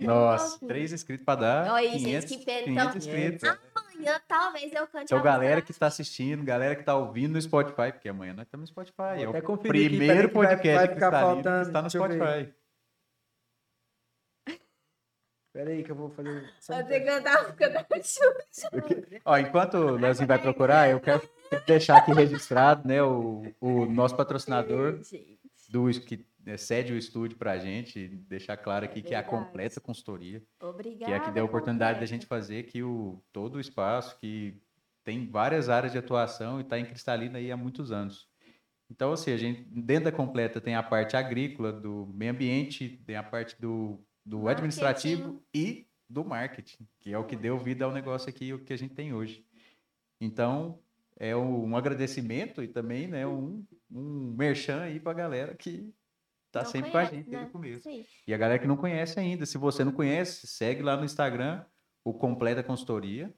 Nossa, 0.02 0.60
três 0.68 0.92
inscritos 0.92 1.24
pra 1.26 1.36
dar. 1.36 1.72
Olha 1.72 1.90
aí, 1.90 1.98
gente, 2.00 2.28
500, 2.28 2.36
que 2.36 2.46
pena. 2.46 2.64
500 2.64 2.86
Então, 2.86 2.98
inscritos. 2.98 3.50
Amanhã 3.76 4.22
talvez 4.28 4.74
eu 4.74 4.86
cante 4.88 5.06
Então, 5.06 5.18
a 5.18 5.22
galera 5.22 5.62
que 5.62 5.72
está 5.72 5.88
assistindo, 5.88 6.44
galera 6.44 6.76
que 6.76 6.82
está 6.82 6.96
ouvindo 6.96 7.32
no 7.34 7.42
Spotify, 7.42 7.92
porque 7.94 8.10
amanhã 8.10 8.34
nós 8.34 8.46
estamos 8.46 8.70
no 8.70 8.74
Spotify. 8.74 9.26
Vou 9.26 9.36
É 9.36 9.42
o 9.42 9.54
aqui, 9.54 9.70
primeiro 9.70 9.98
peraí, 9.98 10.28
que 10.30 10.34
vai- 10.34 10.48
podcast 10.58 10.78
vai 10.78 10.88
que 10.90 10.94
ficar 10.96 11.08
está, 11.08 11.18
ali, 11.20 11.28
que 11.38 11.44
faltando, 11.44 11.68
está 11.68 11.82
no. 11.82 11.90
Spotify. 11.90 12.54
Pera 15.52 15.72
aí 15.72 15.84
que 15.84 15.92
eu 15.92 15.96
vou 15.96 16.10
fazer. 16.12 16.54
só 16.60 16.74
da... 16.74 16.84
Você 16.84 16.90
teste. 17.00 17.06
cantar 17.08 17.38
a 17.38 17.42
música 17.44 17.70
da 17.70 17.86
Xuxa. 18.04 18.70
Ó, 19.26 19.38
enquanto 19.38 19.74
o 19.76 19.92
Leozinho 19.96 20.28
vai 20.28 20.40
procurar, 20.40 20.90
eu 20.90 21.00
quero 21.00 21.22
deixar 21.66 21.98
aqui 21.98 22.12
registrado, 22.14 22.88
né, 22.88 23.02
o, 23.02 23.44
o 23.60 23.86
nosso 23.86 24.16
patrocinador 24.16 25.02
Gente. 25.04 25.40
do 25.70 25.90
que 26.02 26.26
né, 26.46 26.58
cede 26.58 26.94
o 26.94 26.98
estúdio 26.98 27.38
pra 27.38 27.58
gente, 27.58 28.08
deixar 28.28 28.58
claro 28.58 28.86
aqui 28.86 29.02
que 29.02 29.14
é 29.14 29.18
a 29.18 29.24
completa 29.24 29.80
consultoria, 29.80 30.44
Obrigada. 30.62 31.06
que 31.06 31.12
é 31.12 31.16
a 31.16 31.20
que 31.20 31.32
deu 31.32 31.44
a 31.44 31.46
oportunidade 31.46 32.00
da 32.00 32.06
completa. 32.06 32.08
gente 32.08 32.26
fazer 32.26 32.60
aqui 32.60 32.82
o 32.82 33.22
todo 33.32 33.56
o 33.56 33.60
espaço 33.60 34.18
que 34.20 34.62
tem 35.04 35.30
várias 35.30 35.70
áreas 35.70 35.92
de 35.92 35.98
atuação 35.98 36.60
e 36.60 36.64
está 36.64 36.80
em 36.80 36.86
Cristalina 36.86 37.38
aí 37.38 37.52
há 37.52 37.58
muitos 37.58 37.92
anos. 37.92 38.28
Então, 38.90 39.12
assim, 39.12 39.32
a 39.32 39.38
gente 39.38 39.62
dentro 39.70 40.06
da 40.06 40.12
completa 40.12 40.60
tem 40.60 40.76
a 40.76 40.82
parte 40.82 41.16
agrícola, 41.16 41.72
do 41.72 42.10
meio 42.14 42.32
ambiente, 42.32 43.02
tem 43.06 43.16
a 43.16 43.24
parte 43.24 43.60
do, 43.60 44.04
do 44.26 44.38
Marketing. 44.38 44.52
administrativo 44.52 45.44
e 45.54 45.88
do 46.10 46.26
marketing, 46.26 46.88
que 47.00 47.14
é 47.14 47.18
o 47.18 47.24
que 47.24 47.36
deu 47.36 47.58
vida 47.60 47.86
ao 47.86 47.92
negócio 47.92 48.30
aqui, 48.30 48.52
o 48.52 48.60
que 48.60 48.74
a 48.74 48.78
gente 48.78 48.96
tem 48.96 49.14
hoje. 49.14 49.46
Então, 50.20 50.80
é 51.20 51.36
um 51.36 51.76
agradecimento 51.76 52.64
e 52.64 52.68
também 52.68 53.08
né, 53.08 53.28
um, 53.28 53.64
um 53.92 54.34
merchan 54.38 54.82
aí 54.84 55.00
para 55.00 55.12
a 55.12 55.16
galera 55.16 55.54
que 55.54 55.94
está 56.48 56.64
sempre 56.64 56.90
com 56.90 56.98
a 56.98 57.02
conhece, 57.02 57.16
gente 57.16 57.30
né? 57.30 57.38
desde 57.38 57.50
o 57.50 57.52
começo. 57.52 57.84
Sim. 57.84 58.06
E 58.26 58.34
a 58.34 58.38
galera 58.38 58.58
que 58.58 58.68
não 58.68 58.78
conhece 58.78 59.20
ainda, 59.20 59.46
se 59.46 59.58
você 59.58 59.84
não 59.84 59.92
conhece, 59.92 60.48
segue 60.48 60.82
lá 60.82 60.96
no 60.96 61.04
Instagram 61.04 61.66
o 62.06 62.14
Completa 62.14 62.64
Consultoria 62.64 63.34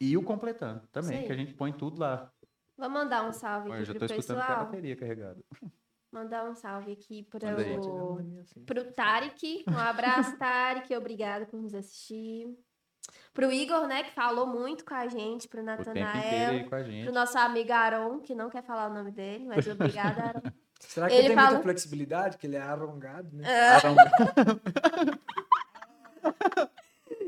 e 0.00 0.16
o 0.16 0.22
Completando 0.22 0.86
também, 0.88 1.20
Sim. 1.20 1.26
que 1.26 1.32
a 1.32 1.36
gente 1.36 1.54
põe 1.54 1.72
tudo 1.72 2.00
lá. 2.00 2.32
Vou 2.76 2.90
mandar 2.90 3.28
um 3.28 3.32
salve 3.32 3.70
Olha, 3.70 3.80
eu 3.80 3.84
já 3.84 3.92
aqui 3.92 3.98
pro 3.98 4.06
escutando 4.06 4.38
a 4.38 4.46
pessoal. 4.46 4.64
bateria 4.64 4.96
carregada. 4.96 5.44
Mandar 6.12 6.50
um 6.50 6.56
salve 6.56 6.90
aqui 6.90 7.22
para 7.22 7.54
o... 7.54 8.18
Assim. 8.40 8.64
Tarek. 8.96 9.64
Um 9.68 9.78
abraço, 9.78 10.36
Tarek. 10.36 10.92
Obrigada 10.96 11.46
por 11.46 11.62
nos 11.62 11.72
assistir. 11.72 12.48
Pro 13.34 13.50
Igor, 13.52 13.86
né, 13.86 14.02
que 14.02 14.10
falou 14.12 14.46
muito 14.46 14.84
com 14.84 14.94
a 14.94 15.06
gente. 15.08 15.46
Pro 15.48 15.62
Natanael. 15.62 16.66
Pro 16.68 17.12
nosso 17.12 17.38
amigo 17.38 17.72
Aron, 17.72 18.20
que 18.20 18.34
não 18.34 18.50
quer 18.50 18.62
falar 18.62 18.88
o 18.90 18.94
nome 18.94 19.10
dele, 19.10 19.44
mas 19.46 19.66
obrigada, 19.66 20.22
Aron. 20.24 20.42
Será 20.80 21.06
que 21.08 21.12
Ele 21.12 21.20
ele 21.20 21.28
tem 21.28 21.36
fala- 21.36 21.50
muita 21.50 21.62
flexibilidade? 21.62 22.38
Que 22.38 22.46
ele 22.46 22.56
é 22.56 22.62
alongado, 22.62 23.28
né? 23.32 23.44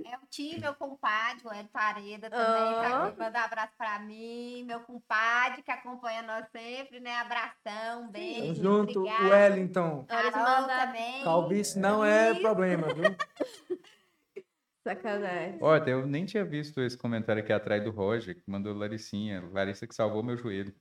É 0.04 0.16
o 0.16 0.26
time, 0.30 0.58
meu 0.60 0.74
compadre, 0.74 1.42
o 1.46 1.52
Hélio 1.52 1.68
Pareda 1.72 2.30
também, 2.30 2.46
tá 2.74 2.86
Ah. 2.86 3.06
aqui, 3.08 3.18
manda 3.18 3.38
um 3.38 3.42
abraço 3.42 3.72
pra 3.76 3.98
mim, 4.00 4.64
meu 4.64 4.80
compadre 4.80 5.62
que 5.62 5.70
acompanha 5.70 6.22
nós 6.22 6.46
sempre, 6.50 6.98
né? 7.00 7.14
Abração, 7.16 8.00
Tamo 8.00 8.10
beijo, 8.10 8.62
junto. 8.62 8.98
obrigada. 9.00 9.24
O 9.24 9.28
Wellington. 9.30 10.04
Carol 10.08 10.66
também. 10.66 11.24
Calvície 11.24 11.78
não 11.78 12.04
é 12.04 12.32
Isso. 12.32 12.40
problema, 12.40 12.86
viu? 12.94 13.04
Sacanagem. 14.84 15.58
Olha, 15.60 15.90
eu 15.90 16.06
nem 16.06 16.24
tinha 16.24 16.44
visto 16.44 16.80
esse 16.80 16.96
comentário 16.98 17.42
aqui 17.42 17.52
atrás 17.52 17.82
do 17.84 17.90
Roger, 17.90 18.34
que 18.34 18.42
mandou 18.50 18.74
Laricinha. 18.74 19.42
Larissa 19.52 19.86
que 19.86 19.94
salvou 19.94 20.22
meu 20.22 20.36
joelho. 20.36 20.74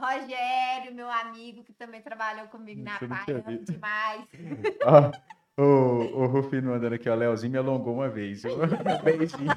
Rogério, 0.00 0.94
meu 0.94 1.08
amigo, 1.10 1.62
que 1.62 1.72
também 1.74 2.00
trabalhou 2.02 2.46
comigo 2.48 2.82
na 2.82 2.96
Isso 2.96 3.04
amo 3.04 3.44
visto. 3.46 3.72
demais. 3.72 4.24
Ó, 4.84 5.62
o, 5.62 6.22
o 6.22 6.26
Rufino 6.26 6.70
mandando 6.70 6.94
aqui, 6.94 7.08
ó. 7.08 7.14
Leozinho 7.14 7.52
me 7.52 7.58
alongou 7.58 7.94
uma 7.94 8.08
vez. 8.08 8.42
Beijinho. 9.04 9.50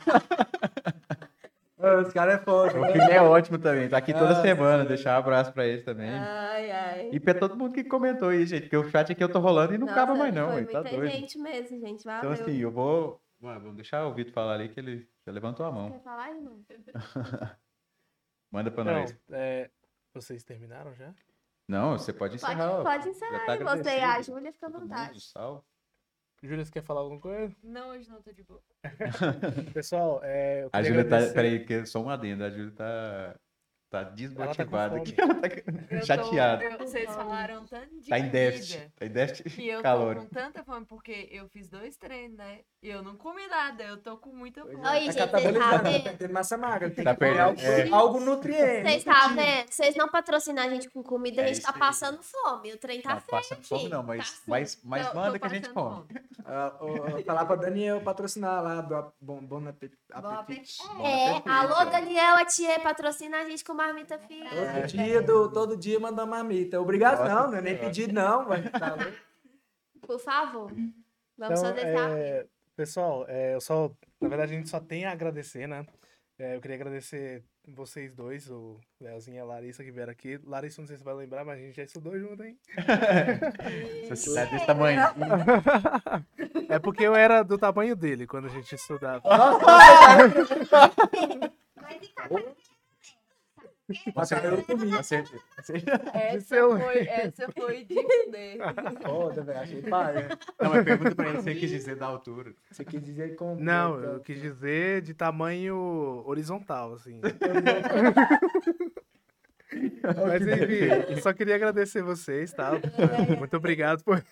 Ah, 1.80 2.02
Os 2.02 2.14
caras 2.14 2.36
é 2.36 2.38
foda. 2.44 2.78
O 2.80 2.84
Rufino 2.86 3.04
é 3.12 3.22
ótimo 3.22 3.58
também. 3.58 3.88
Tá 3.90 3.98
aqui 3.98 4.14
toda 4.14 4.38
Ah, 4.38 4.42
semana. 4.42 4.84
sim. 4.84 4.90
Deixar 4.90 5.16
um 5.16 5.20
abraço 5.20 5.52
pra 5.54 5.66
ele 5.66 5.82
também. 5.82 6.10
Ai, 6.12 6.72
ai. 6.72 7.10
E 7.12 7.20
pra 7.20 7.34
todo 7.34 7.56
mundo 7.56 7.74
que 7.74 7.84
comentou 7.84 8.30
aí, 8.30 8.46
gente, 8.46 8.64
porque 8.64 8.78
o 8.78 8.90
chat 8.90 9.12
aqui 9.12 9.24
eu 9.24 9.30
tô 9.32 9.40
rolando 9.40 9.74
e 9.74 9.78
não 9.78 9.88
Nossa, 9.88 10.02
acaba 10.02 10.18
mais 10.18 10.34
não, 10.36 10.52
foi 10.52 10.66
tá 10.66 10.82
muita 10.82 10.96
doido. 10.98 11.12
gente 11.12 11.38
mesmo, 11.40 11.80
gente. 11.80 12.02
Então 12.02 12.14
Valeu. 12.22 12.32
assim, 12.34 12.58
eu 12.58 12.70
vou... 12.72 13.22
Ué, 13.42 13.60
vamos 13.60 13.76
deixar 13.76 14.06
o 14.08 14.14
Vitor 14.14 14.34
falar 14.34 14.54
ali 14.56 14.70
que 14.70 14.80
ele 14.80 15.10
já 15.26 15.32
levantou 15.32 15.66
a 15.66 15.72
mão. 15.72 15.92
Quer 15.92 16.02
falar, 16.02 16.32
irmão? 16.32 16.64
Manda 18.52 18.72
pra 18.72 18.84
Não, 18.84 18.94
nós. 19.02 19.18
é, 19.32 19.70
vocês 20.14 20.44
terminaram 20.44 20.94
já? 20.96 21.14
Não, 21.68 21.98
você 21.98 22.14
pode 22.14 22.40
Pode, 22.40 22.54
encerrar. 22.54 22.72
ó. 22.80 22.84
pode 22.84 23.10
encerrar. 23.10 23.46
Tá. 23.46 23.56
Você 23.58 23.62
e 23.62 23.64
a 23.66 23.72
agradecido. 24.10 24.36
Júlia, 24.38 24.54
fica 24.54 24.68
à 24.68 24.70
vontade. 24.70 25.20
Júlia, 26.44 26.64
você 26.64 26.72
quer 26.72 26.84
falar 26.84 27.02
alguma 27.02 27.20
coisa? 27.20 27.56
Não, 27.64 27.90
hoje 27.90 28.08
não 28.10 28.22
tô 28.22 28.32
de 28.32 28.44
boa. 28.44 28.62
Pessoal, 29.74 30.20
é, 30.24 30.64
eu 30.64 30.70
A 30.72 30.84
Júlia 30.84 31.04
tá... 31.04 31.16
agradecer- 31.18 31.34
Peraí, 31.34 31.66
que 31.66 31.86
só 31.88 32.02
um 32.02 32.10
adendo. 32.10 32.44
A 32.44 32.50
Júlia 32.52 32.72
tá... 32.72 33.40
Tá 33.96 34.06
tá 34.06 34.12
desmotivada 34.12 34.98
aqui. 34.98 35.16
Ela 35.18 35.36
tá 35.36 35.50
tô- 36.00 36.06
chateada. 36.06 36.64
eu- 36.64 36.78
vocês 36.78 37.06
falaram 37.14 37.66
tanto 37.66 38.00
de 38.00 38.10
Tá 38.10 38.20
em 38.20 38.30
déficit. 38.30 38.92
Tá 38.98 39.06
em 39.06 39.10
déficit 39.10 39.50
Que 39.50 39.68
eu 39.68 39.78
tô 39.78 39.84
calórico. 39.84 40.26
com 40.26 40.34
tanta 40.34 40.64
fome, 40.64 40.86
porque 40.86 41.30
eu 41.32 41.48
fiz 41.48 41.70
dois 41.70 41.96
treinos, 41.98 42.38
né? 42.38 42.60
E 42.82 42.90
eu 42.90 43.02
não 43.02 43.16
comi 43.16 43.48
nada, 43.48 43.84
eu 43.84 43.98
tô 43.98 44.18
com 44.18 44.30
muita 44.30 44.62
fome. 44.62 44.76
Oi, 44.76 44.82
Tá 44.82 45.00
gente, 45.00 45.16
tá 45.16 45.28
tendo 46.18 46.34
massa 46.34 46.58
magra. 46.58 46.90
Tem 46.90 47.04
Tá 47.04 47.14
que 47.14 47.20
comer 47.20 47.40
algo, 47.40 47.60
perdendo, 47.60 47.94
é. 47.94 47.98
algo 47.98 48.20
nutriente. 48.20 48.90
Vocês 48.90 49.04
tá 49.04 49.28
vendo? 49.30 49.72
Vocês 49.72 49.96
não 49.96 50.08
patrocinam 50.10 50.64
a 50.64 50.70
gente 50.70 50.90
com 50.90 51.02
comida, 51.02 51.42
a 51.42 51.46
É 51.46 51.54
gente 51.54 51.62
tá 51.66 51.74
passando 51.74 52.22
fome. 52.22 52.74
O 52.74 52.78
trem 52.78 53.02
tá 53.02 53.16
Não, 53.16 53.20
feio. 53.22 53.32
passa 53.32 53.56
fome 53.62 53.90
não, 53.90 54.04
mas, 54.04 54.28
sim. 54.28 54.42
mas, 54.48 54.82
mas 54.84 55.06
Tô- 55.08 55.14
tô 55.14 55.20
manda 55.20 55.40
que 55.40 55.46
a 55.46 55.50
gente 55.50 55.70
come. 55.70 56.06
Ó, 56.48 56.84
falar 57.26 57.46
pra 57.46 57.56
Daniel 57.56 58.02
patrocinar 58.02 58.62
lá 58.64 58.82
do 58.82 59.12
Bom, 59.20 59.40
bom 59.42 59.68
Apet- 59.68 59.92
Bom 60.22 60.28
Apetite. 60.30 60.80
apetite. 60.82 61.02
É, 61.04 61.30
apetite, 61.32 61.50
alô, 61.50 61.74
ó. 61.78 61.86
Daniela 61.86 62.46
Tia, 62.46 62.80
patrocina 62.80 63.38
a 63.42 63.46
gente 63.46 63.64
com 63.64 63.74
marmita 63.86 64.18
fina. 64.20 64.50
Todo 64.50 64.88
dia, 64.88 65.22
do, 65.22 65.52
todo 65.52 65.78
dia 65.78 66.00
mandar 66.00 66.26
marmita. 66.26 66.80
Obrigação, 66.82 67.28
Nossa 67.28 67.48
não 67.52 67.58
é 67.58 67.62
nem 67.62 67.78
pedido, 67.78 68.14
não. 68.14 68.46
Vai, 68.46 68.62
tá. 68.64 68.96
Por 70.02 70.20
favor. 70.20 70.72
Vamos 71.38 71.60
Então, 71.60 71.64
fazer 71.64 71.82
essa. 71.82 72.10
é, 72.18 72.46
pessoal, 72.76 73.26
é, 73.28 73.56
eu 73.56 73.62
só, 73.62 73.92
na 74.22 74.28
verdade, 74.30 74.54
a 74.54 74.58
gente 74.58 74.70
só 74.70 74.80
tem 74.80 75.06
a 75.06 75.12
agradecer, 75.12 75.68
né? 75.68 75.86
É, 76.38 76.56
eu 76.56 76.62
queria 76.62 76.76
agradecer 76.76 77.44
vocês 77.68 78.14
dois, 78.14 78.50
o 78.52 78.78
Leozinho 79.02 79.38
e 79.38 79.40
a 79.40 79.46
Larissa 79.46 79.84
que 79.84 79.92
vieram 79.92 80.12
aqui. 80.12 80.38
Larissa, 80.46 80.82
não 80.82 80.88
sei 80.88 80.98
se 80.98 81.02
você 81.02 81.06
vai 81.06 81.16
lembrar, 81.16 81.44
mas 81.46 81.58
a 81.58 81.62
gente 81.62 81.76
já 81.76 81.84
estudou 81.84 82.18
junto, 82.20 82.44
hein? 82.44 82.58
Essa 84.04 84.16
cidade 84.16 84.52
desse 84.52 84.66
tamanho. 84.66 85.02
É 86.68 86.80
porque 86.80 87.04
eu 87.04 87.16
era 87.16 87.44
do 87.44 87.60
tamanho 87.60 87.96
dele 87.96 88.26
quando 88.26 88.46
a 88.48 88.50
gente 88.50 88.74
estudava. 88.74 89.22
Mas 91.82 92.44
e 93.90 94.12
tá 94.12 94.22
Acertou 94.22 94.64
comigo. 94.64 94.98
Acertei. 94.98 95.40
Essa 96.14 96.56
foi, 96.56 97.08
essa 97.08 97.52
foi 97.52 97.84
de 97.84 97.96
fuder. 97.96 98.58
Foda, 99.06 99.44
velho. 99.44 99.60
Achei 99.60 99.82
paia. 99.82 100.30
Não, 100.60 100.70
mas 100.72 100.84
pergunta 100.84 101.16
pra 101.16 101.30
ele 101.30 101.42
se 101.42 101.50
ele 101.50 101.60
quis 101.60 101.70
dizer 101.70 101.96
da 101.96 102.08
altura. 102.08 102.54
Você 102.72 102.84
quis 102.84 103.02
dizer 103.02 103.36
com. 103.36 103.56
Não, 103.56 104.00
eu 104.00 104.20
quis 104.22 104.42
dizer 104.42 105.02
de 105.02 105.14
tamanho 105.14 106.24
horizontal, 106.26 106.94
assim. 106.94 107.22
Mas 110.28 110.42
enfim, 110.48 111.12
eu 111.12 111.22
só 111.22 111.34
queria 111.34 111.56
agradecer 111.56 112.02
vocês, 112.02 112.54
tá? 112.54 112.72
Muito 113.38 113.58
obrigado 113.58 114.04
por, 114.04 114.24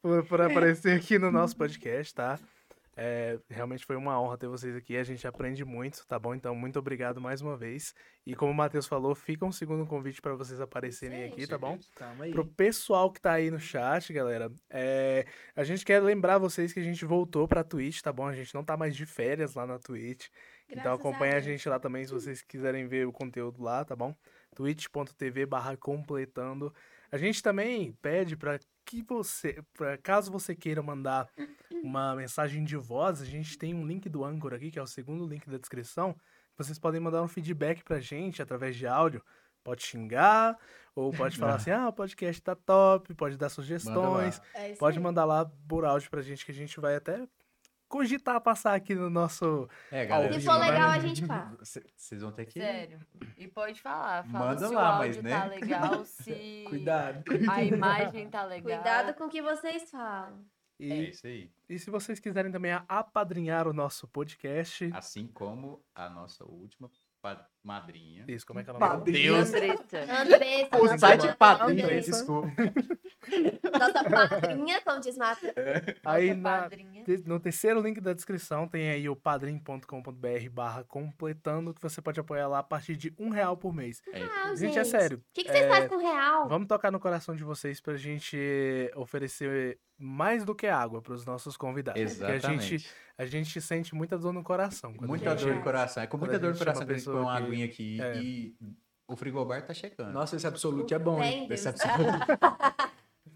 por, 0.00 0.24
por 0.26 0.40
aparecer 0.40 0.96
aqui 0.96 1.18
no 1.18 1.30
nosso 1.30 1.56
podcast, 1.56 2.14
tá? 2.14 2.38
É, 3.02 3.38
realmente 3.48 3.86
foi 3.86 3.96
uma 3.96 4.20
honra 4.20 4.36
ter 4.36 4.46
vocês 4.46 4.76
aqui. 4.76 4.94
A 4.94 5.02
gente 5.02 5.26
aprende 5.26 5.64
muito, 5.64 6.06
tá 6.06 6.18
bom? 6.18 6.34
Então, 6.34 6.54
muito 6.54 6.78
obrigado 6.78 7.18
mais 7.18 7.40
uma 7.40 7.56
vez. 7.56 7.94
E 8.26 8.34
como 8.34 8.52
o 8.52 8.54
Matheus 8.54 8.86
falou, 8.86 9.14
fica 9.14 9.42
um 9.46 9.50
segundo 9.50 9.86
convite 9.86 10.20
para 10.20 10.34
vocês 10.34 10.60
aparecerem 10.60 11.24
Sim, 11.24 11.32
aqui, 11.32 11.46
tá 11.46 11.56
bom? 11.56 11.78
Tamo 11.94 12.22
aí. 12.22 12.30
Pro 12.30 12.44
pessoal 12.44 13.10
que 13.10 13.18
tá 13.18 13.32
aí 13.32 13.50
no 13.50 13.58
chat, 13.58 14.12
galera, 14.12 14.52
é, 14.68 15.24
a 15.56 15.64
gente 15.64 15.82
quer 15.82 16.02
lembrar 16.02 16.36
vocês 16.36 16.74
que 16.74 16.80
a 16.80 16.82
gente 16.82 17.06
voltou 17.06 17.48
pra 17.48 17.64
Twitch, 17.64 18.02
tá 18.02 18.12
bom? 18.12 18.26
A 18.26 18.34
gente 18.34 18.54
não 18.54 18.62
tá 18.62 18.76
mais 18.76 18.94
de 18.94 19.06
férias 19.06 19.54
lá 19.54 19.66
na 19.66 19.78
Twitch. 19.78 20.26
então 20.68 20.82
Graças 20.82 20.90
a 20.92 20.94
acompanha 20.94 21.32
a, 21.32 21.40
Deus. 21.40 21.44
gente 21.46 21.66
lá 21.70 21.80
também 21.80 22.04
se 22.04 22.12
vocês 22.12 22.42
quiserem 22.42 22.86
ver 22.86 23.06
o 23.06 23.12
conteúdo 23.12 23.62
lá, 23.62 23.82
tá 23.82 23.96
bom? 23.96 24.14
twitch.tv 24.54 25.46
barra 25.46 25.74
completando. 25.74 26.70
A 27.12 27.18
gente 27.18 27.42
também 27.42 27.92
pede 28.00 28.36
para 28.36 28.58
que 28.84 29.02
você, 29.02 29.62
pra, 29.72 29.98
caso 29.98 30.30
você 30.30 30.54
queira 30.54 30.82
mandar 30.82 31.28
uma 31.82 32.14
mensagem 32.14 32.64
de 32.64 32.76
voz, 32.76 33.20
a 33.20 33.24
gente 33.24 33.58
tem 33.58 33.74
um 33.74 33.86
link 33.86 34.08
do 34.08 34.24
Anchor 34.24 34.54
aqui, 34.54 34.70
que 34.70 34.78
é 34.78 34.82
o 34.82 34.86
segundo 34.86 35.26
link 35.26 35.48
da 35.48 35.58
descrição. 35.58 36.16
Vocês 36.56 36.78
podem 36.78 37.00
mandar 37.00 37.22
um 37.22 37.28
feedback 37.28 37.82
pra 37.82 38.00
gente 38.00 38.42
através 38.42 38.76
de 38.76 38.86
áudio. 38.86 39.22
Pode 39.62 39.82
xingar, 39.82 40.58
ou 40.94 41.12
pode 41.12 41.36
falar 41.36 41.56
assim, 41.56 41.70
ah, 41.72 41.88
o 41.88 41.92
podcast 41.92 42.40
tá 42.42 42.54
top, 42.54 43.14
pode 43.14 43.36
dar 43.36 43.48
sugestões. 43.48 44.40
É 44.54 44.70
isso 44.70 44.78
Pode 44.78 44.98
mandar 44.98 45.24
lá 45.24 45.50
por 45.68 45.84
áudio 45.84 46.10
pra 46.10 46.22
gente 46.22 46.44
que 46.44 46.52
a 46.52 46.54
gente 46.54 46.78
vai 46.80 46.96
até 46.96 47.26
cogitar 47.90 48.40
passar 48.40 48.74
aqui 48.74 48.94
no 48.94 49.10
nosso. 49.10 49.68
É, 49.90 50.02
Se 50.02 50.06
galera. 50.08 50.40
for 50.40 50.58
né? 50.58 50.70
legal, 50.70 50.88
a 50.90 50.98
gente 51.00 51.26
fala. 51.26 51.58
cê- 51.62 51.84
Vocês 51.94 52.22
vão 52.22 52.32
ter 52.32 52.46
que. 52.46 52.58
Sério. 52.58 52.98
E 53.36 53.46
pode 53.48 53.82
falar. 53.82 54.24
Fala 54.24 54.46
Manda 54.46 54.66
se 54.68 54.72
lá, 54.74 54.94
o 54.94 54.98
mas, 54.98 55.16
áudio 55.16 55.22
né? 55.22 55.38
tá 55.38 55.44
legal, 55.46 56.04
se 56.06 56.64
Cuidado. 56.68 57.24
a 57.50 57.62
imagem 57.64 58.30
tá 58.30 58.44
legal. 58.44 58.76
Cuidado 58.78 59.14
com 59.14 59.24
o 59.24 59.28
que 59.28 59.42
vocês 59.42 59.90
falam. 59.90 60.42
É 60.78 60.84
E, 60.84 61.10
isso 61.10 61.26
aí. 61.26 61.50
e 61.68 61.78
se 61.78 61.90
vocês 61.90 62.18
quiserem 62.18 62.50
também 62.50 62.72
apadrinhar 62.88 63.68
o 63.68 63.72
nosso 63.74 64.08
podcast. 64.08 64.88
Assim 64.94 65.26
como 65.26 65.84
a 65.94 66.08
nossa 66.08 66.42
última 66.46 66.90
madrinha. 67.62 68.24
Isso, 68.26 68.46
como 68.46 68.60
é 68.60 68.64
que 68.64 68.70
é 68.70 68.72
nome? 68.72 68.86
Padrinho. 68.86 69.34
Deus. 69.34 69.48
Andressa. 69.48 69.98
Andressa, 70.22 70.76
O 70.78 70.88
site 70.98 71.20
madrinha, 71.20 71.36
padrinho, 71.36 72.00
desculpa. 72.00 72.48
Nossa 73.78 74.04
padrinha, 74.04 74.80
como 74.82 75.00
diz 75.00 75.16
Matheus. 75.16 75.52
Aí 76.04 76.34
Nossa 76.34 76.70
na, 76.70 77.26
no 77.26 77.38
terceiro 77.40 77.80
link 77.80 78.00
da 78.00 78.12
descrição 78.12 78.66
tem 78.66 78.90
aí 78.90 79.08
o 79.08 79.14
padrim.com.br 79.16 80.48
barra 80.50 80.84
completando, 80.84 81.74
que 81.74 81.82
você 81.82 82.00
pode 82.00 82.18
apoiar 82.20 82.48
lá 82.48 82.58
a 82.60 82.62
partir 82.62 82.96
de 82.96 83.14
um 83.18 83.28
real 83.30 83.56
por 83.56 83.74
mês. 83.74 84.02
É 84.12 84.18
isso. 84.20 84.30
Ah, 84.32 84.54
Gente, 84.56 84.78
é 84.78 84.84
sério. 84.84 85.18
O 85.18 85.22
que, 85.34 85.44
que 85.44 85.50
vocês 85.52 85.64
é, 85.64 85.68
fazem 85.68 85.88
com 85.88 85.96
real? 85.98 86.48
Vamos 86.48 86.66
tocar 86.68 86.90
no 86.90 86.98
coração 87.00 87.34
de 87.34 87.44
vocês 87.44 87.80
pra 87.80 87.96
gente 87.96 88.38
oferecer 88.96 89.78
mais 89.98 90.44
do 90.44 90.54
que 90.54 90.66
água 90.66 91.02
pros 91.02 91.24
nossos 91.26 91.56
convidados. 91.56 92.00
Porque 92.14 92.24
a 92.24 92.34
Exatamente. 92.36 92.64
gente, 92.78 92.90
a 93.18 93.26
gente 93.26 93.60
sente 93.60 93.94
muita 93.94 94.16
dor 94.18 94.32
no 94.32 94.42
coração. 94.42 94.94
Muita 95.00 95.30
gente- 95.36 95.44
dor 95.44 95.54
no 95.56 95.62
coração. 95.62 96.02
É 96.02 96.06
com 96.06 96.16
muita 96.16 96.38
dor 96.38 96.48
no 96.48 96.54
gente 96.54 96.58
coração 96.64 96.86
que 96.86 96.92
a 96.92 96.96
gente 96.96 97.04
põe 97.04 97.20
uma 97.20 97.36
que- 97.38 97.46
aguinha 97.46 97.64
aqui 97.66 98.00
é. 98.00 98.16
e 98.16 98.56
o 99.06 99.14
frigobar 99.16 99.62
tá 99.64 99.74
checando. 99.74 100.12
Nossa, 100.12 100.36
esse 100.36 100.46
absolute 100.46 100.94
é 100.94 100.98
bom, 100.98 101.22
hein? 101.22 101.46
Esse 101.50 101.64
Deus. 101.70 101.80
absolute- 101.80 102.26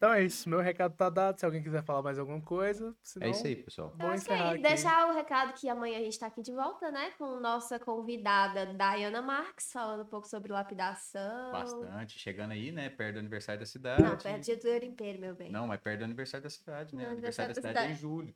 Então 0.00 0.14
é 0.14 0.22
isso, 0.24 0.48
meu 0.48 0.60
recado 0.60 0.94
tá 0.96 1.10
dado. 1.10 1.38
Se 1.38 1.44
alguém 1.44 1.62
quiser 1.62 1.82
falar 1.84 2.00
mais 2.00 2.18
alguma 2.18 2.40
coisa, 2.40 2.94
senão... 3.02 3.26
É 3.26 3.30
isso 3.32 3.46
aí, 3.46 3.54
pessoal. 3.54 3.92
Vou 3.98 4.08
Acho 4.08 4.24
que 4.24 4.30
é 4.32 4.34
encerrar 4.34 4.46
isso. 4.46 4.54
aqui. 4.54 4.62
Deixar 4.62 5.08
o 5.08 5.14
recado 5.14 5.52
que 5.52 5.68
amanhã 5.68 5.98
a 5.98 6.02
gente 6.02 6.18
tá 6.18 6.26
aqui 6.26 6.40
de 6.40 6.54
volta, 6.54 6.90
né? 6.90 7.10
Com 7.18 7.38
nossa 7.38 7.78
convidada 7.78 8.64
Diana 8.64 9.20
Marques, 9.20 9.70
falando 9.70 10.00
um 10.04 10.06
pouco 10.06 10.26
sobre 10.26 10.50
lapidação. 10.52 11.52
Bastante. 11.52 12.18
Chegando 12.18 12.52
aí, 12.52 12.72
né? 12.72 12.88
Perto 12.88 13.12
do 13.16 13.18
aniversário 13.18 13.60
da 13.60 13.66
cidade. 13.66 14.02
Não, 14.02 14.16
perto 14.16 14.42
de 14.42 14.56
tudo 14.56 14.84
inteiro, 14.86 15.20
meu 15.20 15.34
bem. 15.34 15.52
Não, 15.52 15.66
mas 15.66 15.78
perto 15.78 15.98
do 15.98 16.04
aniversário 16.06 16.44
da 16.44 16.50
cidade, 16.50 16.96
né? 16.96 17.02
Não, 17.02 17.10
O 17.10 17.12
aniversário 17.12 17.52
da 17.54 17.60
aniversário 17.60 17.68
cidade 17.68 17.74
da 17.74 17.84
é 17.84 17.92
em 17.92 17.94
julho. 17.94 18.34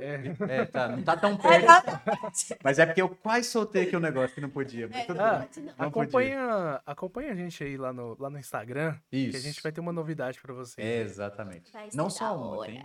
É. 0.00 0.56
É, 0.62 0.64
tá. 0.64 0.88
Não 0.88 1.02
tá 1.04 1.16
tão 1.16 1.36
perto. 1.38 1.66
Mas 2.64 2.80
é 2.80 2.86
porque 2.86 3.00
eu 3.00 3.08
quase 3.08 3.48
soltei 3.48 3.84
aqui 3.84 3.94
o 3.96 4.00
negócio 4.00 4.34
que 4.34 4.40
não 4.40 4.50
podia. 4.50 4.88
Mas 4.88 5.06
tudo 5.06 5.20
Ah, 5.20 5.46
bem. 5.54 5.64
não. 5.64 5.74
Não 5.78 5.90
podia. 5.90 6.08
Acompanha, 6.32 6.82
acompanha 6.84 7.32
a 7.32 7.34
gente 7.36 7.62
aí 7.62 7.76
lá 7.76 7.92
no, 7.92 8.16
lá 8.18 8.28
no 8.28 8.38
Instagram, 8.38 8.96
Isso. 9.12 9.30
que 9.30 9.36
a 9.36 9.40
gente 9.40 9.62
vai 9.62 9.70
ter 9.70 9.80
uma 9.80 9.92
novidade 9.92 10.31
pra 10.40 10.54
vocês. 10.54 10.86
É, 10.86 11.00
exatamente. 11.02 11.72
Vai 11.72 11.88
Não 11.94 12.08
só 12.08 12.36
uma, 12.36 12.56
hora. 12.58 12.70
tem. 12.70 12.82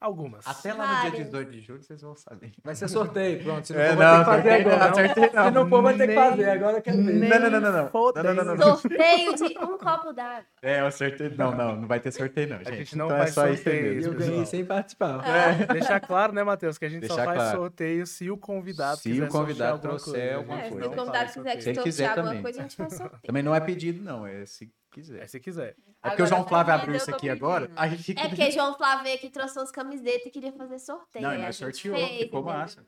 Algumas. 0.00 0.46
Até 0.46 0.74
lá 0.74 0.86
no 0.86 1.00
dia 1.00 1.10
Várias. 1.12 1.26
18 1.30 1.50
de 1.50 1.60
julho 1.62 1.82
vocês 1.82 2.02
vão 2.02 2.14
saber. 2.14 2.52
Vai 2.62 2.74
ser 2.74 2.88
sorteio, 2.88 3.42
pronto. 3.42 3.66
Se 3.66 3.72
não 3.72 3.80
É, 3.80 3.94
vai 3.94 3.96
ter 3.96 4.02
não, 4.04 4.18
que 4.18 4.24
fazer 4.24 4.50
agora. 4.50 4.76
não, 4.76 4.94
sorteio 4.94 5.32
não. 5.32 5.44
Se 5.44 5.50
não 5.50 5.68
for, 5.70 5.82
vai 5.82 5.96
ter 5.96 6.08
que 6.08 6.14
fazer. 6.14 6.50
Agora 6.50 6.76
eu 6.76 6.82
quero 6.82 6.96
ver. 7.04 7.14
Não, 7.14 7.28
não, 7.40 7.50
não, 7.50 7.60
não, 7.60 7.72
não. 7.72 7.90
Não, 8.14 8.34
não, 8.34 8.44
não, 8.44 8.54
não. 8.56 8.76
Sorteio 8.76 9.34
de 9.34 9.58
um 9.58 9.78
copo 9.78 10.12
d'água. 10.12 10.44
É, 10.60 10.84
o 10.84 10.90
sorteio. 10.90 11.34
Não, 11.38 11.56
não, 11.56 11.76
não 11.76 11.88
vai 11.88 12.00
ter 12.00 12.12
sorteio, 12.12 12.48
não, 12.50 12.56
A 12.56 12.64
gente. 12.64 12.76
gente 12.76 12.98
não 12.98 13.06
então 13.06 13.16
faz 13.16 13.30
é 13.30 13.32
só 13.32 13.48
isso 13.48 13.62
sorteio, 13.62 13.94
mesmo. 13.94 14.12
Eu 14.12 14.18
ganhei 14.18 14.44
sem 14.46 14.62
participar. 14.66 15.24
É. 15.26 15.72
Deixar 15.72 16.00
claro, 16.00 16.34
né, 16.34 16.44
Matheus, 16.44 16.76
que 16.76 16.84
a 16.84 16.88
gente 16.90 17.06
só 17.06 17.14
Deixar 17.14 17.24
faz 17.24 17.38
claro. 17.38 17.58
sorteio 17.60 18.06
se 18.06 18.30
o 18.30 18.36
convidado 18.36 18.98
Se 18.98 19.10
quiser 19.10 19.26
o 19.26 19.28
convidado 19.32 19.98
sortear 19.98 20.34
alguma 20.36 20.42
trouxer 20.42 20.44
coisa. 20.44 20.52
A 20.52 20.58
É, 20.58 20.62
gente 20.64 20.68
se 20.68 20.74
o 20.76 20.80
não 20.90 20.96
convidado 20.96 21.32
quiser 21.32 21.56
que. 21.56 21.62
Se 21.62 21.74
sortear 21.74 21.84
quiser 21.84 22.18
alguma 22.18 22.42
coisa, 22.42 22.58
a 22.58 22.62
gente 22.62 22.76
faz 22.76 22.92
sorteio. 22.92 23.22
Também 23.22 23.42
não 23.42 23.54
é 23.54 23.60
pedido, 23.60 24.04
não, 24.04 24.26
é 24.26 24.44
se 24.44 24.70
É 25.00 25.02
quiser. 25.02 25.26
se 25.28 25.40
quiser. 25.40 25.76
É 26.02 26.08
porque 26.10 26.22
o 26.22 26.26
João 26.26 26.40
Agora, 26.42 26.48
Flávio 26.48 26.72
mas 26.72 26.82
abriu 26.82 26.96
isso 26.96 27.10
aqui 27.14 27.30
agora. 27.30 27.62
pedindo. 27.68 27.78
Aí 27.80 27.96
fica... 27.98 28.20
É 28.22 28.28
porque 28.28 28.50
João 28.52 28.74
Flávio 28.76 29.12
aqui 29.14 29.30
trouxe 29.30 29.58
umas 29.58 29.70
camisetas 29.70 30.26
e 30.26 30.30
queria 30.30 30.52
fazer 30.52 30.78
sorteio. 30.78 31.22
Não, 31.24 31.32
e 31.32 31.36
a 31.42 31.50
gente 31.50 31.56
sorteou, 31.56 31.96
fez, 31.96 32.08
ficou 32.22 32.40
entendeu? 32.40 32.58
massa. 32.58 32.86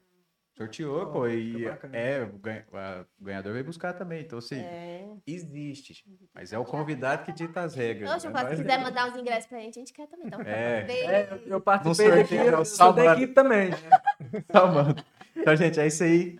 Sorteou, 0.56 1.02
Oh, 1.02 1.06
pô, 1.12 1.28
e 1.28 1.66
bacana. 1.66 1.94
é, 1.98 2.22
o 2.22 2.38
ganha- 2.38 2.64
a- 2.72 3.04
o 3.20 3.24
ganhador 3.24 3.52
vai 3.52 3.62
buscar 3.62 3.92
também. 3.92 4.22
Então, 4.22 4.38
assim, 4.38 4.56
É. 4.58 5.06
existe. 5.26 6.02
Mas 6.34 6.50
é 6.50 6.58
o 6.58 6.64
convidado 6.64 7.26
que 7.26 7.32
dita 7.32 7.60
as 7.60 7.74
regras. 7.74 8.10
Ô, 8.10 8.18
João 8.18 8.32
né? 8.32 8.50
Se 8.56 8.62
quiser 8.62 8.82
mandar 8.82 9.06
uns 9.10 9.16
ingressos 9.18 9.46
pra 9.46 9.58
gente, 9.60 9.76
a 9.78 9.80
gente 9.80 9.92
quer 9.92 10.06
também. 10.06 10.28
Então, 10.28 10.40
É. 10.40 10.86
É, 10.88 11.40
eu 11.44 11.60
participei 11.60 12.06
sorteio, 12.06 12.22
daqui, 12.40 12.48
é 12.48 12.56
o 12.56 12.60
eu 12.60 12.64
sou 12.64 12.92
da 12.94 13.12
equipe 13.12 13.34
também. 13.34 13.68
Tá, 14.48 14.66
mano. 14.66 14.94
Então, 15.36 15.54
gente, 15.56 15.78
é 15.78 15.86
isso 15.88 16.02
aí. 16.02 16.38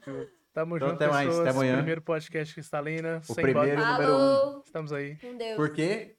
Tamo 0.56 0.78
Então, 0.78 0.88
junto, 0.88 1.04
até 1.04 1.12
mais, 1.12 1.28
pessoas. 1.28 1.46
até 1.48 1.54
amanhã. 1.54 1.76
Primeiro 1.76 2.00
podcast 2.00 2.54
Cristalina. 2.54 3.18
O 3.28 3.34
sem 3.34 3.44
primeiro 3.44 3.76
bota. 3.76 3.92
número 3.92 4.16
um. 4.16 4.60
Estamos 4.64 4.90
aí. 4.90 5.16
com 5.16 5.36
Deus. 5.36 5.54
Porque 5.56 6.16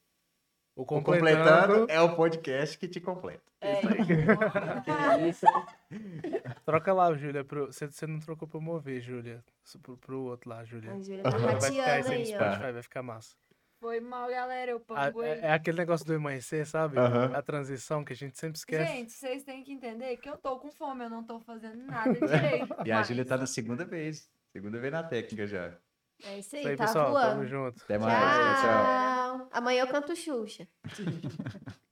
O 0.75 0.83
o 0.83 0.85
completando. 0.85 1.17
Completando 1.17 1.87
é 1.91 1.99
o 2.01 2.15
podcast 2.15 2.77
que 2.77 2.87
te 2.87 2.99
completa. 3.01 3.41
É, 3.61 3.81
Troca 6.65 6.93
lá, 6.93 7.11
Júlia. 7.15 7.43
pro- 7.43 7.65
Você 7.67 7.87
você 7.87 8.05
não 8.05 8.19
trocou 8.19 8.47
pra 8.47 8.59
mover, 8.59 9.01
Júlia. 9.01 9.43
Isso 9.65 9.79
Pro, 9.79 9.97
pro 9.97 10.21
outro 10.25 10.51
lá, 10.51 10.63
Júlia. 10.63 10.91
A 10.91 10.99
Júlia 10.99 11.23
tá 11.23 11.29
Vai 11.31 11.59
ficar 11.59 11.93
aí 11.93 12.33
aí, 12.33 12.73
vai 12.73 12.83
ficar 12.83 13.01
massa. 13.01 13.35
Foi 13.79 13.99
mal, 13.99 14.29
galera. 14.29 14.71
Eu 14.71 14.83
aí. 14.89 15.13
é, 15.21 15.39
é 15.47 15.51
aquele 15.53 15.77
negócio 15.77 16.05
do 16.05 16.13
amanhecer, 16.13 16.65
sabe? 16.65 16.97
Aham. 16.97 17.31
A 17.35 17.41
transição 17.41 18.03
que 18.03 18.13
a 18.13 18.15
gente 18.15 18.37
sempre 18.37 18.57
esquece. 18.57 18.91
Gente, 18.91 19.11
vocês 19.11 19.43
têm 19.43 19.63
que 19.63 19.71
entender 19.71 20.17
que 20.17 20.27
eu 20.29 20.37
tô 20.37 20.57
com 20.57 20.71
fome, 20.71 21.05
eu 21.05 21.09
não 21.09 21.23
tô 21.23 21.39
fazendo 21.39 21.83
nada 21.85 22.13
direito. 22.13 22.75
E 22.85 22.91
a 22.91 23.03
Júlia 23.03 23.25
tá 23.25 23.37
na 23.37 23.45
segunda 23.45 23.85
vez. 23.85 24.29
Segunda 24.51 24.79
vez 24.79 24.91
na 24.91 25.03
técnica 25.03 25.45
já. 25.45 25.77
É 26.23 26.39
isso 26.39 26.55
aí, 26.55 26.61
Isso 26.61 26.69
aí, 26.69 26.75
tá 26.77 26.85
pessoal. 26.85 27.11
voando. 27.11 27.29
Tamo 27.29 27.45
junto. 27.45 27.83
Até 27.83 27.97
mais. 27.99 28.59
Tchau. 28.61 28.63
Tchau. 28.63 29.49
Amanhã 29.51 29.81
eu 29.83 29.87
canto 29.87 30.15
Xuxa. 30.15 30.67